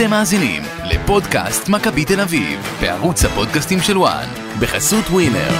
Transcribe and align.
אתם 0.00 0.10
מאזינים 0.10 0.62
לפודקאסט 0.90 1.68
מכבי 1.68 2.04
תל 2.04 2.20
אביב, 2.20 2.78
בערוץ 2.80 3.24
הפודקאסטים 3.24 3.78
של 3.80 3.98
וואן, 3.98 4.28
בחסות 4.60 5.04
ווינר. 5.04 5.50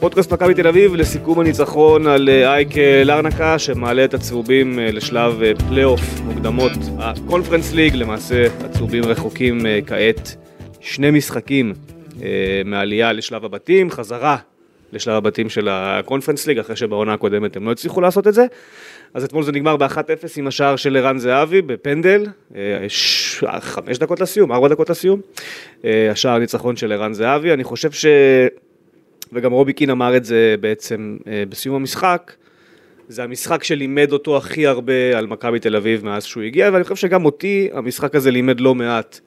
פודקאסט 0.00 0.32
מכבי 0.32 0.54
תל 0.54 0.66
אביב 0.66 0.94
לסיכום 0.94 1.40
הניצחון 1.40 2.06
על 2.06 2.28
אה, 2.28 2.54
אייק 2.54 2.78
אה, 2.78 3.04
לרנקה 3.04 3.58
שמעלה 3.58 4.04
את 4.04 4.14
הצהובים 4.14 4.78
אה, 4.78 4.90
לשלב 4.92 5.40
פלייאוף 5.68 6.20
מוקדמות 6.24 6.72
הקונפרנס 6.98 7.72
ליג 7.72 7.94
למעשה 7.94 8.46
הצהובים 8.64 9.04
רחוקים 9.04 9.66
כעת 9.86 10.41
שני 10.82 11.10
משחקים 11.10 11.72
מעלייה 12.64 13.12
לשלב 13.12 13.44
הבתים 13.44 13.90
חזרה 13.90 14.36
לשלב 14.92 15.14
הבתים 15.14 15.48
של 15.48 15.68
הקונפרנס 15.70 16.46
ליג 16.46 16.58
אחרי 16.58 16.76
שבעונה 16.76 17.12
הקודמת 17.12 17.56
הם 17.56 17.66
לא 17.66 17.72
הצליחו 17.72 18.00
לעשות 18.00 18.26
את 18.26 18.34
זה. 18.34 18.46
אז 19.14 19.24
אתמול 19.24 19.42
זה 19.42 19.52
נגמר 19.52 19.76
ב-1-0 19.76 19.98
עם 20.36 20.46
השער 20.46 20.76
של 20.76 20.96
ערן 20.96 21.18
זהבי 21.18 21.62
בפנדל, 21.62 22.26
ש... 22.88 23.44
חמש 23.60 23.98
דקות 23.98 24.20
לסיום, 24.20 24.52
ארבע 24.52 24.68
דקות 24.68 24.90
לסיום, 24.90 25.20
השער 25.84 26.34
הניצחון 26.34 26.76
של 26.76 26.92
ערן 26.92 27.12
זהבי, 27.12 27.52
אני 27.52 27.64
חושב 27.64 27.92
ש... 27.92 28.06
וגם 29.32 29.52
רובי 29.52 29.72
קין 29.72 29.90
אמר 29.90 30.16
את 30.16 30.24
זה 30.24 30.54
בעצם 30.60 31.16
אה, 31.26 31.44
בסיום 31.48 31.76
המשחק, 31.76 32.32
זה 33.08 33.24
המשחק 33.24 33.64
שלימד 33.64 34.12
אותו 34.12 34.36
הכי 34.36 34.66
הרבה 34.66 35.18
על 35.18 35.26
מכבי 35.26 35.60
תל 35.60 35.76
אביב 35.76 36.04
מאז 36.04 36.24
שהוא 36.24 36.42
הגיע, 36.42 36.70
ואני 36.72 36.84
חושב 36.84 36.96
שגם 36.96 37.24
אותי 37.24 37.68
המשחק 37.72 38.14
הזה 38.14 38.30
לימד 38.30 38.60
לא 38.60 38.74
מעט 38.74 39.20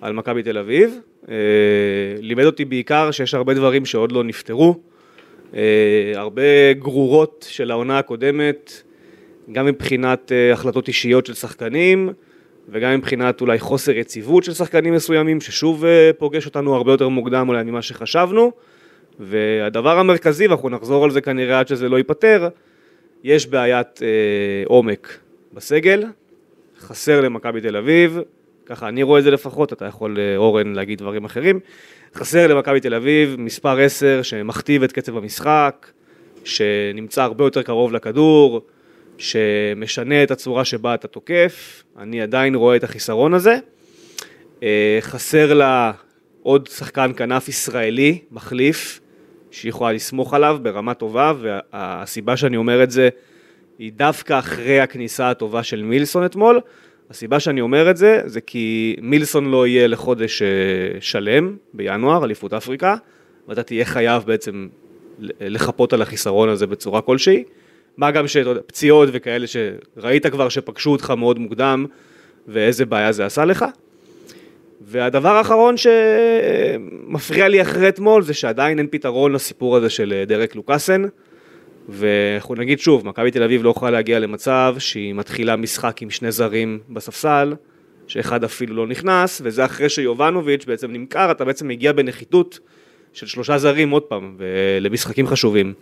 על 0.00 0.12
מכבי 0.12 0.42
תל 0.42 0.58
אביב. 0.58 0.98
אה, 1.28 1.34
לימד 2.20 2.44
אותי 2.44 2.64
בעיקר 2.64 3.10
שיש 3.10 3.34
הרבה 3.34 3.54
דברים 3.54 3.84
שעוד 3.84 4.12
לא 4.12 4.24
נפתרו, 4.24 4.74
אה, 5.54 6.12
הרבה 6.14 6.72
גרורות 6.72 7.46
של 7.48 7.70
העונה 7.70 7.98
הקודמת, 7.98 8.82
גם 9.52 9.66
מבחינת 9.66 10.32
החלטות 10.52 10.88
אישיות 10.88 11.26
של 11.26 11.34
שחקנים, 11.34 12.12
וגם 12.68 12.94
מבחינת 12.94 13.40
אולי 13.40 13.58
חוסר 13.58 13.92
יציבות 13.92 14.44
של 14.44 14.52
שחקנים 14.52 14.94
מסוימים, 14.94 15.40
ששוב 15.40 15.84
פוגש 16.18 16.46
אותנו 16.46 16.74
הרבה 16.74 16.92
יותר 16.92 17.08
מוקדם 17.08 17.48
אולי 17.48 17.62
ממה 17.62 17.82
שחשבנו. 17.82 18.52
והדבר 19.20 19.98
המרכזי, 19.98 20.46
ואנחנו 20.46 20.68
נחזור 20.68 21.04
על 21.04 21.10
זה 21.10 21.20
כנראה 21.20 21.60
עד 21.60 21.68
שזה 21.68 21.88
לא 21.88 21.96
ייפתר, 21.96 22.48
יש 23.24 23.46
בעיית 23.46 24.02
אה, 24.02 24.08
עומק 24.66 25.18
בסגל, 25.52 26.04
חסר 26.78 27.20
למכבי 27.20 27.60
תל 27.60 27.76
אביב, 27.76 28.18
ככה 28.70 28.88
אני 28.88 29.02
רואה 29.02 29.18
את 29.18 29.24
זה 29.24 29.30
לפחות, 29.30 29.72
אתה 29.72 29.84
יכול 29.84 30.18
אה, 30.18 30.36
אורן 30.36 30.72
להגיד 30.72 30.98
דברים 30.98 31.24
אחרים, 31.24 31.60
חסר 32.14 32.46
למכבי 32.46 32.80
תל 32.80 32.94
אביב 32.94 33.36
מספר 33.38 33.80
10 33.80 34.20
שמכתיב 34.22 34.82
את 34.82 34.92
קצב 34.92 35.16
המשחק, 35.16 35.90
שנמצא 36.44 37.22
הרבה 37.22 37.44
יותר 37.44 37.62
קרוב 37.62 37.92
לכדור, 37.92 38.60
שמשנה 39.18 40.22
את 40.22 40.30
הצורה 40.30 40.64
שבה 40.64 40.94
אתה 40.94 41.08
תוקף, 41.08 41.84
אני 41.98 42.22
עדיין 42.22 42.54
רואה 42.54 42.76
את 42.76 42.84
החיסרון 42.84 43.34
הזה. 43.34 43.58
אה, 44.62 44.98
חסר 45.00 45.54
לה 45.54 45.92
עוד 46.42 46.66
שחקן 46.66 47.12
כנף 47.16 47.48
ישראלי, 47.48 48.18
מחליף, 48.30 49.00
שהיא 49.50 49.68
יכולה 49.68 49.92
לסמוך 49.92 50.34
עליו 50.34 50.58
ברמה 50.62 50.94
טובה, 50.94 51.32
והסיבה 51.40 52.36
שאני 52.36 52.56
אומר 52.56 52.82
את 52.82 52.90
זה 52.90 53.08
היא 53.78 53.92
דווקא 53.92 54.38
אחרי 54.38 54.80
הכניסה 54.80 55.30
הטובה 55.30 55.62
של 55.62 55.82
מילסון 55.82 56.24
אתמול. 56.24 56.60
הסיבה 57.10 57.40
שאני 57.40 57.60
אומר 57.60 57.90
את 57.90 57.96
זה, 57.96 58.20
זה 58.26 58.40
כי 58.40 58.96
מילסון 59.00 59.50
לא 59.50 59.66
יהיה 59.66 59.86
לחודש 59.86 60.42
אה, 60.42 60.48
שלם 61.00 61.56
בינואר, 61.74 62.24
אליפות 62.24 62.52
אפריקה, 62.52 62.96
ואתה 63.48 63.62
תהיה 63.62 63.84
חייב 63.84 64.22
בעצם 64.26 64.68
לחפות 65.40 65.92
על 65.92 66.02
החיסרון 66.02 66.48
הזה 66.48 66.66
בצורה 66.66 67.00
כלשהי. 67.00 67.44
מה 67.96 68.10
גם 68.10 68.28
שפציעות 68.28 69.08
וכאלה 69.12 69.46
שראית 69.46 70.26
כבר 70.26 70.48
שפגשו 70.48 70.90
אותך 70.90 71.10
מאוד 71.10 71.38
מוקדם, 71.38 71.86
ואיזה 72.48 72.86
בעיה 72.86 73.12
זה 73.12 73.26
עשה 73.26 73.44
לך. 73.44 73.64
והדבר 74.80 75.28
האחרון 75.28 75.74
שמפריע 75.76 77.48
לי 77.48 77.62
אחרי 77.62 77.88
אתמול 77.88 78.22
זה 78.22 78.34
שעדיין 78.34 78.78
אין 78.78 78.86
פתרון 78.90 79.32
לסיפור 79.32 79.76
הזה 79.76 79.90
של 79.90 80.12
אה, 80.16 80.24
דרק 80.24 80.54
לוקאסן 80.54 81.02
ואנחנו 81.88 82.54
נגיד 82.54 82.78
שוב, 82.78 83.06
מכבי 83.06 83.30
תל 83.30 83.42
אביב 83.42 83.62
לא 83.62 83.70
יכולה 83.70 83.90
להגיע 83.90 84.18
למצב 84.18 84.74
שהיא 84.78 85.14
מתחילה 85.14 85.56
משחק 85.56 86.02
עם 86.02 86.10
שני 86.10 86.32
זרים 86.32 86.78
בספסל 86.88 87.54
שאחד 88.06 88.44
אפילו 88.44 88.76
לא 88.76 88.86
נכנס 88.86 89.40
וזה 89.44 89.64
אחרי 89.64 89.88
שיובנוביץ' 89.88 90.64
בעצם 90.64 90.92
נמכר, 90.92 91.30
אתה 91.30 91.44
בעצם 91.44 91.68
מגיע 91.68 91.92
בנחיתות 91.92 92.58
של 93.12 93.26
שלושה 93.26 93.58
זרים 93.58 93.90
עוד 93.90 94.02
פעם 94.02 94.36
למשחקים 94.80 95.26
חשובים. 95.26 95.74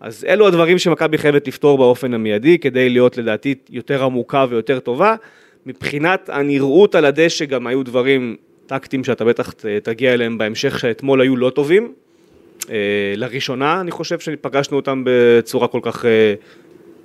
אז 0.00 0.24
אלו 0.28 0.46
הדברים 0.46 0.78
שמכבי 0.78 1.18
חייבת 1.18 1.48
לפתור 1.48 1.78
באופן 1.78 2.14
המיידי 2.14 2.58
כדי 2.58 2.88
להיות 2.88 3.16
לדעתי 3.16 3.54
יותר 3.70 4.04
עמוקה 4.04 4.46
ויותר 4.48 4.78
טובה. 4.80 5.14
מבחינת 5.66 6.30
הנראות 6.32 6.94
על 6.94 7.04
הדשא 7.04 7.44
גם 7.44 7.66
היו 7.66 7.82
דברים 7.82 8.36
טקטיים 8.66 9.04
שאתה 9.04 9.24
בטח 9.24 9.54
תגיע 9.82 10.14
אליהם 10.14 10.38
בהמשך 10.38 10.78
שאתמול 10.78 11.20
היו 11.20 11.36
לא 11.36 11.50
טובים. 11.50 11.92
אה, 12.70 12.74
לראשונה 13.16 13.80
אני 13.80 13.90
חושב 13.90 14.18
שפגשנו 14.18 14.76
אותם 14.76 15.02
בצורה 15.06 15.68
כל 15.68 15.80
כך 15.82 16.04
אה, 16.04 16.34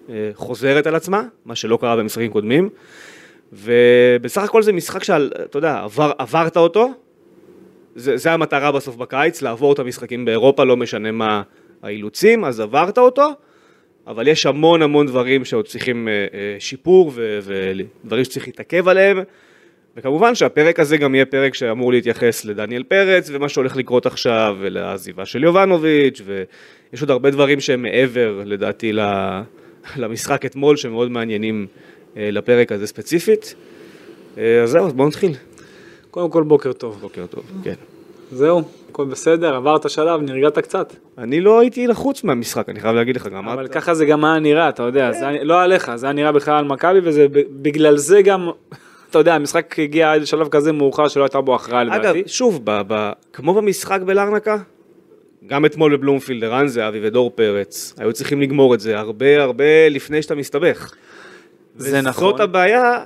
אה, 0.09 0.31
חוזרת 0.33 0.87
על 0.87 0.95
עצמה, 0.95 1.23
מה 1.45 1.55
שלא 1.55 1.77
קרה 1.81 1.95
במשחקים 1.95 2.31
קודמים. 2.31 2.69
ובסך 3.53 4.41
הכל 4.41 4.63
זה 4.63 4.73
משחק 4.73 5.03
שאתה 5.03 5.57
יודע, 5.57 5.79
עבר, 5.83 6.11
עברת 6.17 6.57
אותו, 6.57 6.91
זה, 7.95 8.17
זה 8.17 8.31
המטרה 8.31 8.71
בסוף 8.71 8.95
בקיץ, 8.95 9.41
לעבור 9.41 9.73
את 9.73 9.79
המשחקים 9.79 10.25
באירופה, 10.25 10.63
לא 10.63 10.77
משנה 10.77 11.11
מה 11.11 11.41
האילוצים, 11.83 12.45
אז 12.45 12.59
עברת 12.59 12.97
אותו. 12.97 13.31
אבל 14.07 14.27
יש 14.27 14.45
המון 14.45 14.81
המון 14.81 15.07
דברים 15.07 15.45
שעוד 15.45 15.67
צריכים 15.67 16.07
אה, 16.07 16.13
אה, 16.13 16.55
שיפור 16.59 17.11
ודברים 17.15 18.23
שצריך 18.23 18.47
להתעכב 18.47 18.87
עליהם. 18.87 19.19
וכמובן 19.97 20.35
שהפרק 20.35 20.79
הזה 20.79 20.97
גם 20.97 21.15
יהיה 21.15 21.25
פרק 21.25 21.53
שאמור 21.53 21.91
להתייחס 21.91 22.45
לדניאל 22.45 22.83
פרץ 22.83 23.29
ומה 23.33 23.49
שהולך 23.49 23.75
לקרות 23.75 24.05
עכשיו 24.05 24.55
ולעזיבה 24.59 25.25
של 25.25 25.43
יובנוביץ' 25.43 26.21
ויש 26.25 27.01
עוד 27.01 27.11
הרבה 27.11 27.31
דברים 27.31 27.59
שהם 27.59 27.81
מעבר 27.81 28.41
לדעתי 28.45 28.91
למשחק 29.97 30.45
אתמול 30.45 30.77
שמאוד 30.77 31.11
מעניינים 31.11 31.67
אה, 32.17 32.29
לפרק 32.31 32.71
הזה 32.71 32.87
ספציפית. 32.87 33.55
אז 34.37 34.41
זהו, 34.65 34.87
בואו 34.87 35.07
נתחיל. 35.07 35.31
קודם 36.11 36.29
כל 36.29 36.43
בוקר 36.43 36.73
טוב. 36.73 36.97
בוקר 37.01 37.25
טוב, 37.25 37.43
כן. 37.63 37.73
זהו, 38.31 38.61
הכל 38.89 39.05
בסדר, 39.05 39.55
עברת 39.55 39.89
שלב, 39.89 40.21
נרגעת 40.21 40.59
קצת. 40.59 40.93
אני 41.17 41.41
לא 41.41 41.59
הייתי 41.59 41.87
לחוץ 41.87 42.23
מהמשחק, 42.23 42.69
אני 42.69 42.79
חייב 42.79 42.95
להגיד 42.95 43.15
לך 43.15 43.27
גם. 43.27 43.49
אבל 43.49 43.67
ככה 43.67 43.93
זה 43.93 44.05
גם 44.05 44.25
היה 44.25 44.39
נראה, 44.39 44.69
אתה 44.69 44.83
יודע, 44.83 45.11
זה 45.11 45.25
לא 45.41 45.61
עליך, 45.61 45.91
זה 45.95 46.05
היה 46.05 46.13
נראה 46.13 46.31
בכלל 46.31 46.53
על 46.53 46.65
מכבי, 46.65 46.99
ובגלל 47.03 47.97
זה 47.97 48.21
גם, 48.21 48.49
אתה 49.09 49.19
יודע, 49.19 49.35
המשחק 49.35 49.79
הגיע 49.79 50.13
עד 50.13 50.25
שלב 50.25 50.47
כזה 50.47 50.71
מאוחר 50.71 51.07
שלא 51.07 51.23
הייתה 51.23 51.41
בו 51.41 51.55
הכרעה 51.55 51.83
לדעתי. 51.83 52.19
אגב, 52.19 52.27
שוב, 52.27 52.65
כמו 53.33 53.53
במשחק 53.53 53.99
בלרנקה, 54.05 54.57
גם 55.47 55.65
אתמול 55.65 55.97
בבלומפילד, 55.97 56.43
ערן 56.43 56.67
זהבי 56.67 56.99
ודור 57.03 57.31
פרץ, 57.35 57.93
היו 57.97 58.13
צריכים 58.13 58.41
לגמור 58.41 58.73
את 58.75 58.79
זה 58.79 58.99
הרבה 58.99 59.43
הרבה 59.43 59.89
לפני 59.89 60.21
שאתה 60.21 60.35
מסתבך. 60.35 60.93
זה 61.75 62.01
נכון. 62.01 62.27
וזאת 62.27 62.39
הבעיה 62.39 63.05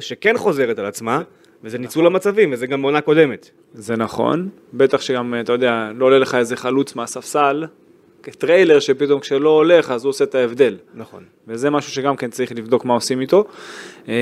שכן 0.00 0.38
חוזרת 0.38 0.78
על 0.78 0.86
עצמה. 0.86 1.22
וזה 1.64 1.78
ניצול 1.78 2.02
נכון. 2.02 2.14
המצבים, 2.14 2.52
וזה 2.52 2.66
גם 2.66 2.82
בעונה 2.82 3.00
קודמת. 3.00 3.50
זה 3.74 3.96
נכון, 3.96 4.48
בטח 4.72 5.00
שגם, 5.00 5.34
אתה 5.40 5.52
יודע, 5.52 5.90
לא 5.94 6.04
עולה 6.04 6.18
לך 6.18 6.34
איזה 6.34 6.56
חלוץ 6.56 6.96
מהספסל, 6.96 7.64
כטריילר 8.30 8.80
שפתאום 8.80 9.20
כשלא 9.20 9.48
הולך 9.48 9.90
אז 9.90 10.04
הוא 10.04 10.10
עושה 10.10 10.24
את 10.24 10.34
ההבדל. 10.34 10.76
נכון. 10.94 11.22
וזה 11.48 11.70
משהו 11.70 11.92
שגם 11.92 12.16
כן 12.16 12.30
צריך 12.30 12.52
לבדוק 12.52 12.84
מה 12.84 12.94
עושים 12.94 13.20
איתו. 13.20 13.44
אמ, 14.08 14.12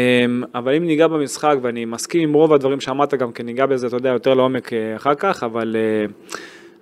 אבל 0.54 0.74
אם 0.74 0.86
ניגע 0.86 1.06
במשחק, 1.06 1.56
ואני 1.62 1.84
מסכים 1.84 2.22
עם 2.22 2.32
רוב 2.32 2.52
הדברים 2.52 2.80
שאמרת, 2.80 3.14
גם 3.14 3.32
כן 3.32 3.46
ניגע 3.46 3.66
בזה, 3.66 3.86
אתה 3.86 3.96
יודע, 3.96 4.08
יותר 4.08 4.34
לעומק 4.34 4.72
אה, 4.72 4.96
אחר 4.96 5.14
כך, 5.14 5.42
אבל 5.42 5.76
אה, 5.76 6.06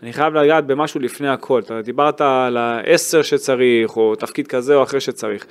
אני 0.03 0.13
חייב 0.13 0.35
לגעת 0.35 0.67
במשהו 0.67 1.01
לפני 1.01 1.29
הכל. 1.29 1.61
אתה 1.61 1.83
דיברת 1.83 2.21
על 2.21 2.57
העשר 2.57 3.23
שצריך, 3.23 3.97
או 3.97 4.17
תפקיד 4.17 4.47
כזה 4.47 4.75
או 4.75 4.83
אחר 4.83 4.99
שצריך. 4.99 5.47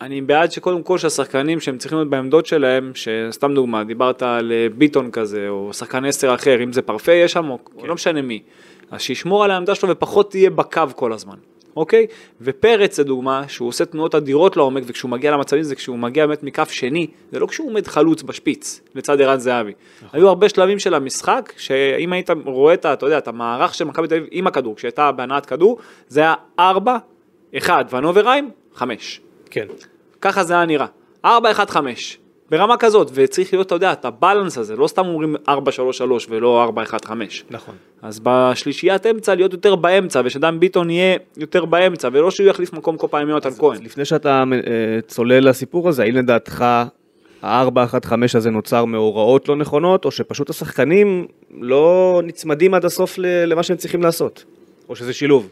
אני 0.00 0.20
בעד 0.20 0.52
שקודם 0.52 0.82
כל 0.82 0.98
שהשחקנים 0.98 1.60
שהם 1.60 1.78
צריכים 1.78 1.98
להיות 1.98 2.10
בעמדות 2.10 2.46
שלהם, 2.46 2.92
שסתם 2.94 3.54
דוגמה, 3.54 3.84
דיברת 3.84 4.22
על 4.22 4.52
אה, 4.52 4.66
ביטון 4.74 5.10
כזה, 5.10 5.48
או 5.48 5.72
שחקן 5.72 6.04
עשר 6.04 6.34
אחר, 6.34 6.62
אם 6.62 6.72
זה 6.72 6.82
פרפה 6.82 7.12
יש 7.12 7.32
שם, 7.32 7.50
או 7.50 7.58
כן. 7.64 7.86
לא 7.86 7.94
משנה 7.94 8.22
מי, 8.22 8.42
אז 8.90 9.00
שישמור 9.00 9.44
על 9.44 9.50
העמדה 9.50 9.74
שלו 9.74 9.88
ופחות 9.88 10.30
תהיה 10.30 10.50
בקו 10.50 10.82
כל 10.96 11.12
הזמן, 11.12 11.36
אוקיי? 11.76 12.06
ופרץ 12.40 13.00
לדוגמה, 13.00 13.48
שהוא 13.48 13.68
עושה 13.68 13.84
תנועות 13.84 14.14
אדירות 14.14 14.56
לעומק, 14.56 14.82
וכשהוא 14.86 15.10
מגיע 15.10 15.30
למצבים 15.30 15.62
זה 15.62 15.74
כשהוא 15.74 15.98
מגיע 15.98 16.26
באמת 16.26 16.42
מכף 16.42 16.70
שני, 16.70 17.06
זה 17.32 17.38
לא 17.38 17.46
כשהוא 17.46 17.68
עומד 17.68 17.86
חלוץ 17.86 18.22
בשפיץ, 18.22 18.80
לצד 18.94 19.20
ערן 19.20 19.38
זהבי. 19.38 19.72
נכון. 20.02 20.20
היו 20.20 20.28
הרבה 20.28 20.48
שלבים 20.48 20.78
של 20.78 20.94
המשחק, 20.94 21.52
שאם 21.56 22.12
היית 22.12 22.30
רואה 22.44 22.74
את, 22.74 22.86
אתה 22.86 23.06
יודע, 23.06 23.18
את 23.18 23.28
המערך 23.28 23.74
של 23.74 23.84
מכבי 23.84 24.08
תל 24.08 24.14
אביב 24.14 24.28
עם 24.30 24.46
הכדור, 24.46 24.76
כשהייתה 24.76 25.12
בהנעת 25.12 25.46
כדור, 25.46 25.78
זה 26.08 26.20
היה 26.20 26.34
ארבע, 26.58 26.98
אחד, 27.56 27.84
ונוברהיים, 27.90 28.50
חמש. 28.74 29.20
כן. 29.50 29.66
ככה 30.20 30.44
זה 30.44 30.54
היה 30.54 30.64
נראה. 30.64 30.86
4-1-5. 31.24 31.28
ברמה 32.50 32.76
כזאת, 32.76 33.10
וצריך 33.14 33.52
להיות, 33.52 33.66
אתה 33.66 33.74
יודע, 33.74 33.92
את 33.92 34.04
הבלנס 34.04 34.58
הזה, 34.58 34.76
לא 34.76 34.86
סתם 34.86 35.06
אומרים 35.06 35.36
4-3-3 35.48 35.50
ולא 36.28 36.72
4-1-5. 37.06 37.10
נכון. 37.50 37.74
אז 38.02 38.20
בשלישיית 38.22 39.06
אמצע 39.06 39.34
להיות 39.34 39.52
יותר 39.52 39.74
באמצע, 39.74 40.20
ושדן 40.24 40.60
ביטון 40.60 40.90
יהיה 40.90 41.16
יותר 41.36 41.64
באמצע, 41.64 42.08
ולא 42.12 42.30
שהוא 42.30 42.46
יחליף 42.46 42.72
מקום 42.72 42.96
כל 42.96 43.06
פעם 43.10 43.22
עם 43.22 43.28
יונתן 43.28 43.50
כהן. 43.50 43.82
לפני 43.82 44.04
שאתה 44.04 44.44
אה, 44.52 45.00
צולל 45.06 45.48
לסיפור 45.48 45.88
הזה, 45.88 46.02
האם 46.02 46.14
לדעתך 46.16 46.64
ה-4-1-5 47.42 48.12
הזה 48.34 48.50
נוצר 48.50 48.84
מהוראות 48.84 49.48
לא 49.48 49.56
נכונות, 49.56 50.04
או 50.04 50.10
שפשוט 50.10 50.50
השחקנים 50.50 51.26
לא 51.60 52.20
נצמדים 52.24 52.74
עד 52.74 52.84
הסוף 52.84 53.18
למה 53.18 53.62
שהם 53.62 53.76
צריכים 53.76 54.02
לעשות? 54.02 54.44
או 54.88 54.96
שזה 54.96 55.12
שילוב? 55.12 55.48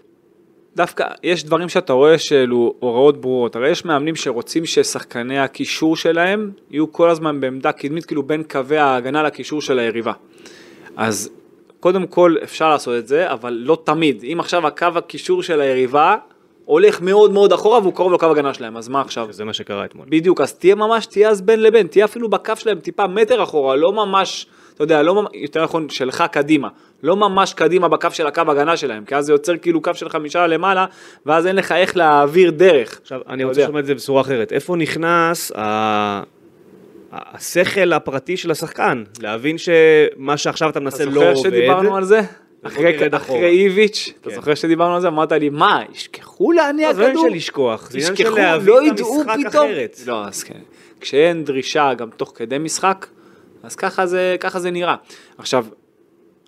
דווקא 0.77 1.05
יש 1.23 1.45
דברים 1.45 1.69
שאתה 1.69 1.93
רואה 1.93 2.19
שאלו 2.19 2.75
הוראות 2.81 3.21
ברורות, 3.21 3.57
הרי 3.57 3.71
יש 3.71 3.85
מאמנים 3.85 4.17
שרוצים 4.17 4.67
ששחקני 4.67 5.39
הקישור 5.39 5.97
שלהם 5.97 6.51
יהיו 6.71 6.93
כל 6.93 7.11
הזמן 7.11 7.41
בעמדה 7.41 7.73
קדמית, 7.73 8.07
כאילו 8.07 8.23
בין 8.23 8.43
קווי 8.43 8.79
ההגנה 8.79 9.23
לקישור 9.23 9.61
של 9.61 9.79
היריבה. 9.79 10.13
אז 10.97 11.31
קודם 11.81 12.07
כל 12.07 12.37
אפשר 12.43 12.71
לעשות 12.71 12.99
את 12.99 13.09
זה, 13.09 13.33
אבל 13.33 13.53
לא 13.53 13.79
תמיד. 13.85 14.25
אם 14.33 14.37
עכשיו 14.41 14.67
הקו 14.67 14.87
הקישור 14.95 15.43
של 15.43 15.61
היריבה 15.61 16.17
הולך 16.65 17.01
מאוד 17.01 17.33
מאוד 17.33 17.53
אחורה 17.53 17.79
והוא 17.79 17.95
קרוב 17.95 18.13
לקו 18.13 18.27
הגנה 18.27 18.55
שלהם, 18.55 18.77
אז 18.77 18.89
מה 18.89 19.01
עכשיו? 19.01 19.27
זה 19.31 19.45
מה 19.45 19.53
שקרה 19.53 19.85
אתמול. 19.85 20.07
בדיוק, 20.09 20.41
אז 20.41 20.55
תהיה 20.55 20.75
ממש, 20.75 21.07
תהיה 21.07 21.31
אז 21.31 21.41
בין 21.41 21.63
לבין, 21.63 21.87
תהיה 21.87 22.05
אפילו 22.05 22.29
בקו 22.29 22.53
שלהם 22.57 22.81
טיפה 22.81 23.07
מטר 23.07 23.43
אחורה, 23.43 23.77
לא 23.77 23.93
ממש, 23.93 24.47
אתה 24.75 24.85
יודע, 24.85 25.03
לא 25.03 25.25
יותר 25.35 25.65
נכון, 25.65 25.89
שלך 25.89 26.25
קדימה, 26.33 26.69
לא 27.03 27.17
ממש 27.17 27.55
קדימה 27.55 27.89
בקו 27.89 28.09
של 28.11 28.27
הקו 28.27 28.43
הגנה 28.49 28.77
שלהם, 28.77 29.05
כי 29.05 29.15
אז 29.17 29.27
זה 29.27 29.33
יוצר 29.33 29.57
כאילו 29.57 29.83
קו 29.83 29.95
של 29.95 30.09
חמישה 30.09 30.47
למעלה, 30.47 30.87
ואז 31.27 31.47
אין 31.47 31.57
לך 31.57 31.73
איך 31.73 31.97
להעביר 31.97 32.51
דרך. 32.51 32.99
עכשיו, 33.03 33.21
אני 33.29 33.43
אתה 33.43 33.49
רוצה. 33.49 33.63
לשמוע 33.63 33.81
את 33.81 33.87
זה 33.87 33.95
בצורה 33.95 34.21
אחרת. 34.21 34.53
איפה 34.53 34.77
נכנס 34.77 35.53
ה... 35.57 36.23
השכל 37.13 37.93
הפרטי 37.93 38.37
של 38.37 38.51
השחקן? 38.51 39.05
להבין 39.21 39.57
שמה 39.59 40.37
שעכשיו 40.37 40.69
אתה 40.69 40.79
אתה 40.79 40.85
מנסה 40.85 41.05
לא 41.05 41.13
זוכר 41.13 41.29
עובד. 41.29 41.43
שדיברנו 41.43 41.97
על 41.97 42.05
זה? 42.05 42.21
אחרי. 42.63 43.09
אחרי 43.13 43.49
איביץ', 43.49 44.13
אתה 44.21 44.31
כן. 44.31 44.37
זוכר 44.37 44.55
שדיברנו 44.55 44.95
על 44.95 45.01
זה? 45.01 45.09
אמרת 45.09 45.33
לי, 45.33 45.49
מה, 45.51 45.83
ישכחו 45.95 46.53
להניע 46.53 46.89
לא, 46.89 46.95
זה 46.95 47.01
לא 47.01 47.07
עניין 47.07 47.19
כדור? 47.19 47.31
של 47.31 47.37
לשכוח, 47.37 47.91
זה 47.91 47.99
עניין 47.99 48.17
של 48.17 48.31
להבין 48.31 48.67
לא 48.67 48.81
את 48.87 49.01
המשחק. 49.01 49.47
אחרת. 49.49 50.01
לא, 50.07 50.25
אז 50.27 50.43
כן. 50.43 50.59
כשאין 51.01 51.45
דרישה 51.45 51.95
גם 51.95 52.09
תוך 52.17 52.33
כדי 52.35 52.59
משחק, 52.59 53.07
אז 53.65 53.77
ככה 53.77 54.07
זה, 54.07 54.37
ככה 54.41 54.59
זה 54.61 54.71
נראה. 54.71 54.97
עכשיו, 55.39 55.67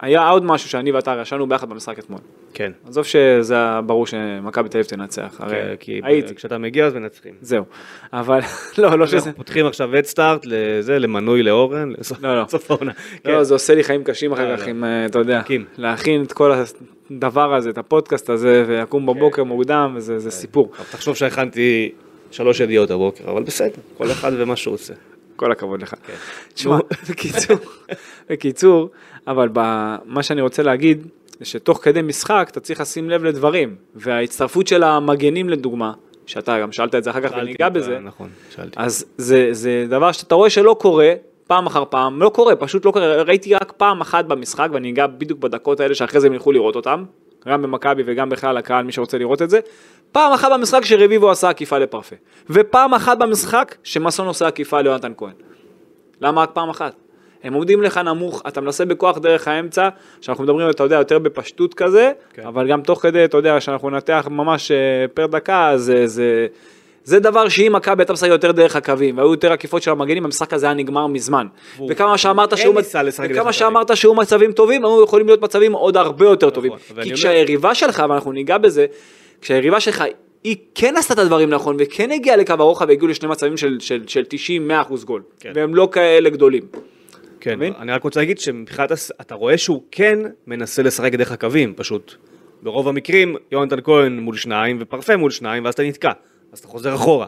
היה 0.01 0.29
עוד 0.29 0.45
משהו 0.45 0.69
שאני 0.69 0.93
ואתה 0.93 1.19
ישנו 1.23 1.49
ביחד 1.49 1.69
במשחק 1.69 1.99
אתמול. 1.99 2.21
כן. 2.55 2.73
עזוב 2.89 3.05
שזה 3.05 3.57
ברור 3.87 4.07
שמכבי 4.07 4.69
תל 4.69 4.79
אביב 4.79 4.87
תנצח, 4.87 5.37
הרי 5.39 5.55
כן, 5.55 5.75
כי 5.81 6.01
הייתי, 6.05 6.35
כשאתה 6.35 6.59
מגיע 6.59 6.87
אז 6.87 6.95
מנצחים. 6.95 7.35
זהו. 7.41 7.65
אבל, 8.13 8.41
לא, 8.79 8.99
לא 8.99 9.07
שזה, 9.07 9.17
אנחנו 9.17 9.35
פותחים 9.35 9.67
עכשיו 9.67 9.99
את 9.99 10.07
סטארט 10.07 10.47
לזה, 10.47 10.99
למנוי 10.99 11.43
לאורן, 11.43 11.93
לסוף 11.99 12.23
לא, 12.23 12.37
לא. 12.37 12.47
העונה. 12.71 12.93
לא, 13.25 13.37
כן. 13.37 13.43
זה 13.43 13.55
עושה 13.55 13.75
לי 13.75 13.85
חיים 13.85 14.05
קשים 14.05 14.31
לא, 14.31 14.35
אחר 14.35 14.57
כך, 14.57 14.67
לא. 14.67 14.71
אם, 14.71 14.85
אה, 14.85 15.07
אתה 15.07 15.19
יודע. 15.19 15.43
להכין 15.79 16.23
את 16.23 16.33
כל 16.33 16.53
הדבר 17.11 17.55
הזה, 17.55 17.71
את 17.71 17.79
הפודקאסט 17.79 18.31
הזה, 18.31 18.65
ויקום 18.67 19.07
בבוקר 19.07 19.43
כן. 19.43 19.49
מוקדם, 19.49 19.93
וזה 19.97 20.19
זה 20.19 20.31
סיפור. 20.31 20.71
אבל 20.79 20.87
תחשוב 20.93 21.17
שהכנתי 21.17 21.93
שלוש 22.31 22.61
ידיעות 22.61 22.91
הבוקר, 22.91 23.31
אבל 23.31 23.43
בסדר, 23.43 23.81
כל 23.99 24.11
אחד 24.11 24.33
ומה 24.37 24.57
שהוא 24.57 24.75
עושה. 24.75 24.95
כל 25.37 25.53
הכבוד 25.53 25.83
לך. 25.83 25.95
כן. 26.07 26.13
תשמע, 26.55 26.79
בקיצור, 27.11 27.57
בקיצור, 28.31 28.91
אבל 29.27 29.49
מה 30.05 30.23
שאני 30.23 30.41
רוצה 30.41 30.63
להגיד, 30.63 31.07
זה 31.39 31.45
שתוך 31.45 31.79
כדי 31.83 32.03
משחק 32.03 32.49
אתה 32.51 32.61
צריך 32.61 32.81
לשים 32.81 33.11
לב 33.11 33.25
לדברים, 33.25 33.75
וההצטרפות 33.95 34.67
של 34.67 34.83
המגנים 34.83 35.51
לדוגמה, 35.51 35.93
שאתה 36.27 36.61
גם 36.61 36.73
שאלת 36.73 36.95
את 36.95 37.05
זה 37.05 37.11
אחר 37.11 37.21
כך 37.21 37.31
וניגע 37.37 37.69
בזה, 37.69 37.99
נכון, 37.99 38.29
שאלתי. 38.57 38.77
אז 38.77 39.05
זה, 39.17 39.49
זה 39.53 39.87
דבר 39.89 40.13
שאתה 40.13 40.35
רואה 40.35 40.51
שלא 40.51 40.77
קורה, 40.81 41.15
פעם 41.47 41.67
אחר 41.67 41.85
פעם, 41.91 42.23
לא 42.23 42.29
קורה, 42.29 42.57
פשוט 42.57 42.85
לא 42.85 42.91
קורה, 42.91 43.23
ראיתי 43.23 43.55
רק 43.55 43.73
פעם 43.77 44.01
אחת 44.01 44.25
במשחק, 44.25 44.69
ואני 44.73 44.91
אגע 44.91 45.07
בדיוק 45.07 45.39
בדקות 45.39 45.81
האלה 45.81 45.95
שאחרי 45.95 46.21
זה 46.21 46.27
הם 46.27 46.33
ילכו 46.33 46.53
לראות 46.53 46.77
אותם, 46.77 47.05
גם 47.49 47.63
במכבי 47.63 48.03
וגם 48.07 48.29
בכלל 48.29 48.57
הקהל, 48.57 48.85
מי 48.85 48.93
שרוצה 48.93 49.19
לראות 49.19 49.43
את 49.43 49.51
זה, 49.51 49.61
פעם 50.13 50.33
אחת 50.33 50.53
במשחק 50.53 50.85
שרביבו 50.85 51.31
עשה 51.31 51.49
עקיפה 51.49 51.79
לפרפה, 51.79 52.17
ופעם 52.51 52.95
אחת 52.95 53.19
במשחק 53.19 53.75
שמסון 53.83 54.27
עושה 54.27 54.47
עקיפה 54.47 54.81
ליונתן 54.81 55.13
כהן. 55.17 55.33
למה 56.21 56.43
רק 56.43 56.51
פעם 56.53 56.71
אחת? 56.71 56.95
הם 57.45 57.55
עומדים 57.55 57.83
לך 57.83 57.99
נמוך, 57.99 58.43
אתה 58.49 58.61
מנסה 58.61 58.85
בכוח 58.85 59.19
דרך 59.19 59.49
האמצע, 59.49 59.89
שאנחנו 60.21 60.45
מדברים, 60.45 60.71
אתה 60.71 60.83
יודע, 60.83 60.97
יותר 60.97 61.19
בפשטות 61.19 61.75
כזה, 61.75 62.13
כן. 62.33 62.43
אבל 62.47 62.69
גם 62.69 62.83
תוך 62.83 63.03
כדי, 63.03 63.25
אתה 63.25 63.37
יודע, 63.37 63.61
שאנחנו 63.61 63.91
ננתח 63.91 64.29
ממש 64.31 64.71
אה, 64.71 64.77
פר 65.15 65.27
דקה, 65.27 65.73
זה, 65.77 66.07
זה, 66.07 66.47
זה 67.05 67.21
דבר 67.21 67.49
שאם 67.49 67.73
מכבי 67.77 68.03
הייתה 68.03 68.13
משחקת 68.13 68.33
יותר 68.33 68.53
דרך 68.53 68.77
הקווים, 68.77 69.19
והיו 69.19 69.31
יותר 69.31 69.53
עקיפות 69.53 69.83
של 69.83 69.91
המגנים, 69.91 70.25
המשחק 70.25 70.53
הזה 70.53 70.67
היה 70.67 70.75
נגמר 70.75 71.07
מזמן. 71.07 71.47
והוא 71.77 71.89
וכמה 71.91 72.19
שאמרת 72.19 72.57
שהוא, 72.59 72.75
דרך 72.75 73.21
וכמה. 73.31 73.53
שאמרת 73.53 73.97
שהוא 73.97 74.17
מצבים 74.17 74.53
טובים, 74.53 74.85
היו 74.85 75.05
יכולים 75.05 75.27
להיות 75.27 75.43
מצבים 75.43 75.73
עוד 75.73 75.97
הרבה 75.97 76.25
יותר 76.25 76.51
טובים. 76.51 76.73
ואני 76.95 77.09
כי 77.09 77.15
כשהיריבה 77.15 77.75
שלך, 77.75 78.05
ואנחנו 78.09 78.33
ניגע 78.33 78.59
בזה, 78.59 78.87
כשהיריבה 79.41 79.81
שלך 79.81 80.05
היא 80.45 80.57
כן 80.75 80.95
עשתה 80.97 81.15
את 81.15 81.19
הדברים 81.19 81.51
נכון, 81.51 81.77
וכן 81.79 82.11
הגיעה 82.11 82.37
לקו 82.37 82.55
הרוחב 82.59 82.87
והגיעו 82.89 83.09
לשני 83.09 83.29
מצבים 83.29 83.57
של, 83.57 83.81
של, 83.81 84.03
של 84.07 84.23
90-100% 84.91 85.05
גול. 85.05 85.23
כן. 85.41 85.53
והם 85.55 85.75
לא 85.75 85.89
כאלה 85.93 86.31
גדולים. 86.31 86.63
כן, 87.41 87.55
מבין? 87.57 87.73
אני 87.79 87.93
רק 87.93 88.03
רוצה 88.03 88.21
להגיד 88.21 88.39
שמבחינת, 88.39 88.91
אתה 89.21 89.35
רואה 89.35 89.59
שהוא 89.59 89.83
כן 89.91 90.19
מנסה 90.47 90.83
לשחק 90.83 91.13
דרך 91.15 91.33
הקווים, 91.33 91.75
פשוט. 91.77 92.15
ברוב 92.63 92.89
המקרים, 92.89 93.37
יונתן 93.53 93.77
כהן 93.85 94.19
מול 94.19 94.37
שניים 94.37 94.77
ופרפה 94.81 95.17
מול 95.17 95.31
שניים, 95.31 95.65
ואז 95.65 95.75
אתה 95.75 95.83
נתקע. 95.83 96.11
אז 96.53 96.59
אתה 96.59 96.69
חוזר 96.69 96.95
אחורה. 96.95 97.27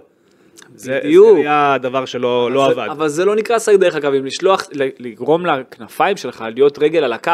זה, 0.74 1.00
בדיוק. 1.04 1.34
זה 1.34 1.40
היה 1.40 1.74
הדבר 1.74 2.04
שלא 2.04 2.50
לא 2.52 2.64
זה- 2.74 2.82
עבד. 2.82 2.88
אבל 2.90 3.08
זה 3.08 3.24
לא 3.24 3.36
נקרא 3.36 3.56
לשחק 3.56 3.74
דרך 3.74 3.94
הקווים, 3.94 4.24
לשלוח, 4.26 4.66
לגרום 4.98 5.46
לכנפיים 5.46 6.16
שלך 6.16 6.44
להיות 6.54 6.78
רגל 6.78 7.04
על 7.04 7.12
הקו, 7.12 7.32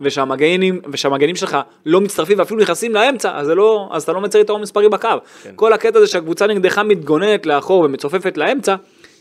ושהמגנים, 0.00 0.80
ושהמגנים 0.92 1.36
שלך 1.36 1.56
לא 1.86 2.00
מצטרפים 2.00 2.38
ואפילו 2.38 2.60
נכנסים 2.60 2.94
לאמצע, 2.94 3.38
אז, 3.38 3.48
לא, 3.48 3.88
אז 3.92 4.02
אתה 4.02 4.12
לא 4.12 4.20
מצר 4.20 4.38
יתרון 4.38 4.62
מספרי 4.62 4.88
בקו. 4.88 5.08
כן. 5.42 5.52
כל 5.56 5.72
הקטע 5.72 5.98
הזה 5.98 6.06
שהקבוצה 6.06 6.46
נגדך 6.46 6.78
מתגוננת 6.78 7.46
לאחור 7.46 7.84
ומצופפת 7.84 8.36
לאמצע, 8.36 8.74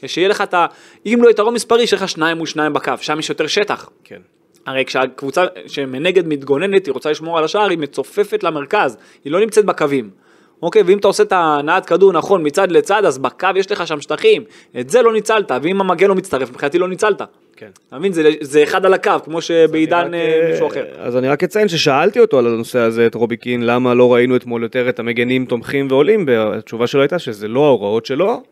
שיהיה 0.06 0.28
לך 0.28 0.42
את 0.42 0.54
ה... 0.54 0.66
אם 1.06 1.20
לא 1.24 1.30
יתרון 1.30 1.54
מספרי, 1.54 1.84
יש 1.84 1.94
לך 1.94 2.10
שניים 2.10 2.38
מול 2.38 2.48
שניים 2.48 2.74
בקו, 2.74 2.94
שם 3.02 3.20
יש 3.20 3.30
יותר 3.30 3.48
שטח. 3.48 3.90
כן. 4.04 4.20
הרי 4.66 4.86
כשהקבוצה 4.86 5.46
שמנגד 5.68 6.28
מתגוננת, 6.28 6.86
היא 6.86 6.94
רוצה 6.94 7.12
לשמור 7.12 7.38
על 7.38 7.44
השער, 7.44 7.70
היא 7.70 7.78
מצופפת 7.78 8.44
למרכז, 8.44 8.98
היא 9.26 9.32
לא 9.32 9.40
נמצאת 9.40 9.66
בקווים. 9.66 10.25
אוקיי, 10.62 10.82
ואם 10.86 10.98
אתה 10.98 11.08
עושה 11.08 11.24
את 11.24 11.32
הנעת 11.32 11.86
כדור 11.86 12.14
נכון 12.14 12.46
מצד 12.46 12.72
לצד, 12.72 13.06
אז 13.06 13.18
בקו 13.18 13.48
יש 13.56 13.72
לך 13.72 13.88
שם 13.88 14.02
שטחים. 14.02 14.44
את 14.80 14.90
זה 14.90 15.02
לא 15.02 15.14
ניצלת, 15.14 15.52
ואם 15.62 15.82
המגן 15.82 16.08
לא 16.08 16.16
מצטרף, 16.16 16.50
מבחינתי 16.50 16.78
לא 16.78 16.88
ניצלת. 16.88 17.22
כן. 17.56 17.70
אתה 17.88 18.00
מבין? 18.00 18.14
זה, 18.14 18.30
זה 18.42 18.64
אחד 18.64 18.86
על 18.86 18.94
הקו, 18.94 19.12
כמו 19.24 19.42
שבעידן 19.42 20.08
רק, 20.08 20.14
אה, 20.14 20.42
אה, 20.44 20.52
מישהו 20.52 20.68
אחר. 20.68 20.86
אז 20.98 21.18
אני 21.18 21.28
רק 21.28 21.44
אציין 21.44 21.68
ששאלתי 21.68 22.20
אותו 22.20 22.40
על 22.40 22.48
הנושא 22.48 22.80
הזה, 22.80 23.08
את 23.08 23.16
רובי 23.16 23.38
קין, 23.38 23.66
למה 23.66 23.94
לא 23.94 24.14
ראינו 24.14 24.36
אתמול 24.36 24.64
יותר 24.64 24.90
את 24.90 25.00
המגנים 25.00 25.46
תומכים 25.46 25.88
ועולים, 25.90 26.26
והתשובה 26.28 26.88
שלו 26.88 27.02
הייתה 27.02 27.20
שזה 27.20 27.48
לא 27.48 27.66
ההוראות 27.66 28.06
שלו, 28.06 28.44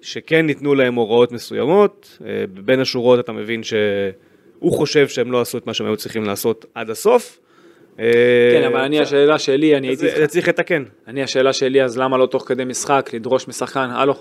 שכן 0.00 0.46
ניתנו 0.46 0.74
להם 0.74 0.94
הוראות 0.94 1.32
מסוימות, 1.32 2.18
אה, 2.26 2.44
בין 2.54 2.80
השורות 2.80 3.20
אתה 3.20 3.32
מבין 3.32 3.62
שהוא 3.62 4.72
חושב 4.72 5.08
שהם 5.08 5.32
לא 5.32 5.40
עשו 5.40 5.58
את 5.58 5.66
מה 5.66 5.74
שהם 5.74 5.86
היו 5.86 5.96
צריכים 5.96 6.24
לעשות 6.24 6.66
עד 6.74 6.90
הסוף. 6.90 7.38
אה, 8.00 8.04
כן, 8.52 8.64
אבל 8.66 8.80
אני, 8.80 9.00
השאלה 9.00 9.38
שלי, 9.38 9.76
אני 9.76 9.88
הייתי... 9.88 10.08
זה 10.10 10.26
צריך 10.26 10.48
לתקן. 10.48 10.84
אני 11.08 11.22
השאלה 11.22 11.52
שלי, 11.52 11.82
אז 11.82 11.98
למה 11.98 12.18
לא 12.18 12.26
תוך 12.26 12.44
כדי 12.48 12.64
משחק 12.64 13.10
לדרוש 13.14 13.48
משחקן, 13.48 13.88
הלו, 13.92 14.14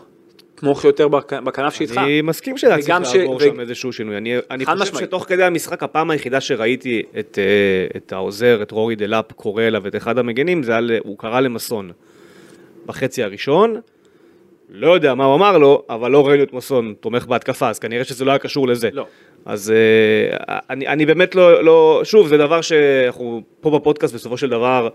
תמוך 0.56 0.86
יותר 0.86 1.08
בכ- 1.08 1.34
בכנף 1.34 1.74
שאיתך. 1.74 1.98
אני 1.98 2.22
מסכים 2.22 2.58
שהיה 2.58 2.78
צריך 2.78 2.90
לעבור 3.16 3.40
שם 3.40 3.60
איזשהו 3.60 3.94
שינוי. 3.94 4.18
אני, 4.18 4.66
חושב. 4.66 5.00
שתוך 5.00 5.26
כדי 5.28 5.44
המשחק, 5.44 5.84
הפעם 5.84 6.10
היחידה 6.12 6.42
שראיתי 6.42 7.04
את, 7.20 7.40
אה, 7.42 7.98
את 7.98 8.12
העוזר, 8.14 8.60
את 8.62 8.72
רורי 8.72 8.96
דלאפ, 8.96 9.32
קורא 9.32 9.64
אליו 9.64 9.88
את 9.88 9.96
אחד 9.96 10.18
המגנים, 10.18 10.64
זה 10.64 10.72
היה, 10.72 11.00
הוא 11.04 11.18
קרא 11.18 11.40
למסון 11.40 11.92
בחצי 12.86 13.24
הראשון. 13.24 13.76
לא 14.70 14.94
יודע 14.94 15.14
מה 15.14 15.26
הוא 15.26 15.36
אמר 15.36 15.58
לו, 15.58 15.84
אבל 15.90 16.12
לא 16.12 16.28
ראינו 16.28 16.44
את 16.44 16.54
מסון 16.54 16.94
תומך 17.00 17.26
בהתקפה, 17.26 17.70
אז 17.70 17.80
כנראה 17.80 18.04
שזה 18.04 18.26
לא 18.26 18.32
היה 18.32 18.40
קשור 18.40 18.68
לזה. 18.68 18.90
לא. 18.94 19.06
אז 19.46 19.72
אה, 19.72 20.58
אני, 20.70 20.88
אני 20.88 21.06
באמת 21.06 21.36
לא, 21.36 21.64
לא, 21.64 22.02
שוב, 22.04 22.28
זה 22.28 22.38
דבר 22.38 22.62
שאנחנו 22.62 23.42
פה 23.62 23.80
בפודקאסט 23.80 24.14
בסופו 24.14 24.38
של 24.38 24.50
דבר 24.50 24.90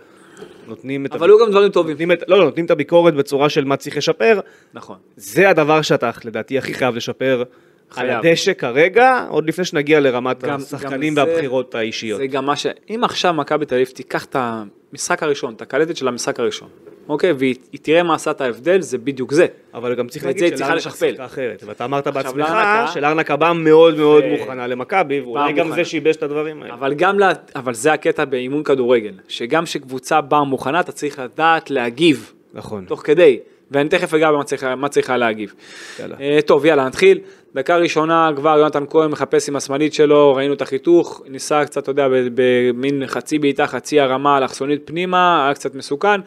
נותנים 0.67 1.07
את, 1.07 1.13
אבל 1.15 1.29
היו 1.31 1.39
גם 1.39 1.51
דברים 1.51 1.69
טובים. 1.71 1.91
נותנים 1.91 2.13
את, 2.13 2.23
לא, 2.29 2.39
לא, 2.39 2.45
נותנים 2.45 2.65
את 2.67 2.71
הביקורת 2.71 3.15
בצורה 3.15 3.49
של 3.49 3.65
מה 3.65 3.77
צריך 3.77 3.97
לשפר, 3.97 4.41
נכון. 4.75 4.97
זה 5.17 5.49
הדבר 5.51 5.83
שאתה 5.83 6.11
לדעתי 6.25 6.59
הכי 6.59 6.75
חייב 6.75 6.97
לשפר 6.97 7.43
חייב. 7.91 8.11
על 8.11 8.17
הדשא 8.17 8.53
כרגע, 8.53 9.27
עוד 9.29 9.49
לפני 9.49 9.65
שנגיע 9.65 10.01
לרמת 10.01 10.45
גם- 10.45 10.61
השחקנים 10.61 11.15
גם 11.15 11.27
זה- 11.27 11.31
והבחירות 11.33 11.75
האישיות. 11.75 12.19
זה 12.19 12.27
גם 12.27 12.47
מה 12.47 12.57
ש... 12.57 12.67
אם 12.91 13.05
עכשיו 13.05 13.33
מכבי 13.35 13.67
תל 13.67 13.75
אביב 13.75 13.87
תיקח 13.87 14.25
את 14.25 14.37
המשחק 14.39 15.23
הראשון, 15.23 15.55
את 15.55 15.63
הקלטת 15.63 15.97
של 15.97 16.09
המשחק 16.09 16.41
הראשון, 16.41 16.69
אוקיי? 17.09 17.33
והיא 17.33 17.55
היא 17.73 17.81
תראה 17.83 18.03
מה 18.03 18.15
עשה 18.15 18.31
את 18.31 18.41
ההבדל, 18.41 18.81
זה 18.81 18.99
בדיוק 18.99 19.33
זה. 19.33 19.47
אבל 19.75 19.95
גם 19.95 20.09
צריך 20.09 20.25
להגיד 20.25 20.57
שלארנקה. 20.57 20.81
שיחקה 20.91 21.25
אחרת, 21.25 21.63
ואתה 21.67 21.85
אמרת 21.85 22.07
בעצמך 22.09 22.37
לארנקה- 22.37 22.91
שלארנקה 22.95 23.37
באה 23.37 23.53
מאוד 23.53 23.97
מאוד 23.97 24.25
מוכנה 24.39 24.67
למכבי, 24.67 25.21
ואולי 25.21 25.53
גם. 25.53 25.75
זה 25.75 25.85
שיבש 25.85 26.17
את 26.17 26.23
הדברים 26.23 26.63
האלה. 26.63 26.75
אבל 26.75 26.95
גם. 26.95 27.19
אבל 27.57 27.75
זה 27.75 27.93
הקטע 27.93 28.25
באימון 28.25 28.63
כדורגל, 28.63 29.13
שגם 29.29 29.65
כשקבוצה 29.65 30.21
באה 30.21 30.45
מוכנה, 30.45 30.81
אתה 30.81 30.93
צריך 30.93 31.19
לדעת 31.19 31.71
להגיב 31.71 32.33
נכון. 32.55 32.85
תוך 32.85 33.01
כדי. 33.05 33.39
ואני 33.73 33.89
תכף 33.89 34.15
אגע 34.15 34.31
במה 34.31 34.89
היה 35.09 35.17
להגיב. 35.17 35.55
יאללה. 36.01 36.17
אה, 36.21 36.39
טוב, 36.47 36.67
יאללה, 36.67 36.87
נתחיל. 36.87 37.19
דקה 37.55 37.77
ראשונה 37.77 38.31
כבר 38.37 38.59
יונתן 38.59 38.85
כהן 38.91 39.11
מחפש 39.11 39.49
עם 39.49 39.57
השמאלית 39.57 39.95
שלו, 39.95 40.35
ראינו 40.35 40.55
את 40.55 40.63
החיתוך, 40.63 41.23
ניסה 41.29 41.65
קצת, 41.65 41.83
אתה 41.83 41.91
יודע, 41.91 42.09
במין 42.35 43.07
חצי 43.07 43.39
בעיטה, 43.39 43.67
חצי 43.67 44.01
הרמה, 44.01 44.39
אלכסונית 44.39 44.83
פנימה, 44.85 45.45
היה 45.45 45.55
קצת 45.55 45.75
מסוכן. 45.75 46.21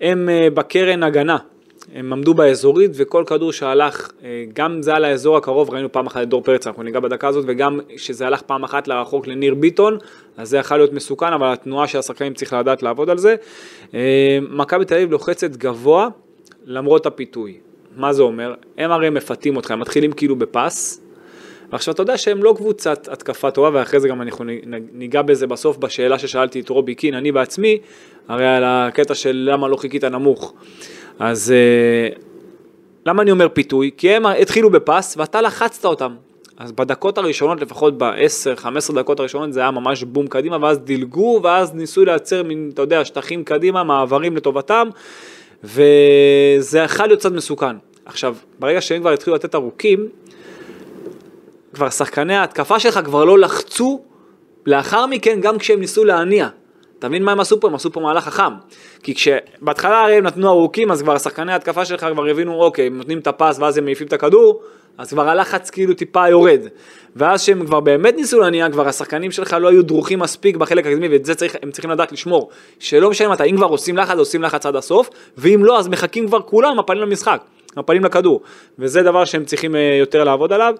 הם 0.00 0.28
אה, 0.28 0.48
בקרן 0.54 1.02
הגנה, 1.02 1.36
הם 1.94 2.12
עמדו 2.12 2.34
באזורית 2.34 2.90
וכל 2.94 3.24
כדור 3.26 3.52
שהלך, 3.52 4.10
אה, 4.24 4.44
גם 4.52 4.82
זה 4.82 4.94
על 4.94 5.04
האזור 5.04 5.36
הקרוב, 5.36 5.70
ראינו 5.70 5.92
פעם 5.92 6.06
אחת 6.06 6.22
את 6.22 6.28
דור 6.28 6.42
פרץ, 6.42 6.66
אנחנו 6.66 6.82
ניגע 6.82 7.00
בדקה 7.00 7.28
הזאת, 7.28 7.44
וגם 7.48 7.80
שזה 7.96 8.26
הלך 8.26 8.42
פעם 8.42 8.64
אחת 8.64 8.88
לרחוק 8.88 9.26
לניר 9.26 9.54
ביטון, 9.54 9.98
אז 10.36 10.48
זה 10.48 10.58
יכול 10.58 10.76
להיות 10.76 10.92
מסוכן, 10.92 11.32
אבל 11.32 11.52
התנועה 11.52 11.86
של 11.86 11.98
השחקנים 11.98 12.34
צריך 12.34 12.52
לדעת 12.52 12.82
לעבוד 12.82 13.10
על 13.10 13.18
זה. 13.18 13.36
מכבי 14.50 14.84
תל 14.84 14.94
אביב 14.94 15.10
לוחצת 15.10 15.56
גבוה 15.56 16.08
למרות 16.64 17.06
הפיתוי. 17.06 17.58
מה 17.96 18.12
זה 18.12 18.22
אומר? 18.22 18.54
הם 18.78 18.90
הרי 18.90 19.10
מפתים 19.10 19.56
אותך, 19.56 19.70
הם 19.70 19.80
מתחילים 19.80 20.12
כאילו 20.12 20.36
בפס, 20.36 21.00
ועכשיו 21.72 21.94
אתה 21.94 22.02
יודע 22.02 22.16
שהם 22.16 22.42
לא 22.42 22.54
קבוצת 22.56 23.08
התקפה 23.08 23.50
טובה, 23.50 23.70
ואחרי 23.72 24.00
זה 24.00 24.08
גם 24.08 24.22
אנחנו 24.22 24.44
ניגע 24.92 25.22
בזה 25.22 25.46
בסוף 25.46 25.76
בשאלה 25.76 26.18
ששאלתי 26.18 26.60
את 26.60 26.68
רובי 26.68 26.94
קין, 26.94 27.14
אני 27.14 27.32
בעצמי, 27.32 27.78
הרי 28.28 28.46
על 28.46 28.64
הקטע 28.66 29.14
של 29.14 29.48
למה 29.52 29.68
לא 29.68 29.76
חיכית 29.76 30.04
נמוך. 30.04 30.54
אז 31.18 31.52
אה, 31.52 32.16
למה 33.06 33.22
אני 33.22 33.30
אומר 33.30 33.48
פיתוי? 33.48 33.90
כי 33.96 34.10
הם 34.10 34.26
התחילו 34.26 34.70
בפס 34.70 35.16
ואתה 35.16 35.40
לחצת 35.40 35.84
אותם. 35.84 36.14
אז 36.58 36.72
בדקות 36.72 37.18
הראשונות, 37.18 37.60
לפחות 37.60 37.98
ב-10-15 37.98 38.94
דקות 38.94 39.20
הראשונות, 39.20 39.52
זה 39.52 39.60
היה 39.60 39.70
ממש 39.70 40.02
בום 40.02 40.26
קדימה, 40.26 40.58
ואז 40.60 40.78
דילגו, 40.78 41.40
ואז 41.42 41.74
ניסו 41.74 42.04
לייצר 42.04 42.42
מין, 42.42 42.70
אתה 42.74 42.82
יודע, 42.82 43.04
שטחים 43.04 43.44
קדימה, 43.44 43.84
מעברים 43.84 44.36
לטובתם, 44.36 44.88
וזה 45.64 46.78
יכול 46.78 47.06
להיות 47.06 47.20
קצת 47.20 47.32
מסוכן. 47.32 47.76
עכשיו, 48.04 48.36
ברגע 48.58 48.80
שהם 48.80 49.00
כבר 49.00 49.10
התחילו 49.10 49.36
לתת 49.36 49.54
ארוכים, 49.54 50.08
כבר 51.74 51.90
שחקני 51.90 52.36
ההתקפה 52.36 52.80
שלך 52.80 53.00
כבר 53.04 53.24
לא 53.24 53.38
לחצו 53.38 54.00
לאחר 54.66 55.06
מכן 55.06 55.40
גם 55.40 55.58
כשהם 55.58 55.80
ניסו 55.80 56.04
להניע. 56.04 56.48
אתה 57.00 57.08
מבין 57.08 57.22
מה 57.22 57.32
הם 57.32 57.40
עשו 57.40 57.60
פה? 57.60 57.68
הם 57.68 57.74
עשו 57.74 57.92
פה 57.92 58.00
מהלך 58.00 58.24
חכם. 58.24 58.52
כי 59.02 59.14
כשבהתחלה 59.14 60.00
הרי 60.00 60.14
הם 60.14 60.24
נתנו 60.24 60.48
ארוכים, 60.48 60.90
אז 60.90 61.02
כבר 61.02 61.18
שחקני 61.18 61.52
ההתקפה 61.52 61.84
שלך 61.84 62.06
כבר 62.12 62.26
הבינו, 62.26 62.62
אוקיי, 62.62 62.86
הם 62.86 62.96
נותנים 62.98 63.18
את 63.18 63.26
הפס 63.26 63.58
ואז 63.58 63.78
הם 63.78 63.84
מעיפים 63.84 64.06
את 64.06 64.12
הכדור, 64.12 64.62
אז 64.98 65.10
כבר 65.10 65.28
הלחץ 65.28 65.70
כאילו 65.70 65.94
טיפה 65.94 66.28
יורד. 66.28 66.60
ואז 67.16 67.42
שהם 67.42 67.66
כבר 67.66 67.80
באמת 67.80 68.16
ניסו 68.16 68.40
להניע, 68.40 68.70
כבר 68.70 68.88
השחקנים 68.88 69.30
שלך 69.30 69.56
לא 69.60 69.68
היו 69.68 69.82
דרוכים 69.82 70.18
מספיק 70.18 70.56
בחלק 70.56 70.86
הקדמי, 70.86 71.08
ואת 71.08 71.24
זה 71.24 71.34
צריך, 71.34 71.56
הם 71.62 71.70
צריכים 71.70 71.90
לדעת 71.90 72.12
לשמור. 72.12 72.50
שלא 72.78 73.10
משנה 73.10 73.28
מתי, 73.28 73.44
אם 73.44 73.56
כבר 73.56 73.66
עושים 73.66 73.96
לחץ, 73.96 74.18
עושים 74.18 74.42
לחץ 74.42 74.66
עד 74.66 74.76
הסוף, 74.76 75.10
ואם 75.36 75.64
לא, 75.64 75.78
אז 75.78 75.88
מחכים 75.88 76.26
כבר 76.26 76.40
כולם 76.40 76.78
הפנים 76.78 77.02
למשחק. 77.02 77.42
הפנים 77.76 78.04
לכדור, 78.04 78.40
וזה 78.78 79.02
דבר 79.02 79.24
שהם 79.24 79.44
צריכים 79.44 79.76
אה, 79.76 79.96
יותר 80.00 80.24
לעבוד 80.24 80.52
עליו. 80.52 80.74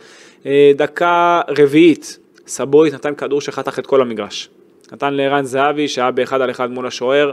אה, 0.47 0.73
דקה 0.77 1.41
רביעית, 1.49 2.19
סבורית 2.47 2.95
נתן 2.95 3.15
כדור 3.15 3.41
שחתך 3.41 3.79
את 3.79 3.87
כל 3.87 4.01
המגרש. 4.01 4.49
נתן 4.93 5.15
לערן 5.15 5.45
זהבי 5.45 5.89
שהיה 5.89 6.11
באחד 6.11 6.41
על 6.41 6.51
אחד 6.51 6.71
מול 6.71 6.87
השוער. 6.87 7.33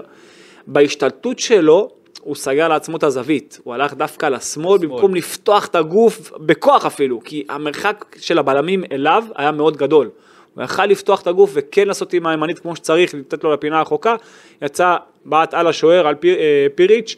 בהשתלטות 0.68 1.40
שלו 1.40 1.90
הוא 2.22 2.36
סגר 2.36 2.68
לעצמו 2.68 2.98
את 2.98 3.04
הזווית, 3.04 3.60
הוא 3.64 3.74
הלך 3.74 3.94
דווקא 3.94 4.26
לשמאל 4.26 4.78
במקום 4.78 5.16
לפתוח 5.16 5.66
את 5.66 5.76
הגוף 5.76 6.32
בכוח 6.38 6.86
אפילו, 6.86 7.22
כי 7.24 7.44
המרחק 7.50 8.06
של 8.20 8.38
הבלמים 8.40 8.84
אליו 8.92 9.24
היה 9.36 9.52
מאוד 9.52 9.78
גדול. 9.78 10.10
הוא 10.56 10.64
יכל 10.64 10.86
לפתוח 10.86 11.22
את 11.22 11.28
הגוף 11.28 11.52
וכן 11.54 11.88
לעשות 11.88 12.14
עם 12.14 12.28
הימנית 12.28 12.60
כמו 12.60 12.76
שצריך, 12.76 13.14
לתת 13.14 13.44
לו 13.44 13.54
לפינה 13.54 13.80
הרחוקה, 13.80 14.16
יצא, 14.62 14.96
בעט 15.26 15.54
על 15.54 15.68
השוער, 15.68 16.08
על 16.08 16.16
פיר, 16.16 16.36
אה, 16.36 16.68
פיריץ', 16.76 17.16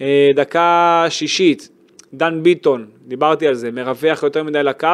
אה, 0.00 0.30
דקה 0.34 1.06
שישית, 1.08 1.68
דן 2.14 2.42
ביטון, 2.42 2.86
דיברתי 3.06 3.46
על 3.46 3.54
זה, 3.54 3.70
מרווח 3.70 4.22
יותר 4.22 4.42
מדי 4.42 4.62
לקו, 4.62 4.88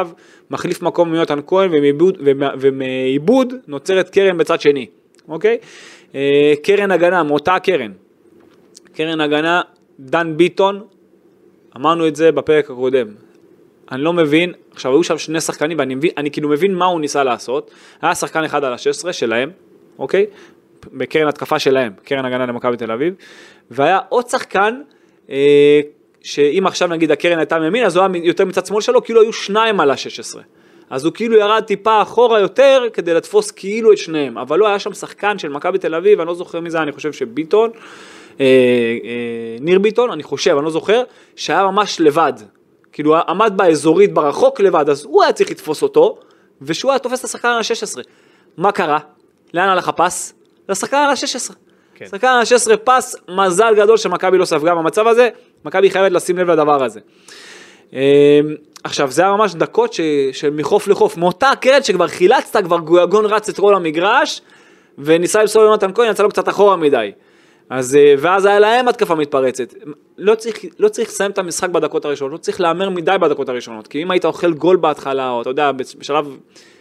מחליף 0.51 0.83
מקום 0.83 1.13
מיונתן 1.13 1.39
כהן 1.47 1.71
ומעיבוד, 2.61 3.55
נוצרת 3.67 4.09
קרן 4.11 4.39
בצד 4.39 4.61
שני, 4.61 4.87
אוקיי? 5.29 5.59
אה, 6.15 6.53
קרן 6.63 6.91
הגנה, 6.91 7.23
מאותה 7.23 7.59
קרן. 7.59 7.93
קרן 8.95 9.21
הגנה, 9.21 9.61
דן 10.01 10.37
ביטון, 10.37 10.83
אמרנו 11.77 12.09
את 12.09 12.17
זה 12.17 12.33
בפרק 12.33 12.71
הקודם. 12.71 13.07
אני 13.93 14.03
לא 14.03 14.13
מבין, 14.13 14.53
עכשיו 14.71 14.93
היו 14.93 15.05
שם 15.05 15.19
שני 15.19 15.41
שחקנים 15.41 15.79
ואני 15.79 15.95
מבין, 15.95 16.11
אני 16.17 16.31
כאילו 16.31 16.49
מבין 16.49 16.75
מה 16.75 16.87
הוא 16.87 17.01
ניסה 17.01 17.25
לעשות. 17.25 17.71
היה 18.03 18.15
שחקן 18.15 18.45
אחד 18.45 18.65
על 18.65 18.73
ה-16 18.73 19.13
שלהם, 19.13 19.51
אוקיי? 19.99 20.27
בקרן 20.93 21.29
התקפה 21.29 21.59
שלהם, 21.59 21.93
קרן 22.05 22.25
הגנה 22.25 22.47
למכבי 22.47 22.77
תל 22.77 22.93
אביב, 22.93 23.15
והיה 23.71 23.99
עוד 24.09 24.29
שחקן, 24.29 24.81
אה, 25.31 25.81
שאם 26.29 26.67
עכשיו 26.67 26.89
נגיד 26.89 27.11
הקרן 27.11 27.39
הייתה 27.39 27.59
מימין, 27.59 27.85
אז 27.85 27.97
הוא 27.97 28.05
היה 28.05 28.25
יותר 28.25 28.45
מצד 28.45 28.67
שמאל 28.67 28.81
שלו, 28.81 29.05
כאילו 29.05 29.21
היו 29.21 29.33
שניים 29.33 29.81
על 29.81 29.91
ה-16. 29.91 30.39
אז 30.91 31.05
הוא 31.05 31.13
כאילו 31.13 31.37
ירד 31.37 31.63
טיפה 31.67 32.03
אחורה 32.03 32.41
יותר 32.41 32.83
כדי 32.93 33.15
לתפוס 33.15 33.51
כאילו 33.51 33.93
את 33.93 33.99
שניהם, 33.99 34.39
אבל 34.39 34.59
לא 34.59 34.69
היה 34.69 34.79
שם 34.79 34.95
שחקן 34.95 35.39
של 35.39 35.49
מכבי 35.49 35.79
תל 35.79 35.95
אביב, 35.95 36.21
אני 36.21 36.29
לא 36.29 36.35
זוכר 36.35 36.61
מי 36.61 36.71
זה, 36.71 36.83
אני 36.83 36.93
חושב 36.93 37.13
שביטון, 37.13 37.71
אה, 38.41 38.45
אה, 38.45 39.57
ניר 39.61 39.79
ביטון, 39.79 40.11
אני 40.11 40.23
חושב, 40.23 40.57
אני 40.57 40.65
לא 40.65 40.71
זוכר, 40.71 41.03
שהיה 41.37 41.65
ממש 41.65 42.01
לבד. 42.01 42.33
כאילו 42.93 43.17
עמד 43.17 43.53
באזורית 43.57 44.13
ברחוק 44.13 44.61
לבד, 44.61 44.89
אז 44.89 45.05
הוא 45.05 45.23
היה 45.23 45.33
צריך 45.33 45.51
לתפוס 45.51 45.83
אותו, 45.83 46.19
ושהוא 46.63 46.91
היה 46.93 46.99
תופס 46.99 47.21
את 47.21 47.25
השחקן 47.25 47.49
על 47.49 47.59
ה-16. 47.59 48.03
מה 48.57 48.73
קרה? 48.73 48.99
לאן 49.55 49.69
הלך 49.69 49.89
הפס? 49.89 50.35
לשחקן 50.69 50.97
על 50.97 51.11
ה-16. 51.11 51.68
כן. 51.99 52.07
שחקן 52.07 52.26
על 52.26 52.38
ה-16 52.40 52.76
פס, 52.85 53.17
מזל 53.28 53.75
גדול 53.76 53.97
שמכבי 53.97 54.38
לא 54.38 54.45
ספגה 54.45 54.75
במצב 54.75 55.07
הזה, 55.07 55.28
מכבי 55.64 55.90
חייבת 55.90 56.12
לשים 56.12 56.38
לב 56.38 56.50
לדבר 56.50 56.85
הזה. 56.85 57.00
עכשיו 58.85 59.11
זה 59.11 59.23
היה 59.23 59.31
ממש 59.31 59.55
דקות 59.55 59.93
ש, 59.93 60.00
של 60.33 60.50
מחוף 60.50 60.88
לחוף, 60.88 61.17
מאותה 61.17 61.50
קרן 61.61 61.83
שכבר 61.83 62.09
חילצת, 62.09 62.64
כבר 62.64 62.78
גויגון 62.78 63.26
רץ 63.26 63.49
את 63.49 63.57
כל 63.57 63.75
המגרש, 63.75 64.40
וניסה 64.99 65.40
למסור 65.40 65.62
יונתן 65.62 65.90
כהן, 65.95 66.11
יצא 66.11 66.23
לו 66.23 66.28
קצת 66.28 66.49
אחורה 66.49 66.76
מדי. 66.76 67.12
אז, 67.71 67.99
ואז 68.19 68.47
היה 68.47 68.59
להם 68.59 68.89
התקפה 68.89 69.15
מתפרצת. 69.15 69.75
לא 70.19 70.35
צריך, 70.35 70.65
לא 70.79 70.89
צריך 70.89 71.09
לסיים 71.09 71.31
את 71.31 71.39
המשחק 71.39 71.69
בדקות 71.69 72.05
הראשונות, 72.05 72.33
לא 72.33 72.39
צריך 72.39 72.61
להמר 72.61 72.91
מדי 72.91 73.17
בדקות 73.23 73.49
הראשונות, 73.49 73.87
כי 73.87 74.03
אם 74.03 74.11
היית 74.11 74.25
אוכל 74.25 74.53
גול 74.53 74.77
בהתחלה, 74.77 75.31
או 75.31 75.43
אתה 75.43 75.51
יודע, 75.51 75.73
בשלב 75.73 76.37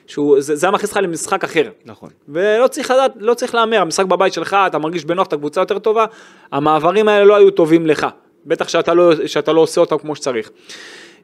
שהוא, 0.08 0.42
זה, 0.42 0.56
זה 0.56 0.68
היה 0.68 0.74
מכניס 0.74 0.90
אותך 0.90 1.04
למשחק 1.04 1.44
אחר. 1.44 1.70
נכון. 1.86 2.10
ולא 2.30 2.68
צריך 2.68 2.92
לדעת, 2.92 3.12
לא 3.20 3.34
צריך 3.34 3.56
להמר, 3.56 3.82
המשחק 3.82 4.06
בבית 4.06 4.34
שלך, 4.34 4.56
אתה 4.68 4.78
מרגיש 4.80 5.06
בנוח, 5.06 5.28
אתה 5.28 5.38
קבוצה 5.38 5.62
יותר 5.62 5.80
טובה, 5.80 6.06
המעברים 6.52 7.08
האלה 7.08 7.26
לא 7.26 7.36
היו 7.36 7.52
טובים 7.52 7.86
לך. 7.86 8.08
בטח 8.46 8.68
שאתה 8.68 8.94
לא, 8.94 9.28
שאתה 9.28 9.52
לא 9.54 9.62
עושה 9.62 9.82
אותם 9.82 9.98
כמו 9.98 10.16
שצריך. 10.16 10.50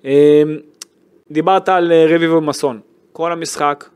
אמ, 0.05 0.09
דיברת 1.31 1.69
על 1.69 1.91
אה, 1.91 2.05
רביבו 2.15 2.35
ומסון, 2.35 2.79
כל 3.11 3.31
המשחק 3.31 3.89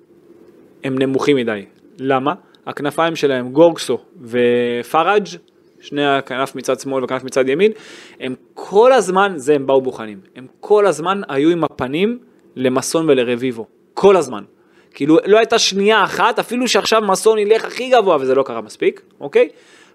הם 0.84 0.96
נמוכים 1.00 1.38
מדי. 1.38 1.66
למה? 2.00 2.32
הכנפיים 2.68 3.16
שלהם, 3.16 3.50
גורגסו 3.50 3.98
ופראג', 4.22 5.28
שני 5.80 6.06
הכנף 6.06 6.56
מצד 6.56 6.80
שמאל 6.80 7.04
וכנף 7.04 7.24
מצד 7.24 7.50
ימין, 7.50 7.72
הם 8.20 8.36
כל 8.54 8.94
הזמן, 8.94 9.34
זה 9.36 9.56
הם 9.56 9.68
באו 9.68 9.82
בוחנים, 9.82 10.20
הם 10.36 10.48
כל 10.60 10.86
הזמן 10.86 11.22
היו 11.28 11.50
עם 11.50 11.64
הפנים 11.64 12.20
למסון 12.56 13.10
ולרביבו, 13.10 13.66
כל 13.94 14.16
הזמן. 14.16 14.44
כאילו 14.94 15.18
לא 15.26 15.38
הייתה 15.38 15.60
שנייה 15.60 16.04
אחת, 16.04 16.40
אפילו 16.40 16.68
שעכשיו 16.68 17.02
מסון 17.02 17.38
ילך 17.38 17.66
הכי 17.66 17.90
גבוה 17.90 18.18
וזה 18.20 18.36
לא 18.36 18.44
קרה 18.44 18.62
מספיק, 18.62 19.02
אוקיי? 19.20 19.50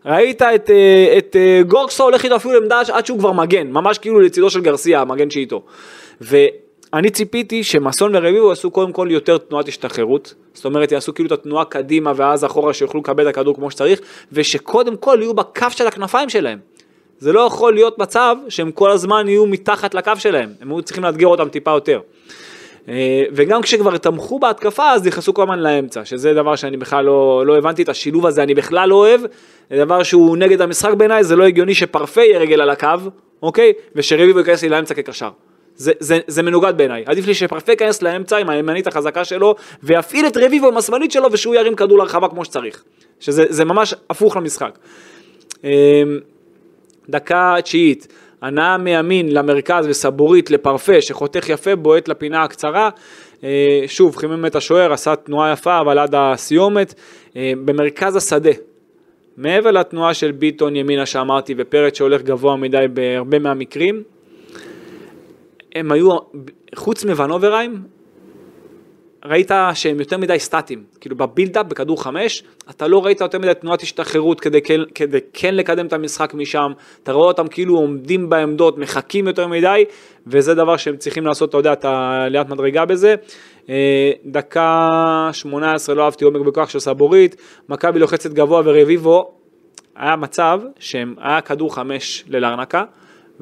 ראית 0.06 0.42
את, 0.42 0.70
אה, 0.70 1.14
את 1.18 1.36
אה, 1.36 1.62
גורקסו 1.68 2.04
הולך 2.04 2.24
איתו 2.24 2.36
אפילו 2.36 2.54
לעמדה 2.54 2.80
עד 2.92 3.06
שהוא 3.06 3.18
כבר 3.18 3.32
מגן, 3.32 3.70
ממש 3.70 3.98
כאילו 3.98 4.20
לצידו 4.20 4.50
של 4.50 4.60
גרסיה, 4.60 5.00
המגן 5.00 5.30
שאיתו. 5.30 5.62
ואני 6.92 7.10
ציפיתי 7.10 7.64
שמסון 7.64 8.16
ורביבו 8.16 8.48
יעשו 8.48 8.70
קודם 8.70 8.92
כל 8.92 9.08
יותר 9.10 9.38
תנועת 9.38 9.68
השתחררות, 9.68 10.34
זאת 10.54 10.64
אומרת 10.64 10.92
יעשו 10.92 11.14
כאילו 11.14 11.26
את 11.26 11.32
התנועה 11.32 11.64
קדימה 11.64 12.12
ואז 12.16 12.44
אחורה 12.44 12.72
שיוכלו 12.72 13.00
לקבל 13.00 13.28
את 13.28 13.28
הכדור 13.28 13.54
כמו 13.54 13.70
שצריך, 13.70 14.00
ושקודם 14.32 14.96
כל 14.96 15.18
יהיו 15.20 15.34
בקו 15.34 15.66
של 15.70 15.86
הכנפיים 15.86 16.28
שלהם. 16.28 16.58
זה 17.18 17.32
לא 17.32 17.40
יכול 17.40 17.74
להיות 17.74 17.98
מצב 17.98 18.36
שהם 18.48 18.70
כל 18.70 18.90
הזמן 18.90 19.28
יהיו 19.28 19.46
מתחת 19.46 19.94
לקו 19.94 20.12
שלהם, 20.18 20.52
הם 20.60 20.70
היו 20.70 20.82
צריכים 20.82 21.04
לאתגר 21.04 21.26
אותם 21.26 21.48
טיפה 21.48 21.70
יותר. 21.70 22.00
אה, 22.88 23.24
וגם 23.32 23.62
כשכבר 23.62 23.96
תמכו 23.96 24.38
בהתקפה 24.38 24.90
אז 24.90 25.06
נכנסו 25.06 25.34
כל 25.34 25.42
הזמן 25.42 25.58
לאמצע, 25.58 26.04
שזה 26.04 26.34
דבר 26.34 26.56
שאני 26.56 26.76
בכלל 26.76 27.04
לא, 27.04 27.42
לא 27.46 27.58
הבנתי 27.58 27.82
את 27.82 27.88
השילוב 27.88 28.26
הזה, 28.26 28.42
אני 28.42 28.54
בכלל 28.54 28.88
לא 28.88 28.94
אוהב, 28.94 29.20
זה 29.70 29.76
דבר 29.84 30.02
שהוא 30.02 30.36
נגד 30.36 30.60
המשחק 30.60 30.94
בעיניי, 30.94 31.24
זה 31.24 31.36
לא 31.36 31.44
הגיוני 31.44 31.74
שפרפה 31.74 32.20
יהיה 32.20 32.38
רגל 32.38 32.60
על 32.60 32.70
הקו, 32.70 32.88
אוקיי? 33.42 33.72
ושרביבו 33.94 34.38
ייכנס 34.38 34.62
לי 34.62 34.68
לאמצע 34.68 34.94
כקשר. 34.94 35.30
זה, 35.82 35.92
זה, 35.98 36.18
זה 36.26 36.42
מנוגד 36.42 36.72
בעיניי, 36.76 37.02
עדיף 37.06 37.26
לי 37.26 37.34
שפרפה 37.34 37.72
ייכנס 37.72 38.02
לאמצע 38.02 38.36
עם 38.36 38.50
הימנית 38.50 38.86
החזקה 38.86 39.24
שלו 39.24 39.54
ויפעיל 39.82 40.26
את 40.26 40.36
רביבו 40.36 40.68
עם 40.68 40.76
השמאלית 40.76 41.12
שלו 41.12 41.32
ושהוא 41.32 41.54
ירים 41.54 41.74
כדור 41.74 41.98
לרחבה 41.98 42.28
כמו 42.28 42.44
שצריך, 42.44 42.84
שזה 43.20 43.64
ממש 43.64 43.94
הפוך 44.10 44.36
למשחק. 44.36 44.78
אה, 45.64 46.02
דקה 47.08 47.54
תשיעית, 47.62 48.08
הנאה 48.42 48.78
מימין 48.78 49.32
למרכז 49.32 49.86
וסבורית 49.88 50.50
לפרפה 50.50 51.00
שחותך 51.00 51.48
יפה 51.48 51.76
בועט 51.76 52.08
לפינה 52.08 52.42
הקצרה. 52.42 52.90
אה, 53.44 53.82
שוב, 53.86 54.16
חימם 54.16 54.46
את 54.46 54.56
השוער, 54.56 54.92
עשה 54.92 55.16
תנועה 55.16 55.52
יפה 55.52 55.80
אבל 55.80 55.98
עד 55.98 56.14
הסיומת. 56.14 56.94
אה, 57.36 57.52
במרכז 57.64 58.16
השדה, 58.16 58.50
מעבר 59.36 59.70
לתנועה 59.70 60.14
של 60.14 60.32
ביטון 60.32 60.76
ימינה 60.76 61.06
שאמרתי 61.06 61.54
ופרץ 61.58 61.96
שהולך 61.96 62.22
גבוה 62.22 62.56
מדי 62.56 62.86
בהרבה 62.92 63.38
מהמקרים, 63.38 64.02
הם 65.74 65.92
היו, 65.92 66.16
חוץ 66.74 67.04
מוונוברהיים, 67.04 67.82
ראית 69.24 69.50
שהם 69.74 70.00
יותר 70.00 70.18
מדי 70.18 70.38
סטטיים, 70.38 70.84
כאילו 71.00 71.16
בבילדאפ 71.16 71.66
בכדור 71.66 72.02
חמש, 72.02 72.42
אתה 72.70 72.88
לא 72.88 73.04
ראית 73.04 73.20
יותר 73.20 73.38
מדי 73.38 73.52
תנועת 73.60 73.82
השתחררות 73.82 74.40
כדי, 74.40 74.62
כן- 74.62 74.80
כדי 74.94 75.18
כן 75.32 75.54
לקדם 75.54 75.86
את 75.86 75.92
המשחק 75.92 76.34
משם, 76.34 76.72
אתה 77.02 77.12
רואה 77.12 77.26
אותם 77.26 77.48
כאילו 77.48 77.76
עומדים 77.76 78.28
בעמדות, 78.28 78.78
מחכים 78.78 79.26
יותר 79.26 79.46
מדי, 79.46 79.84
וזה 80.26 80.54
דבר 80.54 80.76
שהם 80.76 80.96
צריכים 80.96 81.26
לעשות, 81.26 81.48
אתה 81.48 81.58
יודע, 81.58 81.72
את 81.72 81.84
העליית 81.84 82.48
מדרגה 82.48 82.84
בזה. 82.84 83.14
אה, 83.68 84.10
דקה 84.24 84.88
18 85.32 85.94
לא 85.94 86.04
אהבתי 86.04 86.24
עומק 86.24 86.46
בכוח 86.46 86.68
של 86.68 86.78
סבורית, 86.78 87.36
מכבי 87.68 87.98
לוחצת 87.98 88.32
גבוה 88.32 88.62
ורביבו, 88.64 89.32
היה 89.96 90.16
מצב 90.16 90.60
שהיה 90.78 91.40
כדור 91.44 91.74
חמש 91.74 92.24
ללרנקה, 92.28 92.84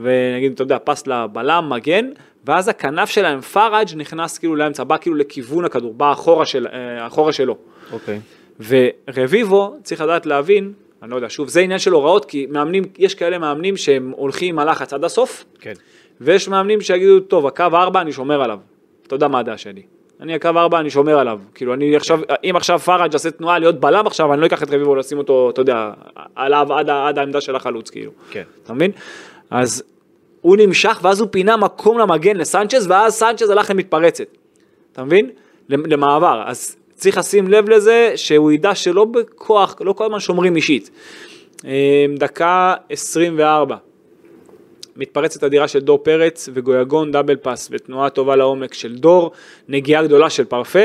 ונגיד, 0.02 0.52
אתה 0.52 0.62
יודע, 0.62 0.78
פס 0.84 1.06
לבלם, 1.06 1.70
מגן, 1.70 2.10
ואז 2.44 2.68
הכנף 2.68 3.10
שלהם, 3.10 3.40
פראג' 3.40 3.88
נכנס 3.96 4.38
כאילו 4.38 4.56
לאמצע, 4.56 4.84
בא 4.84 4.96
כאילו 4.96 5.16
לכיוון 5.16 5.64
הכדור, 5.64 5.94
בא 5.94 6.12
אחורה, 6.12 6.46
של, 6.46 6.66
אה, 6.72 7.06
אחורה 7.06 7.32
שלו. 7.32 7.56
אוקיי. 7.92 8.20
ורביבו, 8.68 9.76
צריך 9.82 10.00
לדעת 10.00 10.26
להבין, 10.26 10.72
אני 11.02 11.10
לא 11.10 11.16
יודע, 11.16 11.30
שוב, 11.30 11.48
זה 11.48 11.60
עניין 11.60 11.78
של 11.78 11.92
הוראות, 11.92 12.24
כי 12.24 12.46
מאמנים, 12.50 12.84
יש 12.98 13.14
כאלה 13.14 13.38
מאמנים 13.38 13.76
שהם 13.76 14.12
הולכים 14.16 14.54
עם 14.54 14.58
הלחץ 14.58 14.92
עד 14.92 15.04
הסוף, 15.04 15.44
כן. 15.60 15.72
ויש 16.20 16.48
מאמנים 16.48 16.80
שיגידו, 16.80 17.20
טוב, 17.20 17.46
הקו 17.46 17.64
4 17.72 18.00
אני 18.00 18.12
שומר 18.12 18.42
עליו. 18.42 18.58
אתה 19.06 19.14
יודע 19.14 19.28
מה 19.28 19.38
הדעה 19.38 19.58
שלי. 19.58 19.82
אני 20.20 20.34
הקו 20.34 20.48
4 20.48 20.80
אני 20.80 20.90
שומר 20.90 21.18
עליו. 21.18 21.40
כאילו 21.54 21.74
אני 21.74 21.96
עכשיו, 21.96 22.20
אם 22.44 22.56
עכשיו 22.56 22.78
פראג' 22.78 23.12
עושה 23.12 23.30
תנועה 23.30 23.58
להיות 23.58 23.80
בלם 23.80 24.06
עכשיו, 24.06 24.32
אני 24.32 24.40
לא 24.40 24.46
אקח 24.46 24.62
את 24.62 24.68
רביבו 24.70 24.94
לשים 24.94 25.18
אותו, 25.18 25.50
אתה 25.50 25.60
יודע, 25.60 25.90
עליו 26.34 26.72
עד, 26.72 26.90
עד 26.90 27.18
העמדה 27.18 27.40
של 27.40 27.56
החלוץ, 27.56 27.90
כאילו. 27.90 28.12
כן. 28.30 28.42
אתה 28.64 28.72
מבין? 28.72 28.90
אז 29.50 29.82
הוא 30.40 30.56
נמשך 30.56 31.00
ואז 31.02 31.20
הוא 31.20 31.28
פינה 31.30 31.56
מקום 31.56 31.98
למגן 31.98 32.36
לסנצ'ז 32.36 32.86
ואז 32.90 33.14
סנצ'ז 33.14 33.50
הלך 33.50 33.70
למתפרצת. 33.70 34.24
אתה 34.92 35.04
מבין? 35.04 35.30
למ- 35.68 35.86
למעבר. 35.86 36.42
אז 36.46 36.76
צריך 36.94 37.18
לשים 37.18 37.48
לב 37.48 37.68
לזה 37.68 38.12
שהוא 38.16 38.52
ידע 38.52 38.74
שלא 38.74 39.04
בכוח, 39.04 39.76
לא 39.80 39.92
כל 39.92 40.04
הזמן 40.04 40.20
שומרים 40.20 40.56
אישית. 40.56 40.90
אה, 41.64 41.70
דקה 42.18 42.74
24. 42.90 43.76
מתפרצת 44.96 45.44
אדירה 45.44 45.68
של 45.68 45.78
דור 45.78 45.98
פרץ 45.98 46.48
וגויגון 46.54 47.12
דאבל 47.12 47.36
פאס 47.36 47.68
ותנועה 47.72 48.10
טובה 48.10 48.36
לעומק 48.36 48.74
של 48.74 48.94
דור, 48.96 49.30
נגיעה 49.68 50.02
גדולה 50.02 50.30
של 50.30 50.44
פרפה. 50.44 50.78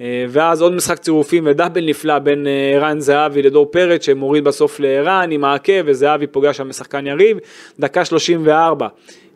אה, 0.00 0.24
ואז 0.28 0.62
עוד 0.62 0.72
משחק 0.72 0.98
צירופים 0.98 1.46
ודאבל 1.46 1.84
נפלא 1.88 2.18
בין 2.18 2.46
אה, 2.46 2.72
ערן 2.74 3.00
זהבי 3.00 3.42
לדור 3.42 3.66
פרץ 3.70 4.04
שמוריד 4.04 4.44
בסוף 4.44 4.80
לערן 4.80 5.30
עם 5.32 5.44
העקב 5.44 5.82
וזהבי 5.86 6.26
פוגע 6.26 6.52
שם 6.52 6.68
בשחקן 6.68 7.06
יריב, 7.06 7.38
דקה 7.78 8.04
34, 8.04 8.86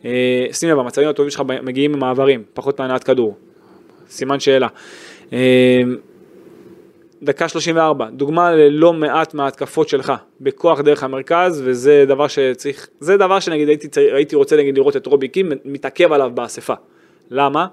אה, 0.05 0.11
שים 0.51 0.69
לב 0.69 0.79
המצבים 0.79 1.09
הטובים 1.09 1.31
שלך 1.31 1.41
מגיעים 1.63 1.91
ממעברים, 1.91 2.43
פחות 2.53 2.81
מהנעת 2.81 3.03
כדור, 3.03 3.35
סימן 4.09 4.39
שאלה. 4.39 4.67
דקה 7.23 7.49
34, 7.49 8.09
דוגמה 8.09 8.51
ללא 8.51 8.93
מעט 8.93 9.33
מההתקפות 9.33 9.89
שלך, 9.89 10.13
בכוח 10.41 10.81
דרך 10.81 11.03
המרכז, 11.03 11.61
וזה 11.65 12.05
דבר 12.07 12.27
שצריך, 12.27 12.87
זה 12.99 13.17
דבר 13.17 13.39
שנגיד 13.39 13.67
הייתי, 13.67 13.87
הייתי 14.15 14.35
רוצה 14.35 14.57
נגיד 14.57 14.77
לראות 14.77 14.97
את 14.97 15.05
רובי 15.05 15.27
קים 15.27 15.51
מתעכב 15.65 16.11
עליו 16.11 16.31
באספה. 16.33 16.73
למה? 17.31 17.67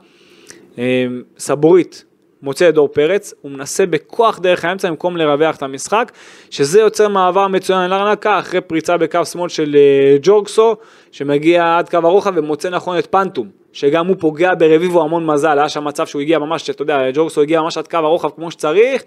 סבורית 1.38 2.04
מוצא 2.42 2.68
את 2.68 2.74
דור 2.74 2.88
פרץ, 2.88 3.34
הוא 3.40 3.52
מנסה 3.52 3.86
בכוח 3.86 4.38
דרך 4.38 4.64
האמצע 4.64 4.88
במקום 4.88 5.16
לרווח 5.16 5.56
את 5.56 5.62
המשחק, 5.62 6.12
שזה 6.50 6.80
יוצר 6.80 7.08
מעבר 7.08 7.48
מצוין 7.48 7.90
לארנקה 7.90 8.38
אחרי 8.38 8.60
פריצה 8.60 8.96
בקו 8.96 9.24
שמאל 9.24 9.48
של 9.48 9.76
אה, 9.76 10.16
ג'ורגסו, 10.22 10.76
שמגיע 11.12 11.78
עד 11.78 11.88
קו 11.88 11.96
הרוחב 11.96 12.32
ומוצא 12.36 12.70
נכון 12.70 12.98
את 12.98 13.06
פנטום, 13.06 13.48
שגם 13.72 14.06
הוא 14.06 14.16
פוגע 14.20 14.50
ברביבו 14.58 15.02
המון 15.02 15.26
מזל, 15.26 15.58
היה 15.58 15.68
שם 15.68 15.84
מצב 15.84 16.06
שהוא 16.06 16.22
הגיע 16.22 16.38
ממש, 16.38 16.70
אתה 16.70 16.82
יודע, 16.82 16.98
ג'ורגסו 17.14 17.42
הגיע 17.42 17.60
ממש 17.60 17.78
עד 17.78 17.88
קו 17.88 17.96
הרוחב 17.96 18.28
כמו 18.36 18.50
שצריך, 18.50 19.02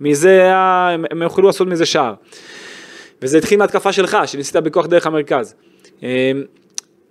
מזה 0.00 0.50
הם, 0.54 1.22
יכולו 1.26 1.46
לעשות 1.46 1.68
מזה 1.68 1.86
שער. 1.86 2.14
וזה 3.22 3.38
התחיל 3.38 3.58
מהתקפה 3.58 3.92
שלך, 3.92 4.18
שניסית 4.26 4.56
בכוח 4.56 4.86
דרך 4.86 5.06
המרכז. 5.06 5.54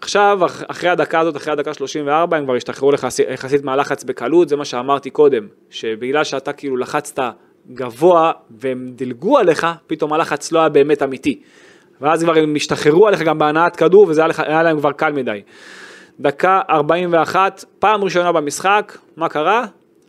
עכשיו, 0.01 0.39
אח- 0.45 0.63
אחרי 0.67 0.89
הדקה 0.89 1.19
הזאת, 1.19 1.37
אחרי 1.37 1.53
הדקה 1.53 1.73
34, 1.73 2.37
הם 2.37 2.43
כבר 2.45 2.55
השתחררו 2.55 2.91
יחסית 3.29 3.63
מהלחץ 3.63 4.03
בקלות, 4.03 4.49
זה 4.49 4.55
מה 4.55 4.65
שאמרתי 4.65 5.09
קודם, 5.09 5.47
שבגלל 5.69 6.23
שאתה 6.23 6.53
כאילו 6.53 6.77
לחצת 6.77 7.19
גבוה 7.73 8.31
והם 8.51 8.91
דילגו 8.95 9.37
עליך, 9.37 9.67
פתאום 9.87 10.13
הלחץ 10.13 10.51
לא 10.51 10.59
היה 10.59 10.69
באמת 10.69 11.03
אמיתי. 11.03 11.41
ואז 12.01 12.23
כבר 12.23 12.35
הם 12.37 12.55
השתחררו 12.55 13.07
עליך 13.07 13.21
גם 13.21 13.37
בהנעת 13.37 13.75
כדור, 13.75 14.05
וזה 14.09 14.21
היה, 14.21 14.27
לך, 14.27 14.39
היה 14.39 14.63
להם 14.63 14.79
כבר 14.79 14.91
קל 14.91 15.11
מדי. 15.11 15.41
דקה 16.19 16.61
41, 16.69 17.65
פעם 17.79 18.03
ראשונה 18.03 18.31
במשחק, 18.31 18.97
מה 19.17 19.29
קרה? 19.29 19.65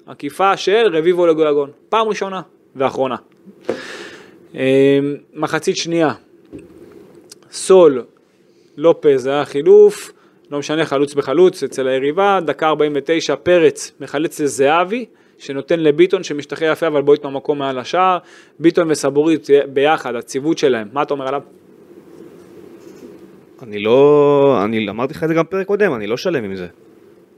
עקיפה 0.07 0.57
של 0.57 0.87
רביבו 0.93 1.27
לגויגון. 1.27 1.71
פעם 1.89 2.09
ראשונה 2.09 2.41
ואחרונה. 2.77 3.17
אה, 4.55 4.99
מחצית 5.35 5.77
שנייה, 5.77 6.13
סול, 7.53 8.03
לופז 8.77 9.27
היה 9.27 9.45
חילוף, 9.45 10.13
לא 10.51 10.59
משנה, 10.59 10.85
חלוץ 10.85 11.15
בחלוץ 11.15 11.63
אצל 11.63 11.89
היריבה, 11.89 12.39
דקה 12.45 12.69
49 12.69 13.37
פרץ 13.37 13.93
מחלץ 14.01 14.41
לזהבי, 14.41 15.05
שנותן 15.39 15.81
לביטון 15.81 16.23
שמשתחרר 16.23 16.73
יפה 16.73 16.87
אבל 16.87 17.03
בועט 17.03 17.25
מהמקום 17.25 17.59
מעל 17.59 17.79
השער, 17.79 18.19
ביטון 18.59 18.91
וסבורית 18.91 19.47
ביחד, 19.73 20.15
הציוות 20.15 20.59
שלהם, 20.59 20.89
מה 20.93 21.03
אתה 21.03 21.15
אומר 21.15 21.29
עליו? 21.29 21.43
אני 23.63 23.79
לא... 23.79 24.61
אני 24.65 24.91
אמרתי 24.91 25.15
לך 25.15 25.25
את 25.25 25.29
זה 25.29 25.35
גם 25.35 25.45
בפרק 25.45 25.67
קודם, 25.67 25.95
אני 25.95 26.07
לא 26.07 26.17
שלם 26.17 26.45
עם 26.45 26.57
זה. 26.57 26.67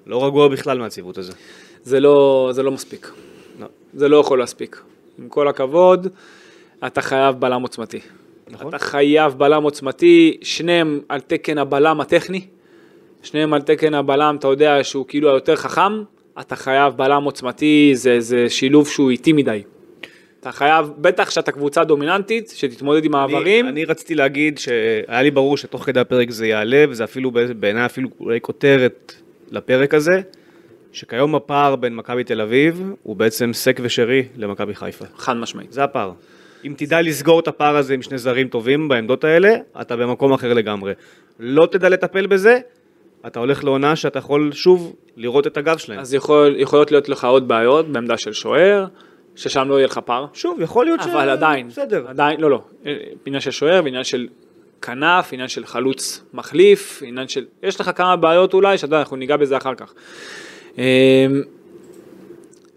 לא 0.07 0.27
רגוע 0.27 0.49
בכלל 0.49 0.79
מהציוות 0.79 1.19
הזה. 1.19 1.33
זה 1.83 2.01
לא, 2.01 2.49
זה 2.53 2.63
לא 2.63 2.71
מספיק, 2.71 3.11
לא. 3.61 3.67
זה 3.95 4.09
לא 4.09 4.17
יכול 4.17 4.39
להספיק. 4.39 4.83
עם 5.19 5.29
כל 5.29 5.49
הכבוד, 5.49 6.07
אתה 6.87 7.03
חייב 7.03 7.37
בלם 7.41 7.63
עוצמתי. 7.63 8.01
נכון. 8.51 8.69
אתה 8.69 8.79
חייב 8.79 9.33
בלם 9.33 9.63
עוצמתי, 9.63 10.37
שניהם 10.43 11.01
על 11.09 11.21
תקן 11.21 11.59
הבלם 11.59 12.01
הטכני, 12.01 12.47
שניהם 13.23 13.55
על 13.55 13.63
תקן 13.63 13.95
הבלם, 13.95 14.37
אתה 14.39 14.49
יודע, 14.49 14.85
שהוא 14.85 15.07
כאילו 15.09 15.31
היותר 15.31 15.57
חכם, 15.57 16.03
אתה 16.41 16.57
חייב 16.57 16.95
בלם 16.97 17.25
עוצמתי, 17.25 17.91
זה, 17.95 18.21
זה 18.21 18.51
שילוב 18.51 18.89
שהוא 18.89 19.11
איטי 19.11 19.33
מדי. 19.33 19.63
אתה 20.41 20.53
חייב, 20.53 20.91
בטח 20.99 21.31
שאתה 21.31 21.53
קבוצה 21.53 21.85
דומיננטית, 21.85 22.53
שתתמודד 22.57 23.05
עם 23.05 23.15
העברים, 23.15 23.65
אני, 23.65 23.73
אני 23.73 23.85
רציתי 23.85 24.15
להגיד 24.15 24.59
שהיה 24.59 25.23
לי 25.23 25.31
ברור 25.31 25.57
שתוך 25.57 25.85
כדי 25.85 26.01
הפרק 26.01 26.31
זה 26.31 26.47
יעלה, 26.47 26.85
וזה 26.89 27.05
אפילו 27.05 27.31
בעיניי 27.61 27.87
אפילו 27.87 28.09
אולי 28.21 28.41
כותרת 28.41 29.13
לפרק 29.51 29.95
הזה, 29.95 30.21
שכיום 30.93 31.35
הפער 31.35 31.77
בין 31.77 31.97
מכבי 31.97 32.25
תל 32.25 32.41
אביב 32.41 32.93
הוא 33.03 33.17
בעצם 33.17 33.53
סק 33.53 33.79
ושרי 33.83 34.25
למכבי 34.37 34.75
חיפה. 34.75 35.05
חד 35.17 35.37
משמעית. 35.37 35.73
זה 35.73 35.85
הפער. 35.85 36.13
אם 36.65 36.75
תדע 36.77 37.03
לסגור 37.03 37.41
את 37.41 37.49
הפער 37.49 37.77
הזה 37.77 37.95
עם 37.95 38.03
שני 38.03 38.19
זרים 38.19 38.49
טובים 38.49 38.89
בעמדות 38.89 39.25
האלה, 39.25 39.55
אתה 39.81 39.97
במקום 39.97 40.33
אחר 40.33 40.53
לגמרי. 40.53 40.93
לא 41.41 41.67
תדע 41.67 41.89
לטפל 41.89 42.27
בזה, 42.27 42.59
אתה 43.27 43.41
הולך 43.41 43.65
לעונה 43.65 43.97
שאתה 43.97 44.19
יכול 44.19 44.53
שוב 44.53 44.97
לראות 45.17 45.47
את 45.47 45.57
הגב 45.57 45.77
שלהם. 45.77 45.99
אז 45.99 46.15
יכול, 46.15 46.55
יכולות 46.59 46.91
להיות 46.91 47.09
לך 47.09 47.25
עוד 47.25 47.49
בעיות 47.49 47.89
בעמדה 47.89 48.17
של 48.17 48.33
שוער, 48.33 48.87
ששם 49.37 49.69
לא 49.69 49.75
יהיה 49.75 49.87
לך 49.87 49.99
פער, 49.99 50.27
שוב, 50.33 50.61
יכול 50.61 50.85
להיות 50.85 51.03
ש... 51.03 51.07
אבל 51.07 51.29
עדיין, 51.29 51.69
בסדר. 51.69 52.05
עדיין, 52.09 52.41
לא, 52.41 52.51
לא, 52.51 52.63
עניין 53.27 53.41
של 53.41 53.51
שוער 53.51 53.81
ועניין 53.85 54.05
של 54.05 54.29
כנף, 54.83 55.33
עניין 55.33 55.49
של 55.49 55.67
חלוץ 55.67 56.25
מחליף, 56.35 57.03
עניין 57.07 57.29
של, 57.29 57.45
יש 57.63 57.81
לך 57.81 57.91
כמה 57.95 58.17
בעיות 58.17 58.55
אולי, 58.55 58.79
שאתה 58.79 58.87
יודע, 58.87 58.99
אנחנו 58.99 59.17
ניגע 59.17 59.37
בזה 59.37 59.57
אחר 59.57 59.75
כך. 59.75 59.95
אמ, 60.79 60.83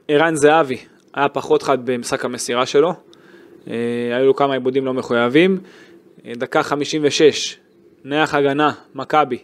ערן 0.08 0.36
זהבי 0.36 0.78
היה 1.14 1.30
פחות 1.30 1.64
חד 1.64 1.86
במשחק 1.86 2.26
המסירה 2.26 2.66
שלו, 2.66 2.94
היו 3.68 4.26
לו 4.26 4.36
כמה 4.36 4.54
עיבודים 4.54 4.86
לא 4.86 4.94
מחויבים, 4.94 5.60
אה, 6.26 6.32
דקה 6.36 6.64
56, 6.64 7.58
נייח 8.06 8.34
הגנה, 8.34 8.72
מכבי, 8.96 9.38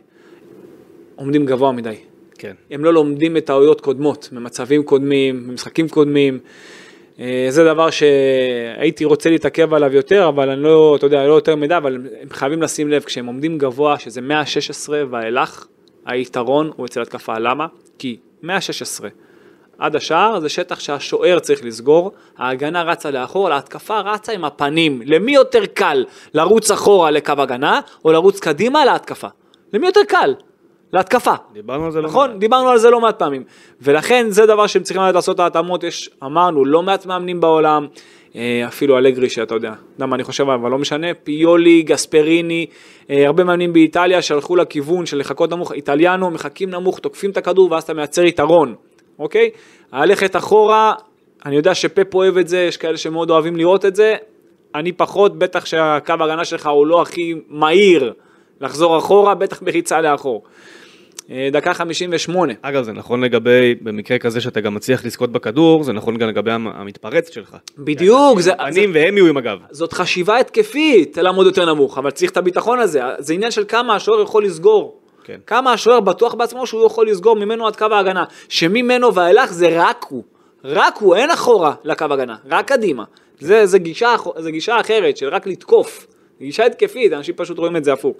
עומדים 1.15 1.45
גבוה 1.45 1.71
מדי. 1.71 1.95
כן. 2.37 2.53
הם 2.71 2.83
לא 2.83 2.93
לומדים 2.93 3.37
את 3.37 3.45
טעויות 3.45 3.81
קודמות, 3.81 4.29
ממצבים 4.31 4.83
קודמים, 4.83 5.47
ממשחקים 5.47 5.89
קודמים. 5.89 6.39
אה, 7.19 7.45
זה 7.49 7.63
דבר 7.63 7.89
שהייתי 7.89 9.05
רוצה 9.05 9.29
להתעכב 9.29 9.73
עליו 9.73 9.93
יותר, 9.93 10.29
אבל 10.29 10.49
אני 10.49 10.61
לא, 10.61 10.95
אתה 10.95 11.05
יודע, 11.05 11.27
לא 11.27 11.33
יותר 11.33 11.55
מדי, 11.55 11.77
אבל 11.77 11.95
הם 12.21 12.29
חייבים 12.29 12.61
לשים 12.61 12.89
לב, 12.89 13.03
כשהם 13.03 13.25
עומדים 13.25 13.57
גבוה, 13.57 13.99
שזה 13.99 14.21
116 14.21 15.03
ואילך, 15.09 15.65
היתרון 16.05 16.71
הוא 16.75 16.85
אצל 16.85 17.01
התקפה. 17.01 17.39
למה? 17.39 17.67
כי 17.97 18.17
116 18.43 19.09
עד 19.81 19.95
השער 19.95 20.39
זה 20.39 20.49
שטח 20.49 20.79
שהשוער 20.79 21.39
צריך 21.39 21.65
לסגור, 21.65 22.11
ההגנה 22.37 22.83
רצה 22.83 23.11
לאחור, 23.11 23.51
ההתקפה 23.51 23.99
רצה 23.99 24.31
עם 24.31 24.45
הפנים. 24.45 25.01
למי 25.05 25.33
יותר 25.33 25.65
קל 25.65 26.05
לרוץ 26.33 26.71
אחורה 26.71 27.11
לקו 27.11 27.33
הגנה, 27.37 27.79
או 28.05 28.11
לרוץ 28.11 28.39
קדימה 28.39 28.85
להתקפה? 28.85 29.27
למי 29.73 29.87
יותר 29.87 30.01
קל? 30.07 30.33
להתקפה. 30.93 31.33
דיברנו 31.53 31.85
על 31.85 31.91
זה 31.91 32.01
לא 32.01 32.07
נכון? 32.07 32.29
מעט. 32.29 32.39
דיברנו 32.39 32.69
על 32.69 32.77
זה 32.77 32.89
לא 32.89 33.01
מעט 33.01 33.19
פעמים. 33.19 33.43
ולכן 33.81 34.25
זה 34.29 34.45
דבר 34.45 34.67
שהם 34.67 34.83
צריכים 34.83 35.01
לעשות 35.13 35.35
את 35.35 35.39
ההתאמות, 35.39 35.83
יש, 35.83 36.09
אמרנו, 36.23 36.65
לא 36.65 36.83
מעט 36.83 37.05
מאמנים 37.05 37.41
בעולם, 37.41 37.87
אה, 38.35 38.63
אפילו 38.67 38.97
אלגרי 38.97 39.29
שאתה 39.29 39.55
יודע, 39.55 39.73
יודע 39.93 40.05
מה 40.05 40.15
אני 40.15 40.23
חושב, 40.23 40.49
אבל 40.49 40.71
לא 40.71 40.77
משנה, 40.77 41.07
פיולי, 41.23 41.81
גספריני, 41.81 42.65
אה, 43.09 43.27
הרבה 43.27 43.43
מאמנים 43.43 43.73
באיטליה 43.73 44.21
שהלכו 44.21 44.55
לכיוון 44.55 45.05
של 45.05 45.17
לחכות 45.17 45.51
נמוך, 45.51 45.71
איטליאנו, 45.71 46.31
מחכים 46.31 46.69
נמוך, 46.69 46.99
תוקפים 46.99 47.31
את 47.31 47.37
הכדור 47.37 47.71
ואז 47.71 47.83
אתה 47.83 47.93
מייצר 47.93 48.23
יתרון, 48.23 48.75
אוקיי? 49.19 49.49
ללכת 49.93 50.35
אחורה, 50.35 50.93
אני 51.45 51.55
יודע 51.55 51.75
שפפ 51.75 52.15
אוהב 52.15 52.37
את 52.37 52.47
זה, 52.47 52.59
יש 52.59 52.77
כאלה 52.77 52.97
שמאוד 52.97 53.29
אוהבים 53.29 53.55
לראות 53.55 53.85
את 53.85 53.95
זה, 53.95 54.15
אני 54.75 54.91
פחות, 54.91 55.39
בטח 55.39 55.65
שהקו 55.65 56.13
ההגנה 56.19 56.45
שלך 56.45 56.67
הוא 56.67 56.87
לא 56.87 57.01
הכי 57.01 57.33
מהיר 57.49 58.13
לחזור 58.61 58.97
אחורה, 58.97 59.35
בטח 59.35 59.63
בריצה 59.63 60.01
לאחור. 60.01 60.43
אה, 61.31 61.49
דקה 61.51 61.73
58. 61.73 62.53
אגב, 62.61 62.83
זה 62.83 62.91
נכון 62.93 63.21
לגבי, 63.23 63.75
במקרה 63.81 64.17
כזה 64.17 64.41
שאתה 64.41 64.61
גם 64.61 64.73
מצליח 64.75 65.05
לזכות 65.05 65.31
בכדור, 65.31 65.83
זה 65.83 65.93
נכון 65.93 66.17
גם 66.17 66.29
לגבי 66.29 66.51
המ- 66.51 66.67
המתפרץ 66.67 67.33
שלך. 67.33 67.55
בדיוק, 67.77 68.39
זה, 68.39 68.51
זה, 68.69 68.71
פנים 68.73 68.91
והם 68.93 69.17
יהיו 69.17 69.27
עם 69.27 69.37
הגב. 69.37 69.59
זאת 69.71 69.93
חשיבה 69.93 70.37
התקפית 70.37 71.17
לעמוד 71.17 71.45
יותר 71.45 71.73
נמוך, 71.73 71.97
אבל 71.97 72.11
צריך 72.11 72.31
את 72.31 72.37
הביטחון 72.37 72.79
הזה, 72.79 73.01
זה 73.19 73.33
עניין 73.33 73.51
של 73.51 73.63
כמה 73.67 73.95
השוער 73.95 74.21
יכול 74.21 74.45
לסגור. 74.45 74.97
כן. 75.23 75.39
כמה 75.47 75.73
השוער 75.73 75.99
בטוח 75.99 76.33
בעצמו 76.33 76.67
שהוא 76.67 76.85
יכול 76.85 77.09
לסגור 77.09 77.35
ממנו 77.35 77.67
עד 77.67 77.75
קו 77.75 77.85
ההגנה, 77.91 78.23
שממנו 78.49 79.15
ואילך 79.15 79.51
זה 79.51 79.69
רק 79.73 80.05
הוא, 80.09 80.23
רק 80.63 80.97
הוא, 80.97 81.15
אין 81.15 81.31
אחורה 81.31 81.73
לקו 81.83 82.05
הגנה, 82.09 82.35
רק 82.49 82.67
קדימה. 82.67 83.03
זה, 83.39 83.65
זה, 83.65 83.79
גישה, 83.79 84.15
זה 84.37 84.51
גישה 84.51 84.79
אחרת 84.79 85.17
של 85.17 85.29
רק 85.29 85.47
לתקוף, 85.47 86.07
גישה 86.41 86.65
התקפית, 86.65 87.13
אנשים 87.13 87.35
פשוט 87.35 87.57
רואים 87.57 87.75
את 87.75 87.83
זה 87.83 87.93
הפוך. 87.93 88.17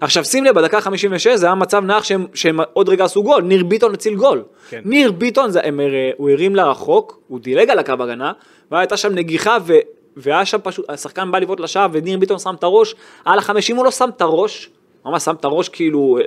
עכשיו 0.00 0.24
שים 0.24 0.44
לב, 0.44 0.54
בדקה 0.54 0.80
56 0.80 1.26
זה 1.26 1.46
היה 1.46 1.54
מצב 1.54 1.84
נח 1.84 2.04
שהם, 2.04 2.26
שהם 2.34 2.60
עוד 2.72 2.88
רגע 2.88 3.04
עשו 3.04 3.22
גול, 3.22 3.42
ניר 3.42 3.64
ביטון 3.64 3.94
הציל 3.94 4.14
גול. 4.14 4.42
כן. 4.68 4.80
ניר 4.84 5.12
ביטון, 5.12 5.50
זה, 5.50 5.60
הם, 5.64 5.80
אה, 5.80 6.10
הוא 6.16 6.30
הרים 6.30 6.56
לרחוק, 6.56 7.20
הוא 7.28 7.40
דילג 7.40 7.70
על 7.70 7.78
הקו 7.78 7.92
הגנה, 7.92 8.32
והייתה 8.70 8.96
שם 8.96 9.14
נגיחה 9.14 9.56
ו... 9.66 9.72
והיה 10.16 10.44
שם 10.44 10.58
פשוט, 10.62 10.90
השחקן 10.90 11.30
בא 11.30 11.38
לבעוט 11.38 11.60
לשער 11.60 11.88
וניר 11.92 12.18
ביטון 12.18 12.38
שם 12.38 12.54
את 12.54 12.62
הראש, 12.62 12.94
על 13.24 13.38
החמישים 13.38 13.76
הוא 13.76 13.84
לא 13.84 13.90
שם 13.90 14.08
את 14.16 14.20
הראש, 14.20 14.70
ממש 15.04 15.24
שם 15.24 15.34
את 15.34 15.44
הראש 15.44 15.68
כאילו 15.68 16.18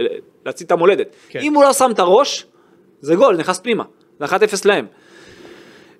להציל 0.45 0.65
את 0.67 0.71
המולדת. 0.71 1.07
כן. 1.29 1.39
אם 1.39 1.53
הוא 1.53 1.63
לא 1.63 1.73
שם 1.73 1.91
את 1.91 1.99
הראש, 1.99 2.45
זה 3.01 3.15
גול, 3.15 3.35
נכנס 3.37 3.59
פנימה, 3.59 3.83
זה 4.19 4.25
1-0 4.25 4.29
להם. 4.65 4.85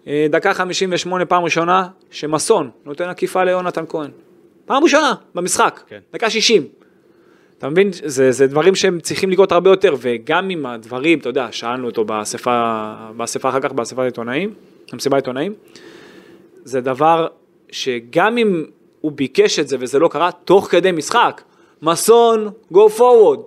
אה, 0.08 0.28
דקה 0.30 0.54
58 0.54 1.26
פעם 1.26 1.44
ראשונה 1.44 1.88
שמסון 2.12 2.70
נותן 2.86 3.10
עקיפה 3.10 3.44
ליונתן 3.44 3.84
כהן. 3.90 4.12
פעם 4.66 4.84
ראשונה 4.84 5.14
במשחק, 5.36 5.82
כן. 5.88 6.00
דקה 6.14 6.30
60. 6.30 6.68
אתה 7.58 7.70
מבין? 7.70 7.90
זה, 7.92 8.32
זה 8.32 8.48
דברים 8.48 8.76
שהם 8.76 9.00
צריכים 9.00 9.30
לקרות 9.30 9.52
הרבה 9.52 9.70
יותר, 9.70 9.96
וגם 10.00 10.50
עם 10.50 10.66
הדברים, 10.66 11.20
אתה 11.20 11.30
יודע, 11.30 11.48
שאלנו 11.52 11.88
אותו 11.88 12.06
באספה, 12.06 12.94
באספה 13.18 13.50
אחר 13.50 13.60
כך, 13.60 13.72
באספת 13.72 14.00
עיתונאים, 14.00 14.54
במסיבת 14.94 15.16
עיתונאים, 15.16 15.54
זה 16.64 16.82
דבר 16.82 17.28
שגם 17.72 18.38
אם 18.38 18.66
הוא 19.02 19.12
ביקש 19.12 19.60
את 19.60 19.68
זה 19.68 19.78
וזה 19.80 20.00
לא 20.00 20.08
קרה, 20.08 20.32
תוך 20.32 20.68
כדי 20.72 20.92
משחק, 20.92 21.42
מסון, 21.82 22.50
go 22.74 22.98
forward. 22.98 23.40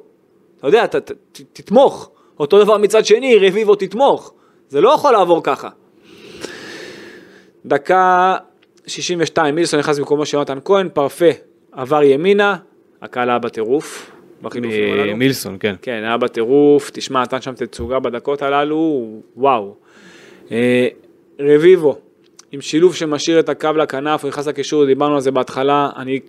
אתה 0.59 0.69
יודע, 0.69 0.87
ת, 0.87 0.97
ת, 0.97 1.13
ת, 1.33 1.41
תתמוך. 1.53 2.11
אותו 2.41 2.65
דבר 2.65 2.79
מצד 2.79 3.05
שני, 3.05 3.39
רביבו 3.49 3.75
תתמוך. 3.75 4.33
זה 4.69 4.81
לא 4.81 4.89
יכול 4.89 5.13
לעבור 5.13 5.41
ככה. 5.43 5.69
דקה 7.67 8.37
62, 8.87 9.55
מילסון 9.55 9.81
נכנס 9.81 9.99
במקומו 9.99 10.27
של 10.27 10.37
יונתן 10.37 10.59
כהן, 10.65 10.89
פרפה 10.89 11.31
עבר 11.73 12.03
ימינה, 12.03 12.57
הקהל 13.03 13.31
היה 13.31 13.39
בטירוף. 13.39 14.11
בחילופים 14.43 14.93
הללו. 14.93 15.17
מילסון, 15.17 15.57
כן. 15.61 15.75
כן, 15.83 16.03
היה 16.05 16.17
בטירוף, 16.17 16.91
תשמע, 16.91 17.23
נתן 17.23 17.41
שם 17.41 17.53
תצוגה 17.55 17.99
בדקות 17.99 18.43
הללו, 18.43 19.07
וואו. 19.37 19.75
אה, 20.53 20.89
רביבו, 21.41 21.99
עם 22.53 22.61
שילוב 22.61 22.95
שמשאיר 22.95 23.41
את 23.41 23.49
הקו 23.49 23.73
לכנף, 23.77 24.23
הוא 24.23 24.29
נכנס 24.29 24.47
לקישור, 24.47 24.87
דיברנו 24.87 25.15
על 25.15 25.21
זה 25.21 25.31
בהתחלה, 25.31 25.91
אני, 25.97 26.21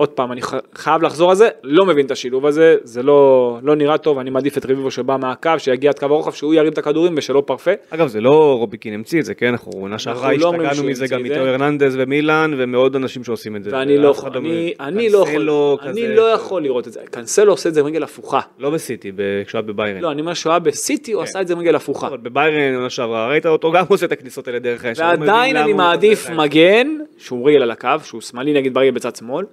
עוד 0.00 0.08
פעם, 0.08 0.32
אני 0.32 0.40
חייב 0.74 1.02
לחזור 1.02 1.30
על 1.30 1.36
זה, 1.36 1.48
לא 1.62 1.86
מבין 1.86 2.06
את 2.06 2.10
השילוב 2.10 2.46
הזה, 2.46 2.76
זה 2.84 3.02
לא, 3.02 3.58
לא 3.62 3.76
נראה 3.76 3.98
טוב, 3.98 4.18
אני 4.18 4.30
מעדיף 4.30 4.58
את 4.58 4.64
רביבו 4.64 4.90
שבא 4.90 5.16
מהקו, 5.20 5.50
שיגיע 5.58 5.90
עד 5.90 5.98
קו 5.98 6.06
הרוחב, 6.06 6.32
שהוא 6.32 6.54
ירים 6.54 6.72
את 6.72 6.78
הכדורים 6.78 7.14
ושלא 7.16 7.42
פרפה. 7.46 7.70
אגב, 7.90 8.06
זה 8.08 8.20
לא 8.20 8.56
רוביקין 8.58 8.94
המציא 8.94 9.20
את 9.20 9.24
זה, 9.24 9.34
כן? 9.34 9.46
אנחנו 9.46 9.72
עונה 9.72 9.98
שעברה 9.98 10.32
לא 10.36 10.46
אומרים 10.46 10.68
השתגענו 10.68 10.88
מזה 10.90 11.06
גם. 11.06 11.24
איתו 11.24 11.34
הרננדז 11.34 11.94
ומילאן, 11.98 12.54
ומאוד 12.58 12.96
אנשים 12.96 13.24
שעושים 13.24 13.56
את 13.56 13.64
זה. 13.64 13.70
ואני 13.72 13.98
לא 13.98 14.08
יכול, 14.08 14.28
אחד 14.28 14.36
אני, 14.36 14.72
אני 14.80 15.08
לא 15.10 15.18
יכול, 15.18 15.48
כזה- 15.80 15.90
אני 15.90 16.16
לא 16.16 16.22
יכול 16.22 16.62
לראות 16.62 16.88
את 16.88 16.92
זה, 16.92 17.00
קנסלו 17.10 17.52
עושה 17.52 17.68
את 17.68 17.74
זה 17.74 17.80
עם 17.80 17.86
רגל 17.86 18.02
הפוכה. 18.02 18.40
לא 18.58 18.70
בסיטי, 18.70 19.12
כשהוא 19.46 19.58
היה 19.58 19.62
בביירן. 19.62 20.00
לא, 20.00 20.10
אני 20.10 20.20
אומר 20.20 20.34
שהוא 20.34 20.50
היה 20.50 20.58
בסיטי, 20.58 21.12
הוא 21.12 21.22
עשה 21.22 21.40
את 21.40 21.46
זה 21.46 21.54
עם 21.54 21.60
רגל 21.60 21.74
הפוכה. 21.74 22.08
בביירן 22.16 22.74
עונה 22.74 22.90
שעברה, 22.90 23.28
ראית 23.28 23.46
אותו 23.46 23.72
גם 23.72 23.84
עושה 23.88 24.06
את 24.06 24.12
הכניסות 24.12 24.48
האלה 24.48 24.58
דרך 24.58 24.84
האש. 24.84 25.00
לא 25.00 25.04
ועדיין 25.04 25.56
אני 25.56 25.72
מעדיף. 25.72 26.30
מגן, 26.30 26.88
שהוא 27.18 27.48
רגל 27.48 27.62
על 27.62 27.70
הקו, 27.70 27.88
שהוא 28.04 28.20
שמאלי 28.20 28.52
נגיד 28.52 28.74
ברגל 28.74 28.90
בצד 28.90 29.16
שמאל, 29.16 29.44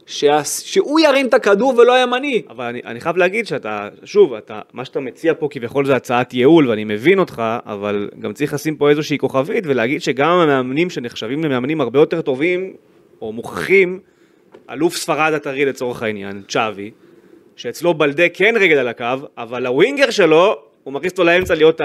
שהוא 0.44 1.00
ירים 1.00 1.28
את 1.28 1.34
הכדור 1.34 1.74
ולא 1.78 1.94
הימני. 1.94 2.42
אבל 2.50 2.66
אני, 2.66 2.82
אני 2.86 3.00
חייב 3.00 3.18
להגיד 3.18 3.48
שאתה, 3.48 3.90
שוב, 4.04 4.34
אתה, 4.34 4.62
מה 4.74 4.86
שאתה 4.86 5.00
מציע 5.00 5.34
פה 5.40 5.48
כביכול 5.52 5.86
זה 5.86 5.96
הצעת 5.96 6.34
ייעול, 6.34 6.70
ואני 6.70 6.84
מבין 6.84 7.20
אותך, 7.20 7.44
אבל 7.66 8.10
גם 8.20 8.34
צריך 8.34 8.54
לשים 8.54 8.76
פה 8.76 8.90
איזושהי 8.90 9.18
כוכבית 9.18 9.64
ולהגיד 9.68 10.02
שגם 10.02 10.30
המאמנים 10.30 10.90
שנחשבים 10.90 11.44
למאמנים 11.44 11.82
הרבה 11.82 12.00
יותר 12.00 12.22
טובים, 12.22 12.74
או 13.22 13.34
מוכחים, 13.34 14.00
אלוף 14.70 14.96
ספרד 14.96 15.34
הטרי 15.34 15.66
לצורך 15.66 16.04
העניין, 16.04 16.42
צ'אבי, 16.48 16.92
שאצלו 17.56 17.94
בלדה 17.94 18.30
כן 18.34 18.56
רגל 18.60 18.78
על 18.78 18.88
הקו, 18.88 19.06
אבל 19.38 19.66
הווינגר 19.66 20.10
שלו, 20.10 20.56
הוא 20.88 20.94
מכניס 20.94 21.12
אותו 21.12 21.24
לאמצע 21.24 21.56
להיות 21.56 21.82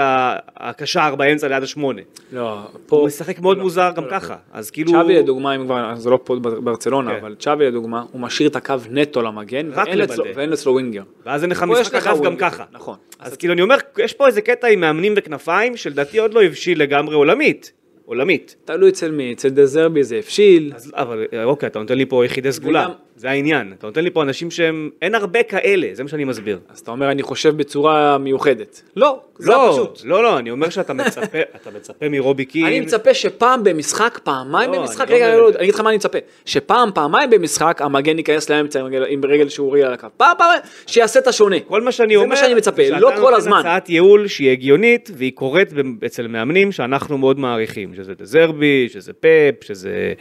הקשר 0.57 1.15
באמצע 1.15 1.47
ליד 1.47 1.63
השמונה. 1.63 2.01
לא, 2.31 2.59
פה... 2.85 2.95
הוא 2.95 3.05
משחק 3.05 3.39
מאוד 3.39 3.57
מוזר 3.57 3.91
גם 3.95 4.03
ככה, 4.11 4.35
אז 4.53 4.71
כאילו... 4.71 4.91
צ'אבי 4.91 5.15
לדוגמה, 5.15 5.55
אם 5.55 5.65
כבר, 5.65 5.95
זה 5.95 6.09
לא 6.09 6.19
פה 6.23 6.35
ברצלונה, 6.39 7.11
כן. 7.11 7.17
אבל 7.17 7.35
צ'אבי 7.39 7.65
לדוגמה, 7.65 8.03
הוא 8.11 8.21
משאיר 8.21 8.49
את 8.49 8.55
הקו 8.55 8.75
נטו 8.89 9.21
למגן, 9.21 9.69
ואין 9.73 9.97
לבלם. 9.97 10.25
ואין 10.35 10.53
אצלו 10.53 10.71
ווינגר. 10.73 11.03
ואז 11.25 11.43
אין 11.43 11.51
לך 11.51 11.63
משחק 11.63 12.07
אגב 12.07 12.23
גם 12.23 12.35
ככה. 12.35 12.63
נכון. 12.71 12.95
אז 13.19 13.37
כאילו 13.37 13.53
אני 13.53 13.61
אומר, 13.61 13.75
יש 13.97 14.13
פה 14.13 14.27
איזה 14.27 14.41
קטע 14.41 14.67
עם 14.67 14.79
מאמנים 14.79 15.13
וכנפיים, 15.17 15.77
שלדעתי 15.77 16.19
עוד 16.19 16.33
לא 16.33 16.43
הבשיל 16.43 16.81
לגמרי 16.81 17.15
עולמית. 17.15 17.71
עולמית. 18.05 18.55
תלוי 18.65 18.89
אצל 18.89 19.11
מי, 19.11 19.33
אצל 19.33 19.49
דזרבי 19.49 20.03
זה 20.03 20.15
הבשיל. 20.17 20.71
אז 20.75 20.91
אבל 20.95 21.25
אוקיי, 21.43 21.67
אתה 21.67 21.79
נותן 21.79 21.97
לי 21.97 22.05
פה 22.05 22.25
יחידי 22.25 22.51
סגולה, 22.51 22.81
וגם- 22.81 22.91
זה 23.23 23.29
העניין. 23.29 23.73
אתה 23.79 23.87
נותן 23.87 24.03
לי 24.03 24.09
פה 24.11 24.23
אנשים 24.23 24.51
שהם, 24.51 24.89
אין 25.01 25.15
הרבה 25.15 25.43
כאלה, 25.43 25.87
זה 25.93 26.03
מה 26.03 26.09
שאני 26.09 26.23
מסביר. 26.23 26.59
אז 26.69 26.79
אתה 26.79 26.91
אומר, 26.91 27.11
אני 27.11 27.23
חושב 27.23 27.57
בצורה 27.57 28.17
מיוחדת. 28.17 28.81
לא, 28.95 29.19
זה 29.37 29.51
לא, 29.51 29.69
פשוט. 29.73 30.01
לא, 30.03 30.23
לא, 30.23 30.37
אני 30.39 30.51
אומר 30.51 30.69
שאתה 30.69 30.93
מצפה, 30.93 31.39
אתה 31.61 31.69
מצפה 31.75 32.09
מרובי 32.09 32.45
קין. 32.45 32.65
אני 32.65 32.79
מצפה 32.79 33.13
שפעם 33.13 33.63
במשחק, 33.63 34.19
פעמיים 34.23 34.71
לא, 34.73 34.79
במשחק, 34.79 35.01
אני 35.01 35.09
לא 35.11 35.15
רגע, 35.25 35.37
לא, 35.37 35.51
זה. 35.51 35.57
אני 35.57 35.63
אגיד 35.63 35.73
לך 35.75 35.81
מה 35.81 35.89
אני 35.89 35.97
מצפה, 35.97 36.17
שפעם, 36.45 36.89
פעמיים 36.93 37.29
במשחק, 37.29 37.81
המגן 37.81 38.17
ייכנס 38.17 38.49
לאמצע 38.49 38.79
עם 38.79 38.85
רגל- 38.85 39.05
עם 39.09 39.25
רגל 39.25 39.49
שהוא 39.49 39.73
רגל 39.73 39.85
על 39.85 39.93
הקו. 39.93 40.07
פעם, 40.17 40.35
פעם, 40.37 40.49
שיעשה 40.87 41.19
את 41.19 41.27
השונה. 41.27 41.59
כל 41.59 41.81
מה 41.81 41.91
שאני 41.91 42.13
זה 42.13 42.17
אומר, 42.19 42.29
מה 42.29 42.35
שאני 42.35 42.53
מצפה, 42.53 42.83
שאתה 42.85 42.99
לא 42.99 43.11
כל 43.15 43.21
נותן 43.21 43.33
הזמן. 43.33 43.59
הצעת 43.59 43.89
ייעול 43.89 44.27
שהיא 44.27 44.51
הגיונית 44.51 45.09
והיא 45.13 45.31
קורית 45.35 45.69
אצל 46.05 46.27
מאמנים 46.27 46.71
שאנחנו 46.71 47.17
מאוד 47.17 47.39
מעריכים, 47.39 47.95
שזה 47.95 48.13
דזרבי, 48.13 48.89
שזה 48.89 49.13
פפ, 49.13 49.27
שזה... 49.63 50.13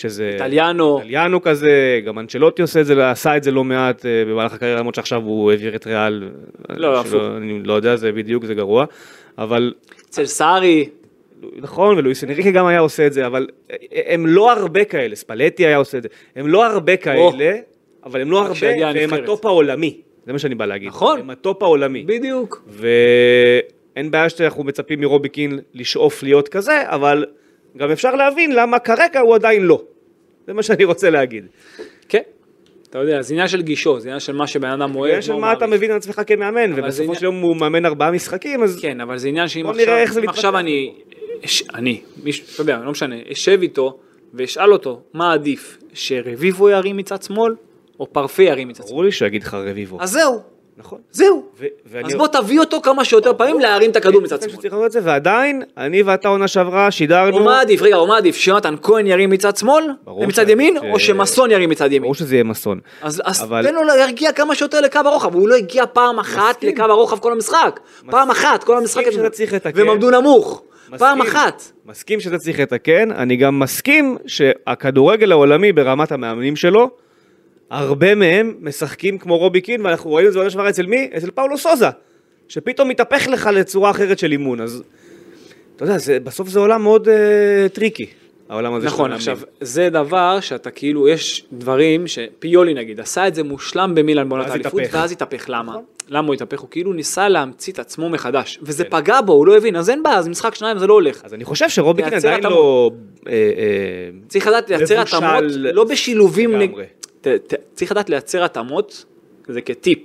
שזה 0.00 0.30
איטליאנו. 0.34 0.98
איטליאנו 0.98 1.42
כזה, 1.42 2.00
גם 2.06 2.18
אנצ'לוטי 2.18 2.62
עושה 2.62 2.80
את 2.80 2.86
זה, 2.86 3.10
עשה 3.10 3.36
את 3.36 3.42
זה 3.42 3.50
לא 3.50 3.64
מעט 3.64 4.06
אה, 4.06 4.24
במהלך 4.26 4.52
הקריירה, 4.52 4.78
למרות 4.78 4.94
שעכשיו 4.94 5.22
הוא 5.22 5.50
העביר 5.50 5.76
את 5.76 5.86
ריאל. 5.86 6.28
לא, 6.68 6.76
שלא- 6.76 7.00
הפוך. 7.00 7.22
אני 7.36 7.62
לא 7.64 7.72
יודע, 7.72 7.96
זה 7.96 8.12
בדיוק, 8.12 8.44
זה 8.44 8.54
גרוע, 8.54 8.84
אבל 9.38 9.72
אצל 10.08 10.26
סארי, 10.26 10.88
נכון, 11.56 11.98
ולואיס 11.98 12.24
אנריקה 12.24 12.50
גם 12.50 12.66
היה 12.66 12.80
עושה 12.80 13.06
את 13.06 13.12
זה, 13.12 13.26
אבל 13.26 13.46
הם 14.06 14.26
לא 14.26 14.52
הרבה 14.52 14.84
כאלה, 14.84 15.16
ספלטי 15.16 15.66
היה 15.66 15.76
עושה 15.76 15.98
את 15.98 16.02
זה, 16.02 16.08
הם 16.36 16.46
לא 16.48 16.66
הרבה 16.66 16.96
כאלה, 16.96 17.56
אבל 18.04 18.20
הם 18.20 18.30
לא 18.30 18.42
הרבה, 18.46 18.54
והם. 18.94 19.12
הטופ 19.14 19.46
העולמי, 19.46 20.00
זה 20.26 20.32
מה 20.32 20.38
שאני 20.38 20.54
בא 20.54 20.66
להגיד. 20.66 20.88
נכון. 20.88 21.20
הם 21.20 21.30
הטופ 21.30 21.62
העולמי. 21.62 22.02
בדיוק. 22.06 22.62
ואין 22.68 24.10
בעיה 24.10 24.28
שאנחנו 24.28 24.64
מצפים 24.64 25.00
מרובי 25.00 25.28
קין 25.28 25.58
לשאוף 25.74 26.22
להיות 26.22 26.48
כזה, 26.48 26.82
אבל 26.84 27.24
גם 27.76 27.90
אפשר 27.90 28.14
להבין 28.14 28.54
למה 28.54 28.78
כרגע 28.78 29.20
הוא 29.20 29.34
עדיין 29.34 29.62
לא. 29.62 29.82
זה 30.50 30.54
מה 30.54 30.62
שאני 30.62 30.84
רוצה 30.84 31.10
להגיד. 31.10 31.46
כן. 32.08 32.22
אתה 32.90 32.98
יודע, 32.98 33.22
זה 33.22 33.34
עניין 33.34 33.48
של 33.48 33.62
גישות, 33.62 34.02
זה 34.02 34.08
עניין 34.08 34.20
של 34.20 34.32
מה 34.32 34.46
שבן 34.46 34.68
אדם 34.68 34.96
אוהב. 34.96 35.08
עניין 35.08 35.22
של 35.22 35.34
מה 35.34 35.52
אתה. 35.52 35.66
מבין 35.66 35.90
על 35.90 35.96
עצמך 35.96 36.22
כמאמן, 36.26 36.74
זה 36.74 36.80
ובסופו 36.82 37.14
של 37.14 37.24
יום 37.24 37.40
הוא 37.40 37.56
מאמן 37.56 37.86
ארבעה 37.86 38.10
משחקים, 38.10 38.62
אז 38.62 38.80
כן, 38.82 39.00
אבל 39.00 39.18
זה 39.18 39.28
עניין 39.28 39.48
שאם 39.48 39.66
עכשיו, 40.28 40.52
זה. 40.52 40.58
אני, 40.58 40.94
אני, 41.74 42.00
אתה 42.54 42.62
יודע, 42.62 42.78
לא 42.84 42.90
משנה, 42.90 43.16
אשב 43.32 43.58
איתו 43.62 43.98
ואשאל 44.34 44.72
אותו 44.72 45.02
מה 45.14 45.32
עדיף, 45.32 45.78
שרביבו 45.94 46.70
ירים 46.70 46.96
מצד 46.96 47.22
שמאל, 47.22 47.54
או 48.00 48.12
פרפה 48.12 48.42
ירים 48.42 48.68
מצד 48.68 48.82
שמאל. 48.82 48.90
ברור 48.90 49.04
לי 49.04 49.12
שיגיד 49.12 49.42
לך 49.42 49.54
רביבו. 49.54 49.98
אז 50.00 50.10
זהו. 50.10 50.40
נכון. 50.80 50.98
זהו. 51.12 51.42
ו- 51.60 51.66
ואני- 51.86 52.06
אז 52.08 52.14
בוא 52.14 52.26
תביא 52.26 52.60
אותו 52.60 52.80
כמה 52.82 53.04
שיותר 53.04 53.34
פעמים 53.34 53.60
להרים 53.60 53.90
את 53.90 53.96
הכדור 53.96 54.20
מצד 54.22 54.42
אין 54.42 54.50
ספק 54.50 54.68
שמאל. 54.70 54.88
ועדיין, 55.02 55.62
אני 55.76 56.02
ואתה 56.02 56.28
עונה 56.28 56.48
שעברה 56.48 56.90
שידרנו, 56.90 57.38
או 57.38 57.44
מה 57.44 57.60
עדיף, 57.60 57.82
רגע, 57.82 57.96
או 57.96 58.06
מה 58.06 58.16
עדיף, 58.16 58.36
שיונתן 58.36 58.74
כהן 58.82 59.06
ירים 59.06 59.30
מצד 59.30 59.56
שמאל, 59.56 59.84
מצד 60.26 60.48
ימין, 60.48 60.76
ש- 60.76 60.84
או 60.90 60.98
שמסון 60.98 61.50
ירים 61.50 61.70
מצד 61.70 61.86
ימין. 61.86 62.02
ברור 62.02 62.14
שזה 62.14 62.34
יהיה 62.34 62.44
מסון. 62.44 62.80
אז, 63.02 63.22
אז 63.24 63.42
אבל- 63.42 63.66
תן 63.66 63.74
לו 63.74 63.82
להגיע 63.82 64.32
כמה 64.32 64.54
שיותר 64.54 64.80
לקו 64.80 64.98
הרוחב, 65.04 65.34
הוא 65.34 65.48
לא 65.48 65.54
הגיע 65.54 65.84
פעם 65.92 66.18
אחת 66.18 66.56
מסכים. 66.56 66.68
לקו 66.68 66.82
הרוחב 66.82 67.18
כל 67.18 67.32
המשחק. 67.32 67.80
פעם 68.10 68.30
אחת, 68.30 68.64
כל 68.64 68.76
המשחק. 68.76 69.02
והם 69.74 69.88
עמדו 69.90 70.10
נמוך. 70.10 70.62
פעם. 70.98 71.22
אחת. 71.22 71.62
מסכים 71.86 72.20
שאתה 72.20 72.38
צריך 72.38 72.60
לתקן, 72.60 73.10
אני 73.12 73.36
גם 73.36 73.58
מסכים 73.58 74.16
שהכדורגל 74.26 75.32
העולמי 75.32 75.72
ברמת 75.72 76.12
המאמנים 76.12 76.56
שלו, 76.56 76.90
הרבה 77.70 78.14
מהם 78.14 78.54
משחקים 78.60 79.18
כמו 79.18 79.38
רובי 79.38 79.60
קין, 79.60 79.86
ואנחנו 79.86 80.10
רואים 80.10 80.26
את 80.26 80.32
זה 80.32 80.38
בעונה 80.38 80.50
שעברה 80.50 80.68
אצל 80.70 80.86
מי? 80.86 81.10
אצל 81.16 81.30
פאולו 81.30 81.58
סוזה, 81.58 81.88
שפתאום 82.48 82.88
מתהפך 82.88 83.28
לך 83.28 83.50
לצורה 83.52 83.90
אחרת 83.90 84.18
של 84.18 84.32
אימון, 84.32 84.60
אז 84.60 84.82
אתה 85.76 85.84
יודע, 85.84 85.98
זה, 85.98 86.20
בסוף 86.20 86.48
זה 86.48 86.60
עולם 86.60 86.82
מאוד 86.82 87.08
אה, 87.08 87.68
טריקי, 87.72 88.06
העולם 88.48 88.74
הזה 88.74 88.86
נכון. 88.86 89.12
עכשיו, 89.12 89.38
זה 89.60 89.88
דבר 89.90 90.40
שאתה 90.40 90.70
כאילו, 90.70 91.08
יש 91.08 91.44
דברים 91.52 92.06
שפיולי 92.06 92.74
נגיד, 92.74 93.00
עשה 93.00 93.28
את 93.28 93.34
זה 93.34 93.42
מושלם 93.42 93.94
במילאן 93.94 94.28
בעונת 94.28 94.50
האליפות. 94.50 94.82
ואז 94.92 95.12
התהפך, 95.12 95.44
למה? 95.48 95.76
למה 96.08 96.26
הוא 96.26 96.34
התהפך? 96.34 96.60
הוא 96.60 96.68
כאילו 96.70 96.92
ניסה 96.92 97.28
להמציא 97.28 97.72
את 97.72 97.78
עצמו 97.78 98.08
מחדש, 98.08 98.58
וזה 98.62 98.84
פגע 98.84 99.20
בו, 99.20 99.32
הוא 99.32 99.46
לא 99.46 99.56
הבין, 99.56 99.76
אז 99.76 99.90
אין 99.90 100.02
בעיה, 100.02 100.16
אז 100.16 100.28
משחק 100.28 100.54
שניים 100.54 100.78
זה 100.78 100.86
לא 100.86 100.94
הולך. 100.94 101.24
אז 101.24 101.34
אני 101.34 101.44
חושב 101.44 101.68
שרובי 101.68 102.02
קין 102.02 102.14
עדיין. 102.14 102.42
לא... 102.42 102.90
אה, 103.26 103.32
אה, 103.32 104.10
צריך 104.28 104.46
לדעת 104.46 104.70
לייצר 104.70 105.00
התאמות, 105.00 105.44
לא 105.56 105.84
בשילובים. 105.84 106.50
ת- 107.20 107.26
ת- 107.28 107.54
צריך 107.74 107.92
לדעת 107.92 108.10
לייצר 108.10 108.44
התאמות, 108.44 109.04
זה 109.48 109.60
כטיפ, 109.60 109.98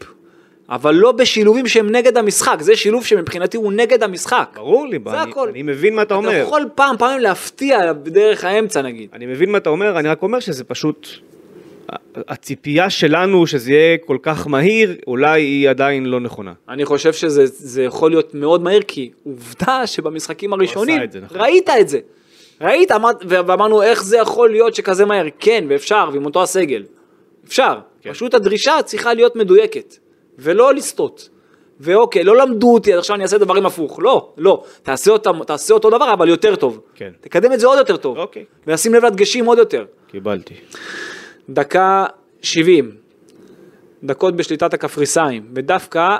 אבל 0.69 0.95
לא 0.95 1.12
בשילובים 1.12 1.67
שהם 1.67 1.89
נגד 1.89 2.17
המשחק, 2.17 2.58
זה 2.62 2.75
שילוב 2.75 3.06
שמבחינתי 3.06 3.58
הוא 3.58 3.73
נגד 3.73 4.04
המשחק. 4.04 4.49
ברור 4.56 4.88
לי, 4.88 4.99
זה 5.10 5.21
אני, 5.21 5.32
הכל. 5.32 5.49
אני 5.49 5.62
מבין 5.63 5.95
מה 5.95 6.01
אתה 6.01 6.08
אתה 6.08 6.15
אומר. 6.15 6.32
יכול 6.47 6.65
פעם, 6.75 6.97
פעמים 6.97 7.19
להפתיע 7.19 7.93
בדרך 7.93 8.43
האמצע 8.43 8.82
נגיד. 8.82 9.10
אני 9.13 9.25
מבין 9.25 9.51
מה 9.51 9.58
אתה 9.58 9.69
אומר, 9.69 9.99
אני 9.99 10.08
רק 10.10 10.21
אומר 10.23 10.39
שזה 10.39 10.63
פשוט... 10.63 11.08
הציפייה 12.15 12.89
שלנו 12.89 13.47
שזה 13.47 13.71
יהיה 13.71 13.97
כל 13.97 14.17
כך 14.21 14.47
מהיר, 14.47 14.95
אולי 15.08 15.41
היא 15.41 15.69
עדיין 15.69 16.06
לא 16.06 16.19
נכונה. 16.19 16.54
אני 16.69 16.86
חושב 16.86 17.13
שזה 17.13 17.45
זה 17.45 17.84
יכול 17.84 18.12
להיות 18.12 18.34
מאוד 18.34 18.62
מהיר, 18.63 18.82
כי 18.88 19.12
עובדה 19.23 19.88
שבמשחקים 19.88 20.54
הראשונים, 20.54 21.04
את 21.04 21.12
זה, 21.12 21.19
נכון. 21.21 21.41
ראית 21.41 21.69
את 21.69 21.89
זה. 21.89 21.99
ראית, 22.62 22.91
אמרת, 22.91 23.15
ואמרנו 23.28 23.82
איך 23.82 24.04
זה 24.04 24.17
יכול 24.17 24.49
להיות 24.51 24.75
שכזה 24.75 25.06
מהר, 25.06 25.25
כן, 25.39 25.65
ואפשר, 25.69 26.10
ועם 26.13 26.25
אותו 26.25 26.43
הסגל. 26.43 26.84
אפשר, 27.48 27.80
כן. 28.02 28.14
פשוט 28.14 28.34
הדרישה 28.34 28.74
צריכה 28.86 29.14
להיות 29.14 29.36
מדויקת, 29.36 29.96
ולא 30.40 30.74
לסטות. 30.74 31.30
ואוקיי, 31.80 32.24
לא 32.24 32.38
למדו 32.38 32.74
אותי, 32.74 32.94
אז 32.94 33.00
עכשיו 33.00 33.16
אני 33.16 33.24
אעשה 33.24 33.38
דברים 33.38 33.66
הפוך. 33.66 34.00
לא, 34.00 34.34
לא. 34.38 34.64
תעשה, 34.84 35.12
אותם, 35.12 35.44
תעשה 35.44 35.74
אותו 35.74 35.90
דבר, 35.90 36.14
אבל 36.14 36.30
יותר 36.30 36.56
טוב. 36.56 36.80
כן. 36.96 37.12
תקדם 37.22 37.54
את 37.54 37.60
זה 37.60 37.68
עוד 37.68 37.78
יותר 37.78 37.98
טוב. 37.98 38.18
אוקיי. 38.18 38.46
ושים 38.68 38.94
לב 38.94 39.06
לדגשים 39.06 39.46
עוד 39.46 39.58
יותר. 39.58 39.86
קיבלתי. 40.08 40.54
דקה 41.50 42.06
70, 42.42 42.92
דקות 44.04 44.36
בשליטת 44.36 44.74
הקפריסאים, 44.74 45.46
ודווקא 45.54 46.18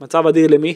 מצב 0.00 0.26
אדיר 0.26 0.46
למי? 0.50 0.74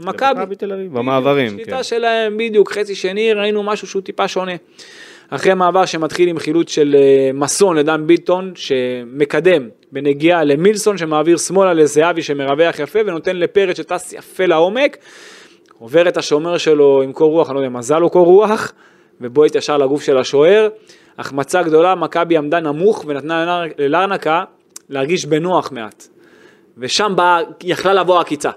מכבי. 0.00 0.40
למכבי 0.40 0.56
תל 0.56 0.72
אביב, 0.72 0.98
במעברים, 0.98 1.50
שליטה 1.50 1.76
כן. 1.76 1.82
שלהם, 1.82 2.36
בדיוק, 2.36 2.72
חצי 2.72 2.94
שני, 2.94 3.32
ראינו 3.32 3.62
משהו 3.62 3.86
שהוא 3.86 4.02
טיפה 4.02 4.28
שונה. 4.28 4.52
אחרי 5.30 5.54
מעבר 5.54 5.84
שמתחיל 5.86 6.28
עם 6.28 6.38
חילוץ 6.38 6.70
של 6.70 6.96
אה, 6.98 7.30
מסון 7.34 7.76
לדן 7.76 8.06
ביטון, 8.06 8.52
שמקדם 8.54 9.68
בנגיעה 9.92 10.44
למילסון, 10.44 10.98
שמעביר 10.98 11.36
שמאלה 11.36 11.72
לזהבי 11.72 12.22
שמרווח 12.22 12.78
יפה, 12.78 12.98
ונותן 13.06 13.36
לפרץ 13.36 13.76
שטס 13.76 14.12
יפה 14.12 14.46
לעומק, 14.46 14.96
עובר 15.78 16.08
את 16.08 16.16
השומר 16.16 16.58
שלו 16.58 17.02
עם 17.02 17.12
קור 17.12 17.30
רוח, 17.30 17.48
אני 17.48 17.54
לא 17.54 17.60
יודע, 17.60 17.68
מזל 17.70 17.98
לו 17.98 18.10
קור 18.10 18.26
רוח, 18.26 18.72
ובועט 19.20 19.54
ישר 19.54 19.76
לגוף 19.76 20.02
של 20.02 20.18
השוער. 20.18 20.68
החמצה 21.18 21.62
גדולה, 21.62 21.94
מכבי 21.94 22.36
עמדה 22.36 22.60
נמוך 22.60 23.04
ונתנה 23.06 23.44
ללר- 23.44 23.72
ללרנקה 23.78 24.44
להרגיש 24.88 25.26
בנוח 25.26 25.72
מעט. 25.72 26.06
ושם 26.78 27.12
באה, 27.16 27.40
יכלה 27.64 27.94
לבוא 27.94 28.18
העקיצה. 28.18 28.50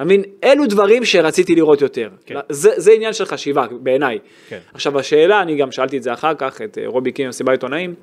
אתה 0.00 0.06
מבין? 0.06 0.22
אלו 0.44 0.66
דברים 0.66 1.04
שרציתי 1.04 1.54
לראות 1.54 1.80
יותר. 1.80 2.08
כן. 2.26 2.34
זה, 2.48 2.70
זה 2.76 2.92
עניין 2.92 3.12
של 3.12 3.24
חשיבה 3.24 3.66
בעיניי. 3.80 4.18
כן. 4.48 4.58
עכשיו 4.74 4.98
השאלה, 4.98 5.42
אני 5.42 5.56
גם 5.56 5.72
שאלתי 5.72 5.96
את 5.96 6.02
זה 6.02 6.12
אחר 6.12 6.34
כך, 6.34 6.62
את 6.62 6.78
אה, 6.78 6.84
רובי 6.86 7.12
קין 7.12 7.26
במסיבת 7.26 7.50
עיתונאים, 7.50 7.94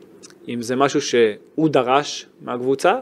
אם 0.48 0.62
זה 0.62 0.76
משהו 0.76 1.02
שהוא 1.02 1.70
דרש 1.70 2.26
מהקבוצה, 2.42 2.96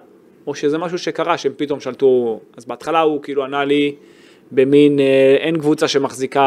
או 0.47 0.55
שזה 0.55 0.77
משהו 0.77 0.97
שקרה, 0.97 1.38
שהם 1.38 1.51
פתאום 1.58 1.79
שלטו, 1.79 2.39
אז 2.58 2.65
בהתחלה 2.65 2.99
הוא 2.99 3.23
כאילו 3.23 3.43
ענה 3.43 3.65
לי 3.65 3.95
במין, 4.51 4.99
אה, 4.99 5.05
אין 5.39 5.58
קבוצה 5.60 5.88
שמחזיקה 5.88 6.43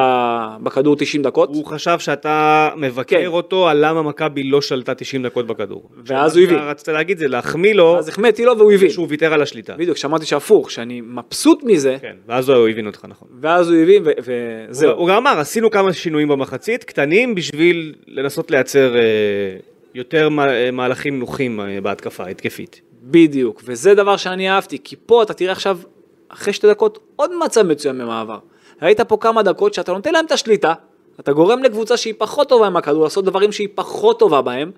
בכדור 0.62 0.96
90 0.96 1.22
דקות, 1.22 1.48
הוא 1.48 1.64
חשב 1.64 1.98
שאתה 1.98 2.68
מבקר 2.76 3.20
כן. 3.20 3.26
אותו 3.26 3.68
על 3.68 3.86
למה 3.88 4.02
מכבי 4.02 4.42
לא 4.42 4.60
שלטה 4.60 4.94
90 4.94 5.22
דקות 5.22 5.46
בכדור. 5.46 5.88
ואז 6.06 6.36
הוא 6.36 6.44
הבין. 6.44 6.58
רצית 6.58 6.88
להגיד 6.88 7.18
זה 7.18 7.28
להחמיא 7.28 7.74
לו 7.74 7.98
אז 7.98 8.08
החמאתי 8.08 8.44
לו 8.44 8.58
והוא 8.58 8.72
הבין. 8.72 8.90
שהוא 8.90 9.06
ויתר 9.10 9.32
על 9.34 9.42
השליטה. 9.42 9.74
בדיוק, 9.76 9.96
שמעתי 9.96 10.26
שהפוך, 10.26 10.70
שאני 10.70 11.00
מבסוט 11.00 11.62
מזה, 11.64 11.96
כן, 12.00 12.16
ואז 12.28 12.48
הוא 12.48 12.68
הבין 12.68 12.86
אותך 12.86 13.04
נכון. 13.08 13.28
ואז 13.40 13.70
הוא 13.70 13.78
הבין, 13.82 14.02
וזהו. 14.68 14.90
הוא 14.98 15.08
גם 15.08 15.16
אמר, 15.16 15.38
עשינו 15.38 15.70
כמה 15.70 15.92
שינויים 15.92 16.28
במחצית, 16.28 16.84
קטנים 16.84 17.34
בשביל 17.34 17.94
לנסות 18.06 18.50
לייצר 18.50 18.96
אה, 18.96 19.00
יותר 19.94 20.28
מה- 20.28 20.48
אה, 20.52 20.70
מהלכים 20.70 21.18
נוחים 21.18 21.60
אה, 21.60 21.80
בהתקפה 21.80 22.26
התקפית. 22.26 22.80
בדיוק, 23.02 23.62
וזה 23.64 23.94
דבר 23.94 24.16
שאני 24.16 24.50
אהבתי, 24.50 24.78
כי 24.84 24.96
פה 25.06 25.22
אתה 25.22 25.34
תראה 25.34 25.52
עכשיו, 25.52 25.78
אחרי 26.28 26.52
שתי 26.52 26.68
דקות, 26.68 26.98
עוד 27.16 27.36
מצב 27.44 27.62
מצוין 27.62 27.98
במעבר. 27.98 28.38
ראית 28.82 29.00
פה 29.00 29.16
כמה 29.16 29.42
דקות 29.42 29.74
שאתה 29.74 29.92
נותן 29.92 30.12
להם 30.12 30.24
את 30.24 30.32
השליטה, 30.32 30.74
אתה 31.20 31.32
גורם 31.32 31.62
לקבוצה 31.62 31.96
שהיא 31.96 32.14
פחות 32.18 32.48
טובה 32.48 32.66
עם 32.66 32.76
הכדור, 32.76 33.04
לעשות 33.04 33.24
דברים 33.24 33.52
שהיא 33.52 33.68
פחות 33.74 34.18
טובה 34.18 34.42
בהם, 34.42 34.70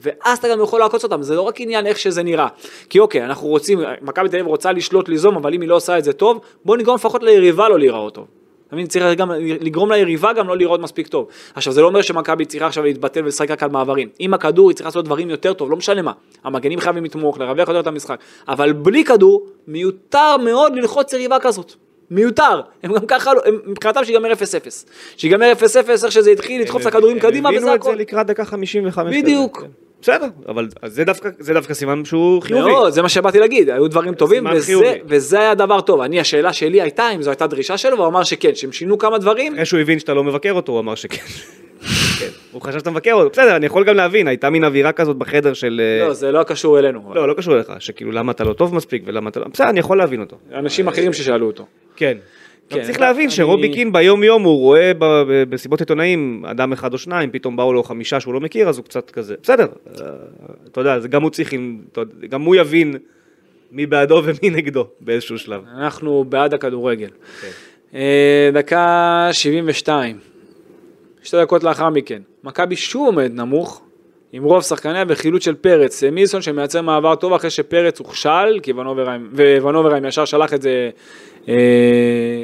ואז 0.00 0.38
אתה 0.38 0.48
גם 0.48 0.60
יכול 0.60 0.80
לעקוץ 0.80 1.04
אותם, 1.04 1.22
זה 1.22 1.34
לא 1.34 1.42
רק 1.42 1.60
עניין 1.60 1.86
איך 1.86 1.98
שזה 1.98 2.22
נראה. 2.22 2.48
כי 2.90 2.98
אוקיי, 2.98 3.24
אנחנו 3.24 3.48
רוצים, 3.48 3.80
מכבי 4.02 4.28
תל 4.28 4.36
אביב 4.36 4.46
רוצה 4.46 4.72
לשלוט, 4.72 5.08
ליזום, 5.08 5.36
אבל 5.36 5.54
אם 5.54 5.60
היא 5.60 5.68
לא 5.68 5.76
עושה 5.76 5.98
את 5.98 6.04
זה 6.04 6.12
טוב, 6.12 6.40
בוא 6.64 6.76
נגרום 6.76 6.96
לפחות 6.96 7.22
ליריבה 7.22 7.68
לא 7.68 7.78
להיראות 7.78 8.14
טוב. 8.14 8.26
אתה 8.68 8.76
מבין? 8.76 8.86
צריך 8.86 9.18
גם 9.18 9.30
לגרום 9.60 9.92
ליריבה 9.92 10.32
גם 10.32 10.48
לא 10.48 10.56
לראות 10.56 10.80
מספיק 10.80 11.06
טוב. 11.06 11.26
עכשיו 11.54 11.72
זה 11.72 11.80
לא 11.80 11.86
אומר 11.86 12.02
שמכבי 12.02 12.44
צריכה 12.44 12.66
עכשיו 12.66 12.84
להתבטל 12.84 13.24
ולשחק 13.24 13.50
רק 13.50 13.62
על 13.62 13.70
מעברים. 13.70 14.08
עם 14.18 14.34
הכדור 14.34 14.68
היא 14.70 14.76
צריכה 14.76 14.88
לעשות 14.88 15.04
דברים 15.04 15.30
יותר 15.30 15.52
טוב, 15.52 15.70
לא 15.70 15.76
משנה 15.76 16.02
מה. 16.02 16.12
המגנים 16.44 16.80
חייבים 16.80 17.04
לתמוך, 17.04 17.38
לרווח 17.38 17.68
יותר 17.68 17.80
את 17.80 17.86
המשחק. 17.86 18.18
אבל 18.48 18.72
בלי 18.72 19.04
כדור, 19.04 19.46
מיותר 19.68 20.36
מאוד 20.36 20.76
ללחוץ 20.76 21.12
יריבה 21.12 21.38
כזאת. 21.40 21.72
מיותר. 22.10 22.60
הם 22.82 22.92
גם 22.94 23.06
ככה, 23.06 23.34
לא- 23.34 23.40
הם- 23.44 23.60
מבחינתם 23.66 24.04
שיגמר 24.04 24.32
0-0. 24.32 24.84
שיגמר 25.16 25.52
0-0, 25.52 25.64
איך 26.04 26.12
שזה 26.12 26.30
התחיל, 26.30 26.60
לדחוף 26.62 26.82
את 26.82 26.86
הכדורים 26.86 27.18
קדימה 27.18 27.48
הם 27.48 27.54
וזה 27.54 27.64
הבינו 27.64 27.74
את 27.74 27.80
הכל. 27.80 27.90
זה 27.90 27.96
לקראת 27.96 28.26
דקה 28.26 28.44
55. 28.44 29.06
כזה, 29.14 29.22
בדיוק. 29.22 29.60
כן. 29.60 29.87
בסדר, 30.02 30.26
אבל 30.48 30.68
זה 30.86 31.04
דווקא 31.04 31.28
זה 31.38 31.54
דווקא 31.54 31.74
סימן 31.74 32.04
שהוא 32.04 32.42
חיובי. 32.42 32.70
מאוד, 32.70 32.92
זה 32.92 33.02
מה 33.02 33.08
שבאתי 33.08 33.38
להגיד, 33.38 33.70
היו 33.70 33.88
דברים 33.88 34.14
טובים, 34.14 34.46
וזה. 34.52 34.96
וזה 35.04 35.40
היה 35.40 35.54
דבר 35.54 35.80
טוב. 35.80 36.00
אני, 36.00 36.20
השאלה 36.20 36.52
שלי 36.52 36.82
הייתה 36.82 37.10
אם 37.14 37.22
זו 37.22 37.30
הייתה 37.30 37.46
דרישה 37.46 37.76
שלו, 37.76 37.96
והוא 37.96 38.06
אמר 38.06 38.24
שכן, 38.24 38.54
שהם 38.54 38.72
שינו 38.72 38.98
כמה 38.98 39.18
דברים, 39.18 39.52
אחרי 39.52 39.64
שהוא 39.64 39.80
הבין 39.80 39.98
שאתה 39.98 40.14
לא 40.14 40.24
מבקר 40.24 40.52
אותו, 40.52 40.72
הוא 40.72 40.80
אמר 40.80 40.94
שכן. 40.94 41.22
כן. 42.18 42.28
הוא 42.52 42.62
חשב 42.62 42.78
שאתה 42.78 42.90
מבקר 42.90 43.12
אותו, 43.12 43.30
בסדר, 43.30 43.56
אני 43.56 43.66
יכול 43.66 43.84
גם 43.84 43.96
להבין, 43.96 44.28
הייתה 44.28 44.50
מין 44.50 44.64
אווירה 44.64 44.92
כזאת 44.92 45.16
בחדר 45.16 45.52
של... 45.52 45.80
אה, 45.84 46.08
לא, 46.08 46.14
זה 46.14 46.32
לא 46.32 46.42
קשור 46.42 46.78
אלינו. 46.78 47.14
לא, 47.14 47.28
לא 47.28 47.34
קשור 47.34 47.54
אליך, 47.54 47.72
שכאילו 47.78 48.12
למה 48.12 48.32
אתה 48.32 48.44
לא 48.44 48.52
טוב 48.52 48.74
מספיק 48.74 49.02
ולמה 49.06 49.30
אתה 49.30 49.40
לא... 49.40 49.46
בסדר, 49.52 49.68
אני 49.68 49.80
יכול 49.80 49.98
להבין 49.98 50.20
אותו. 50.20 50.36
אנשים 50.54 50.88
אחרים 50.88 51.12
ששאלו 51.12 51.46
אותו. 51.46 51.66
כן. 51.96 52.18
כן, 52.70 52.82
צריך 52.82 52.96
אני- 52.96 53.06
להבין 53.06 53.30
שרובי 53.30 53.72
קין 53.72 53.92
ביום 53.92 54.22
יום 54.24 54.42
הוא 54.42 54.58
רואה 54.58 54.92
ב- 54.98 55.04
ב- 55.04 55.50
בסיבות 55.50 55.80
עיתונאים 55.80 56.44
אדם 56.46 56.72
אחד 56.72 56.92
או 56.92 56.98
שניים, 56.98 57.30
פתאום 57.30 57.56
באו 57.56 57.72
לו 57.72 57.82
חמישה 57.82 58.20
שהוא 58.20 58.34
לא 58.34 58.40
מכיר, 58.40 58.68
אז 58.68 58.78
הוא 58.78 58.84
קצת 58.84 59.10
כזה, 59.10 59.34
בסדר, 59.42 59.66
אה, 60.00 60.06
אתה 60.72 60.80
יודע, 60.80 61.00
זה 61.00 61.08
גם 61.08 61.22
הוא 61.22 61.30
צריך, 61.30 61.52
גם 62.28 62.42
הוא 62.42 62.56
יבין 62.56 62.94
מי 63.72 63.86
בעדו 63.86 64.22
ומי 64.24 64.50
נגדו 64.50 64.86
באיזשהו 65.00 65.38
שלב. 65.38 65.62
אנחנו 65.78 66.24
בעד 66.28 66.54
הכדורגל. 66.54 67.08
כן. 67.40 67.48
אה, 67.94 68.50
דקה 68.52 69.28
72. 69.32 70.18
שתי 71.22 71.36
דקות 71.42 71.64
לאחר 71.64 71.90
מכן. 71.90 72.22
מכבי 72.44 72.76
שוב 72.76 73.06
עומד 73.06 73.32
נמוך, 73.34 73.82
עם 74.32 74.44
רוב 74.44 74.62
שחקניה 74.62 75.04
וחילוץ 75.08 75.44
של 75.44 75.54
פרץ. 75.54 76.04
אה, 76.04 76.10
מילסון 76.10 76.42
שמייצר 76.42 76.82
מעבר 76.82 77.14
טוב 77.14 77.32
אחרי 77.32 77.50
שפרץ 77.50 77.98
הוכשל, 77.98 78.60
כי 78.62 78.72
ונוברהיים, 78.72 79.30
וונוברהיים 79.62 80.04
ישר 80.04 80.24
שלח 80.24 80.54
את 80.54 80.62
זה, 80.62 80.90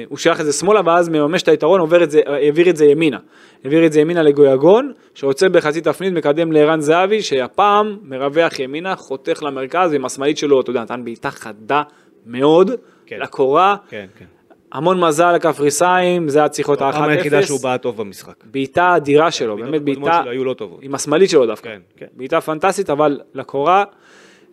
הוא 0.08 0.18
שלח 0.18 0.40
את 0.40 0.46
זה 0.46 0.52
שמאלה, 0.52 0.80
ואז 0.84 1.08
מממש 1.08 1.42
את 1.42 1.48
היתרון, 1.48 1.80
עובר 1.80 2.02
את 2.02 2.10
זה, 2.10 2.20
העביר 2.26 2.70
את 2.70 2.76
זה 2.76 2.84
ימינה. 2.84 3.18
העביר 3.64 3.86
את 3.86 3.92
זה 3.92 4.00
ימינה 4.00 4.22
לגויגון, 4.22 4.92
שרוצה 5.14 5.48
בחצי 5.48 5.80
תפנית, 5.80 6.12
מקדם 6.12 6.52
לערן 6.52 6.80
זהבי, 6.80 7.22
שהפעם 7.22 7.96
מרווח 8.02 8.58
ימינה, 8.58 8.96
חותך 8.96 9.42
למרכז, 9.42 9.92
ועם 9.92 10.04
השמאלית 10.04 10.38
שלו, 10.38 10.60
אתה 10.60 10.70
יודע, 10.70 10.82
נתן 10.82 11.04
בעיטה 11.04 11.30
חדה 11.30 11.82
מאוד, 12.26 12.70
כן. 13.06 13.18
לקורה. 13.20 13.76
כן, 13.88 14.06
כן. 14.18 14.24
המון 14.72 15.00
מזל 15.00 15.32
לקפריסאים, 15.32 16.28
זה 16.28 16.38
היה 16.38 16.48
צריך 16.48 16.68
להיות 16.68 16.82
הפעם 16.82 17.10
היחידה 17.10 17.42
שהוא 17.42 17.56
ה-1-0. 17.58 17.62
בעט 17.62 17.82
טוב 17.82 17.96
במשחק. 17.96 18.34
בעיטה 18.44 18.96
אדירה 18.96 19.30
שלו, 19.30 19.56
באמת 19.56 19.68
הבעיטות 19.68 19.88
הקודמות 19.88 20.10
בעיטה, 20.10 20.30
היו 20.30 20.44
לא 20.44 20.54
טובות. 20.54 20.78
עם 20.82 20.94
השמאלית 20.94 21.30
שלו 21.30 21.46
דווקא. 21.46 21.68
כן, 21.68 21.80
כן. 21.96 22.06
בעיטה 22.12 22.40
פנטסטית, 22.40 22.90
אבל 22.90 23.20
לקורה, 23.34 23.84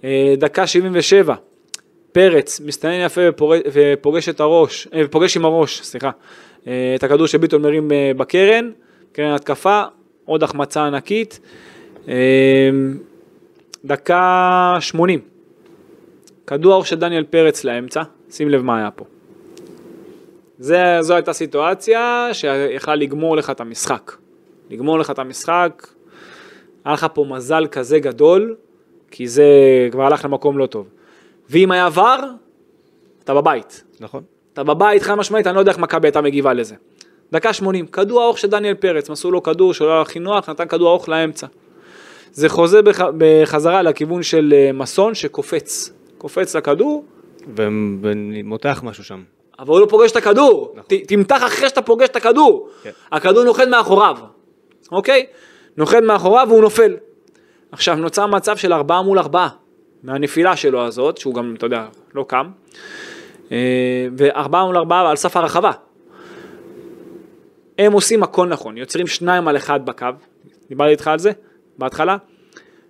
אה, 0.03 0.33
דקה 0.37 0.67
77. 0.67 1.35
פרץ 2.11 2.59
מסתנן 2.59 3.05
יפה 3.05 3.21
ופוגש 3.73 4.29
את 4.29 4.39
הראש, 4.39 4.87
אה, 4.93 5.01
פוגש 5.11 5.37
עם 5.37 5.45
הראש, 5.45 5.81
סליחה, 5.81 6.09
אה, 6.67 6.93
את 6.95 7.03
הכדור 7.03 7.27
שביטון 7.27 7.61
מרים 7.61 7.91
אה, 7.91 8.11
בקרן, 8.17 8.71
קרן 9.11 9.33
התקפה, 9.33 9.83
עוד 10.25 10.43
החמצה 10.43 10.85
ענקית. 10.85 11.39
דקה 13.85 14.77
80. 14.79 15.19
כדור 16.47 16.85
של 16.85 16.95
דניאל 16.95 17.23
פרץ 17.23 17.63
לאמצע, 17.63 18.01
שים 18.31 18.49
לב 18.49 18.61
מה 18.61 18.77
היה 18.77 18.91
פה. 18.91 19.05
זה, 20.59 20.97
זו 21.01 21.13
הייתה 21.13 21.33
סיטואציה 21.33 22.29
שיכלה 22.33 22.95
לגמור 22.95 23.37
לך 23.37 23.49
את 23.49 23.61
המשחק. 23.61 24.11
לגמור 24.69 24.99
לך 24.99 25.11
את 25.11 25.19
המשחק, 25.19 25.87
היה 26.85 26.93
לך 26.93 27.07
פה 27.13 27.25
מזל 27.29 27.67
כזה 27.71 27.99
גדול, 27.99 28.55
כי 29.11 29.27
זה 29.27 29.45
כבר 29.91 30.03
הלך 30.03 30.25
למקום 30.25 30.57
לא 30.57 30.65
טוב. 30.65 30.87
ואם 31.51 31.71
היה 31.71 31.89
ור, 31.93 32.25
אתה 33.23 33.33
בבית. 33.33 33.83
נכון. 33.99 34.23
אתה 34.53 34.63
בבית 34.63 35.01
חד 35.01 35.15
משמעית, 35.15 35.47
אני 35.47 35.55
לא 35.55 35.59
יודע 35.59 35.71
איך 35.71 35.79
מכבי 35.79 36.07
הייתה 36.07 36.21
מגיבה 36.21 36.53
לזה. 36.53 36.75
דקה 37.31 37.53
80, 37.53 37.87
כדור 37.87 38.23
ארוך 38.23 38.37
של 38.37 38.47
דניאל 38.47 38.73
פרץ, 38.73 39.09
מסרו 39.09 39.31
לו 39.31 39.43
כדור 39.43 39.73
שלא 39.73 39.91
היה 39.91 40.01
הכי 40.01 40.19
נוח, 40.19 40.49
נתן 40.49 40.67
כדור 40.67 40.89
ארוך 40.89 41.09
לאמצע. 41.09 41.47
זה 42.31 42.49
חוזר 42.49 42.81
בח... 42.81 42.99
בחזרה 43.17 43.81
לכיוון 43.81 44.23
של 44.23 44.53
אה, 44.55 44.71
מסון 44.71 45.15
שקופץ. 45.15 45.93
קופץ 46.17 46.55
לכדור, 46.55 47.05
ומותח 47.55 48.81
משהו 48.83 49.03
שם. 49.03 49.23
אבל 49.59 49.69
הוא 49.69 49.79
לא 49.79 49.85
פוגש 49.85 50.11
את 50.11 50.15
הכדור. 50.15 50.73
נכון. 50.75 50.97
ת, 50.97 51.07
תמתח 51.07 51.43
אחרי 51.47 51.69
שאתה 51.69 51.81
פוגש 51.81 52.09
את 52.09 52.15
הכדור. 52.15 52.69
כן. 52.83 52.89
הכדור 53.11 53.43
נוחת 53.43 53.67
מאחוריו, 53.67 54.17
אוקיי? 54.91 55.25
נוחת 55.77 56.03
מאחוריו 56.03 56.47
והוא 56.49 56.61
נופל. 56.61 56.97
עכשיו 57.71 57.95
נוצר 57.95 58.27
מצב 58.27 58.57
של 58.57 58.73
ארבעה 58.73 59.01
מול 59.01 59.19
ארבעה, 59.19 59.49
מהנפילה 60.03 60.55
שלו 60.55 60.85
הזאת, 60.85 61.17
שהוא 61.17 61.33
גם, 61.33 61.53
אתה 61.57 61.65
יודע, 61.65 61.85
לא 62.15 62.25
קם. 62.27 62.49
אה, 63.51 64.07
וארבעה 64.17 64.65
מול 64.65 64.77
ארבעה 64.77 65.09
על 65.09 65.15
סף 65.15 65.37
הרחבה. 65.37 65.71
הם 67.79 67.93
עושים 67.93 68.23
הכל 68.23 68.47
נכון, 68.47 68.77
יוצרים 68.77 69.07
שניים 69.07 69.47
על 69.47 69.57
אחד 69.57 69.85
בקו, 69.85 70.07
דיברתי 70.69 70.91
איתך 70.91 71.07
על 71.07 71.19
זה 71.19 71.31
בהתחלה, 71.77 72.17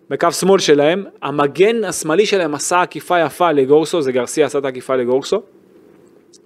בקו 0.09 0.31
שמאל 0.31 0.59
שלהם, 0.59 1.05
המגן 1.21 1.83
השמאלי 1.83 2.25
שלהם 2.25 2.55
עשה 2.55 2.81
עקיפה 2.81 3.19
יפה 3.19 3.51
לגורסו, 3.51 4.01
זה 4.01 4.11
גרסיה 4.11 4.45
עשה 4.45 4.59
את 4.59 4.65
העקיפה 4.65 4.95
לגורסו, 4.95 5.41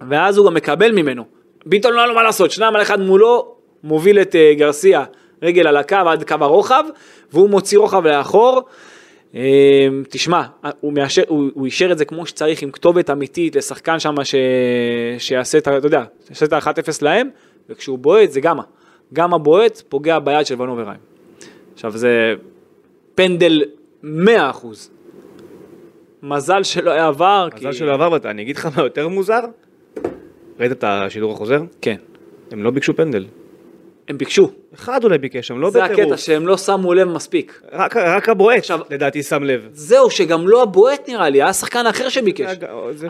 ואז 0.08 0.38
הוא 0.38 0.46
גם 0.46 0.54
מקבל 0.54 0.92
ממנו. 0.92 1.24
ביטון 1.66 1.92
לא 1.92 1.98
היה 1.98 2.06
לו 2.06 2.14
מה 2.14 2.22
לעשות, 2.22 2.50
שניים 2.50 2.76
על 2.76 2.82
אחד 2.82 3.00
מולו, 3.00 3.54
מוביל 3.84 4.20
את 4.20 4.34
אה, 4.34 4.54
גרסיה 4.54 5.04
רגל 5.42 5.66
על 5.66 5.76
הקו 5.76 5.96
עד 5.96 6.24
קו 6.24 6.34
הרוחב, 6.40 6.84
והוא 7.32 7.50
מוציא 7.50 7.78
רוחב 7.78 8.06
לאחור. 8.06 8.62
אה, 9.34 9.40
תשמע, 10.08 10.42
הוא, 10.80 10.92
מאשר, 10.92 11.22
הוא, 11.28 11.50
הוא 11.54 11.64
אישר 11.66 11.92
את 11.92 11.98
זה 11.98 12.04
כמו 12.04 12.26
שצריך 12.26 12.62
עם 12.62 12.70
כתובת 12.70 13.10
אמיתית 13.10 13.56
לשחקן 13.56 13.98
שם. 13.98 14.14
שיעשה 15.18 15.58
את 15.58 15.66
ה... 15.66 15.78
אתה 15.78 15.86
יודע, 15.86 16.04
שיעשה 16.26 16.46
את 16.46 16.52
ה-1-0 16.52 16.68
להם, 17.02 17.28
וכשהוא 17.68 17.98
בועט 17.98 18.30
זה 18.30 18.40
גמא. 18.40 18.62
גמא 19.12 19.36
בועט, 19.36 19.82
פוגע 19.88 20.18
ביד 20.18 20.46
של 20.46 20.62
ונוברהיים. 20.62 21.00
עכשיו 21.74 21.90
זה 21.96 22.34
פנדל 23.14 23.62
100%. 24.04 24.06
מזל 26.22 26.62
שלא 26.62 26.90
היה 26.90 27.06
עבר, 27.06 27.48
מזל 27.56 27.72
שלא 27.72 27.94
עבר, 27.94 28.12
ואתה- 28.12 28.30
אני 28.30 28.42
אגיד 28.42 28.56
לך 28.56 28.68
מה 28.76 28.82
יותר 28.82 29.08
מוזר? 29.08 29.40
ראית 30.60 30.72
את 30.72 30.84
השידור 30.86 31.32
החוזר? 31.32 31.62
כן, 31.80 31.96
הם 32.50 32.62
לא 32.62 32.70
ביקשו 32.70 32.96
פנדל. 32.96 33.24
הם 34.08 34.18
ביקשו. 34.18 34.50
אחד 34.74 35.04
אולי 35.04 35.18
ביקש 35.18 35.46
שם, 35.48 35.58
לא 35.60 35.70
זה 35.70 35.82
בטירוף. 35.82 36.00
הקטע 36.00 36.16
שהם 36.16 36.46
לא 36.46 36.56
שמו 36.56 36.94
לב 36.94 37.08
מספיק. 37.08 37.60
רק, 37.72 37.96
רק 37.96 38.28
הבועט, 38.28 38.58
עכשיו- 38.58 38.80
לדעתי, 38.90 39.22
שם 39.22 39.42
לב. 39.44 39.68
זהו, 39.72 40.10
שגם 40.10 40.48
לא 40.48 40.62
הבועט 40.62 41.08
נראה 41.08 41.28
לי, 41.28 41.42
היה 41.42 41.52
שחקן 41.52 41.86
אחר 41.86 42.08
שביקש. 42.08 42.50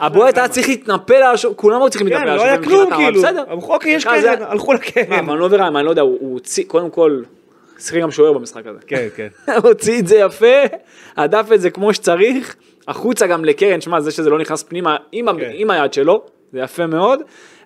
הבועט 0.00 0.38
היה 0.38 0.48
צריך 0.48 0.68
להתנפל 0.68 1.14
על 1.14 1.34
השופט, 1.34 1.56
כולם 1.56 1.82
היו 1.82 1.90
צריכים 1.90 2.08
כן, 2.08 2.14
להתנפל 2.14 2.30
על 2.30 2.36
לא 2.36 2.42
השופט 2.42 2.58
היה 2.58 2.68
כלום, 2.68 2.82
מבחינתם, 2.82 3.02
אבל 3.02 3.12
כאילו. 3.12 3.22
בסדר. 3.22 3.72
אוקיי, 3.74 3.92
יש 3.92 4.04
קרן, 4.04 4.42
הלכו 4.42 4.72
לקרן. 4.72 5.24
מה, 5.24 5.32
ונוברהיים, 5.32 5.76
אני 5.76 5.84
לא 5.84 5.90
יודע, 5.90 6.02
הוא 6.02 6.32
הוציא, 6.32 6.64
קודם 6.66 6.90
כל, 6.90 7.22
שיחק 7.78 8.00
גם 8.00 8.10
שוער 8.10 8.32
במשחק 8.32 8.66
הזה. 8.66 8.78
כן, 8.86 9.06
כן. 9.16 9.28
הוציא 9.64 9.98
את 9.98 10.06
זה 10.06 10.16
יפה, 10.16 10.56
הדף 11.16 11.46
את 11.54 11.60
זה 11.60 11.70
כמו 11.70 11.94
שצריך, 11.94 12.56
החוצה 12.88 13.26
גם 13.26 13.44
לקרן, 13.44 13.80
שמע, 13.80 14.00
זה 14.00 14.10
שזה 14.10 14.30
לא 14.30 14.38
נכנס 14.38 14.62
פנימה 14.62 14.96
עם, 15.12 15.26
כן. 15.32 15.40
כן. 15.40 15.50
עם 15.54 15.70
היד 15.70 15.92
שלו, 15.92 16.26
זה 16.52 16.58
יפה 16.60 16.86
מאוד, 16.86 17.20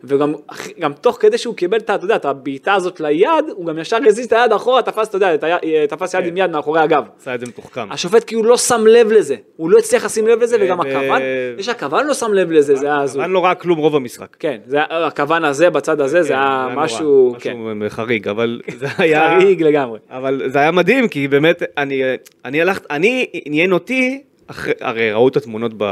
וגם 0.04 0.34
גם 0.80 0.92
תוך 0.92 1.16
כדי 1.20 1.38
שהוא 1.38 1.54
קיבל 1.56 1.78
את, 1.78 1.82
אתה 1.90 2.04
יודע, 2.04 2.16
את 2.16 2.24
הבעיטה 2.24 2.74
הזאת 2.74 3.00
ליד, 3.00 3.28
הוא 3.54 3.66
גם 3.66 3.78
ישר 3.78 3.98
הזיז 4.06 4.26
את 4.26 4.32
היד 4.32 4.52
אחורה, 4.52 4.82
תפס, 4.82 5.08
אתה 5.08 5.16
יודע, 5.16 5.28
היד- 5.52 5.86
תפס 5.88 6.14
יד 6.14 6.20
כן. 6.20 6.26
עם 6.28 6.36
יד 6.36 6.50
מאחורי 6.50 6.80
הגב. 6.80 7.04
עשה 7.20 7.34
את 7.34 7.40
זה 7.40 7.46
מתוחכם. 7.46 7.92
השופט 7.92 8.24
כאילו 8.26 8.42
לא 8.42 8.56
שם 8.56 8.86
לב 8.86 9.12
לזה, 9.12 9.36
הוא 9.56 9.70
לא 9.70 9.78
הצליח 9.78 10.04
לשים 10.04 10.26
לב 10.26 10.42
לזה, 10.42 10.56
וגם 10.60 10.78
ו- 10.78 10.82
הכוון, 10.82 11.22
יש 11.58 11.68
הכוון 11.68 12.06
לא 12.06 12.14
שם 12.14 12.32
לב 12.32 12.52
לזה, 12.52 12.74
זה 12.76 12.86
היה 12.86 13.00
הזוי. 13.00 13.24
אבל 13.24 13.30
לא 13.32 13.44
ראה 13.44 13.54
כלום 13.54 13.78
רוב 13.78 13.96
המשחק. 13.96 14.36
כן, 14.38 14.58
זה 14.66 14.76
היה- 14.76 15.06
הכוון 15.06 15.44
הזה 15.44 15.70
בצד 15.70 16.00
הזה, 16.00 16.22
זה 16.22 16.28
כן, 16.28 16.34
היה 16.34 16.66
נורא. 16.70 16.84
משהו, 16.84 17.34
כן, 17.38 17.52
משהו 17.56 17.90
חריג, 17.96 18.28
אבל 18.28 18.60
זה 18.78 18.86
היה... 18.98 19.38
חריג 19.40 19.62
לגמרי. 19.62 19.98
אבל 20.10 20.42
זה 20.46 20.58
היה 20.58 20.70
מדהים, 20.70 21.08
כי 21.08 21.28
באמת, 21.28 21.62
אני, 21.78 22.02
אני 22.44 22.60
הלכת, 22.60 22.86
אני, 22.90 23.26
עניין 23.44 23.72
אותי, 23.72 24.22
הרי 24.80 25.12
ראו 25.12 25.28
את 25.28 25.36
התמונות 25.36 25.72
ב... 25.76 25.84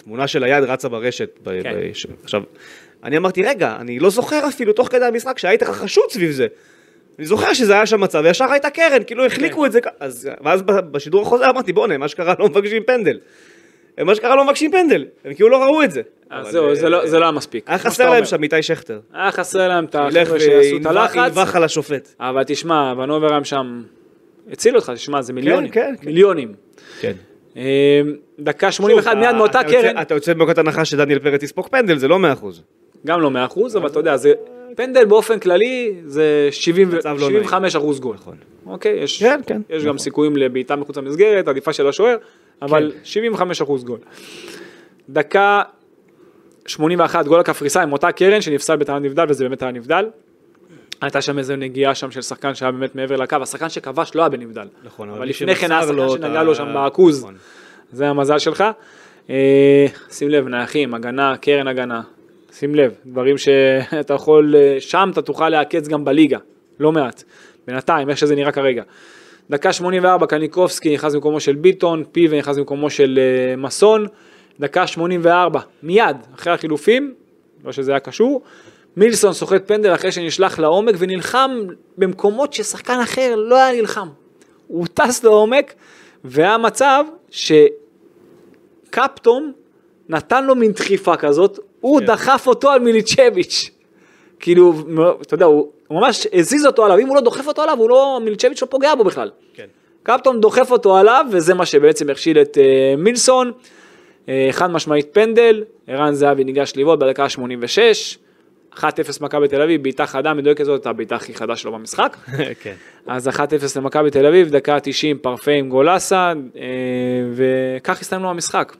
התמונה 0.00 0.26
של 0.26 0.44
היד 0.44 0.64
רצה 0.64 0.88
ברשת. 0.88 1.38
ב, 1.42 1.62
כן. 1.62 1.74
ב, 1.74 1.92
ש, 1.94 2.06
עכשיו, 2.24 2.42
אני 3.04 3.16
אמרתי, 3.16 3.42
רגע, 3.42 3.76
אני 3.80 3.98
לא 3.98 4.10
זוכר 4.10 4.48
אפילו 4.48 4.72
תוך 4.72 4.88
כדי 4.88 5.04
המשחק 5.04 5.38
שהיית 5.38 5.62
ככה 5.62 5.72
חשוד 5.72 6.10
סביב 6.10 6.30
זה. 6.30 6.46
אני 7.18 7.26
זוכר 7.26 7.52
שזה 7.52 7.72
היה 7.72 7.86
שם 7.86 8.00
מצב, 8.00 8.20
וישר 8.24 8.44
הייתה 8.52 8.70
קרן, 8.70 9.02
כאילו 9.06 9.26
החליקו 9.26 9.60
כן. 9.60 9.66
את 9.66 9.72
זה, 9.72 9.78
אז, 10.00 10.30
ואז 10.44 10.62
בשידור 10.62 11.22
החוזר 11.22 11.50
אמרתי, 11.50 11.72
בוא'נה, 11.72 11.94
הם 11.94 12.02
אשכרה 12.02 12.34
לא 12.38 12.48
מבקשים 12.48 12.82
פנדל. 12.82 13.18
הם 13.98 14.10
אשכרה 14.10 14.36
לא 14.36 14.44
מבקשים 14.44 14.70
פנדל, 14.72 15.04
הם 15.24 15.34
כאילו 15.34 15.48
לא 15.48 15.64
ראו 15.64 15.82
את 15.82 15.90
זה. 15.90 16.02
אז 16.30 16.42
אבל, 16.44 16.52
זהו, 16.52 16.68
אה, 16.68 16.74
זה 16.74 16.88
לא- 16.88 17.06
זה 17.06 17.18
לא 17.18 17.24
היה 17.24 17.32
מספיק. 17.32 17.64
היה 17.68 17.78
חסר 17.78 18.10
להם. 18.10 18.24
שם 18.24 18.42
איתי 18.42 18.62
שכטר. 18.62 19.00
היה 19.12 19.32
חסר 19.32 19.68
להם 19.68 19.84
את 19.84 19.94
החבר'ה 19.94 20.40
שיעשו 20.40 20.76
את 20.80 20.86
הלחץ, 20.86 21.16
וינבח 21.16 21.56
על 21.56 21.64
השופט. 21.64 22.14
אבל 22.20 22.42
תשמע, 22.46 22.92
ונוברהיים 22.98 23.44
שם 23.44 23.82
הציל 24.52 24.76
אותך, 24.76 24.92
תשמע, 24.94 25.22
זה 25.22 25.32
מיליונים. 25.32 25.70
כן, 25.70 25.94
כן. 26.00 26.06
מיליונים. 26.06 26.54
כן. 27.00 27.12
אה, 27.56 28.00
דקה 28.38 28.72
81, 28.72 29.12
שוב, 29.12 29.20
מיד 29.20 29.34
מאותה 29.36 29.60
אתה 29.60 29.68
יוצא- 29.72 29.82
קרן, 29.92 30.02
אתה 30.02 30.14
יוצא 30.14 30.34
מנקודת 30.34 30.58
הנחה 30.58 30.84
שדניאל 30.84 31.18
פרץ 31.18 31.42
יספוג 31.42 31.68
פנדל, 31.68 31.98
זה 31.98 32.08
לא 32.08 32.18
100%. 32.18 32.44
גם 33.06 33.20
לא 33.20 33.30
100%, 33.30 33.34
אבל 33.76 33.86
אתה 33.86 33.98
יודע, 33.98 34.16
זה 34.16 34.32
פנדל 34.76 35.04
באופן 35.04 35.38
כללי, 35.38 35.94
זה 36.04 36.48
70 36.50 36.88
ו- 36.90 36.96
מצב 36.96 37.16
לא 37.20 37.26
75 37.26 37.76
אחוז 37.76 38.00
גול. 38.00 38.16
נכון. 38.16 38.36
אוקיי, 38.66 38.92
יש 39.02 39.22
כן, 39.22 39.40
כן, 39.46 39.60
יש 39.70 39.76
נכון. 39.76 39.88
גם 39.88 39.98
סיכויים 39.98 40.36
לבעיטה 40.36 40.76
מחוץ 40.76 40.96
למסגרת, 40.96 41.48
עדיפה 41.48 41.72
של 41.72 41.88
השוער, 41.88 42.16
אבל 42.62 42.92
75 43.04 43.62
אחוז 43.62 43.84
גול. 43.84 43.98
דקה 45.08 45.62
81, 46.66 47.26
גול 47.26 47.40
הקפריסאים, 47.40 47.92
אותה 47.92 48.12
קרן 48.12 48.40
שנפסל 48.40 48.76
בטענה 48.76 48.98
נבדל, 48.98 49.24
וזה 49.28 49.44
באמת 49.44 49.62
היה 49.62 49.70
נבדל. 49.72 50.06
הייתה 51.00 51.20
שם 51.20 51.38
איזו 51.38 51.56
נגיעה 51.56 51.94
שם 51.94 52.10
של 52.10 52.22
שחקן 52.22 52.54
שהיה 52.54 52.72
באמת 52.72 52.94
מעבר 52.94 53.16
לקו, 53.16 53.36
השחקן 53.42 53.68
שכבש 53.68 54.14
לא 54.14 54.22
היה 54.22 54.28
בנבדל. 54.28 54.68
נכון, 54.84 55.10
אבל 55.10 55.28
לפני 55.28 55.54
כן 55.54 55.72
היה 55.72 55.82
שחקן 55.82 56.08
שנגע 56.08 56.42
לו 56.42 56.54
שם 56.54 56.74
בעכוז. 56.74 57.22
נכון. 57.22 57.34
זה 57.92 58.08
המזל 58.08 58.38
שלך. 58.38 58.64
אה, 59.30 59.86
שים 60.10 60.28
לב, 60.28 60.48
נייחים, 60.48 60.94
הגנה, 60.94 61.36
קרן 61.36 61.68
הגנה. 61.68 62.00
שים 62.52 62.74
לב, 62.74 62.94
דברים 63.06 63.38
שאתה 63.38 64.14
יכול, 64.14 64.54
אה, 64.56 64.76
שם 64.80 65.10
אתה 65.12 65.22
תוכל 65.22 65.48
לעקץ 65.48 65.88
גם 65.88 66.04
בליגה, 66.04 66.38
לא 66.80 66.92
מעט. 66.92 67.22
בינתיים, 67.66 68.10
איך 68.10 68.18
שזה 68.18 68.34
נראה 68.34 68.52
כרגע. 68.52 68.82
דקה 69.50 69.72
84, 69.72 70.26
קניקובסקי 70.26 70.94
נכנס 70.94 71.14
במקומו 71.14 71.40
של 71.40 71.54
ביטון, 71.54 72.04
פיבה 72.12 72.38
נכנס 72.38 72.58
במקומו 72.58 72.90
של 72.90 73.18
אה, 73.18 73.56
מסון. 73.56 74.06
דקה 74.60 74.86
84, 74.86 75.60
מיד, 75.82 76.16
אחרי 76.34 76.52
החילופים, 76.52 77.14
לא 77.64 77.72
שזה 77.72 77.92
היה 77.92 78.00
קשור, 78.00 78.42
מילסון 78.96 79.32
סוחט 79.32 79.62
פנדל 79.66 79.94
אחרי 79.94 80.12
שנשלח 80.12 80.58
לעומק 80.58 80.94
ונלחם 80.98 81.50
במקומות 81.98 82.52
ששחקן 82.52 83.00
אחר 83.02 83.34
לא 83.36 83.56
היה 83.56 83.80
נלחם. 83.80 84.08
הוא 84.66 84.86
טס 84.94 85.24
לעומק, 85.24 85.74
והיה 86.24 86.58
מצב 86.58 87.04
שקפטום 88.90 89.52
נתן 90.08 90.44
לו 90.44 90.54
מין 90.54 90.72
דחיפה 90.72 91.16
כזאת, 91.16 91.58
הוא 91.80 92.00
כן. 92.00 92.06
דחף 92.06 92.46
אותו 92.46 92.70
על 92.70 92.80
מיליצ'ביץ'. 92.80 93.70
כאילו, 94.40 94.74
אתה 95.22 95.34
יודע, 95.34 95.44
הוא 95.44 95.68
ממש 95.90 96.26
הזיז 96.32 96.66
אותו 96.66 96.84
עליו, 96.84 96.98
אם 96.98 97.06
הוא 97.06 97.16
לא 97.16 97.20
דוחף 97.20 97.46
אותו 97.46 97.62
עליו, 97.62 97.78
הוא 97.78 97.90
לא, 97.90 98.20
מיליצ'ביץ' 98.24 98.62
לא 98.62 98.66
פוגע 98.66 98.94
בו 98.94 99.04
בכלל. 99.04 99.30
כן. 99.54 99.66
קפטון 100.02 100.40
דוחף 100.40 100.70
אותו 100.70 100.96
עליו, 100.96 101.26
וזה 101.30 101.54
מה 101.54 101.66
שבעצם 101.66 102.10
הכשיל 102.10 102.38
את 102.38 102.58
אה, 102.58 102.94
מילסון. 102.98 103.52
אה, 104.28 104.48
חד 104.50 104.70
משמעית 104.70 105.06
פנדל, 105.12 105.64
ערן 105.86 106.14
זהבי 106.14 106.44
ניגש 106.44 106.72
לבעוט 106.76 106.98
בדקה 106.98 107.24
ה-86. 107.24 108.18
1-0 108.76 108.82
מכבי 109.20 109.48
תל 109.48 109.62
אביב, 109.62 109.82
בעיטה 109.82 110.06
חדה 110.06 110.34
מדויקת 110.34 110.64
זאת, 110.64 110.86
הבעיטה 110.86 111.14
הכי 111.14 111.34
חדה 111.34 111.56
שלו 111.56 111.72
במשחק. 111.72 112.16
כן. 112.62 112.74
אז 113.06 113.28
1-0 113.28 113.40
למכבי 113.76 114.10
תל 114.10 114.26
אביב, 114.26 114.48
דקה 114.48 114.80
90 114.80 115.18
פרפה 115.18 115.50
עם 115.50 115.68
גולסה, 115.68 116.32
אה, 116.56 116.62
וכך 117.34 118.00
הסתיימו 118.00 118.30
המשחק. 118.30 118.76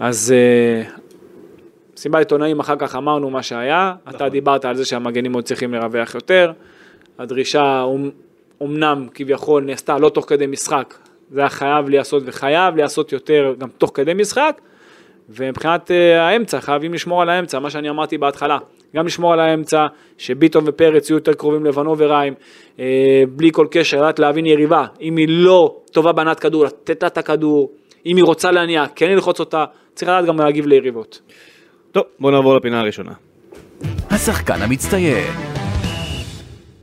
אז 0.00 0.34
אה, 0.36 0.90
מסיבת 1.96 2.18
עיתונאים 2.18 2.60
אחר 2.60 2.74
כך 2.78 2.96
אמרנו 2.96 3.30
מה 3.30 3.42
שהיה, 3.42 3.94
אתה 4.08 4.28
דיברת 4.28 4.64
על 4.64 4.76
זה 4.76 4.84
שהמגנים 4.84 5.32
עוד 5.32 5.44
צריכים 5.44 5.74
לרווח 5.74 6.14
יותר, 6.14 6.52
הדרישה 7.18 7.82
אומ- 7.82 8.10
אומנם 8.60 9.06
כביכול 9.14 9.62
נעשתה 9.64 9.98
לא 9.98 10.08
תוך 10.08 10.24
כדי 10.28 10.46
משחק, 10.46 10.94
זה 11.30 11.40
היה 11.40 11.48
חייב 11.48 11.88
להיעשות 11.88 12.22
וחייב 12.26 12.76
להיעשות 12.76 13.12
יותר 13.12 13.54
גם 13.58 13.68
תוך 13.78 13.90
כדי 13.94 14.14
משחק, 14.14 14.60
ומבחינת 15.28 15.90
אה, 15.90 16.22
האמצע, 16.22 16.60
חייבים 16.60 16.94
לשמור 16.94 17.22
על 17.22 17.28
האמצע, 17.28 17.58
מה 17.58 17.70
שאני 17.70 17.90
אמרתי 17.90 18.18
בהתחלה. 18.18 18.58
גם 18.96 19.06
לשמור 19.06 19.32
על 19.32 19.40
האמצע, 19.40 19.86
שביטון 20.18 20.64
ופרץ 20.66 21.10
יהיו 21.10 21.16
יותר 21.16 21.32
קרובים 21.32 21.66
לבנוברהיים, 21.66 22.34
אה, 22.78 23.22
בלי 23.28 23.50
כל 23.52 23.66
קשר, 23.70 23.96
לדעת 24.02 24.18
להבין 24.18 24.46
יריבה. 24.46 24.86
אם 25.00 25.16
היא 25.16 25.26
לא 25.28 25.76
טובה 25.92 26.12
בהנעת 26.12 26.40
כדור, 26.40 26.64
לתת 26.64 27.02
לה 27.02 27.08
את 27.08 27.18
הכדור. 27.18 27.70
אם 28.06 28.16
היא 28.16 28.24
רוצה 28.24 28.50
להניע, 28.50 28.84
כן 28.94 29.10
ללחוץ 29.10 29.40
אותה. 29.40 29.64
צריך 29.94 30.10
לדעת 30.10 30.24
גם 30.24 30.38
להגיב 30.38 30.66
ליריבות. 30.66 31.20
טוב, 31.92 32.04
בוא 32.18 32.30
נעבור 32.30 32.56
לפינה 32.56 32.80
הראשונה. 32.80 33.12
השחקן 34.10 34.62
המצטיין. 34.62 35.34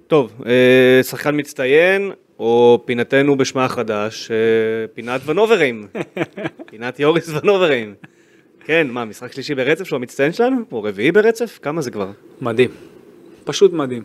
טוב, 0.07 0.33
אה, 0.45 1.03
שחקן 1.03 1.39
מצטיין, 1.39 2.11
או 2.39 2.79
פינתנו 2.85 3.37
בשמה 3.37 3.65
החדש, 3.65 4.31
אה, 4.31 4.37
פינת 4.93 5.21
ונוברים. 5.25 5.87
פינת 6.71 6.99
יוריס 6.99 7.29
ונוברים. 7.29 7.93
כן, 8.65 8.87
מה, 8.89 9.05
משחק 9.05 9.31
שלישי 9.31 9.55
ברצף 9.55 9.83
שהוא 9.83 9.97
המצטיין 9.97 10.33
שלנו? 10.33 10.57
או 10.71 10.83
רביעי 10.83 11.11
ברצף? 11.11 11.59
כמה 11.61 11.81
זה 11.81 11.91
כבר? 11.91 12.11
מדהים. 12.41 12.69
פשוט 13.43 13.73
מדהים. 13.73 14.03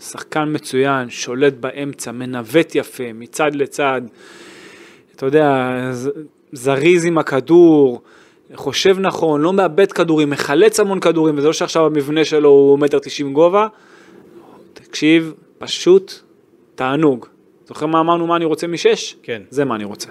שחקן 0.00 0.48
מצוין, 0.52 1.10
שולט 1.10 1.52
באמצע, 1.52 2.12
מנווט 2.12 2.74
יפה, 2.74 3.12
מצד 3.14 3.54
לצד. 3.54 4.02
אתה 5.16 5.26
יודע, 5.26 5.70
זריז 6.52 7.04
עם 7.04 7.18
הכדור, 7.18 8.02
חושב 8.54 8.96
נכון, 8.98 9.40
לא 9.40 9.52
מאבד 9.52 9.92
כדורים, 9.92 10.30
מחלץ 10.30 10.80
המון 10.80 11.00
כדורים, 11.00 11.38
וזה 11.38 11.46
לא 11.46 11.52
שעכשיו 11.52 11.86
המבנה 11.86 12.24
שלו 12.24 12.48
הוא 12.48 12.78
מטר 12.78 12.98
תשעים 12.98 13.32
גובה. 13.32 13.66
תקשיב, 14.72 15.34
פשוט 15.58 16.12
תענוג. 16.74 17.26
זוכר 17.68 17.86
מה 17.86 18.00
אמרנו 18.00 18.26
מה 18.26 18.36
אני 18.36 18.44
רוצה 18.44 18.66
משש? 18.66 19.16
כן. 19.22 19.42
זה 19.50 19.64
מה 19.64 19.74
אני 19.74 19.84
רוצה. 19.84 20.10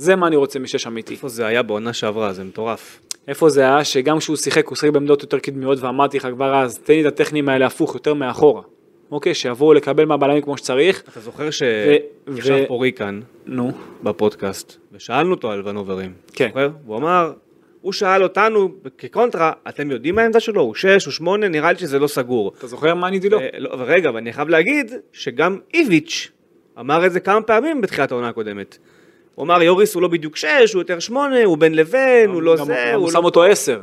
זה 0.00 0.16
מה 0.16 0.26
אני 0.26 0.36
רוצה 0.36 0.58
משש 0.58 0.86
אמיתי. 0.86 1.14
איפה 1.14 1.28
זה 1.28 1.46
היה 1.46 1.62
בעונה 1.62 1.92
שעברה? 1.92 2.32
זה 2.32 2.44
מטורף. 2.44 3.00
איפה 3.28 3.48
זה 3.48 3.60
היה 3.60 3.84
שגם 3.84 4.18
כשהוא 4.18 4.36
שיחק, 4.36 4.66
הוא 4.66 4.76
שיחק 4.76 4.92
בעמדות 4.92 5.22
יותר 5.22 5.38
קדמיות, 5.38 5.78
ואמרתי 5.80 6.16
לך 6.16 6.28
כבר 6.34 6.54
אז, 6.54 6.78
תן 6.78 6.92
לי 6.92 7.00
את 7.00 7.06
הטכנים 7.06 7.48
האלה 7.48 7.66
הפוך, 7.66 7.94
יותר 7.94 8.14
מאחורה. 8.14 8.62
אוקיי, 9.10 9.34
שיבואו 9.34 9.74
לקבל 9.74 10.04
מהבלמים 10.04 10.42
כמו 10.42 10.56
שצריך. 10.56 11.02
אתה 11.08 11.20
זוכר 11.20 11.50
שישב 11.50 12.54
ו- 12.64 12.68
פה 12.68 12.78
ריקן 12.82 13.20
נו, 13.46 13.72
בפודקאסט, 14.02 14.76
ושאלנו 14.92 15.30
אותו 15.30 15.50
על 15.50 15.68
ונוברים. 15.68 16.12
כן. 16.32 16.48
זוכר? 16.48 16.68
הוא 16.86 16.96
אמר, 16.96 17.32
הוא 17.80 17.92
שאל 17.92 18.22
אותנו 18.22 18.68
כקונטרה, 18.98 19.52
אתם 19.68 19.90
יודעים 19.90 20.14
מה 20.14 20.22
העמדה 20.22 20.40
שלו? 20.40 20.62
הוא 20.62 20.74
שש, 20.74 21.04
הוא 21.04 21.12
שמונה, 21.12 21.48
נראה 21.48 21.72
לי 21.72 21.78
שזה 21.78 21.98
לא 21.98 22.06
סגור. 22.06 22.52
אתה 22.58 22.66
זוכר 22.66 22.94
מה 22.94 23.06
עניתי 23.06 23.28
לו? 23.28 23.40
אה, 23.40 23.48
לא, 23.58 23.76
ורגע, 23.78 24.10
ואני 24.14 24.32
חייב 24.32 24.48
להגיד 24.48 24.92
שגם 25.12 25.58
איביץ' 25.74 26.30
אמר 26.80 27.06
את 27.06 27.12
זה 27.12 27.20
כמה 27.20 27.42
פעמים 27.42 27.80
בתחילת 27.80 28.12
העונה 28.12 28.28
הקודמת. 28.28 28.78
הוא 29.40 29.44
אמר 29.44 29.62
יוריס 29.62 29.94
הוא 29.94 30.02
לא 30.02 30.08
בדיוק 30.08 30.36
שש, 30.36 30.72
הוא 30.72 30.80
יותר 30.80 30.98
שמונה, 30.98 31.44
הוא 31.44 31.58
בין 31.58 31.74
לבין, 31.74 32.30
הוא 32.30 32.42
לא 32.42 32.56
זה, 32.56 32.62
הוא 32.62 33.02
הוא 33.02 33.06
לא... 33.06 33.12
שם 33.12 33.24
אותו 33.24 33.44
עשר. 33.44 33.80